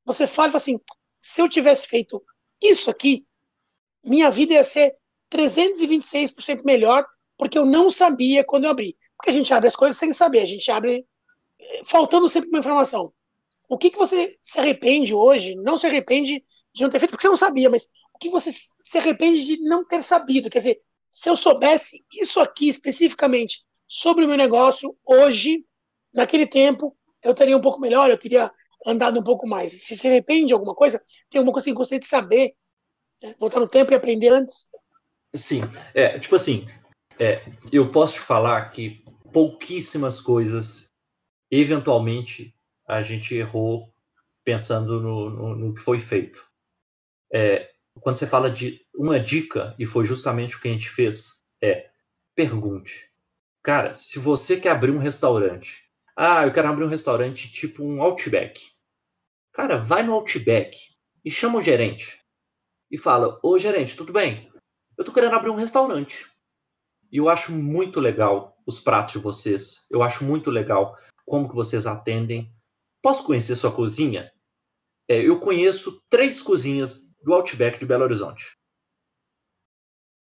você 0.04 0.26
fala, 0.26 0.50
fala 0.50 0.56
assim: 0.58 0.78
se 1.18 1.40
eu 1.40 1.48
tivesse 1.48 1.86
feito 1.86 2.22
isso 2.62 2.90
aqui, 2.90 3.26
minha 4.04 4.30
vida 4.30 4.54
ia 4.54 4.64
ser 4.64 4.94
326% 5.32 6.62
melhor, 6.64 7.06
porque 7.38 7.58
eu 7.58 7.64
não 7.64 7.90
sabia 7.90 8.44
quando 8.44 8.64
eu 8.64 8.70
abri. 8.70 8.96
Porque 9.16 9.30
a 9.30 9.32
gente 9.32 9.52
abre 9.54 9.68
as 9.68 9.76
coisas 9.76 9.96
sem 9.96 10.12
saber, 10.12 10.40
a 10.40 10.46
gente 10.46 10.70
abre 10.70 11.06
faltando 11.84 12.28
sempre 12.28 12.50
uma 12.50 12.58
informação. 12.58 13.12
O 13.68 13.78
que, 13.78 13.90
que 13.90 13.98
você 13.98 14.36
se 14.40 14.60
arrepende 14.60 15.14
hoje? 15.14 15.54
Não 15.56 15.78
se 15.78 15.86
arrepende 15.86 16.44
de 16.72 16.82
não 16.82 16.90
ter 16.90 16.98
feito 16.98 17.12
porque 17.12 17.22
você 17.22 17.30
não 17.30 17.36
sabia, 17.36 17.70
mas 17.70 17.88
o 18.14 18.18
que 18.18 18.28
você 18.28 18.50
se 18.52 18.98
arrepende 18.98 19.44
de 19.44 19.60
não 19.62 19.84
ter 19.84 20.02
sabido? 20.02 20.50
Quer 20.50 20.58
dizer, 20.58 20.82
se 21.08 21.28
eu 21.28 21.36
soubesse 21.36 22.04
isso 22.12 22.40
aqui 22.40 22.68
especificamente 22.68 23.64
sobre 23.86 24.24
o 24.24 24.28
meu 24.28 24.36
negócio 24.36 24.96
hoje, 25.06 25.64
naquele 26.12 26.46
tempo, 26.46 26.96
eu 27.22 27.34
teria 27.34 27.56
um 27.56 27.60
pouco 27.60 27.80
melhor, 27.80 28.10
eu 28.10 28.18
teria 28.18 28.50
andado 28.86 29.18
um 29.18 29.22
pouco 29.22 29.46
mais. 29.46 29.72
Se 29.72 29.96
se 29.96 30.08
arrepende 30.08 30.46
de 30.46 30.54
alguma 30.54 30.74
coisa, 30.74 31.02
tem 31.30 31.38
alguma 31.38 31.52
coisa 31.52 31.66
que 31.66 31.74
gostaria 31.74 32.00
de 32.00 32.06
saber, 32.06 32.54
né? 33.22 33.34
voltar 33.38 33.60
no 33.60 33.68
tempo 33.68 33.92
e 33.92 33.94
aprender 33.94 34.28
antes. 34.28 34.68
Sim, 35.34 35.62
é, 35.94 36.18
tipo 36.18 36.36
assim, 36.36 36.66
é, 37.18 37.42
eu 37.72 37.90
posso 37.90 38.14
te 38.14 38.20
falar 38.20 38.70
que 38.70 39.04
pouquíssimas 39.32 40.20
coisas 40.20 40.92
eventualmente 41.60 42.54
a 42.86 43.00
gente 43.00 43.34
errou 43.34 43.92
pensando 44.44 45.00
no, 45.00 45.30
no, 45.30 45.56
no 45.56 45.74
que 45.74 45.80
foi 45.80 45.98
feito. 45.98 46.44
É, 47.32 47.70
quando 48.00 48.16
você 48.16 48.26
fala 48.26 48.50
de 48.50 48.80
uma 48.94 49.18
dica, 49.18 49.74
e 49.78 49.86
foi 49.86 50.04
justamente 50.04 50.56
o 50.56 50.60
que 50.60 50.68
a 50.68 50.72
gente 50.72 50.88
fez, 50.88 51.44
é 51.62 51.90
pergunte. 52.34 53.10
Cara, 53.62 53.94
se 53.94 54.18
você 54.18 54.60
quer 54.60 54.70
abrir 54.70 54.90
um 54.90 54.98
restaurante, 54.98 55.82
ah, 56.16 56.44
eu 56.44 56.52
quero 56.52 56.68
abrir 56.68 56.84
um 56.84 56.88
restaurante 56.88 57.50
tipo 57.50 57.82
um 57.82 58.02
Outback. 58.02 58.60
Cara, 59.52 59.78
vai 59.78 60.02
no 60.02 60.12
Outback 60.12 60.76
e 61.24 61.30
chama 61.30 61.58
o 61.58 61.62
gerente. 61.62 62.20
E 62.90 62.98
fala, 62.98 63.40
ô 63.42 63.58
gerente, 63.58 63.96
tudo 63.96 64.12
bem? 64.12 64.52
Eu 64.96 65.04
tô 65.04 65.12
querendo 65.12 65.34
abrir 65.34 65.50
um 65.50 65.56
restaurante. 65.56 66.30
E 67.10 67.16
eu 67.16 67.28
acho 67.28 67.52
muito 67.52 68.00
legal 68.00 68.60
os 68.66 68.78
pratos 68.80 69.14
de 69.14 69.18
vocês. 69.18 69.86
Eu 69.90 70.02
acho 70.02 70.24
muito 70.24 70.50
legal 70.50 70.96
como 71.24 71.48
que 71.48 71.54
vocês 71.54 71.86
atendem. 71.86 72.52
Posso 73.02 73.24
conhecer 73.24 73.56
sua 73.56 73.72
cozinha? 73.72 74.32
É, 75.08 75.20
eu 75.20 75.38
conheço 75.38 76.02
três 76.08 76.40
cozinhas 76.40 77.12
do 77.22 77.34
Outback 77.34 77.78
de 77.78 77.86
Belo 77.86 78.04
Horizonte. 78.04 78.56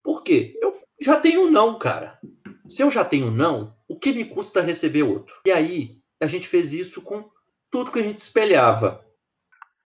Por 0.02 0.22
quê? 0.22 0.58
Eu 0.60 0.80
já 1.00 1.18
tenho 1.18 1.46
um 1.46 1.50
não, 1.50 1.78
cara. 1.78 2.20
Se 2.68 2.82
eu 2.82 2.90
já 2.90 3.04
tenho 3.04 3.26
um 3.26 3.34
não, 3.34 3.76
o 3.88 3.98
que 3.98 4.12
me 4.12 4.24
custa 4.24 4.60
receber 4.60 5.02
outro? 5.02 5.40
E 5.46 5.50
aí, 5.50 6.00
a 6.20 6.26
gente 6.26 6.48
fez 6.48 6.72
isso 6.72 7.02
com 7.02 7.30
tudo 7.70 7.90
que 7.90 7.98
a 7.98 8.02
gente 8.02 8.18
espelhava. 8.18 9.04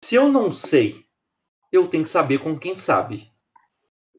Se 0.04 0.16
eu 0.16 0.32
não 0.32 0.52
sei, 0.52 1.06
eu 1.72 1.88
tenho 1.88 2.04
que 2.04 2.10
saber 2.10 2.40
com 2.40 2.58
quem 2.58 2.76
sabe. 2.76 3.32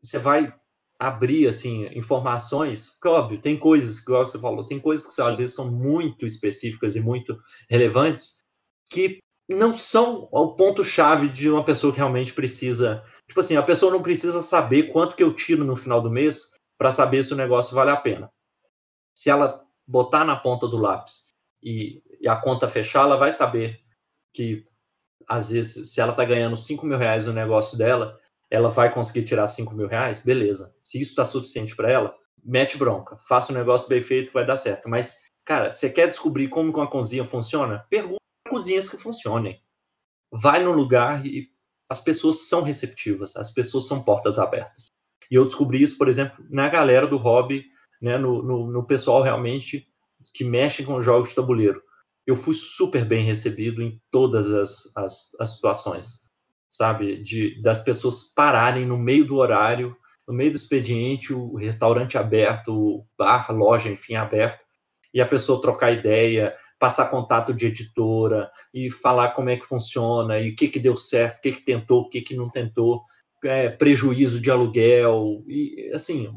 Você 0.03 0.19
vai 0.19 0.55
abrir 0.99 1.47
assim 1.47 1.87
informações, 1.97 2.89
porque 2.89 3.09
óbvio, 3.09 3.41
tem 3.41 3.57
coisas 3.57 4.01
que 4.01 4.11
você 4.11 4.39
falou, 4.39 4.67
tem 4.67 4.81
coisas 4.81 5.15
que 5.15 5.23
às 5.23 5.39
vezes 5.39 5.55
são 5.55 5.71
muito 5.71 6.27
específicas 6.27 6.97
e 6.97 7.01
muito 7.01 7.39
relevantes 7.71 8.43
que 8.91 9.19
não 9.49 9.73
são 9.73 10.29
o 10.31 10.55
ponto 10.55 10.85
chave 10.85 11.29
de 11.29 11.49
uma 11.49 11.65
pessoa 11.65 11.93
que 11.93 11.99
realmente 11.99 12.35
precisa, 12.35 13.03
tipo 13.27 13.41
assim, 13.41 13.57
a 13.57 13.63
pessoa 13.63 13.93
não 13.93 14.03
precisa 14.03 14.43
saber 14.43 14.93
quanto 14.93 15.17
que 15.17 15.23
eu 15.23 15.33
tiro 15.33 15.65
no 15.65 15.77
final 15.77 16.03
do 16.03 16.11
mês 16.11 16.53
para 16.77 16.93
saber 16.93 17.23
se 17.23 17.33
o 17.33 17.37
negócio 17.37 17.75
vale 17.75 17.91
a 17.91 17.97
pena. 17.97 18.31
Se 19.15 19.31
ela 19.31 19.65
botar 19.87 20.25
na 20.25 20.37
ponta 20.37 20.67
do 20.69 20.77
lápis 20.77 21.33
e, 21.63 22.03
e 22.21 22.29
a 22.29 22.37
conta 22.37 22.69
fechar, 22.69 23.03
ela 23.03 23.17
vai 23.17 23.31
saber 23.31 23.81
que 24.35 24.67
às 25.27 25.51
vezes 25.51 25.93
se 25.93 26.01
ela 26.01 26.11
está 26.11 26.25
ganhando 26.25 26.57
5 26.57 26.85
mil 26.85 26.99
reais 26.99 27.27
no 27.27 27.33
negócio 27.33 27.77
dela, 27.77 28.19
ela 28.51 28.69
vai 28.69 28.93
conseguir 28.93 29.25
tirar 29.25 29.47
5 29.47 29.75
mil 29.75 29.87
reais, 29.87 30.23
beleza. 30.23 30.75
Se 30.89 30.99
isso 30.99 31.11
está 31.11 31.25
suficiente 31.27 31.77
para 31.77 31.93
ela, 31.93 32.17
mete 32.43 32.79
bronca. 32.79 33.19
Faça 33.29 33.53
um 33.53 33.55
negócio 33.55 33.87
bem 33.91 34.01
feito 34.01 34.33
vai 34.33 34.47
dar 34.47 34.57
certo. 34.57 34.89
Mas, 34.89 35.19
cara, 35.45 35.71
você 35.71 35.91
quer 35.91 36.09
descobrir 36.09 36.49
como 36.49 36.73
uma 36.73 36.89
cozinha 36.89 37.27
funciona? 37.27 37.85
Pergunta 37.91 38.17
cozinhas 38.49 38.89
que 38.89 38.97
funcionem. 38.97 39.63
Vai 40.33 40.65
no 40.65 40.73
lugar 40.73 41.27
e 41.27 41.51
as 41.91 42.01
pessoas 42.01 42.49
são 42.49 42.63
receptivas, 42.63 43.37
as 43.37 43.51
pessoas 43.51 43.87
são 43.87 44.03
portas 44.03 44.39
abertas. 44.39 44.87
E 45.31 45.35
eu 45.35 45.45
descobri 45.45 45.83
isso, 45.83 45.99
por 45.99 46.09
exemplo, 46.09 46.43
na 46.49 46.71
galera 46.71 47.07
do 47.07 47.19
hobby, 47.19 47.67
né, 48.01 48.17
no, 48.17 48.43
no, 48.43 48.71
no 48.71 48.87
pessoal 48.87 49.21
realmente 49.21 49.87
que 50.33 50.43
mexe 50.43 50.83
com 50.83 51.03
jogos 51.03 51.29
de 51.29 51.35
tabuleiro. 51.35 51.83
Eu 52.27 52.35
fui 52.35 52.55
super 52.55 53.05
bem 53.05 53.27
recebido 53.27 53.83
em 53.83 54.01
todas 54.11 54.51
as, 54.51 54.91
as, 54.97 55.37
as 55.39 55.55
situações 55.55 56.27
sabe? 56.71 57.23
De, 57.23 57.61
das 57.63 57.81
pessoas 57.81 58.23
pararem 58.35 58.87
no 58.87 58.99
meio 58.99 59.27
do 59.27 59.37
horário, 59.37 59.97
no 60.29 60.35
meio 60.35 60.51
do 60.51 60.57
expediente, 60.57 61.33
o 61.33 61.57
restaurante 61.57 62.19
aberto, 62.19 62.75
o 62.75 63.07
bar, 63.19 63.51
loja, 63.51 63.89
enfim, 63.89 64.15
aberto, 64.15 64.63
e 65.13 65.23
a 65.23 65.27
pessoa 65.27 65.61
trocar 65.61 65.91
ideia, 65.91 66.55
passar 66.79 67.11
contato 67.11 67.55
de 67.55 67.67
editora 67.67 68.51
e 68.75 68.91
falar 68.91 69.31
como 69.33 69.49
é 69.49 69.57
que 69.57 69.67
funciona 69.67 70.39
e 70.39 70.51
o 70.51 70.55
que, 70.55 70.69
que 70.69 70.79
deu 70.79 70.99
certo, 70.99 71.39
o 71.39 71.41
que, 71.41 71.53
que 71.53 71.65
tentou, 71.65 72.03
o 72.03 72.09
que, 72.11 72.21
que 72.21 72.37
não 72.37 72.51
tentou, 72.51 73.03
é, 73.43 73.71
prejuízo 73.71 74.39
de 74.39 74.51
aluguel, 74.51 75.43
e 75.49 75.91
assim, 75.95 76.31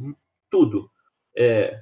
tudo. 0.50 0.89
É, 1.38 1.82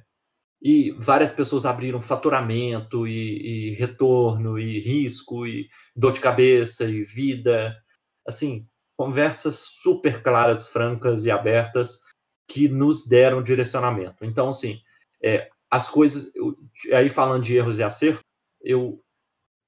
e 0.60 0.90
várias 0.98 1.32
pessoas 1.32 1.64
abriram 1.64 2.00
faturamento 2.00 3.06
e, 3.06 3.70
e, 3.70 3.74
retorno 3.76 4.58
e 4.58 4.80
risco 4.80 5.46
e 5.46 5.68
dor 5.94 6.12
de 6.12 6.20
cabeça 6.20 6.84
e 6.84 7.04
vida, 7.04 7.74
assim, 8.26 8.68
conversas 9.00 9.56
super 9.56 10.22
claras, 10.22 10.68
francas 10.68 11.24
e 11.24 11.30
abertas 11.30 12.02
que 12.46 12.68
nos 12.68 13.08
deram 13.08 13.42
direcionamento. 13.42 14.26
Então, 14.26 14.50
assim, 14.50 14.78
é, 15.22 15.48
as 15.70 15.88
coisas, 15.88 16.30
eu, 16.36 16.54
aí 16.92 17.08
falando 17.08 17.42
de 17.42 17.56
erros 17.56 17.78
e 17.78 17.82
acertos, 17.82 18.22
eu 18.62 19.02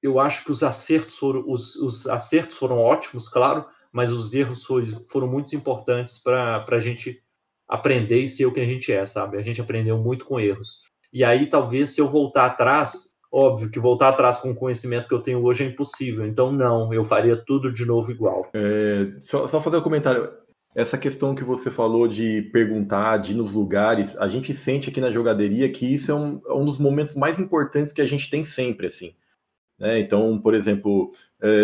eu 0.03 0.19
acho 0.19 0.43
que 0.43 0.51
os 0.51 0.61
acertos 0.61 1.17
foram 1.17 1.49
os, 1.49 1.75
os 1.77 2.05
acertos 2.05 2.57
foram 2.57 2.77
ótimos, 2.77 3.27
claro, 3.27 3.65
mas 3.91 4.11
os 4.11 4.35
erros 4.35 4.63
foi, 4.65 4.85
foram 5.09 5.27
muito 5.27 5.55
importantes 5.55 6.19
para 6.19 6.63
a 6.69 6.79
gente 6.79 7.19
aprender 7.67 8.19
e 8.19 8.29
ser 8.29 8.45
o 8.45 8.53
que 8.53 8.59
a 8.59 8.67
gente 8.67 8.93
é, 8.93 9.03
sabe? 9.03 9.37
A 9.37 9.41
gente 9.41 9.61
aprendeu 9.61 9.97
muito 9.97 10.25
com 10.25 10.39
erros. 10.39 10.81
E 11.11 11.23
aí, 11.23 11.47
talvez, 11.47 11.89
se 11.89 12.01
eu 12.01 12.07
voltar 12.07 12.45
atrás, 12.45 13.12
óbvio 13.33 13.69
que 13.69 13.79
voltar 13.79 14.09
atrás 14.09 14.37
com 14.37 14.51
o 14.51 14.55
conhecimento 14.55 15.07
que 15.07 15.13
eu 15.13 15.21
tenho 15.21 15.43
hoje 15.43 15.63
é 15.63 15.67
impossível. 15.67 16.27
Então, 16.27 16.51
não, 16.51 16.93
eu 16.93 17.03
faria 17.03 17.35
tudo 17.35 17.71
de 17.71 17.83
novo 17.83 18.11
igual. 18.11 18.47
É, 18.53 19.11
só, 19.21 19.47
só 19.47 19.59
fazer 19.59 19.77
um 19.77 19.81
comentário. 19.81 20.29
Essa 20.75 20.97
questão 20.97 21.33
que 21.33 21.43
você 21.43 21.71
falou 21.71 22.07
de 22.07 22.43
perguntar, 22.53 23.17
de 23.17 23.33
ir 23.33 23.35
nos 23.35 23.51
lugares, 23.51 24.15
a 24.17 24.27
gente 24.27 24.53
sente 24.53 24.89
aqui 24.89 25.01
na 25.01 25.11
jogaderia 25.11 25.69
que 25.71 25.91
isso 25.91 26.11
é 26.11 26.15
um, 26.15 26.41
é 26.47 26.53
um 26.53 26.65
dos 26.65 26.77
momentos 26.77 27.15
mais 27.15 27.39
importantes 27.39 27.91
que 27.91 28.01
a 28.01 28.05
gente 28.05 28.29
tem 28.29 28.43
sempre, 28.43 28.87
assim. 28.87 29.13
Né? 29.79 29.99
Então, 29.99 30.39
por 30.39 30.53
exemplo, 30.53 31.11
é, 31.41 31.63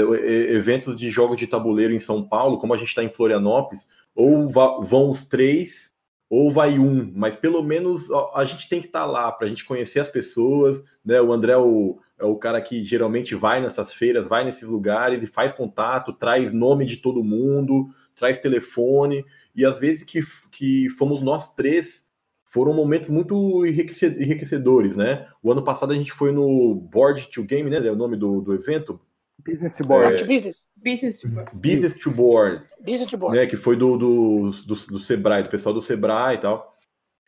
eventos 0.54 0.98
de 0.98 1.10
jogos 1.10 1.38
de 1.38 1.48
tabuleiro 1.48 1.94
em 1.94 2.00
São 2.00 2.28
Paulo, 2.28 2.60
como 2.60 2.74
a 2.74 2.78
gente 2.78 2.90
está 2.90 3.04
em 3.04 3.10
Florianópolis, 3.10 3.88
ou 4.16 4.50
vão 4.50 5.10
os 5.10 5.26
três, 5.26 5.89
ou 6.30 6.52
vai 6.52 6.78
um, 6.78 7.12
mas 7.16 7.36
pelo 7.36 7.64
menos 7.64 8.10
a 8.36 8.46
gente 8.46 8.70
tem 8.70 8.80
que 8.80 8.88
estar 8.88 9.02
tá 9.02 9.06
lá 9.06 9.32
para 9.32 9.48
a 9.48 9.50
gente 9.50 9.66
conhecer 9.66 10.00
as 10.00 10.10
pessoas. 10.10 10.84
Né? 11.04 11.20
O 11.20 11.34
André 11.34 11.54
é 11.54 11.58
o, 11.58 12.00
é 12.20 12.26
o 12.26 12.36
cara 12.36 12.62
que 12.62 12.84
geralmente 12.84 13.34
vai 13.34 13.60
nessas 13.60 13.94
feiras, 13.94 14.28
vai 14.28 14.44
nesses 14.44 14.68
lugares 14.70 15.24
e 15.24 15.28
faz 15.28 15.52
contato, 15.52 16.14
traz 16.14 16.54
nome 16.54 16.86
de 16.86 16.98
todo 16.98 17.24
mundo, 17.24 17.88
traz 18.14 18.38
telefone, 18.38 19.26
e 19.56 19.66
às 19.66 19.80
vezes 19.80 20.04
que, 20.04 20.22
que 20.52 20.88
fomos 20.90 21.22
nós 21.22 21.54
três 21.56 22.08
foram 22.46 22.74
momentos 22.74 23.10
muito 23.10 23.66
enriquecedores, 23.66 24.96
né? 24.96 25.28
O 25.42 25.52
ano 25.52 25.64
passado 25.64 25.94
a 25.94 25.96
gente 25.96 26.12
foi 26.12 26.32
no 26.32 26.76
Board 26.76 27.28
to 27.30 27.44
Game, 27.44 27.70
né? 27.70 27.78
É 27.86 27.92
o 27.92 27.96
nome 27.96 28.18
do, 28.18 28.42
do 28.42 28.54
evento. 28.54 29.00
Business 29.46 29.74
to 29.74 29.88
Board. 29.88 30.22
É, 30.22 30.26
business. 30.26 30.70
Business 30.76 31.20
to 31.20 31.28
Board. 31.28 31.52
Business 31.56 31.96
to 31.96 32.12
Board. 32.12 32.64
Business 32.82 33.10
to 33.10 33.18
Board. 33.18 33.38
Né? 33.38 33.48
Que 33.48 33.58
foi 33.58 33.76
do, 33.76 33.98
do, 33.98 34.52
do, 34.52 34.76
do 34.76 35.00
Sebrae, 35.00 35.44
do 35.44 35.50
pessoal 35.50 35.74
do 35.74 35.82
Sebrae 35.82 36.36
e 36.36 36.40
tal. 36.40 36.76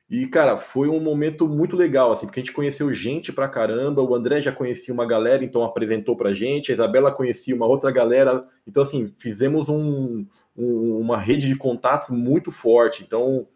E, 0.09 0.28
cara, 0.28 0.57
foi 0.57 0.89
um 0.89 0.99
momento 0.99 1.47
muito 1.47 1.78
legal, 1.78 2.12
assim, 2.12 2.26
porque 2.26 2.41
a 2.41 2.43
gente 2.43 2.53
conheceu 2.53 2.93
gente 2.93 3.32
pra 3.32 3.47
caramba. 3.47 4.01
O 4.01 4.14
André 4.14 4.41
já 4.41 4.51
conhecia 4.51 4.93
uma 4.93 5.05
galera, 5.05 5.41
então 5.41 5.64
apresentou 5.64 6.18
pra 6.18 6.34
gente. 6.34 6.70
A 6.70 6.76
Isabela 6.76 7.14
conhecia 7.14 7.55
uma 7.55 7.66
outra 7.66 7.89
galera. 7.91 8.45
Então, 8.68 8.84
assim, 8.84 9.07
fizemos 9.18 9.70
um, 9.70 10.26
um, 10.53 10.97
uma 10.97 11.18
rede 11.18 11.47
de 11.47 11.55
contatos 11.55 12.09
muito 12.09 12.51
forte. 12.51 13.03
Então, 13.03 13.47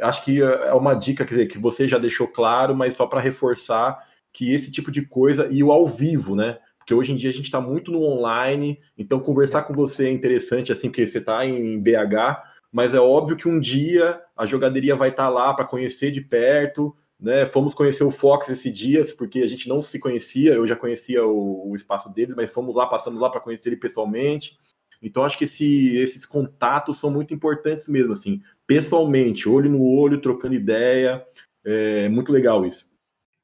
acho 0.00 0.24
que 0.24 0.40
é 0.40 0.72
uma 0.72 0.94
dica 0.94 1.24
quer 1.24 1.34
dizer, 1.34 1.46
que 1.46 1.58
você 1.58 1.88
já 1.88 1.98
deixou 1.98 2.28
claro, 2.28 2.76
mas 2.76 2.94
só 2.94 3.06
para 3.06 3.20
reforçar 3.20 3.98
que 4.32 4.52
esse 4.52 4.70
tipo 4.70 4.92
de 4.92 5.02
coisa 5.02 5.48
e 5.50 5.64
o 5.64 5.72
ao 5.72 5.88
vivo, 5.88 6.36
né? 6.36 6.58
Porque 6.84 6.92
hoje 6.92 7.12
em 7.12 7.16
dia 7.16 7.30
a 7.30 7.32
gente 7.32 7.46
está 7.46 7.62
muito 7.62 7.90
no 7.90 8.02
online, 8.02 8.78
então 8.96 9.18
conversar 9.18 9.62
com 9.62 9.72
você 9.72 10.06
é 10.06 10.12
interessante, 10.12 10.70
assim, 10.70 10.90
porque 10.90 11.06
você 11.06 11.16
está 11.16 11.46
em 11.46 11.80
BH, 11.80 12.42
mas 12.70 12.92
é 12.92 13.00
óbvio 13.00 13.38
que 13.38 13.48
um 13.48 13.58
dia 13.58 14.20
a 14.36 14.44
jogaderia 14.44 14.94
vai 14.94 15.08
estar 15.08 15.24
tá 15.24 15.28
lá 15.30 15.54
para 15.54 15.64
conhecer 15.64 16.10
de 16.10 16.20
perto, 16.20 16.94
né? 17.18 17.46
Fomos 17.46 17.72
conhecer 17.72 18.04
o 18.04 18.10
Fox 18.10 18.50
esse 18.50 18.70
dia, 18.70 19.02
porque 19.16 19.40
a 19.40 19.48
gente 19.48 19.66
não 19.66 19.82
se 19.82 19.98
conhecia, 19.98 20.52
eu 20.52 20.66
já 20.66 20.76
conhecia 20.76 21.24
o, 21.24 21.70
o 21.70 21.74
espaço 21.74 22.12
deles, 22.12 22.36
mas 22.36 22.50
fomos 22.50 22.74
lá, 22.74 22.86
passamos 22.86 23.18
lá 23.18 23.30
para 23.30 23.40
conhecer 23.40 23.70
ele 23.70 23.76
pessoalmente. 23.76 24.58
Então 25.00 25.24
acho 25.24 25.38
que 25.38 25.44
esse, 25.44 25.96
esses 25.96 26.26
contatos 26.26 27.00
são 27.00 27.10
muito 27.10 27.32
importantes 27.32 27.88
mesmo, 27.88 28.12
assim, 28.12 28.42
pessoalmente, 28.66 29.48
olho 29.48 29.70
no 29.70 29.82
olho, 29.82 30.20
trocando 30.20 30.54
ideia, 30.54 31.24
é 31.64 32.10
muito 32.10 32.30
legal 32.30 32.66
isso. 32.66 32.86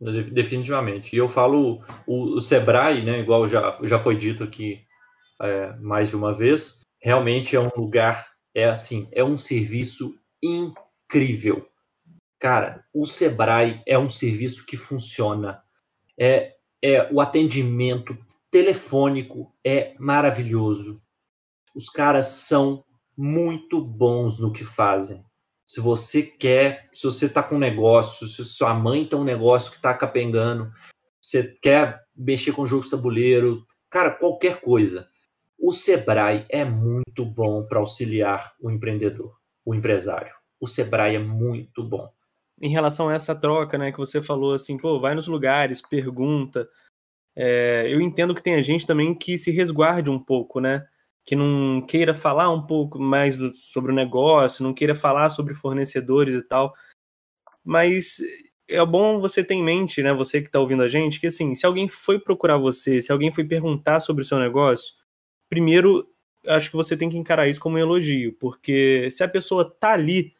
Definitivamente. 0.00 1.14
E 1.14 1.18
eu 1.18 1.28
falo 1.28 1.82
o, 2.06 2.36
o 2.36 2.40
Sebrae, 2.40 3.04
né, 3.04 3.20
igual 3.20 3.46
já, 3.46 3.78
já 3.82 3.98
foi 3.98 4.16
dito 4.16 4.42
aqui 4.42 4.82
é, 5.42 5.72
mais 5.76 6.08
de 6.08 6.16
uma 6.16 6.34
vez, 6.34 6.80
realmente 7.02 7.54
é 7.54 7.60
um 7.60 7.70
lugar, 7.76 8.30
é 8.54 8.64
assim, 8.64 9.08
é 9.12 9.22
um 9.22 9.36
serviço 9.36 10.18
incrível. 10.42 11.68
Cara, 12.38 12.82
o 12.94 13.04
Sebrae 13.04 13.82
é 13.86 13.98
um 13.98 14.08
serviço 14.08 14.64
que 14.64 14.76
funciona. 14.76 15.62
É, 16.18 16.54
é 16.82 17.12
o 17.12 17.20
atendimento 17.20 18.16
telefônico 18.50 19.54
é 19.64 19.94
maravilhoso. 19.98 21.02
Os 21.74 21.90
caras 21.90 22.26
são 22.26 22.82
muito 23.16 23.84
bons 23.84 24.38
no 24.38 24.50
que 24.50 24.64
fazem. 24.64 25.22
Se 25.70 25.80
você 25.80 26.20
quer, 26.20 26.88
se 26.90 27.04
você 27.04 27.26
está 27.26 27.44
com 27.44 27.56
negócio, 27.56 28.26
se 28.26 28.44
sua 28.44 28.74
mãe 28.74 29.06
tem 29.06 29.16
um 29.16 29.22
negócio 29.22 29.70
que 29.70 29.76
está 29.76 29.94
capengando, 29.94 30.68
você 31.22 31.56
quer 31.62 32.02
mexer 32.16 32.50
com 32.50 32.66
jogos 32.66 32.86
de 32.86 32.90
tabuleiro, 32.90 33.64
cara, 33.88 34.10
qualquer 34.10 34.60
coisa. 34.60 35.08
O 35.56 35.70
Sebrae 35.70 36.44
é 36.48 36.64
muito 36.64 37.24
bom 37.24 37.64
para 37.68 37.78
auxiliar 37.78 38.52
o 38.60 38.68
empreendedor, 38.68 39.36
o 39.64 39.72
empresário. 39.72 40.34
O 40.60 40.66
Sebrae 40.66 41.14
é 41.14 41.20
muito 41.20 41.84
bom. 41.84 42.10
Em 42.60 42.70
relação 42.70 43.08
a 43.08 43.14
essa 43.14 43.32
troca, 43.32 43.78
né, 43.78 43.92
que 43.92 43.98
você 43.98 44.20
falou 44.20 44.54
assim, 44.54 44.76
pô, 44.76 44.98
vai 44.98 45.14
nos 45.14 45.28
lugares, 45.28 45.80
pergunta. 45.80 46.68
É, 47.36 47.86
eu 47.88 48.00
entendo 48.00 48.34
que 48.34 48.42
tem 48.42 48.56
a 48.56 48.62
gente 48.62 48.84
também 48.84 49.14
que 49.14 49.38
se 49.38 49.52
resguarde 49.52 50.10
um 50.10 50.18
pouco, 50.18 50.58
né? 50.58 50.84
Que 51.24 51.36
não 51.36 51.80
queira 51.86 52.14
falar 52.14 52.50
um 52.50 52.66
pouco 52.66 52.98
mais 52.98 53.36
do, 53.36 53.54
sobre 53.54 53.92
o 53.92 53.94
negócio, 53.94 54.64
não 54.64 54.74
queira 54.74 54.94
falar 54.94 55.30
sobre 55.30 55.54
fornecedores 55.54 56.34
e 56.34 56.42
tal. 56.42 56.72
Mas 57.64 58.18
é 58.68 58.84
bom 58.84 59.20
você 59.20 59.44
ter 59.44 59.54
em 59.54 59.62
mente, 59.62 60.02
né, 60.02 60.12
você 60.12 60.40
que 60.40 60.48
está 60.48 60.60
ouvindo 60.60 60.82
a 60.82 60.88
gente, 60.88 61.20
que 61.20 61.26
assim, 61.26 61.54
se 61.54 61.66
alguém 61.66 61.88
foi 61.88 62.18
procurar 62.18 62.56
você, 62.56 63.02
se 63.02 63.12
alguém 63.12 63.32
foi 63.32 63.44
perguntar 63.44 64.00
sobre 64.00 64.22
o 64.22 64.24
seu 64.24 64.38
negócio, 64.38 64.94
primeiro, 65.48 66.08
acho 66.46 66.70
que 66.70 66.76
você 66.76 66.96
tem 66.96 67.08
que 67.08 67.18
encarar 67.18 67.48
isso 67.48 67.60
como 67.60 67.76
um 67.76 67.78
elogio, 67.78 68.36
porque 68.38 69.10
se 69.10 69.22
a 69.24 69.28
pessoa 69.28 69.68
tá 69.68 69.92
ali, 69.92 70.34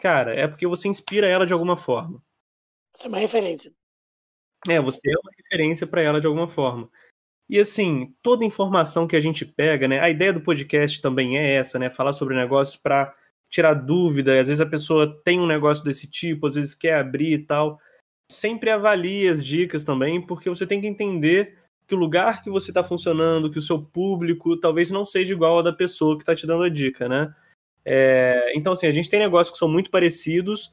cara, 0.00 0.34
é 0.34 0.46
porque 0.46 0.66
você 0.66 0.88
inspira 0.88 1.26
ela 1.26 1.46
de 1.46 1.52
alguma 1.52 1.76
forma. 1.76 2.22
Você 2.94 3.06
é 3.06 3.08
uma 3.08 3.18
referência. 3.18 3.72
É, 4.68 4.80
você 4.80 5.00
é 5.10 5.18
uma 5.18 5.30
referência 5.36 5.86
para 5.86 6.02
ela 6.02 6.20
de 6.20 6.26
alguma 6.26 6.48
forma. 6.48 6.90
E 7.48 7.60
assim, 7.60 8.12
toda 8.22 8.44
informação 8.44 9.06
que 9.06 9.14
a 9.14 9.20
gente 9.20 9.44
pega, 9.44 9.86
né? 9.86 10.00
A 10.00 10.10
ideia 10.10 10.32
do 10.32 10.40
podcast 10.40 11.00
também 11.00 11.38
é 11.38 11.54
essa, 11.54 11.78
né? 11.78 11.88
Falar 11.88 12.12
sobre 12.12 12.34
negócios 12.34 12.76
para 12.76 13.14
tirar 13.48 13.74
dúvida. 13.74 14.40
Às 14.40 14.48
vezes 14.48 14.60
a 14.60 14.66
pessoa 14.66 15.20
tem 15.24 15.40
um 15.40 15.46
negócio 15.46 15.84
desse 15.84 16.10
tipo, 16.10 16.46
às 16.46 16.56
vezes 16.56 16.74
quer 16.74 16.94
abrir 16.98 17.32
e 17.32 17.38
tal. 17.38 17.78
Sempre 18.30 18.70
avalie 18.70 19.28
as 19.28 19.44
dicas 19.44 19.84
também, 19.84 20.20
porque 20.20 20.48
você 20.48 20.66
tem 20.66 20.80
que 20.80 20.86
entender 20.88 21.56
que 21.86 21.94
o 21.94 21.98
lugar 21.98 22.42
que 22.42 22.50
você 22.50 22.72
está 22.72 22.82
funcionando, 22.82 23.50
que 23.50 23.58
o 23.60 23.62
seu 23.62 23.80
público 23.80 24.56
talvez 24.58 24.90
não 24.90 25.06
seja 25.06 25.32
igual 25.32 25.58
ao 25.58 25.62
da 25.62 25.72
pessoa 25.72 26.16
que 26.16 26.22
está 26.22 26.34
te 26.34 26.46
dando 26.46 26.64
a 26.64 26.68
dica, 26.68 27.08
né? 27.08 27.32
É, 27.84 28.52
então, 28.56 28.72
assim, 28.72 28.88
a 28.88 28.90
gente 28.90 29.08
tem 29.08 29.20
negócios 29.20 29.52
que 29.52 29.58
são 29.58 29.68
muito 29.68 29.90
parecidos, 29.92 30.72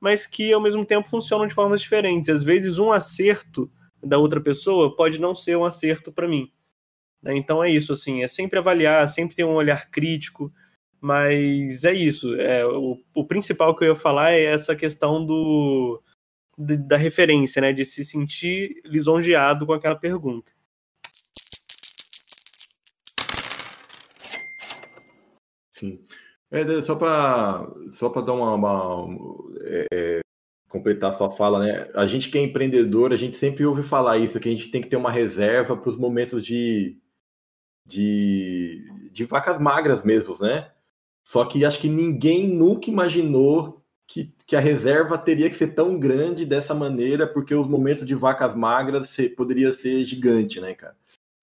mas 0.00 0.26
que 0.26 0.50
ao 0.50 0.60
mesmo 0.62 0.86
tempo 0.86 1.06
funcionam 1.06 1.46
de 1.46 1.52
formas 1.52 1.82
diferentes. 1.82 2.30
Às 2.30 2.42
vezes, 2.42 2.78
um 2.78 2.90
acerto 2.90 3.70
da 4.04 4.18
outra 4.18 4.40
pessoa 4.40 4.94
pode 4.94 5.20
não 5.20 5.34
ser 5.34 5.56
um 5.56 5.64
acerto 5.64 6.12
para 6.12 6.28
mim. 6.28 6.52
Né? 7.22 7.36
Então 7.36 7.62
é 7.62 7.70
isso, 7.70 7.92
assim, 7.92 8.22
é 8.22 8.28
sempre 8.28 8.58
avaliar, 8.58 9.08
sempre 9.08 9.34
ter 9.34 9.44
um 9.44 9.54
olhar 9.54 9.90
crítico, 9.90 10.52
mas 11.00 11.84
é 11.84 11.92
isso. 11.92 12.34
É, 12.36 12.64
o, 12.66 12.98
o 13.14 13.24
principal 13.24 13.74
que 13.74 13.84
eu 13.84 13.88
ia 13.88 13.94
falar 13.96 14.32
é 14.32 14.44
essa 14.44 14.76
questão 14.76 15.24
do 15.24 16.02
de, 16.56 16.76
da 16.76 16.96
referência, 16.96 17.60
né, 17.60 17.72
de 17.72 17.84
se 17.84 18.04
sentir 18.04 18.80
lisonjeado 18.84 19.66
com 19.66 19.72
aquela 19.72 19.96
pergunta. 19.96 20.52
Sim. 25.72 26.06
É, 26.50 26.82
só 26.82 26.94
para 26.94 27.66
só 27.90 28.08
dar 28.08 28.32
uma, 28.32 28.54
uma 28.54 29.06
é, 29.92 30.20
completar 30.74 31.14
sua 31.14 31.30
fala, 31.30 31.60
né? 31.60 31.88
A 31.94 32.04
gente 32.04 32.28
que 32.28 32.36
é 32.36 32.42
empreendedor, 32.42 33.12
a 33.12 33.16
gente 33.16 33.36
sempre 33.36 33.64
ouve 33.64 33.84
falar 33.84 34.18
isso, 34.18 34.40
que 34.40 34.48
a 34.48 34.52
gente 34.52 34.70
tem 34.72 34.82
que 34.82 34.88
ter 34.88 34.96
uma 34.96 35.12
reserva 35.12 35.76
para 35.76 35.88
os 35.88 35.96
momentos 35.96 36.44
de, 36.44 36.98
de, 37.86 38.84
de 39.12 39.24
vacas 39.24 39.60
magras 39.60 40.02
mesmo, 40.02 40.36
né? 40.40 40.72
Só 41.22 41.44
que 41.44 41.64
acho 41.64 41.80
que 41.80 41.88
ninguém 41.88 42.48
nunca 42.48 42.90
imaginou 42.90 43.84
que, 44.04 44.34
que 44.46 44.56
a 44.56 44.60
reserva 44.60 45.16
teria 45.16 45.48
que 45.48 45.54
ser 45.56 45.74
tão 45.74 45.96
grande 45.96 46.44
dessa 46.44 46.74
maneira, 46.74 47.24
porque 47.24 47.54
os 47.54 47.68
momentos 47.68 48.04
de 48.04 48.14
vacas 48.16 48.54
magras 48.56 49.10
ser, 49.10 49.36
poderia 49.36 49.72
ser 49.72 50.04
gigante, 50.04 50.60
né, 50.60 50.74
cara? 50.74 50.96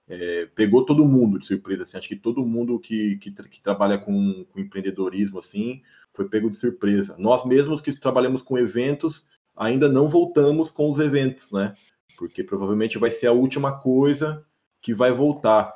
É, 0.10 0.46
pegou 0.54 0.86
todo 0.86 1.06
mundo 1.06 1.40
de 1.40 1.46
surpresa, 1.46 1.84
assim, 1.84 1.98
acho 1.98 2.10
que 2.10 2.18
todo 2.18 2.46
mundo 2.46 2.78
que, 2.78 3.16
que, 3.16 3.32
que 3.32 3.62
trabalha 3.62 3.98
com, 3.98 4.46
com 4.52 4.60
empreendedorismo, 4.60 5.40
assim, 5.40 5.82
foi 6.14 6.28
pego 6.28 6.50
de 6.50 6.56
surpresa. 6.56 7.16
Nós 7.18 7.46
mesmos 7.46 7.82
que 7.82 7.98
trabalhamos 8.00 8.42
com 8.42 8.58
eventos, 8.58 9.26
ainda 9.56 9.90
não 9.90 10.08
voltamos 10.08 10.72
com 10.72 10.92
os 10.92 11.00
eventos, 11.00 11.52
né? 11.52 11.74
Porque 12.18 12.44
provavelmente 12.44 12.98
vai 12.98 13.12
ser 13.12 13.28
a 13.28 13.32
última 13.32 13.80
coisa 13.80 14.46
que 14.82 14.94
vai 14.94 15.12
voltar. 15.12 15.72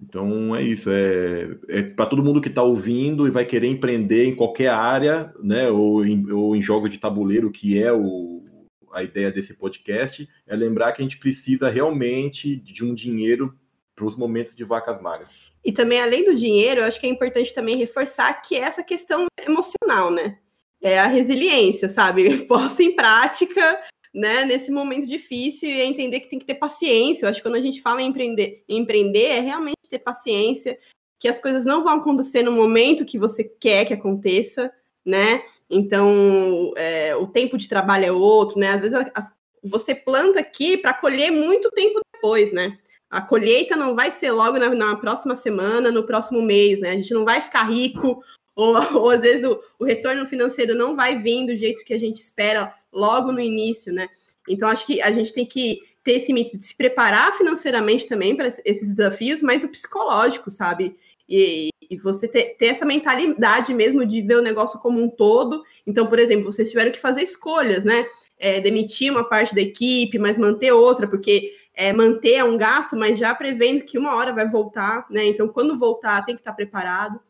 Então 0.00 0.54
é 0.54 0.62
isso, 0.62 0.88
é, 0.90 1.58
é 1.68 1.82
para 1.82 2.06
todo 2.06 2.22
mundo 2.22 2.40
que 2.40 2.48
está 2.48 2.62
ouvindo 2.62 3.26
e 3.26 3.30
vai 3.30 3.44
querer 3.44 3.66
empreender 3.66 4.26
em 4.26 4.34
qualquer 4.36 4.68
área, 4.68 5.34
né? 5.42 5.68
Ou 5.70 6.06
em, 6.06 6.30
ou 6.30 6.54
em 6.54 6.62
jogo 6.62 6.88
de 6.88 6.98
tabuleiro, 6.98 7.50
que 7.50 7.82
é 7.82 7.92
o, 7.92 8.44
a 8.92 9.02
ideia 9.02 9.30
desse 9.32 9.54
podcast, 9.54 10.28
é 10.46 10.56
lembrar 10.56 10.92
que 10.92 11.02
a 11.02 11.04
gente 11.04 11.18
precisa 11.18 11.68
realmente 11.68 12.56
de 12.56 12.84
um 12.84 12.94
dinheiro 12.94 13.54
para 13.98 14.06
os 14.06 14.16
momentos 14.16 14.54
de 14.54 14.62
vacas 14.62 15.02
magras. 15.02 15.28
E 15.64 15.72
também, 15.72 16.00
além 16.00 16.24
do 16.24 16.36
dinheiro, 16.36 16.80
eu 16.80 16.84
acho 16.84 17.00
que 17.00 17.06
é 17.06 17.10
importante 17.10 17.52
também 17.52 17.76
reforçar 17.76 18.32
que 18.40 18.54
é 18.54 18.60
essa 18.60 18.82
questão 18.82 19.26
emocional, 19.44 20.10
né? 20.10 20.38
É 20.80 21.00
a 21.00 21.08
resiliência, 21.08 21.88
sabe? 21.88 22.38
Posso 22.46 22.80
em 22.80 22.94
prática, 22.94 23.82
né, 24.14 24.44
nesse 24.44 24.70
momento 24.70 25.08
difícil 25.08 25.68
e 25.68 25.80
entender 25.82 26.20
que 26.20 26.30
tem 26.30 26.38
que 26.38 26.46
ter 26.46 26.54
paciência. 26.54 27.24
Eu 27.24 27.30
acho 27.30 27.40
que 27.40 27.48
quando 27.48 27.56
a 27.56 27.60
gente 27.60 27.82
fala 27.82 28.00
em 28.00 28.06
empreender, 28.06 28.62
empreender 28.68 29.26
é 29.26 29.40
realmente 29.40 29.76
ter 29.90 29.98
paciência, 29.98 30.78
que 31.18 31.26
as 31.26 31.40
coisas 31.40 31.64
não 31.64 31.82
vão 31.82 31.96
acontecer 31.96 32.44
no 32.44 32.52
momento 32.52 33.04
que 33.04 33.18
você 33.18 33.42
quer 33.42 33.84
que 33.84 33.94
aconteça, 33.94 34.72
né? 35.04 35.42
Então, 35.68 36.72
é, 36.76 37.16
o 37.16 37.26
tempo 37.26 37.58
de 37.58 37.68
trabalho 37.68 38.04
é 38.04 38.12
outro, 38.12 38.60
né? 38.60 38.68
Às 38.68 38.80
vezes 38.80 39.10
as, 39.12 39.32
você 39.62 39.92
planta 39.92 40.38
aqui 40.38 40.76
para 40.76 40.94
colher 40.94 41.32
muito 41.32 41.70
tempo 41.72 42.00
depois, 42.14 42.52
né? 42.52 42.78
A 43.10 43.20
colheita 43.20 43.76
não 43.76 43.94
vai 43.94 44.12
ser 44.12 44.30
logo 44.30 44.58
na, 44.58 44.68
na, 44.74 44.96
próxima 44.96 45.34
semana, 45.34 45.90
no 45.90 46.04
próximo 46.04 46.42
mês, 46.42 46.80
né? 46.80 46.90
A 46.90 46.94
gente 46.94 47.14
não 47.14 47.24
vai 47.24 47.40
ficar 47.40 47.64
rico, 47.64 48.22
ou, 48.54 48.74
ou 49.00 49.10
às 49.10 49.22
vezes 49.22 49.44
o, 49.46 49.60
o, 49.78 49.84
retorno 49.84 50.26
financeiro 50.26 50.74
não 50.74 50.94
vai 50.94 51.18
vir 51.18 51.46
do 51.46 51.56
jeito 51.56 51.84
que 51.84 51.94
a 51.94 51.98
gente 51.98 52.18
espera 52.18 52.74
logo 52.92 53.32
no 53.32 53.40
início, 53.40 53.92
né? 53.92 54.08
Então, 54.48 54.68
acho 54.68 54.86
que 54.86 55.00
a 55.00 55.10
gente 55.10 55.32
tem 55.32 55.46
que 55.46 55.80
ter 56.02 56.12
esse 56.12 56.32
mito 56.32 56.56
de 56.56 56.64
se 56.64 56.74
preparar 56.74 57.36
financeiramente 57.36 58.08
também 58.08 58.34
para 58.34 58.48
esses 58.64 58.94
desafios, 58.94 59.42
mas 59.42 59.62
o 59.62 59.68
psicológico, 59.68 60.50
sabe? 60.50 60.96
E, 61.28 61.68
e 61.90 61.96
você 61.98 62.26
ter, 62.26 62.56
ter, 62.58 62.66
essa 62.66 62.86
mentalidade 62.86 63.74
mesmo 63.74 64.06
de 64.06 64.22
ver 64.22 64.36
o 64.36 64.42
negócio 64.42 64.80
como 64.80 65.02
um 65.02 65.08
todo. 65.08 65.62
Então, 65.86 66.06
por 66.06 66.18
exemplo, 66.18 66.50
vocês 66.50 66.70
tiveram 66.70 66.90
que 66.90 66.98
fazer 66.98 67.22
escolhas, 67.22 67.84
né? 67.84 68.06
É, 68.38 68.60
demitir 68.60 69.10
uma 69.10 69.28
parte 69.28 69.54
da 69.54 69.60
equipe, 69.60 70.18
mas 70.18 70.38
manter 70.38 70.72
outra, 70.72 71.08
porque 71.08 71.52
é, 71.74 71.92
manter 71.92 72.34
é 72.34 72.44
um 72.44 72.56
gasto, 72.56 72.96
mas 72.96 73.18
já 73.18 73.34
prevendo 73.34 73.84
que 73.84 73.98
uma 73.98 74.14
hora 74.14 74.32
vai 74.32 74.48
voltar, 74.48 75.06
né? 75.10 75.24
Então, 75.26 75.48
quando 75.48 75.78
voltar, 75.78 76.24
tem 76.24 76.34
que 76.34 76.40
estar 76.40 76.52
preparado. 76.52 77.20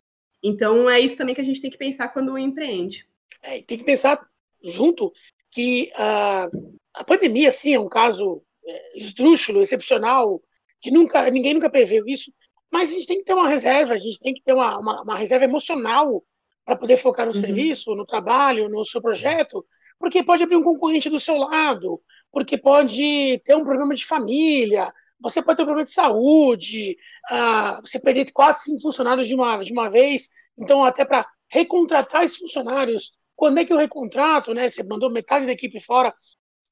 Então, 0.43 0.89
é 0.89 1.01
isso 1.01 1.17
também 1.17 1.35
que 1.35 1.41
a 1.41 1.45
gente 1.45 1.61
tem 1.61 1.71
que 1.71 1.79
pensar 1.79 2.09
quando 2.09 2.39
empreende. 2.39 3.07
É, 3.43 3.61
tem 3.63 3.79
que 3.79 3.85
pensar 3.85 4.27
junto 4.63 5.13
que 5.51 5.91
a, 5.97 6.49
a 6.95 7.05
pandemia, 7.05 7.53
sim, 7.53 7.75
é 7.75 7.81
um 7.81 7.89
caso 7.89 8.43
é, 8.67 8.99
esdrúxulo, 8.99 9.61
excepcional, 9.61 10.43
que 10.81 10.91
nunca 10.91 11.31
ninguém 11.31 11.55
nunca 11.55 11.71
previu 11.71 12.05
isso, 12.07 12.33
mas 12.71 12.91
a 12.91 12.93
gente 12.93 13.07
tem 13.07 13.19
que 13.19 13.25
ter 13.25 13.35
uma 13.35 13.49
reserva, 13.49 13.95
a 13.95 13.99
gente 13.99 14.21
tem 14.21 14.35
que 14.35 14.43
ter 14.43 14.53
uma, 14.53 14.79
uma, 14.79 15.03
uma 15.03 15.17
reserva 15.17 15.45
emocional 15.45 16.25
para 16.65 16.77
poder 16.77 16.97
focar 16.99 17.27
no 17.27 17.35
uhum. 17.35 17.41
serviço, 17.41 17.95
no 17.95 18.05
trabalho, 18.05 18.69
no 18.69 18.85
seu 18.85 19.01
projeto, 19.01 19.65
porque 19.99 20.23
pode 20.23 20.43
abrir 20.43 20.57
um 20.57 20.63
concorrente 20.63 21.11
do 21.11 21.21
seu 21.21 21.37
lado, 21.37 22.01
porque 22.31 22.57
pode 22.57 23.41
ter 23.45 23.55
um 23.55 23.65
problema 23.65 23.95
de 23.95 24.05
família, 24.05 24.93
você 25.21 25.43
pode 25.43 25.57
ter 25.57 25.63
um 25.63 25.67
problema 25.67 25.87
de 25.87 25.93
saúde, 25.93 26.97
uh, 27.31 27.81
você 27.83 27.99
perder 27.99 28.31
quatro, 28.33 28.63
cinco 28.63 28.81
funcionários 28.81 29.27
de 29.27 29.35
uma, 29.35 29.63
de 29.63 29.73
uma 29.73 29.91
vez, 29.91 30.29
então 30.59 30.85
até 30.85 31.05
para 31.05 31.27
recontratar 31.51 32.23
esses 32.25 32.39
funcionários, 32.39 33.13
quando 33.35 33.59
é 33.59 33.65
que 33.65 33.73
eu 33.73 33.77
recontrato, 33.77 34.53
né? 34.53 34.69
Você 34.69 34.83
mandou 34.83 35.11
metade 35.11 35.47
da 35.47 35.53
equipe 35.53 35.81
fora, 35.81 36.15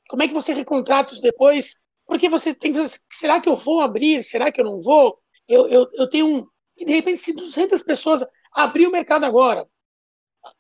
como 0.09 0.23
é 0.23 0.29
que 0.29 0.35
você 0.35 0.53
recontrata 0.53 1.13
isso 1.13 1.23
depois? 1.23 1.77
Porque 2.07 2.29
você 2.29 2.55
tem 2.55 2.73
que 2.73 2.81
será 3.13 3.41
que 3.41 3.49
eu 3.49 3.57
vou 3.57 3.81
abrir? 3.81 4.23
Será 4.23 4.53
que 4.53 4.61
eu 4.61 4.65
não 4.65 4.81
vou? 4.81 5.19
Eu, 5.49 5.69
eu, 5.69 5.89
eu 5.95 6.09
tenho 6.09 6.27
um. 6.27 6.47
E 6.79 6.85
de 6.85 6.93
repente, 6.93 7.19
se 7.19 7.33
200 7.33 7.83
pessoas 7.83 8.25
abrir 8.53 8.87
o 8.87 8.91
mercado 8.91 9.25
agora, 9.25 9.67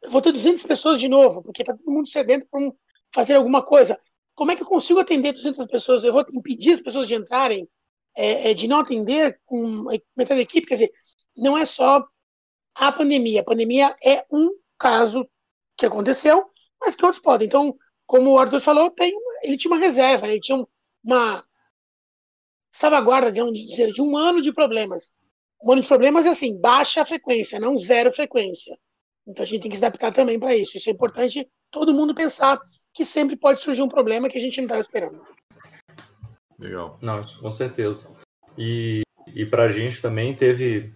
vou 0.08 0.22
ter 0.22 0.32
200 0.32 0.64
pessoas 0.64 0.98
de 0.98 1.08
novo, 1.08 1.42
porque 1.42 1.62
está 1.62 1.76
todo 1.76 1.90
mundo 1.90 2.08
sedento 2.08 2.46
para 2.50 2.60
fazer 3.14 3.34
alguma 3.34 3.62
coisa. 3.62 3.98
Como 4.34 4.50
é 4.50 4.56
que 4.56 4.62
eu 4.62 4.66
consigo 4.66 5.00
atender 5.00 5.32
200 5.32 5.66
pessoas? 5.66 6.04
Eu 6.04 6.12
vou 6.12 6.24
impedir 6.32 6.72
as 6.72 6.80
pessoas 6.80 7.08
de 7.08 7.14
entrarem, 7.14 7.68
é, 8.16 8.50
é, 8.50 8.54
de 8.54 8.68
não 8.68 8.80
atender 8.80 9.40
com 9.44 9.84
metade 10.16 10.38
da 10.38 10.42
equipe? 10.42 10.66
Quer 10.66 10.74
dizer, 10.74 10.92
não 11.36 11.56
é 11.56 11.64
só 11.64 12.06
a 12.74 12.92
pandemia. 12.92 13.40
A 13.40 13.44
pandemia 13.44 13.96
é 14.04 14.24
um 14.30 14.50
caso 14.78 15.26
que 15.76 15.86
aconteceu, 15.86 16.44
mas 16.80 16.94
que 16.94 17.04
outros 17.04 17.22
podem. 17.22 17.46
Então, 17.46 17.76
como 18.06 18.32
o 18.32 18.38
Arthur 18.38 18.60
falou, 18.60 18.90
tem, 18.90 19.12
ele 19.42 19.56
tinha 19.56 19.72
uma 19.72 19.80
reserva, 19.80 20.28
ele 20.28 20.40
tinha 20.40 20.64
uma 21.04 21.44
salvaguarda, 22.72 23.32
de 23.32 23.66
dizer, 23.66 23.92
de 23.92 24.02
um 24.02 24.16
ano 24.16 24.42
de 24.42 24.52
problemas. 24.52 25.14
Um 25.64 25.72
ano 25.72 25.82
de 25.82 25.88
problemas 25.88 26.26
é 26.26 26.30
assim, 26.30 26.60
baixa 26.60 27.04
frequência, 27.04 27.58
não 27.58 27.76
zero 27.78 28.12
frequência. 28.12 28.76
Então 29.26 29.44
a 29.44 29.46
gente 29.46 29.62
tem 29.62 29.70
que 29.70 29.76
se 29.76 29.84
adaptar 29.84 30.12
também 30.12 30.38
para 30.38 30.54
isso. 30.54 30.76
Isso 30.76 30.88
é 30.88 30.92
importante 30.92 31.48
todo 31.70 31.92
mundo 31.92 32.14
pensar 32.14 32.60
que 32.94 33.04
sempre 33.04 33.36
pode 33.36 33.60
surgir 33.60 33.82
um 33.82 33.88
problema 33.88 34.28
que 34.28 34.38
a 34.38 34.40
gente 34.40 34.58
não 34.58 34.64
estava 34.64 34.80
esperando. 34.80 35.20
Legal. 36.58 36.98
Não, 37.02 37.22
com 37.22 37.50
certeza. 37.50 38.08
E, 38.56 39.02
e 39.34 39.44
para 39.44 39.64
a 39.64 39.68
gente 39.68 40.00
também 40.00 40.34
teve 40.34 40.94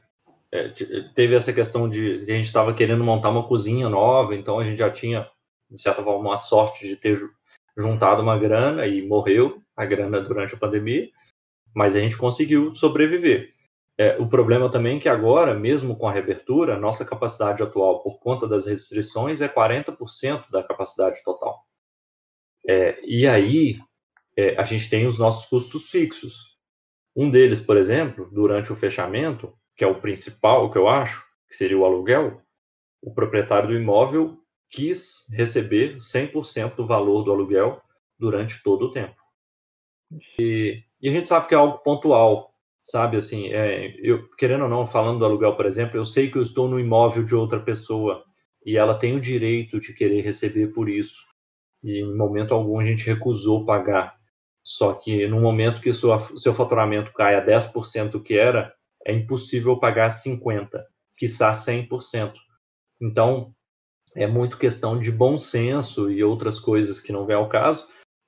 é, 0.52 0.68
teve 1.14 1.34
essa 1.34 1.52
questão 1.52 1.88
de 1.88 2.24
a 2.24 2.32
gente 2.32 2.46
estava 2.46 2.74
querendo 2.74 3.04
montar 3.04 3.30
uma 3.30 3.46
cozinha 3.46 3.88
nova, 3.88 4.34
então 4.34 4.58
a 4.58 4.64
gente 4.64 4.78
já 4.78 4.90
tinha 4.90 5.30
de 5.70 5.80
certa 5.80 6.02
forma 6.02 6.28
uma 6.28 6.36
sorte 6.36 6.88
de 6.88 6.96
ter 6.96 7.16
juntado 7.76 8.20
uma 8.20 8.36
grana 8.36 8.86
e 8.86 9.06
morreu 9.06 9.62
a 9.76 9.86
grana 9.86 10.20
durante 10.20 10.54
a 10.54 10.58
pandemia, 10.58 11.08
mas 11.74 11.96
a 11.96 12.00
gente 12.00 12.18
conseguiu 12.18 12.74
sobreviver. 12.74 13.54
É, 14.00 14.16
o 14.18 14.26
problema 14.26 14.70
também 14.70 14.96
é 14.96 14.98
que 14.98 15.10
agora, 15.10 15.54
mesmo 15.54 15.94
com 15.94 16.08
a 16.08 16.12
reabertura, 16.12 16.80
nossa 16.80 17.04
capacidade 17.04 17.62
atual, 17.62 18.00
por 18.00 18.18
conta 18.18 18.48
das 18.48 18.64
restrições, 18.64 19.42
é 19.42 19.48
40% 19.48 20.50
da 20.50 20.62
capacidade 20.62 21.22
total. 21.22 21.66
É, 22.66 22.98
e 23.04 23.26
aí, 23.26 23.78
é, 24.34 24.58
a 24.58 24.64
gente 24.64 24.88
tem 24.88 25.06
os 25.06 25.18
nossos 25.18 25.44
custos 25.50 25.90
fixos. 25.90 26.56
Um 27.14 27.28
deles, 27.28 27.60
por 27.60 27.76
exemplo, 27.76 28.26
durante 28.32 28.72
o 28.72 28.76
fechamento, 28.76 29.52
que 29.76 29.84
é 29.84 29.86
o 29.86 30.00
principal 30.00 30.70
que 30.70 30.78
eu 30.78 30.88
acho, 30.88 31.22
que 31.46 31.54
seria 31.54 31.76
o 31.76 31.84
aluguel, 31.84 32.40
o 33.02 33.12
proprietário 33.12 33.68
do 33.68 33.76
imóvel 33.76 34.38
quis 34.70 35.26
receber 35.30 35.96
100% 35.96 36.74
do 36.74 36.86
valor 36.86 37.22
do 37.22 37.32
aluguel 37.32 37.82
durante 38.18 38.62
todo 38.62 38.86
o 38.86 38.90
tempo. 38.92 39.20
E, 40.38 40.82
e 41.02 41.08
a 41.10 41.12
gente 41.12 41.28
sabe 41.28 41.48
que 41.48 41.54
é 41.54 41.58
algo 41.58 41.80
pontual, 41.80 42.49
sabe? 42.90 43.16
Assim, 43.16 43.48
é, 43.52 43.94
eu 44.02 44.28
querendo 44.36 44.64
ou 44.64 44.68
não, 44.68 44.86
falando 44.86 45.20
do 45.20 45.24
aluguel, 45.24 45.54
por 45.54 45.66
exemplo, 45.66 45.96
eu 45.96 46.04
sei 46.04 46.30
que 46.30 46.36
eu 46.36 46.42
estou 46.42 46.68
no 46.68 46.80
imóvel 46.80 47.24
de 47.24 47.34
outra 47.34 47.60
pessoa 47.60 48.24
e 48.64 48.76
ela 48.76 48.98
tem 48.98 49.16
o 49.16 49.20
direito 49.20 49.78
de 49.78 49.94
querer 49.94 50.22
receber 50.22 50.68
por 50.68 50.88
isso. 50.88 51.24
E 51.82 52.00
em 52.02 52.16
momento 52.16 52.52
algum 52.52 52.80
a 52.80 52.84
gente 52.84 53.06
recusou 53.06 53.64
pagar. 53.64 54.18
Só 54.62 54.92
que 54.92 55.26
no 55.26 55.40
momento 55.40 55.80
que 55.80 55.92
sua, 55.92 56.18
seu 56.36 56.52
faturamento 56.52 57.12
cai 57.12 57.34
a 57.34 57.44
10% 57.44 58.10
do 58.10 58.22
que 58.22 58.36
era, 58.36 58.72
é 59.06 59.12
impossível 59.12 59.78
pagar 59.78 60.10
50%, 60.10 60.68
quiçá 61.16 61.52
100%. 61.52 62.34
Então, 63.00 63.54
é 64.14 64.26
muito 64.26 64.58
questão 64.58 64.98
de 64.98 65.10
bom 65.10 65.38
senso 65.38 66.10
e 66.10 66.22
outras 66.22 66.58
coisas 66.58 67.00
que 67.00 67.12
não 67.12 67.24
vem 67.24 67.36
ao 67.36 67.48
caso, 67.48 67.86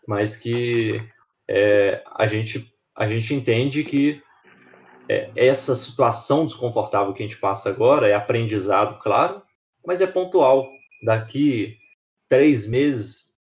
mas 0.09 0.37
que 0.37 1.03
é, 1.49 2.03
a, 2.07 2.27
gente, 2.27 2.73
a 2.97 3.07
gente 3.07 3.35
entende 3.35 3.85
que 3.85 4.23
é, 5.13 5.31
essa 5.37 5.75
situação 5.75 6.47
desconfortável 6.47 7.13
que 7.13 7.23
a 7.23 7.27
gente 7.27 7.39
passa 7.39 7.69
agora 7.69 8.09
é 8.09 8.15
aprendizado, 8.15 8.99
claro, 8.99 9.43
mas 9.87 10.01
é 10.01 10.07
pontual. 10.07 10.71
Daqui 11.05 11.77
três 12.29 12.67
meses, 12.67 13.37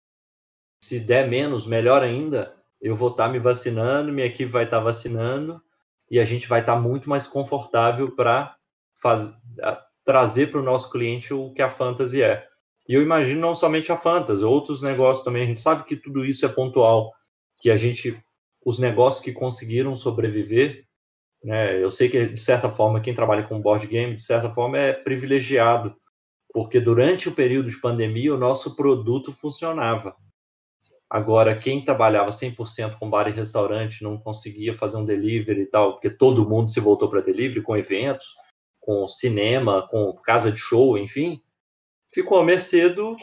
se 0.84 1.00
der 1.00 1.28
menos, 1.28 1.68
melhor 1.68 2.02
ainda, 2.02 2.56
eu 2.82 2.96
vou 2.96 3.10
estar 3.10 3.30
me 3.30 3.38
vacinando, 3.38 4.12
minha 4.12 4.26
equipe 4.26 4.52
vai 4.52 4.64
estar 4.64 4.80
vacinando 4.80 5.62
e 6.10 6.20
a 6.20 6.24
gente 6.24 6.48
vai 6.48 6.62
estar 6.62 6.76
muito 6.76 7.08
mais 7.08 7.28
confortável 7.28 8.16
para 8.16 8.56
trazer 10.04 10.50
para 10.50 10.60
o 10.60 10.64
nosso 10.64 10.90
cliente 10.90 11.34
o 11.34 11.52
que 11.54 11.62
a 11.62 11.70
Fantasy 11.70 12.24
é. 12.24 12.48
E 12.88 12.96
eu 12.96 13.04
imagino 13.04 13.42
não 13.42 13.54
somente 13.54 13.92
a 13.92 13.98
Fantasy, 13.98 14.44
outros 14.44 14.82
negócios 14.82 15.24
também. 15.24 15.44
A 15.44 15.46
gente 15.46 15.60
sabe 15.60 15.84
que 15.84 15.96
tudo 15.96 16.26
isso 16.26 16.44
é 16.46 16.50
pontual, 16.50 17.14
que 17.62 17.70
a 17.70 17.76
gente, 17.76 18.20
os 18.66 18.80
negócios 18.80 19.24
que 19.24 19.32
conseguiram 19.32 19.96
sobreviver 19.96 20.89
né? 21.44 21.82
Eu 21.82 21.90
sei 21.90 22.10
que, 22.10 22.28
de 22.28 22.40
certa 22.40 22.70
forma, 22.70 23.00
quem 23.00 23.14
trabalha 23.14 23.44
com 23.44 23.62
board 23.62 23.88
game, 23.88 24.16
de 24.16 24.22
certa 24.22 24.50
forma, 24.50 24.78
é 24.78 24.94
privilegiado, 24.94 25.96
porque 26.54 26.80
durante 26.80 27.30
o 27.30 27.36
período 27.36 27.70
de 27.70 27.80
pandemia 27.80 28.34
o 28.34 28.38
nosso 28.38 28.76
produto 28.76 29.32
funcionava. 29.32 30.16
Agora, 31.10 31.58
quem 31.58 31.84
trabalhava 31.84 32.30
100% 32.30 33.00
com 33.00 33.10
bar 33.10 33.28
e 33.28 33.32
restaurante 33.32 34.04
não 34.04 34.18
conseguia 34.18 34.74
fazer 34.74 34.98
um 34.98 35.06
delivery 35.06 35.62
e 35.62 35.66
tal, 35.66 35.94
porque 35.94 36.10
todo 36.10 36.48
mundo 36.48 36.70
se 36.70 36.80
voltou 36.80 37.10
para 37.10 37.22
delivery, 37.22 37.64
com 37.64 37.76
eventos, 37.76 38.36
com 38.80 39.08
cinema, 39.08 39.88
com 39.90 40.14
casa 40.14 40.52
de 40.52 40.60
show, 40.60 40.98
enfim, 40.98 41.42
ficou 42.14 42.40
à 42.40 42.46
mercê 42.46 42.90
do, 42.90 43.18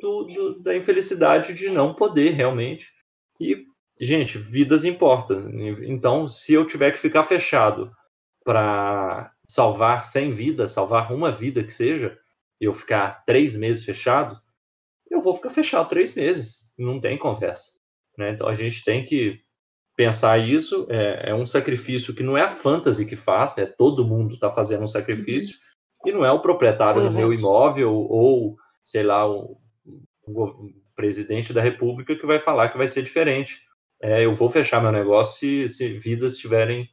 do, 0.00 0.60
da 0.60 0.74
infelicidade 0.74 1.52
de 1.52 1.68
não 1.68 1.94
poder 1.94 2.30
realmente. 2.30 2.90
E, 3.38 3.66
gente, 4.00 4.38
vidas 4.38 4.84
importam. 4.84 5.50
Então, 5.84 6.28
se 6.28 6.52
eu 6.52 6.66
tiver 6.66 6.90
que 6.92 6.98
ficar 6.98 7.24
fechado 7.24 7.90
para 8.44 9.32
salvar 9.48 10.04
100 10.04 10.32
vidas, 10.32 10.72
salvar 10.72 11.12
uma 11.12 11.30
vida 11.30 11.62
que 11.62 11.72
seja, 11.72 12.18
e 12.60 12.64
eu 12.64 12.72
ficar 12.72 13.24
três 13.24 13.56
meses 13.56 13.84
fechado, 13.84 14.40
eu 15.10 15.20
vou 15.20 15.34
ficar 15.34 15.50
fechado 15.50 15.88
três 15.88 16.14
meses. 16.14 16.70
Não 16.76 17.00
tem 17.00 17.18
conversa. 17.18 17.72
Né? 18.16 18.30
Então 18.30 18.48
a 18.48 18.54
gente 18.54 18.84
tem 18.84 19.04
que 19.04 19.40
pensar 19.96 20.38
isso. 20.38 20.86
É, 20.90 21.30
é, 21.30 21.34
um 21.34 21.46
sacrifício 21.46 22.14
que 22.14 22.22
não 22.22 22.36
é 22.36 22.42
a 22.42 22.48
fantasy 22.48 23.04
que 23.06 23.16
faz, 23.16 23.58
é 23.58 23.66
todo 23.66 24.06
mundo 24.06 24.34
está 24.34 24.50
fazendo 24.50 24.82
um 24.82 24.86
sacrifício, 24.86 25.56
uhum. 26.04 26.10
e 26.10 26.12
não 26.12 26.24
é 26.24 26.30
o 26.30 26.40
proprietário 26.40 27.02
do 27.02 27.12
meu 27.12 27.32
imóvel 27.32 27.92
ou, 27.92 28.56
sei 28.82 29.02
lá, 29.02 29.28
o, 29.28 29.58
o, 30.26 30.70
presidente 30.94 31.52
da 31.52 31.60
república 31.60 32.16
que 32.16 32.24
vai 32.24 32.38
falar 32.38 32.70
que 32.70 32.78
vai 32.78 32.88
ser 32.88 33.02
diferente. 33.02 33.65
É, 34.00 34.24
eu 34.24 34.32
vou 34.32 34.50
fechar 34.50 34.82
meu 34.82 34.92
negócio 34.92 35.38
se, 35.38 35.68
se 35.68 35.98
vidas 35.98 36.34
estiverem 36.34 36.88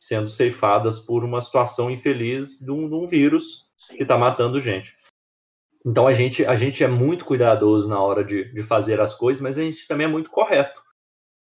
sendo 0.00 0.28
ceifadas 0.28 0.98
por 0.98 1.22
uma 1.24 1.40
situação 1.40 1.90
infeliz 1.90 2.58
de 2.58 2.70
um, 2.70 2.88
de 2.88 2.94
um 2.94 3.06
vírus 3.06 3.70
que 3.96 4.02
está 4.02 4.18
matando 4.18 4.60
gente. 4.60 4.96
Então 5.84 6.06
a 6.06 6.12
gente, 6.12 6.44
a 6.44 6.56
gente 6.56 6.82
é 6.82 6.88
muito 6.88 7.24
cuidadoso 7.24 7.88
na 7.88 8.00
hora 8.00 8.24
de, 8.24 8.52
de 8.52 8.62
fazer 8.62 9.00
as 9.00 9.14
coisas, 9.14 9.42
mas 9.42 9.58
a 9.58 9.62
gente 9.62 9.86
também 9.86 10.06
é 10.06 10.10
muito 10.10 10.30
correto. 10.30 10.82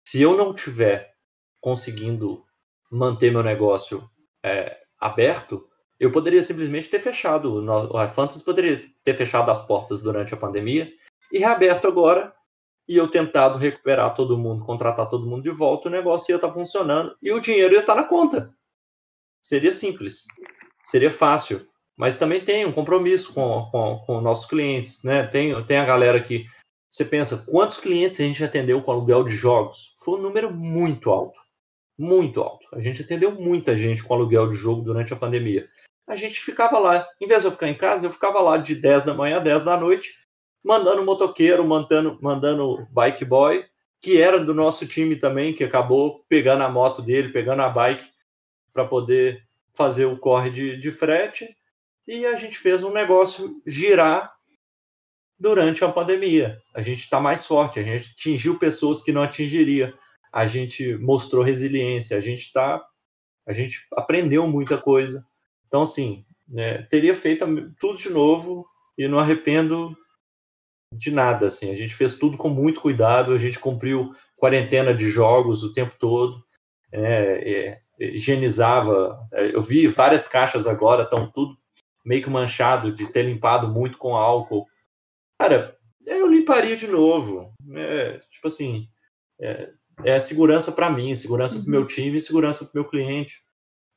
Se 0.07 0.21
eu 0.21 0.37
não 0.37 0.53
tiver 0.53 1.15
conseguindo 1.59 2.43
manter 2.91 3.31
meu 3.31 3.41
negócio 3.41 4.07
é, 4.43 4.77
aberto, 4.99 5.67
eu 5.99 6.11
poderia 6.11 6.41
simplesmente 6.41 6.89
ter 6.89 6.99
fechado. 6.99 7.63
A 7.97 8.07
Fantasy 8.07 8.43
poderia 8.43 8.81
ter 9.03 9.13
fechado 9.13 9.49
as 9.49 9.65
portas 9.65 10.01
durante 10.01 10.33
a 10.33 10.37
pandemia 10.37 10.91
e 11.31 11.39
reaberto 11.39 11.87
agora. 11.87 12.34
E 12.87 12.97
eu 12.97 13.07
tentado 13.07 13.57
recuperar 13.57 14.13
todo 14.13 14.37
mundo, 14.37 14.63
contratar 14.63 15.09
todo 15.09 15.25
mundo 15.25 15.43
de 15.43 15.51
volta, 15.51 15.87
o 15.87 15.91
negócio 15.91 16.31
ia 16.31 16.35
estar 16.35 16.49
tá 16.49 16.53
funcionando 16.53 17.15
e 17.21 17.31
o 17.31 17.39
dinheiro 17.39 17.73
ia 17.73 17.79
estar 17.79 17.95
tá 17.95 18.01
na 18.01 18.07
conta. 18.07 18.53
Seria 19.41 19.71
simples, 19.71 20.25
seria 20.83 21.11
fácil 21.11 21.67
mas 21.97 22.17
também 22.17 22.43
tem 22.43 22.65
um 22.65 22.71
compromisso 22.71 23.33
com, 23.33 23.69
com, 23.71 23.99
com 24.05 24.21
nossos 24.21 24.45
clientes, 24.45 25.03
né? 25.03 25.25
Tem, 25.27 25.63
tem 25.65 25.77
a 25.77 25.85
galera 25.85 26.21
que 26.21 26.45
você 26.89 27.05
pensa, 27.05 27.45
quantos 27.49 27.77
clientes 27.77 28.19
a 28.19 28.23
gente 28.23 28.43
atendeu 28.43 28.81
com 28.81 28.91
aluguel 28.91 29.23
de 29.23 29.35
jogos? 29.35 29.95
Foi 30.03 30.19
um 30.19 30.21
número 30.21 30.53
muito 30.53 31.09
alto, 31.09 31.39
muito 31.97 32.41
alto. 32.41 32.67
A 32.73 32.79
gente 32.79 33.01
atendeu 33.01 33.31
muita 33.31 33.75
gente 33.75 34.03
com 34.03 34.13
aluguel 34.13 34.49
de 34.49 34.55
jogo 34.55 34.81
durante 34.81 35.13
a 35.13 35.17
pandemia. 35.17 35.67
A 36.07 36.15
gente 36.15 36.39
ficava 36.39 36.77
lá, 36.77 37.07
em 37.19 37.27
vez 37.27 37.41
de 37.41 37.47
eu 37.47 37.51
ficar 37.51 37.69
em 37.69 37.77
casa, 37.77 38.05
eu 38.05 38.11
ficava 38.11 38.39
lá 38.41 38.57
de 38.57 38.75
10 38.75 39.03
da 39.03 39.13
manhã 39.13 39.37
a 39.37 39.39
10 39.39 39.63
da 39.63 39.77
noite, 39.77 40.13
mandando 40.65 41.05
motoqueiro, 41.05 41.63
mandando, 41.63 42.17
mandando 42.19 42.87
bike 42.89 43.23
boy, 43.23 43.63
que 44.01 44.19
era 44.19 44.43
do 44.43 44.51
nosso 44.51 44.87
time 44.87 45.15
também, 45.15 45.53
que 45.53 45.63
acabou 45.63 46.25
pegando 46.27 46.63
a 46.63 46.69
moto 46.69 47.03
dele, 47.03 47.29
pegando 47.29 47.61
a 47.61 47.69
bike 47.69 48.03
para 48.73 48.83
poder 48.83 49.43
fazer 49.75 50.05
o 50.05 50.17
corre 50.17 50.49
de, 50.49 50.75
de 50.77 50.91
frete 50.91 51.55
e 52.07 52.25
a 52.25 52.35
gente 52.35 52.57
fez 52.57 52.83
um 52.83 52.91
negócio 52.91 53.61
girar 53.65 54.33
durante 55.39 55.85
a 55.85 55.91
pandemia. 55.91 56.59
A 56.73 56.81
gente 56.81 57.01
está 57.01 57.19
mais 57.19 57.45
forte, 57.45 57.79
a 57.79 57.83
gente 57.83 58.11
atingiu 58.11 58.57
pessoas 58.57 59.03
que 59.03 59.11
não 59.11 59.21
atingiria, 59.21 59.93
a 60.33 60.45
gente 60.45 60.97
mostrou 60.97 61.43
resiliência, 61.43 62.17
a 62.17 62.21
gente 62.21 62.41
está, 62.41 62.83
a 63.45 63.53
gente 63.53 63.85
aprendeu 63.93 64.47
muita 64.47 64.79
coisa. 64.79 65.23
Então, 65.67 65.81
assim, 65.81 66.25
né, 66.47 66.81
teria 66.83 67.13
feito 67.13 67.45
tudo 67.79 67.99
de 67.99 68.09
novo 68.09 68.65
e 68.97 69.07
não 69.07 69.19
arrependo 69.19 69.95
de 70.91 71.11
nada. 71.11 71.47
Assim, 71.47 71.71
a 71.71 71.75
gente 71.75 71.93
fez 71.93 72.15
tudo 72.15 72.37
com 72.37 72.49
muito 72.49 72.81
cuidado, 72.81 73.33
a 73.33 73.37
gente 73.37 73.59
cumpriu 73.59 74.13
quarentena 74.35 74.93
de 74.93 75.09
jogos 75.09 75.63
o 75.63 75.73
tempo 75.73 75.95
todo, 75.97 76.43
é, 76.91 77.79
é, 77.99 78.13
higienizava. 78.13 79.19
Eu 79.31 79.61
vi 79.61 79.87
várias 79.87 80.27
caixas 80.27 80.67
agora, 80.67 81.03
estão 81.03 81.29
tudo 81.31 81.57
meio 82.05 82.21
que 82.21 82.29
manchado 82.29 82.91
de 82.91 83.07
ter 83.07 83.23
limpado 83.23 83.67
muito 83.67 83.97
com 83.97 84.15
álcool. 84.15 84.67
Cara, 85.39 85.75
eu 86.05 86.27
limparia 86.27 86.75
de 86.75 86.87
novo. 86.87 87.51
É, 87.73 88.19
tipo 88.29 88.47
assim, 88.47 88.87
é, 89.41 89.69
é 90.03 90.19
segurança 90.19 90.71
para 90.71 90.89
mim, 90.89 91.15
segurança 91.15 91.57
para 91.57 91.67
o 91.67 91.71
meu 91.71 91.81
uhum. 91.81 91.87
time, 91.87 92.19
segurança 92.19 92.63
para 92.63 92.71
o 92.71 92.81
meu 92.81 92.89
cliente. 92.89 93.41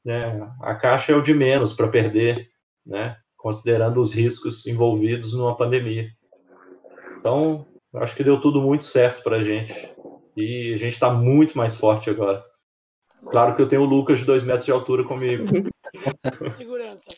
Né? 0.04 0.40
A 0.62 0.74
caixa 0.74 1.12
é 1.12 1.14
o 1.14 1.22
de 1.22 1.34
menos 1.34 1.72
para 1.72 1.88
perder, 1.88 2.50
né? 2.86 3.16
considerando 3.36 4.00
os 4.00 4.12
riscos 4.12 4.66
envolvidos 4.66 5.32
numa 5.32 5.56
pandemia. 5.56 6.10
Então, 7.18 7.66
acho 7.94 8.14
que 8.14 8.24
deu 8.24 8.40
tudo 8.40 8.60
muito 8.60 8.84
certo 8.84 9.22
para 9.22 9.36
a 9.36 9.42
gente. 9.42 9.92
E 10.36 10.72
a 10.72 10.76
gente 10.76 10.92
está 10.92 11.10
muito 11.10 11.58
mais 11.58 11.74
forte 11.74 12.08
agora. 12.08 12.44
Claro 13.26 13.54
que 13.54 13.60
eu 13.60 13.66
tenho 13.66 13.82
o 13.82 13.86
Lucas 13.86 14.20
de 14.20 14.24
dois 14.24 14.42
metros 14.42 14.64
de 14.64 14.70
altura 14.70 15.02
comigo. 15.02 15.44
Segurança. 16.56 17.08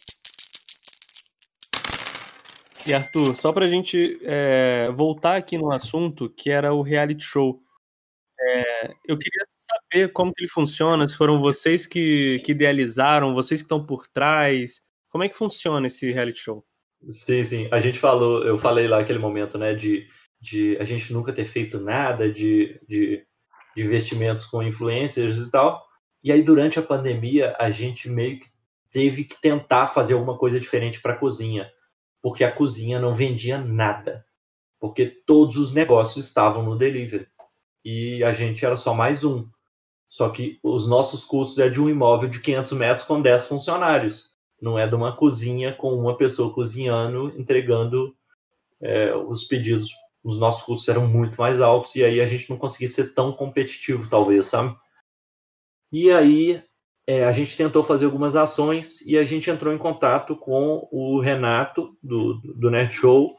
E 2.87 2.95
Arthur, 2.95 3.37
só 3.37 3.53
pra 3.53 3.69
gente 3.69 4.19
é, 4.23 4.91
voltar 4.93 5.37
aqui 5.37 5.59
no 5.59 5.71
assunto, 5.71 6.31
que 6.31 6.51
era 6.51 6.73
o 6.73 6.81
reality 6.81 7.23
show. 7.23 7.63
É, 8.41 8.89
eu 9.07 9.19
queria 9.19 9.45
saber 9.59 10.13
como 10.13 10.33
que 10.33 10.43
ele 10.43 10.51
funciona, 10.51 11.07
se 11.07 11.15
foram 11.15 11.41
vocês 11.41 11.87
que, 11.87 12.41
que 12.45 12.53
idealizaram, 12.53 13.35
vocês 13.35 13.61
que 13.61 13.67
estão 13.67 13.85
por 13.85 14.09
trás. 14.09 14.81
Como 15.11 15.23
é 15.23 15.29
que 15.29 15.37
funciona 15.37 15.89
esse 15.89 16.11
reality 16.11 16.41
show? 16.41 16.65
Sim, 17.09 17.43
sim. 17.43 17.69
A 17.73 17.81
gente 17.81 17.99
falou, 17.99 18.43
eu 18.45 18.59
falei 18.59 18.87
lá 18.87 19.01
aquele 19.01 19.19
momento, 19.19 19.57
né, 19.57 19.75
de, 19.75 20.07
de 20.41 20.77
a 20.79 20.85
gente 20.85 21.13
nunca 21.13 21.33
ter 21.33 21.45
feito 21.45 21.81
nada 21.81 22.31
de, 22.31 22.79
de, 22.87 23.27
de 23.75 23.85
investimentos 23.85 24.47
com 24.47 24.63
influencers 24.63 25.39
e 25.39 25.51
tal. 25.51 25.85
E 26.23 26.31
aí, 26.31 26.43
durante 26.43 26.79
a 26.79 26.83
pandemia, 26.83 27.57
a 27.59 27.71
gente 27.71 28.09
meio 28.09 28.39
que 28.39 28.49
teve 28.91 29.25
que 29.25 29.41
tentar 29.41 29.87
fazer 29.87 30.15
alguma 30.15 30.37
coisa 30.37 30.61
diferente 30.61 31.01
para 31.01 31.15
a 31.15 31.17
cozinha 31.17 31.71
porque 32.23 32.45
a 32.45 32.53
cozinha 32.53 33.01
não 33.01 33.15
vendia 33.15 33.59
nada, 33.59 34.25
porque 34.79 35.07
todos 35.07 35.57
os 35.57 35.73
negócios 35.73 36.27
estavam 36.27 36.63
no 36.63 36.77
delivery 36.77 37.27
e 37.85 38.23
a 38.23 38.33
gente 38.33 38.65
era 38.65 38.77
só 38.77 38.95
mais 38.95 39.25
um. 39.25 39.49
Só 40.07 40.29
que 40.29 40.59
os 40.63 40.89
nossos 40.89 41.25
custos 41.25 41.59
é 41.59 41.69
de 41.69 41.81
um 41.81 41.89
imóvel 41.89 42.29
de 42.29 42.41
500 42.41 42.73
metros 42.73 43.07
com 43.07 43.23
10 43.23 43.47
funcionários, 43.47 44.37
não 44.61 44.79
é 44.79 44.87
de 44.87 44.95
uma 44.95 45.17
cozinha 45.17 45.73
com 45.73 45.95
uma 45.95 46.17
pessoa 46.17 46.53
cozinhando, 46.53 47.33
entregando 47.39 48.15
é, 48.81 49.15
os 49.15 49.45
pedidos. 49.45 49.89
Os 50.23 50.37
nossos 50.37 50.63
custos 50.63 50.89
eram 50.89 51.07
muito 51.07 51.41
mais 51.41 51.63
altos 51.63 51.97
e 51.97 52.05
aí 52.05 52.21
a 52.21 52.27
gente 52.27 52.51
não 52.51 52.59
conseguia 52.59 52.89
ser 52.89 53.15
tão 53.15 53.33
competitivo, 53.33 54.09
talvez, 54.09 54.47
sabe? 54.47 54.77
E 55.91 56.11
aí 56.11 56.63
é, 57.07 57.25
a 57.25 57.33
gente 57.33 57.57
tentou 57.57 57.83
fazer 57.83 58.05
algumas 58.05 58.37
ações 58.37 59.01
e 59.01 59.17
a 59.17 59.25
gente 59.25 59.51
entrou 59.51 59.73
em 59.73 59.79
contato 59.79 60.37
com 60.37 60.87
o 60.93 61.19
Renato 61.21 61.97
do, 62.03 62.35
do 62.35 62.71
Net 62.71 62.93
Show 62.93 63.35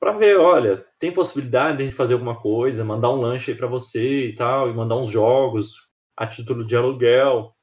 para 0.00 0.12
ver, 0.12 0.38
olha, 0.38 0.84
tem 0.98 1.12
possibilidade 1.12 1.76
de 1.76 1.82
a 1.82 1.86
gente 1.86 1.96
fazer 1.96 2.14
alguma 2.14 2.38
coisa, 2.40 2.84
mandar 2.84 3.10
um 3.10 3.20
lanche 3.20 3.50
aí 3.50 3.56
para 3.56 3.66
você 3.66 4.26
e 4.26 4.34
tal, 4.34 4.68
e 4.68 4.74
mandar 4.74 4.96
uns 4.96 5.08
jogos 5.08 5.88
a 6.16 6.26
título 6.26 6.64
de 6.64 6.76
aluguel, 6.76 7.53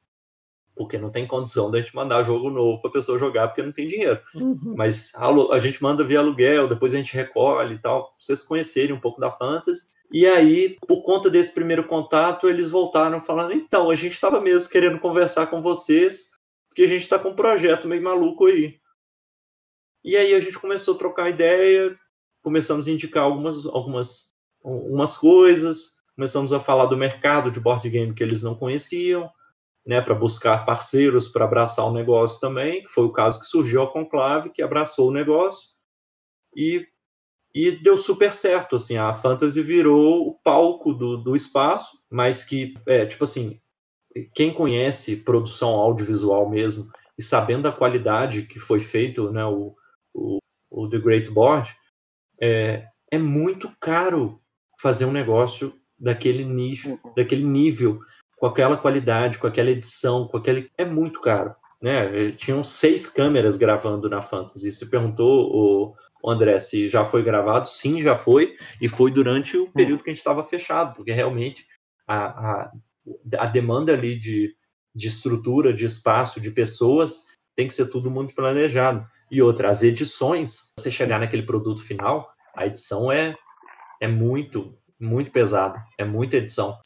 porque 0.82 0.98
não 0.98 1.10
tem 1.10 1.26
condição 1.26 1.70
de 1.70 1.78
a 1.78 1.80
gente 1.80 1.94
mandar 1.94 2.22
jogo 2.22 2.50
novo 2.50 2.80
para 2.80 2.90
a 2.90 2.92
pessoa 2.92 3.18
jogar 3.18 3.48
porque 3.48 3.62
não 3.62 3.72
tem 3.72 3.86
dinheiro. 3.86 4.20
Uhum. 4.34 4.74
Mas 4.76 5.10
a, 5.14 5.28
a, 5.54 5.58
gente 5.58 5.82
manda 5.82 6.04
via 6.04 6.18
aluguel, 6.18 6.68
depois 6.68 6.94
a 6.94 6.96
gente 6.96 7.14
recolhe 7.14 7.74
e 7.74 7.78
tal, 7.78 8.06
pra 8.06 8.14
vocês 8.18 8.42
conhecerem 8.42 8.94
um 8.94 9.00
pouco 9.00 9.20
da 9.20 9.30
Fantasy. 9.30 9.90
E 10.12 10.26
aí, 10.26 10.76
por 10.86 11.02
conta 11.02 11.30
desse 11.30 11.54
primeiro 11.54 11.84
contato, 11.84 12.48
eles 12.48 12.68
voltaram 12.68 13.20
falando: 13.20 13.52
então, 13.52 13.88
a 13.88 13.94
gente 13.94 14.12
estava 14.12 14.40
mesmo 14.40 14.68
querendo 14.68 14.98
conversar 14.98 15.46
com 15.46 15.62
vocês, 15.62 16.30
porque 16.68 16.82
a 16.82 16.86
gente 16.86 17.02
está 17.02 17.18
com 17.18 17.30
um 17.30 17.36
projeto 17.36 17.88
meio 17.88 18.02
maluco 18.02 18.46
aí. 18.46 18.78
E 20.04 20.16
aí 20.16 20.34
a 20.34 20.40
gente 20.40 20.58
começou 20.58 20.94
a 20.94 20.98
trocar 20.98 21.30
ideia, 21.30 21.96
começamos 22.42 22.88
a 22.88 22.90
indicar 22.90 23.22
algumas, 23.22 23.64
algumas, 23.66 24.34
algumas 24.62 25.16
coisas, 25.16 25.92
começamos 26.16 26.52
a 26.52 26.60
falar 26.60 26.86
do 26.86 26.96
mercado 26.96 27.50
de 27.50 27.60
board 27.60 27.88
game 27.88 28.12
que 28.12 28.22
eles 28.22 28.42
não 28.42 28.54
conheciam, 28.54 29.30
né, 29.86 30.00
para 30.00 30.14
buscar 30.14 30.64
parceiros 30.64 31.28
para 31.28 31.44
abraçar 31.44 31.86
o 31.86 31.92
negócio 31.92 32.40
também, 32.40 32.82
que 32.82 32.88
foi 32.88 33.04
o 33.04 33.12
caso 33.12 33.40
que 33.40 33.46
surgiu 33.46 33.82
a 33.82 33.92
Conclave, 33.92 34.50
que 34.50 34.62
abraçou 34.62 35.08
o 35.08 35.12
negócio. 35.12 35.70
E 36.56 36.86
e 37.54 37.70
deu 37.70 37.98
super 37.98 38.32
certo, 38.32 38.76
assim, 38.76 38.96
a 38.96 39.12
Fantasy 39.12 39.60
virou 39.60 40.26
o 40.26 40.34
palco 40.42 40.94
do, 40.94 41.18
do 41.18 41.36
espaço, 41.36 41.98
mas 42.10 42.44
que, 42.44 42.72
é, 42.86 43.04
tipo 43.04 43.24
assim, 43.24 43.60
quem 44.34 44.52
conhece 44.54 45.16
produção 45.16 45.70
audiovisual 45.70 46.48
mesmo, 46.48 46.90
e 47.18 47.22
sabendo 47.22 47.64
da 47.64 47.72
qualidade 47.72 48.42
que 48.46 48.58
foi 48.58 48.80
feito, 48.80 49.30
né, 49.30 49.44
o, 49.44 49.74
o, 50.14 50.38
o 50.70 50.88
The 50.88 50.98
Great 50.98 51.30
Board, 51.30 51.76
é, 52.40 52.86
é 53.10 53.18
muito 53.18 53.70
caro 53.78 54.40
fazer 54.80 55.04
um 55.04 55.12
negócio 55.12 55.74
daquele 55.98 56.44
nicho, 56.44 56.98
uhum. 57.04 57.12
daquele 57.14 57.44
nível, 57.44 58.00
com 58.42 58.46
aquela 58.46 58.76
qualidade, 58.76 59.38
com 59.38 59.46
aquela 59.46 59.70
edição, 59.70 60.26
com 60.26 60.36
aquele... 60.36 60.68
É 60.76 60.84
muito 60.84 61.20
caro. 61.20 61.54
Né? 61.80 62.32
Tinham 62.32 62.64
seis 62.64 63.08
câmeras 63.08 63.56
gravando 63.56 64.10
na 64.10 64.20
Fantasy. 64.20 64.72
Se 64.72 64.90
perguntou 64.90 65.94
o, 66.20 66.28
André, 66.28 66.58
se 66.58 66.88
já 66.88 67.04
foi 67.04 67.22
gravado, 67.22 67.68
sim, 67.68 68.02
já 68.02 68.16
foi, 68.16 68.56
e 68.80 68.88
foi 68.88 69.12
durante 69.12 69.56
o 69.56 69.70
período 69.70 70.02
que 70.02 70.10
a 70.10 70.12
gente 70.12 70.18
estava 70.18 70.42
fechado, 70.42 70.96
porque 70.96 71.12
realmente 71.12 71.68
a, 72.04 72.16
a, 72.16 72.72
a 73.38 73.46
demanda 73.46 73.92
ali 73.92 74.16
de, 74.16 74.52
de 74.92 75.06
estrutura, 75.06 75.72
de 75.72 75.84
espaço, 75.84 76.40
de 76.40 76.50
pessoas, 76.50 77.20
tem 77.54 77.68
que 77.68 77.74
ser 77.74 77.90
tudo 77.90 78.10
muito 78.10 78.34
planejado. 78.34 79.06
E 79.30 79.40
outra, 79.40 79.70
as 79.70 79.84
edições, 79.84 80.72
você 80.76 80.90
chegar 80.90 81.20
naquele 81.20 81.44
produto 81.44 81.80
final, 81.80 82.28
a 82.56 82.66
edição 82.66 83.12
é, 83.12 83.36
é 84.00 84.08
muito, 84.08 84.76
muito 84.98 85.30
pesada, 85.30 85.80
é 85.96 86.04
muita 86.04 86.38
edição. 86.38 86.76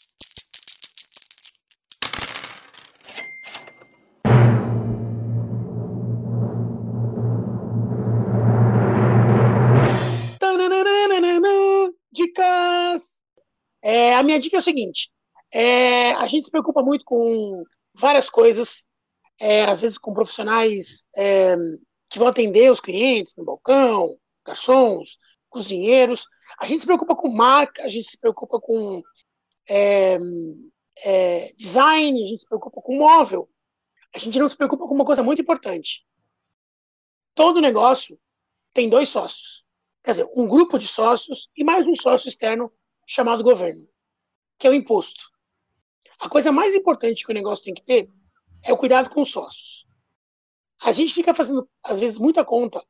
A 14.19 14.23
minha 14.23 14.39
dica 14.39 14.57
é 14.57 14.59
o 14.59 14.63
seguinte: 14.63 15.11
é, 15.53 16.13
a 16.13 16.27
gente 16.27 16.45
se 16.45 16.51
preocupa 16.51 16.83
muito 16.83 17.05
com 17.05 17.65
várias 17.95 18.29
coisas, 18.29 18.85
é, 19.41 19.65
às 19.65 19.81
vezes 19.81 19.99
com 19.99 20.15
profissionais 20.15 21.05
é, 21.17 21.55
que 22.09 22.19
vão 22.19 22.29
atender 22.29 22.71
os 22.71 22.81
clientes 22.81 23.35
no 23.37 23.45
balcão, 23.45 24.17
garçons, 24.45 25.19
cozinheiros. 25.49 26.25
A 26.61 26.67
gente 26.67 26.81
se 26.81 26.87
preocupa 26.87 27.15
com 27.15 27.29
marca, 27.29 27.83
a 27.83 27.89
gente 27.89 28.09
se 28.09 28.19
preocupa 28.19 28.61
com 28.61 29.03
é, 29.69 30.19
é, 31.05 31.53
design, 31.57 32.23
a 32.23 32.27
gente 32.27 32.41
se 32.41 32.49
preocupa 32.49 32.81
com 32.81 32.97
móvel. 32.97 33.49
A 34.15 34.19
gente 34.19 34.39
não 34.39 34.49
se 34.49 34.57
preocupa 34.57 34.87
com 34.87 34.95
uma 34.95 35.05
coisa 35.05 35.23
muito 35.23 35.43
importante. 35.43 36.07
Todo 37.35 37.61
negócio 37.61 38.19
tem 38.73 38.89
dois 38.89 39.09
sócios. 39.09 39.65
Quer 40.03 40.13
dizer, 40.13 40.31
um 40.35 40.47
grupo 40.47 40.79
de 40.79 40.87
sócios 40.87 41.51
e 41.57 41.65
mais 41.65 41.87
um 41.87 41.95
sócio 41.95 42.29
externo 42.29 42.73
chamado 43.07 43.45
governo, 43.45 43.81
que 44.59 44.67
é 44.67 44.71
o 44.71 44.75
imposto. 44.75 45.31
A 46.19 46.29
coisa 46.29 46.51
mais 46.51 46.75
importante 46.75 47.25
que 47.25 47.31
o 47.31 47.35
negócio 47.35 47.65
tem 47.65 47.75
que 47.75 47.85
ter 47.85 48.11
é 48.65 48.73
o 48.73 48.77
cuidado 48.77 49.11
com 49.11 49.23
os 49.23 49.31
sócios. 49.31 49.87
A 50.83 50.93
gente 50.93 51.15
fica 51.15 51.35
fazendo, 51.35 51.69
às 51.83 51.99
vezes, 51.99 52.19
muita 52.19 52.45
conta 52.45 52.85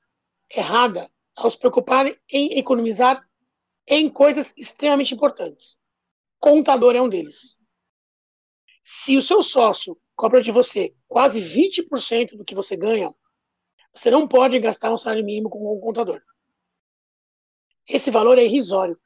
errada 0.54 1.08
ao 1.36 1.50
se 1.50 1.58
preocupar 1.58 2.06
em 2.32 2.58
economizar 2.58 3.22
em 3.86 4.08
coisas 4.08 4.56
extremamente 4.56 5.14
importantes. 5.14 5.78
Contador 6.38 6.96
é 6.96 7.00
um 7.00 7.08
deles. 7.08 7.58
Se 8.82 9.16
o 9.16 9.22
seu 9.22 9.42
sócio 9.42 10.00
cobra 10.14 10.40
de 10.40 10.50
você 10.50 10.94
quase 11.08 11.40
20% 11.40 12.36
do 12.36 12.44
que 12.44 12.54
você 12.54 12.76
ganha, 12.76 13.12
você 13.92 14.10
não 14.10 14.26
pode 14.26 14.58
gastar 14.58 14.92
um 14.92 14.98
salário 14.98 15.24
mínimo 15.24 15.50
com 15.50 15.76
um 15.76 15.80
contador. 15.80 16.20
Esse 17.88 18.10
valor 18.10 18.38
é 18.38 18.44
irrisório. 18.44 18.98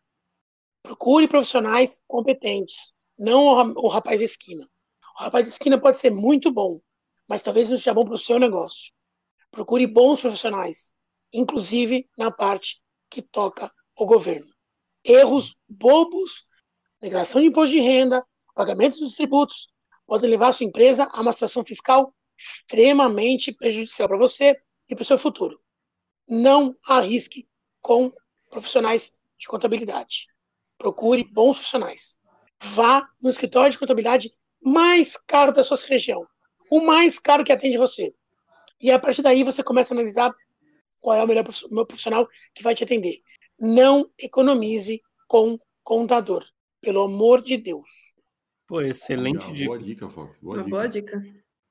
Procure 0.83 1.29
profissionais 1.29 2.01
competentes 2.07 2.95
não 3.19 3.73
o, 3.77 3.89
rapaz 3.89 4.19
da 4.19 4.25
esquina. 4.25 4.67
O 5.19 5.25
rapaz 5.25 5.45
da 5.45 5.51
esquina 5.51 5.79
pode 5.79 5.99
ser 5.99 6.11
muito 6.11 6.51
bom, 6.51 6.81
mas 7.29 7.43
talvez 7.43 7.69
não 7.69 7.77
seja 7.77 7.93
bom 7.93 8.03
para 8.03 8.15
o 8.15 8.19
seu 8.19 8.39
negócio. 8.39 8.91
Procure 9.51 9.87
bons 9.87 10.23
profissionais, 10.23 10.93
inclusive 11.33 12.09
na 12.17 12.31
parte 12.31 12.81
que 13.11 13.21
toca 13.21 13.71
o 13.95 14.07
governo. 14.07 14.47
Erros 15.05 15.55
bobos, 15.69 16.47
declaração 17.01 17.43
de 17.43 17.49
imposto 17.49 17.77
de 17.77 17.81
renda, 17.81 18.27
pagamento 18.55 18.99
dos 18.99 19.17
tributos, 19.17 19.69
podem 20.07 20.31
levar 20.31 20.49
a 20.49 20.53
sua 20.53 20.67
empresa 20.67 21.05
a 21.13 21.21
uma 21.21 21.33
situação 21.33 21.63
fiscal 21.63 22.15
extremamente 22.39 23.53
prejudicial 23.53 24.09
para 24.09 24.17
você 24.17 24.59
e 24.89 24.95
para 24.95 25.03
o 25.03 25.07
seu 25.07 25.19
futuro. 25.19 25.61
Não 26.27 26.75
arrisque 26.87 27.47
com 27.83 28.11
profissionais 28.49 29.13
de 29.39 29.47
contabilidade. 29.47 30.27
Procure 30.81 31.23
bons 31.25 31.55
profissionais 31.55 32.21
vá 32.63 33.09
no 33.23 33.31
escritório 33.31 33.73
de 33.73 33.79
contabilidade 33.79 34.31
mais 34.63 35.17
caro 35.17 35.53
da 35.53 35.65
sua 35.65 35.79
região, 35.89 36.27
o 36.71 36.85
mais 36.85 37.19
caro 37.19 37.43
que 37.43 37.53
atende 37.53 37.79
você. 37.79 38.13
E 38.81 38.91
a 38.91 38.99
partir 38.99 39.23
daí 39.23 39.43
você 39.43 39.63
começa 39.63 39.95
a 39.95 39.97
analisar 39.97 40.35
qual 41.01 41.17
é 41.17 41.25
o 41.25 41.27
melhor 41.27 41.45
profissional 41.45 42.29
que 42.55 42.63
vai 42.63 42.75
te 42.75 42.85
atender. 42.85 43.15
Não 43.59 44.09
economize 44.19 45.01
com 45.27 45.59
contador, 45.83 46.45
pelo 46.81 47.03
amor 47.03 47.43
de 47.43 47.57
Deus. 47.57 48.15
Pô, 48.67 48.81
excelente 48.81 49.51
dica. 49.53 49.67
Boa 49.67 49.79
dica, 49.79 50.09
Fox. 50.09 50.37
Boa 50.41 50.57
Uma 50.57 50.65
dica. 50.65 50.77
boa 50.77 50.89
dica. 50.89 51.23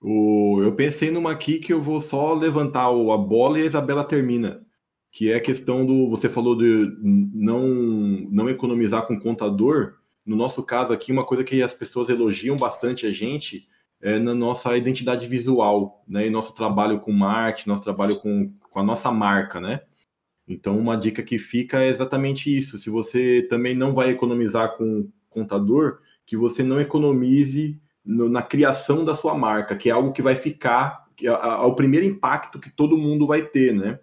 O, 0.02 0.62
eu 0.62 0.76
pensei 0.76 1.12
numa 1.12 1.32
aqui 1.32 1.60
que 1.60 1.74
eu 1.74 1.82
vou 1.82 2.02
só 2.02 2.34
levantar 2.34 2.86
a 2.86 3.18
bola 3.18 3.60
e 3.60 3.64
a 3.64 3.66
Isabela 3.66 4.04
termina. 4.04 4.66
Que 5.12 5.32
é 5.32 5.36
a 5.36 5.42
questão 5.42 5.86
do. 5.86 6.10
Você 6.10 6.30
falou 6.30 6.56
de 6.56 6.96
não, 7.02 7.68
não 8.30 8.50
economizar 8.50 9.08
com 9.08 9.20
contador 9.20 10.00
no 10.30 10.36
nosso 10.36 10.62
caso 10.62 10.94
aqui, 10.94 11.12
uma 11.12 11.26
coisa 11.26 11.44
que 11.44 11.60
as 11.64 11.74
pessoas 11.74 12.08
elogiam 12.08 12.56
bastante 12.56 13.08
a 13.08 13.12
gente 13.12 13.68
é 14.00 14.20
na 14.20 14.36
nossa 14.36 14.78
identidade 14.78 15.26
visual, 15.26 16.04
né? 16.08 16.28
E 16.28 16.30
nosso 16.30 16.54
trabalho 16.54 17.00
com 17.00 17.12
marketing, 17.12 17.70
nosso 17.70 17.84
trabalho 17.84 18.16
com, 18.22 18.54
com 18.70 18.80
a 18.80 18.84
nossa 18.84 19.12
marca, 19.12 19.60
né? 19.60 19.82
Então, 20.48 20.78
uma 20.78 20.96
dica 20.96 21.24
que 21.24 21.40
fica 21.40 21.82
é 21.82 21.90
exatamente 21.90 22.56
isso. 22.56 22.78
Se 22.78 22.92
você 22.92 23.46
também 23.50 23.76
não 23.76 23.94
vai 23.94 24.12
economizar 24.12 24.78
com 24.78 25.10
contador, 25.32 25.98
que 26.28 26.38
você 26.38 26.62
não 26.62 26.80
economize 26.80 27.82
no, 28.06 28.30
na 28.30 28.44
criação 28.44 29.04
da 29.04 29.16
sua 29.16 29.36
marca, 29.36 29.76
que 29.76 29.90
é 29.90 29.92
algo 29.92 30.14
que 30.14 30.22
vai 30.22 30.36
ficar, 30.36 31.08
que 31.18 31.28
é, 31.28 31.32
é 31.32 31.36
o 31.36 31.74
primeiro 31.74 32.06
impacto 32.06 32.60
que 32.60 32.70
todo 32.70 32.98
mundo 32.98 33.26
vai 33.26 33.42
ter, 33.42 33.74
né? 33.74 34.00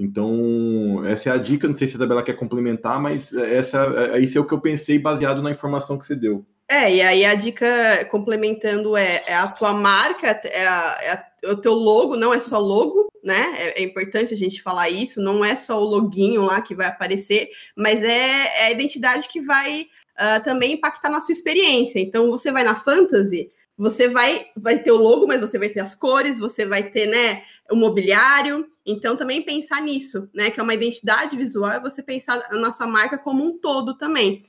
Então, 0.00 1.04
essa 1.04 1.28
é 1.28 1.32
a 1.32 1.36
dica. 1.36 1.68
Não 1.68 1.76
sei 1.76 1.86
se 1.86 1.94
a 1.94 1.98
Isabela 1.98 2.22
quer 2.22 2.32
complementar, 2.32 2.98
mas 2.98 3.34
essa, 3.34 3.84
é, 4.14 4.18
isso 4.18 4.38
é 4.38 4.40
o 4.40 4.46
que 4.46 4.54
eu 4.54 4.60
pensei 4.60 4.98
baseado 4.98 5.42
na 5.42 5.50
informação 5.50 5.98
que 5.98 6.06
você 6.06 6.16
deu. 6.16 6.42
É, 6.66 6.94
e 6.94 7.02
aí 7.02 7.24
a 7.24 7.34
dica 7.34 7.66
complementando 8.10 8.96
é, 8.96 9.20
é 9.26 9.34
a 9.34 9.48
tua 9.48 9.74
marca, 9.74 10.28
é, 10.28 10.66
a, 10.66 10.98
é, 11.02 11.10
a, 11.10 11.26
é, 11.42 11.50
o 11.50 11.56
teu 11.56 11.74
logo, 11.74 12.16
não 12.16 12.32
é 12.32 12.40
só 12.40 12.58
logo, 12.58 13.08
né? 13.22 13.54
É, 13.58 13.80
é, 13.80 13.82
importante 13.82 14.32
a 14.32 14.36
gente 14.36 14.62
falar 14.62 14.88
isso, 14.88 15.20
não 15.20 15.44
é 15.44 15.54
só 15.54 15.78
o 15.78 15.84
loginho 15.84 16.42
lá 16.42 16.62
que 16.62 16.74
vai 16.74 16.86
aparecer, 16.86 17.50
mas 17.76 18.02
é, 18.02 18.62
é 18.62 18.64
a 18.66 18.70
identidade 18.70 19.28
que 19.28 19.42
vai 19.42 19.82
uh, 20.16 20.42
também 20.42 20.74
impactar 20.74 21.10
na 21.10 21.20
sua 21.20 21.32
experiência. 21.32 21.98
Então, 21.98 22.30
você 22.30 22.50
vai 22.50 22.64
na 22.64 22.76
fantasy, 22.76 23.50
você 23.80 24.08
vai, 24.08 24.48
vai 24.54 24.78
ter 24.82 24.92
o 24.92 24.96
logo, 24.96 25.26
mas 25.26 25.40
você 25.40 25.58
vai 25.58 25.70
ter 25.70 25.80
as 25.80 25.94
cores, 25.94 26.38
você 26.38 26.66
vai 26.66 26.90
ter, 26.90 27.06
né, 27.06 27.42
o 27.70 27.74
mobiliário. 27.74 28.70
Então, 28.84 29.16
também 29.16 29.40
pensar 29.40 29.80
nisso, 29.80 30.28
né? 30.34 30.50
Que 30.50 30.60
é 30.60 30.62
uma 30.62 30.74
identidade 30.74 31.34
visual, 31.34 31.72
é 31.72 31.80
você 31.80 32.02
pensar 32.02 32.46
a 32.50 32.56
nossa 32.58 32.86
marca 32.86 33.16
como 33.16 33.42
um 33.42 33.58
todo 33.58 33.96
também. 33.96 34.44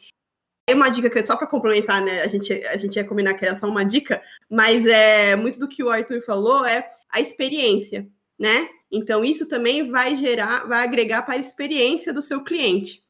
É 0.68 0.76
uma 0.76 0.90
dica 0.90 1.10
que 1.10 1.20
é 1.20 1.26
só 1.26 1.38
para 1.38 1.48
complementar, 1.48 2.02
né? 2.02 2.22
A 2.22 2.28
gente, 2.28 2.52
a 2.52 2.76
gente 2.76 2.98
ia 2.98 3.06
combinar 3.06 3.36
que 3.36 3.46
era 3.46 3.58
só 3.58 3.68
uma 3.68 3.86
dica, 3.86 4.22
mas 4.50 4.86
é 4.86 5.34
muito 5.38 5.58
do 5.58 5.68
que 5.68 5.82
o 5.82 5.90
Arthur 5.90 6.22
falou 6.24 6.66
é 6.66 6.92
a 7.10 7.22
experiência, 7.22 8.06
né? 8.38 8.68
Então, 8.92 9.24
isso 9.24 9.48
também 9.48 9.90
vai 9.90 10.18
gerar, 10.18 10.68
vai 10.68 10.84
agregar 10.84 11.22
para 11.22 11.36
a 11.36 11.38
experiência 11.38 12.12
do 12.12 12.22
seu 12.22 12.44
cliente. 12.44 13.02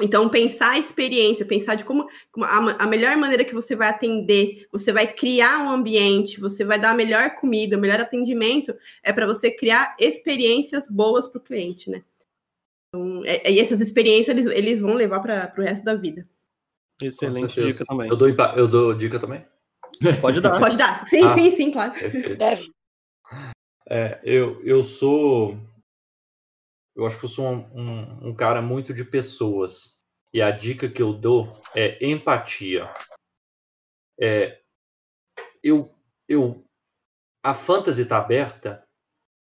Então, 0.00 0.28
pensar 0.28 0.72
a 0.72 0.78
experiência, 0.78 1.46
pensar 1.46 1.74
de 1.74 1.84
como, 1.84 2.06
como 2.30 2.44
a, 2.44 2.76
a, 2.78 2.86
melhor 2.86 3.16
maneira 3.16 3.44
que 3.44 3.54
você 3.54 3.74
vai 3.74 3.88
atender, 3.88 4.66
você 4.70 4.92
vai 4.92 5.06
criar 5.06 5.64
um 5.64 5.70
ambiente, 5.70 6.38
você 6.38 6.64
vai 6.64 6.78
dar 6.78 6.90
a 6.90 6.94
melhor 6.94 7.30
comida, 7.36 7.76
o 7.76 7.80
melhor 7.80 8.00
atendimento, 8.00 8.74
é 9.02 9.12
para 9.12 9.26
você 9.26 9.50
criar 9.50 9.96
experiências 9.98 10.86
boas 10.88 11.28
para 11.28 11.38
o 11.38 11.42
cliente, 11.42 11.90
né? 11.90 12.02
Então, 12.88 13.22
é, 13.24 13.50
e 13.50 13.58
essas 13.58 13.80
experiências 13.80 14.36
eles, 14.36 14.46
eles 14.46 14.80
vão 14.80 14.94
levar 14.94 15.20
para 15.20 15.52
o 15.56 15.62
resto 15.62 15.84
da 15.84 15.94
vida. 15.94 16.28
Excelente 17.00 17.60
dica 17.60 17.84
também. 17.84 18.08
Eu 18.08 18.16
dou, 18.16 18.28
eu 18.28 18.68
dou 18.68 18.94
dica 18.94 19.18
também? 19.18 19.44
Pode 20.20 20.40
dar. 20.40 20.58
Pode 20.58 20.76
dar. 20.76 21.06
Sim, 21.08 21.22
ah, 21.22 21.34
sim, 21.34 21.50
sim, 21.50 21.70
claro. 21.70 21.92
Deve. 22.36 22.66
É, 23.88 24.18
eu, 24.24 24.60
eu 24.64 24.82
sou 24.82 25.56
eu 26.96 27.04
acho 27.04 27.18
que 27.18 27.26
eu 27.26 27.28
sou 27.28 27.46
um, 27.46 27.58
um, 27.78 28.28
um, 28.28 28.34
cara 28.34 28.62
muito 28.62 28.94
de 28.94 29.04
pessoas. 29.04 30.00
E 30.32 30.40
a 30.40 30.50
dica 30.50 30.88
que 30.88 31.02
eu 31.02 31.12
dou 31.12 31.50
é 31.74 32.04
empatia. 32.04 32.90
É, 34.18 34.62
eu, 35.62 35.94
eu, 36.26 36.64
a 37.44 37.52
Fantasy 37.52 38.02
está 38.02 38.16
aberta 38.16 38.82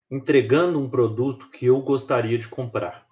entregando 0.10 0.80
um 0.80 0.90
produto 0.90 1.50
que 1.50 1.66
eu 1.66 1.82
gostaria 1.82 2.38
de 2.38 2.48
comprar. 2.48 3.06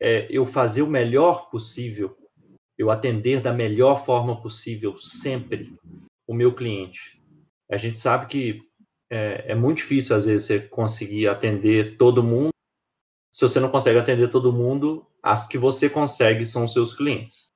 É, 0.00 0.26
eu 0.30 0.44
fazer 0.44 0.82
o 0.82 0.86
melhor 0.86 1.50
possível, 1.50 2.16
eu 2.76 2.90
atender 2.90 3.40
da 3.40 3.52
melhor 3.52 4.04
forma 4.04 4.40
possível 4.40 4.96
sempre 4.98 5.74
o 6.26 6.34
meu 6.34 6.54
cliente. 6.54 7.20
A 7.70 7.76
gente 7.78 7.98
sabe 7.98 8.26
que 8.26 8.62
é, 9.10 9.52
é 9.52 9.54
muito 9.54 9.78
difícil, 9.78 10.14
às 10.14 10.26
vezes, 10.26 10.46
você 10.46 10.60
conseguir 10.60 11.26
atender 11.26 11.96
todo 11.96 12.22
mundo 12.22 12.50
se 13.38 13.44
você 13.44 13.60
não 13.60 13.70
consegue 13.70 13.96
atender 14.00 14.30
todo 14.30 14.52
mundo, 14.52 15.06
as 15.22 15.46
que 15.46 15.56
você 15.56 15.88
consegue 15.88 16.44
são 16.44 16.64
os 16.64 16.72
seus 16.72 16.92
clientes. 16.92 17.52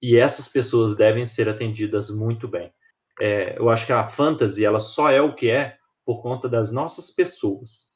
E 0.00 0.16
essas 0.16 0.48
pessoas 0.48 0.96
devem 0.96 1.26
ser 1.26 1.46
atendidas 1.46 2.08
muito 2.08 2.48
bem. 2.48 2.72
É, 3.20 3.58
eu 3.58 3.68
acho 3.68 3.84
que 3.84 3.92
a 3.92 4.06
fantasy 4.06 4.64
ela 4.64 4.80
só 4.80 5.10
é 5.10 5.20
o 5.20 5.34
que 5.34 5.50
é 5.50 5.76
por 6.06 6.22
conta 6.22 6.48
das 6.48 6.72
nossas 6.72 7.10
pessoas. 7.10 7.92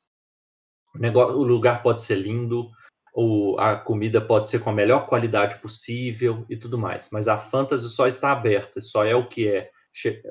o, 0.94 0.98
negócio, 0.98 1.38
o 1.38 1.44
lugar 1.44 1.82
pode 1.82 2.02
ser 2.02 2.16
lindo, 2.16 2.68
ou 3.14 3.58
a 3.58 3.74
comida 3.74 4.20
pode 4.20 4.50
ser 4.50 4.58
com 4.58 4.68
a 4.68 4.74
melhor 4.74 5.06
qualidade 5.06 5.62
possível 5.62 6.44
e 6.46 6.58
tudo 6.58 6.76
mais. 6.76 7.08
Mas 7.10 7.26
a 7.26 7.38
fantasy 7.38 7.88
só 7.88 8.06
está 8.06 8.32
aberta, 8.32 8.82
só 8.82 9.02
é 9.06 9.14
o 9.14 9.26
que 9.26 9.48
é, 9.48 9.70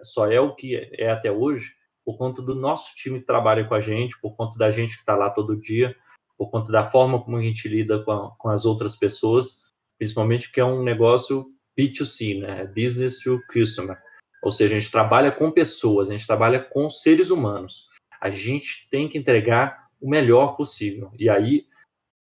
só 0.03 0.31
é 0.31 0.39
o 0.39 0.53
que 0.53 0.75
é 0.93 1.09
até 1.09 1.31
hoje 1.31 1.73
por 2.05 2.19
conta 2.19 2.39
do 2.39 2.53
nosso 2.53 2.93
time 2.95 3.19
que 3.19 3.25
trabalha 3.25 3.65
com 3.65 3.73
a 3.73 3.81
gente, 3.81 4.21
por 4.21 4.35
conta 4.37 4.59
da 4.59 4.69
gente 4.69 4.93
que 4.93 4.99
está 4.99 5.15
lá 5.15 5.31
todo 5.31 5.59
dia, 5.59 5.95
por 6.37 6.51
conta 6.51 6.71
da 6.71 6.83
forma 6.83 7.21
como 7.21 7.37
a 7.37 7.41
gente 7.41 7.67
lida 7.67 8.03
com, 8.03 8.11
a, 8.11 8.31
com 8.37 8.49
as 8.49 8.65
outras 8.65 8.95
pessoas, 8.95 9.73
principalmente 9.97 10.51
que 10.51 10.59
é 10.59 10.65
um 10.65 10.83
negócio 10.83 11.47
B2C, 11.77 12.39
né? 12.39 12.65
Business 12.65 13.19
to 13.19 13.39
Customer. 13.51 13.97
Ou 14.43 14.51
seja, 14.51 14.75
a 14.75 14.79
gente 14.79 14.91
trabalha 14.91 15.31
com 15.31 15.51
pessoas, 15.51 16.09
a 16.09 16.11
gente 16.15 16.27
trabalha 16.27 16.59
com 16.59 16.89
seres 16.89 17.29
humanos. 17.29 17.85
A 18.21 18.29
gente 18.29 18.87
tem 18.89 19.07
que 19.07 19.17
entregar 19.17 19.87
o 19.99 20.09
melhor 20.09 20.55
possível. 20.55 21.11
E 21.17 21.29
aí, 21.29 21.65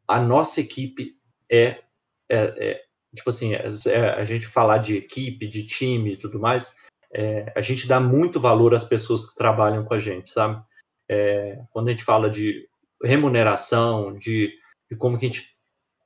a 0.07 0.19
nossa 0.19 0.61
equipe 0.61 1.15
é, 1.49 1.81
é, 2.29 2.37
é 2.57 2.83
tipo 3.15 3.29
assim, 3.29 3.53
é, 3.55 3.67
é, 3.87 4.09
a 4.09 4.23
gente 4.23 4.45
falar 4.45 4.77
de 4.79 4.95
equipe, 4.95 5.47
de 5.47 5.65
time 5.65 6.13
e 6.13 6.17
tudo 6.17 6.39
mais, 6.39 6.75
é, 7.13 7.51
a 7.55 7.61
gente 7.61 7.87
dá 7.87 7.99
muito 7.99 8.39
valor 8.39 8.73
às 8.73 8.83
pessoas 8.83 9.25
que 9.25 9.35
trabalham 9.35 9.83
com 9.83 9.93
a 9.93 9.99
gente, 9.99 10.29
sabe? 10.29 10.61
É, 11.09 11.61
quando 11.71 11.87
a 11.87 11.91
gente 11.91 12.03
fala 12.03 12.29
de 12.29 12.67
remuneração, 13.03 14.13
de, 14.13 14.53
de 14.89 14.97
como 14.97 15.17
que 15.17 15.25
a 15.25 15.29
gente 15.29 15.55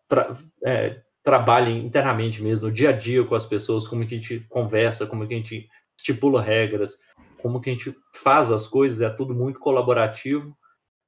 tra 0.07 0.35
é, 0.65 1.01
trabalha 1.23 1.69
internamente 1.69 2.41
mesmo, 2.41 2.67
no 2.67 2.73
dia 2.73 2.89
a 2.89 2.93
dia 2.93 3.23
com 3.23 3.35
as 3.35 3.45
pessoas, 3.45 3.87
como 3.87 4.05
que 4.05 4.15
a 4.15 4.17
gente 4.17 4.45
conversa, 4.49 5.05
como 5.05 5.27
que 5.27 5.33
a 5.33 5.37
gente 5.37 5.69
estipula 5.97 6.41
regras, 6.41 6.97
como 7.41 7.61
que 7.61 7.69
a 7.69 7.73
gente 7.73 7.95
faz 8.15 8.51
as 8.51 8.67
coisas, 8.67 9.01
é 9.01 9.09
tudo 9.09 9.33
muito 9.33 9.59
colaborativo 9.59 10.55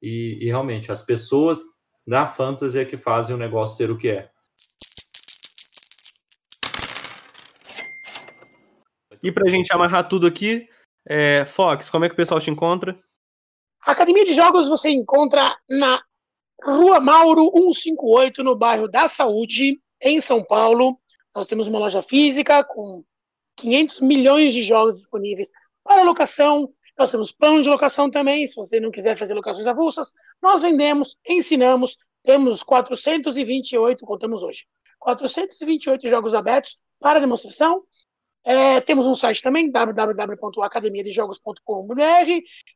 e, 0.02 0.38
e 0.42 0.46
realmente 0.46 0.92
as 0.92 1.02
pessoas 1.02 1.62
da 2.06 2.26
fantasy 2.26 2.80
é 2.80 2.86
que 2.86 2.98
fazem 2.98 3.36
o 3.36 3.40
negócio 3.40 3.78
ser 3.78 3.90
o 3.90 3.98
que 3.98 4.10
é. 4.10 4.30
E 9.22 9.32
para 9.32 9.48
a 9.48 9.50
gente 9.50 9.72
amarrar 9.72 10.08
tudo 10.08 10.28
aqui, 10.28 10.68
é, 11.08 11.46
Fox, 11.46 11.90
como 11.90 12.04
é 12.04 12.10
que 12.10 12.14
o 12.14 12.18
pessoal 12.18 12.42
te 12.42 12.52
encontra? 12.52 13.00
A 13.86 13.92
Academia 13.92 14.24
de 14.24 14.34
Jogos 14.34 14.70
você 14.70 14.90
encontra 14.90 15.58
na 15.70 16.02
Rua 16.64 17.02
Mauro 17.02 17.52
158, 17.54 18.42
no 18.42 18.56
bairro 18.56 18.88
da 18.88 19.10
Saúde, 19.10 19.78
em 20.02 20.22
São 20.22 20.42
Paulo. 20.42 20.98
Nós 21.36 21.48
temos 21.48 21.68
uma 21.68 21.80
loja 21.80 22.02
física 22.02 22.64
com 22.64 23.04
500 23.58 24.00
milhões 24.00 24.54
de 24.54 24.64
jogos 24.64 24.96
disponíveis 24.96 25.52
para 25.84 26.02
locação. 26.04 26.72
Nós 26.98 27.12
temos 27.12 27.34
plano 27.34 27.62
de 27.62 27.68
locação 27.68 28.10
também, 28.10 28.48
se 28.48 28.56
você 28.56 28.80
não 28.80 28.90
quiser 28.90 29.18
fazer 29.18 29.34
locações 29.34 29.68
avulsas. 29.68 30.14
Nós 30.42 30.62
vendemos, 30.62 31.18
ensinamos, 31.28 31.98
temos 32.24 32.64
428, 32.64 34.06
contamos 34.06 34.44
hoje, 34.44 34.66
428 34.98 36.08
jogos 36.08 36.34
abertos 36.34 36.78
para 37.02 37.20
demonstração. 37.20 37.84
É, 38.46 38.82
temos 38.82 39.06
um 39.06 39.16
site 39.16 39.42
também, 39.42 39.72
www.academiadejogos.com.br. 39.72 42.02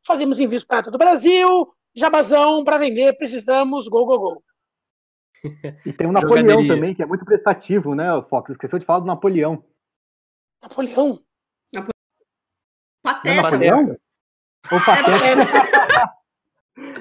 Fazemos 0.06 0.40
envios 0.40 0.64
para 0.64 0.82
todo 0.82 0.94
o 0.94 0.98
Brasil. 0.98 1.68
Jabazão 1.94 2.64
para 2.64 2.78
vender, 2.78 3.12
precisamos, 3.16 3.86
go, 3.88 4.06
go, 4.06 4.18
go. 4.18 4.42
E 5.84 5.92
tem 5.92 6.06
o 6.06 6.12
Napoleão 6.12 6.66
também, 6.66 6.94
que 6.94 7.02
é 7.02 7.06
muito 7.06 7.24
prestativo, 7.24 7.94
né, 7.94 8.06
Fox? 8.28 8.50
Esqueceu 8.50 8.78
de 8.78 8.86
falar 8.86 9.00
do 9.00 9.06
Napoleão. 9.06 9.64
Napoleão? 10.62 11.18
Napo... 11.72 11.88
Pateta. 13.02 13.34
Não, 13.34 13.42
Napoleão? 13.42 13.96
Ou 14.72 14.80
Pateta? 14.80 15.42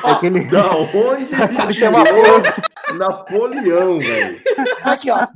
É 0.03 0.11
aquele... 0.11 0.45
Da 0.49 0.75
onde 0.75 1.29
ele 1.61 1.73
tirou 1.73 1.91
Napoleão, 2.97 3.99
velho? 3.99 4.41
Aqui, 4.83 5.11
ó. 5.11 5.27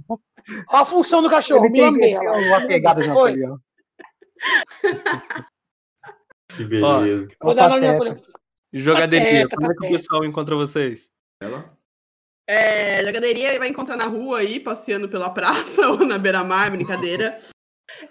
Olha 0.70 0.82
a 0.82 0.86
função 0.86 1.22
do 1.22 1.30
cachorro, 1.30 1.70
me 1.70 1.82
lambei. 1.82 2.18
Uma 2.18 2.68
pegada 2.68 3.02
de 3.02 3.08
Napoleão. 3.08 3.60
Que 6.56 6.64
beleza. 6.64 7.28
Ó, 7.42 7.46
vou 7.46 7.56
dar 7.56 7.70
nome 7.70 7.82
de 7.82 7.88
Napoleão. 7.88 8.22
Jogaderia, 8.74 9.48
como 9.50 9.72
é 9.72 9.76
que 9.76 9.86
o 9.86 9.90
pessoal 9.90 10.26
encontra 10.26 10.56
vocês? 10.56 11.12
Ela? 11.42 11.78
É, 12.48 13.06
jogaderia 13.06 13.60
vai 13.60 13.68
encontrar 13.70 13.96
na 13.96 14.08
rua 14.08 14.40
aí, 14.40 14.60
passeando 14.60 15.08
pela 15.08 15.30
praça 15.30 15.88
ou 15.90 16.04
na 16.06 16.18
beira-mar, 16.18 16.72
brincadeira. 16.72 17.38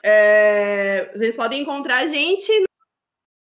É, 0.03 1.11
vocês 1.13 1.35
podem 1.35 1.63
encontrar 1.63 1.99
a 1.99 2.09
gente 2.09 2.49
no 2.61 2.67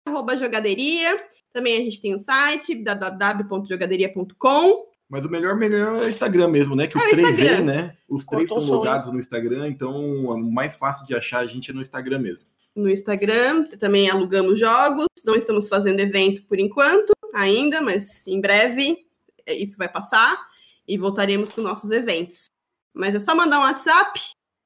arroba 0.07 0.37
jogaderia. 0.37 1.27
Também 1.51 1.77
a 1.77 1.81
gente 1.81 1.99
tem 2.01 2.13
o 2.13 2.19
site 2.19 2.75
www.jogaderia.com. 2.75 4.85
Mas 5.15 5.23
o 5.23 5.29
melhor, 5.29 5.55
melhor 5.55 6.03
é 6.03 6.07
o 6.07 6.09
Instagram 6.09 6.49
mesmo, 6.49 6.75
né? 6.75 6.87
Que 6.87 6.97
os 6.97 7.03
é 7.05 7.07
três 7.07 7.35
vêm, 7.37 7.63
né? 7.63 7.95
Os 8.05 8.25
três 8.25 8.43
estão 8.43 8.61
logados 8.61 9.13
no 9.13 9.17
Instagram, 9.17 9.69
então 9.69 9.95
o 10.25 10.51
mais 10.51 10.75
fácil 10.75 11.07
de 11.07 11.15
achar 11.15 11.39
a 11.39 11.45
gente 11.45 11.71
é 11.71 11.73
no 11.73 11.81
Instagram 11.81 12.19
mesmo. 12.19 12.43
No 12.75 12.89
Instagram, 12.89 13.63
também 13.79 14.09
alugamos 14.09 14.59
jogos, 14.59 15.05
não 15.23 15.35
estamos 15.35 15.69
fazendo 15.69 16.01
evento 16.01 16.43
por 16.43 16.59
enquanto, 16.59 17.13
ainda, 17.33 17.81
mas 17.81 18.27
em 18.27 18.41
breve 18.41 19.05
é, 19.45 19.55
isso 19.55 19.77
vai 19.77 19.87
passar 19.87 20.37
e 20.85 20.97
voltaremos 20.97 21.49
com 21.49 21.61
nossos 21.61 21.91
eventos. 21.91 22.47
Mas 22.93 23.15
é 23.15 23.19
só 23.21 23.33
mandar 23.33 23.59
um 23.59 23.63
WhatsApp 23.63 24.19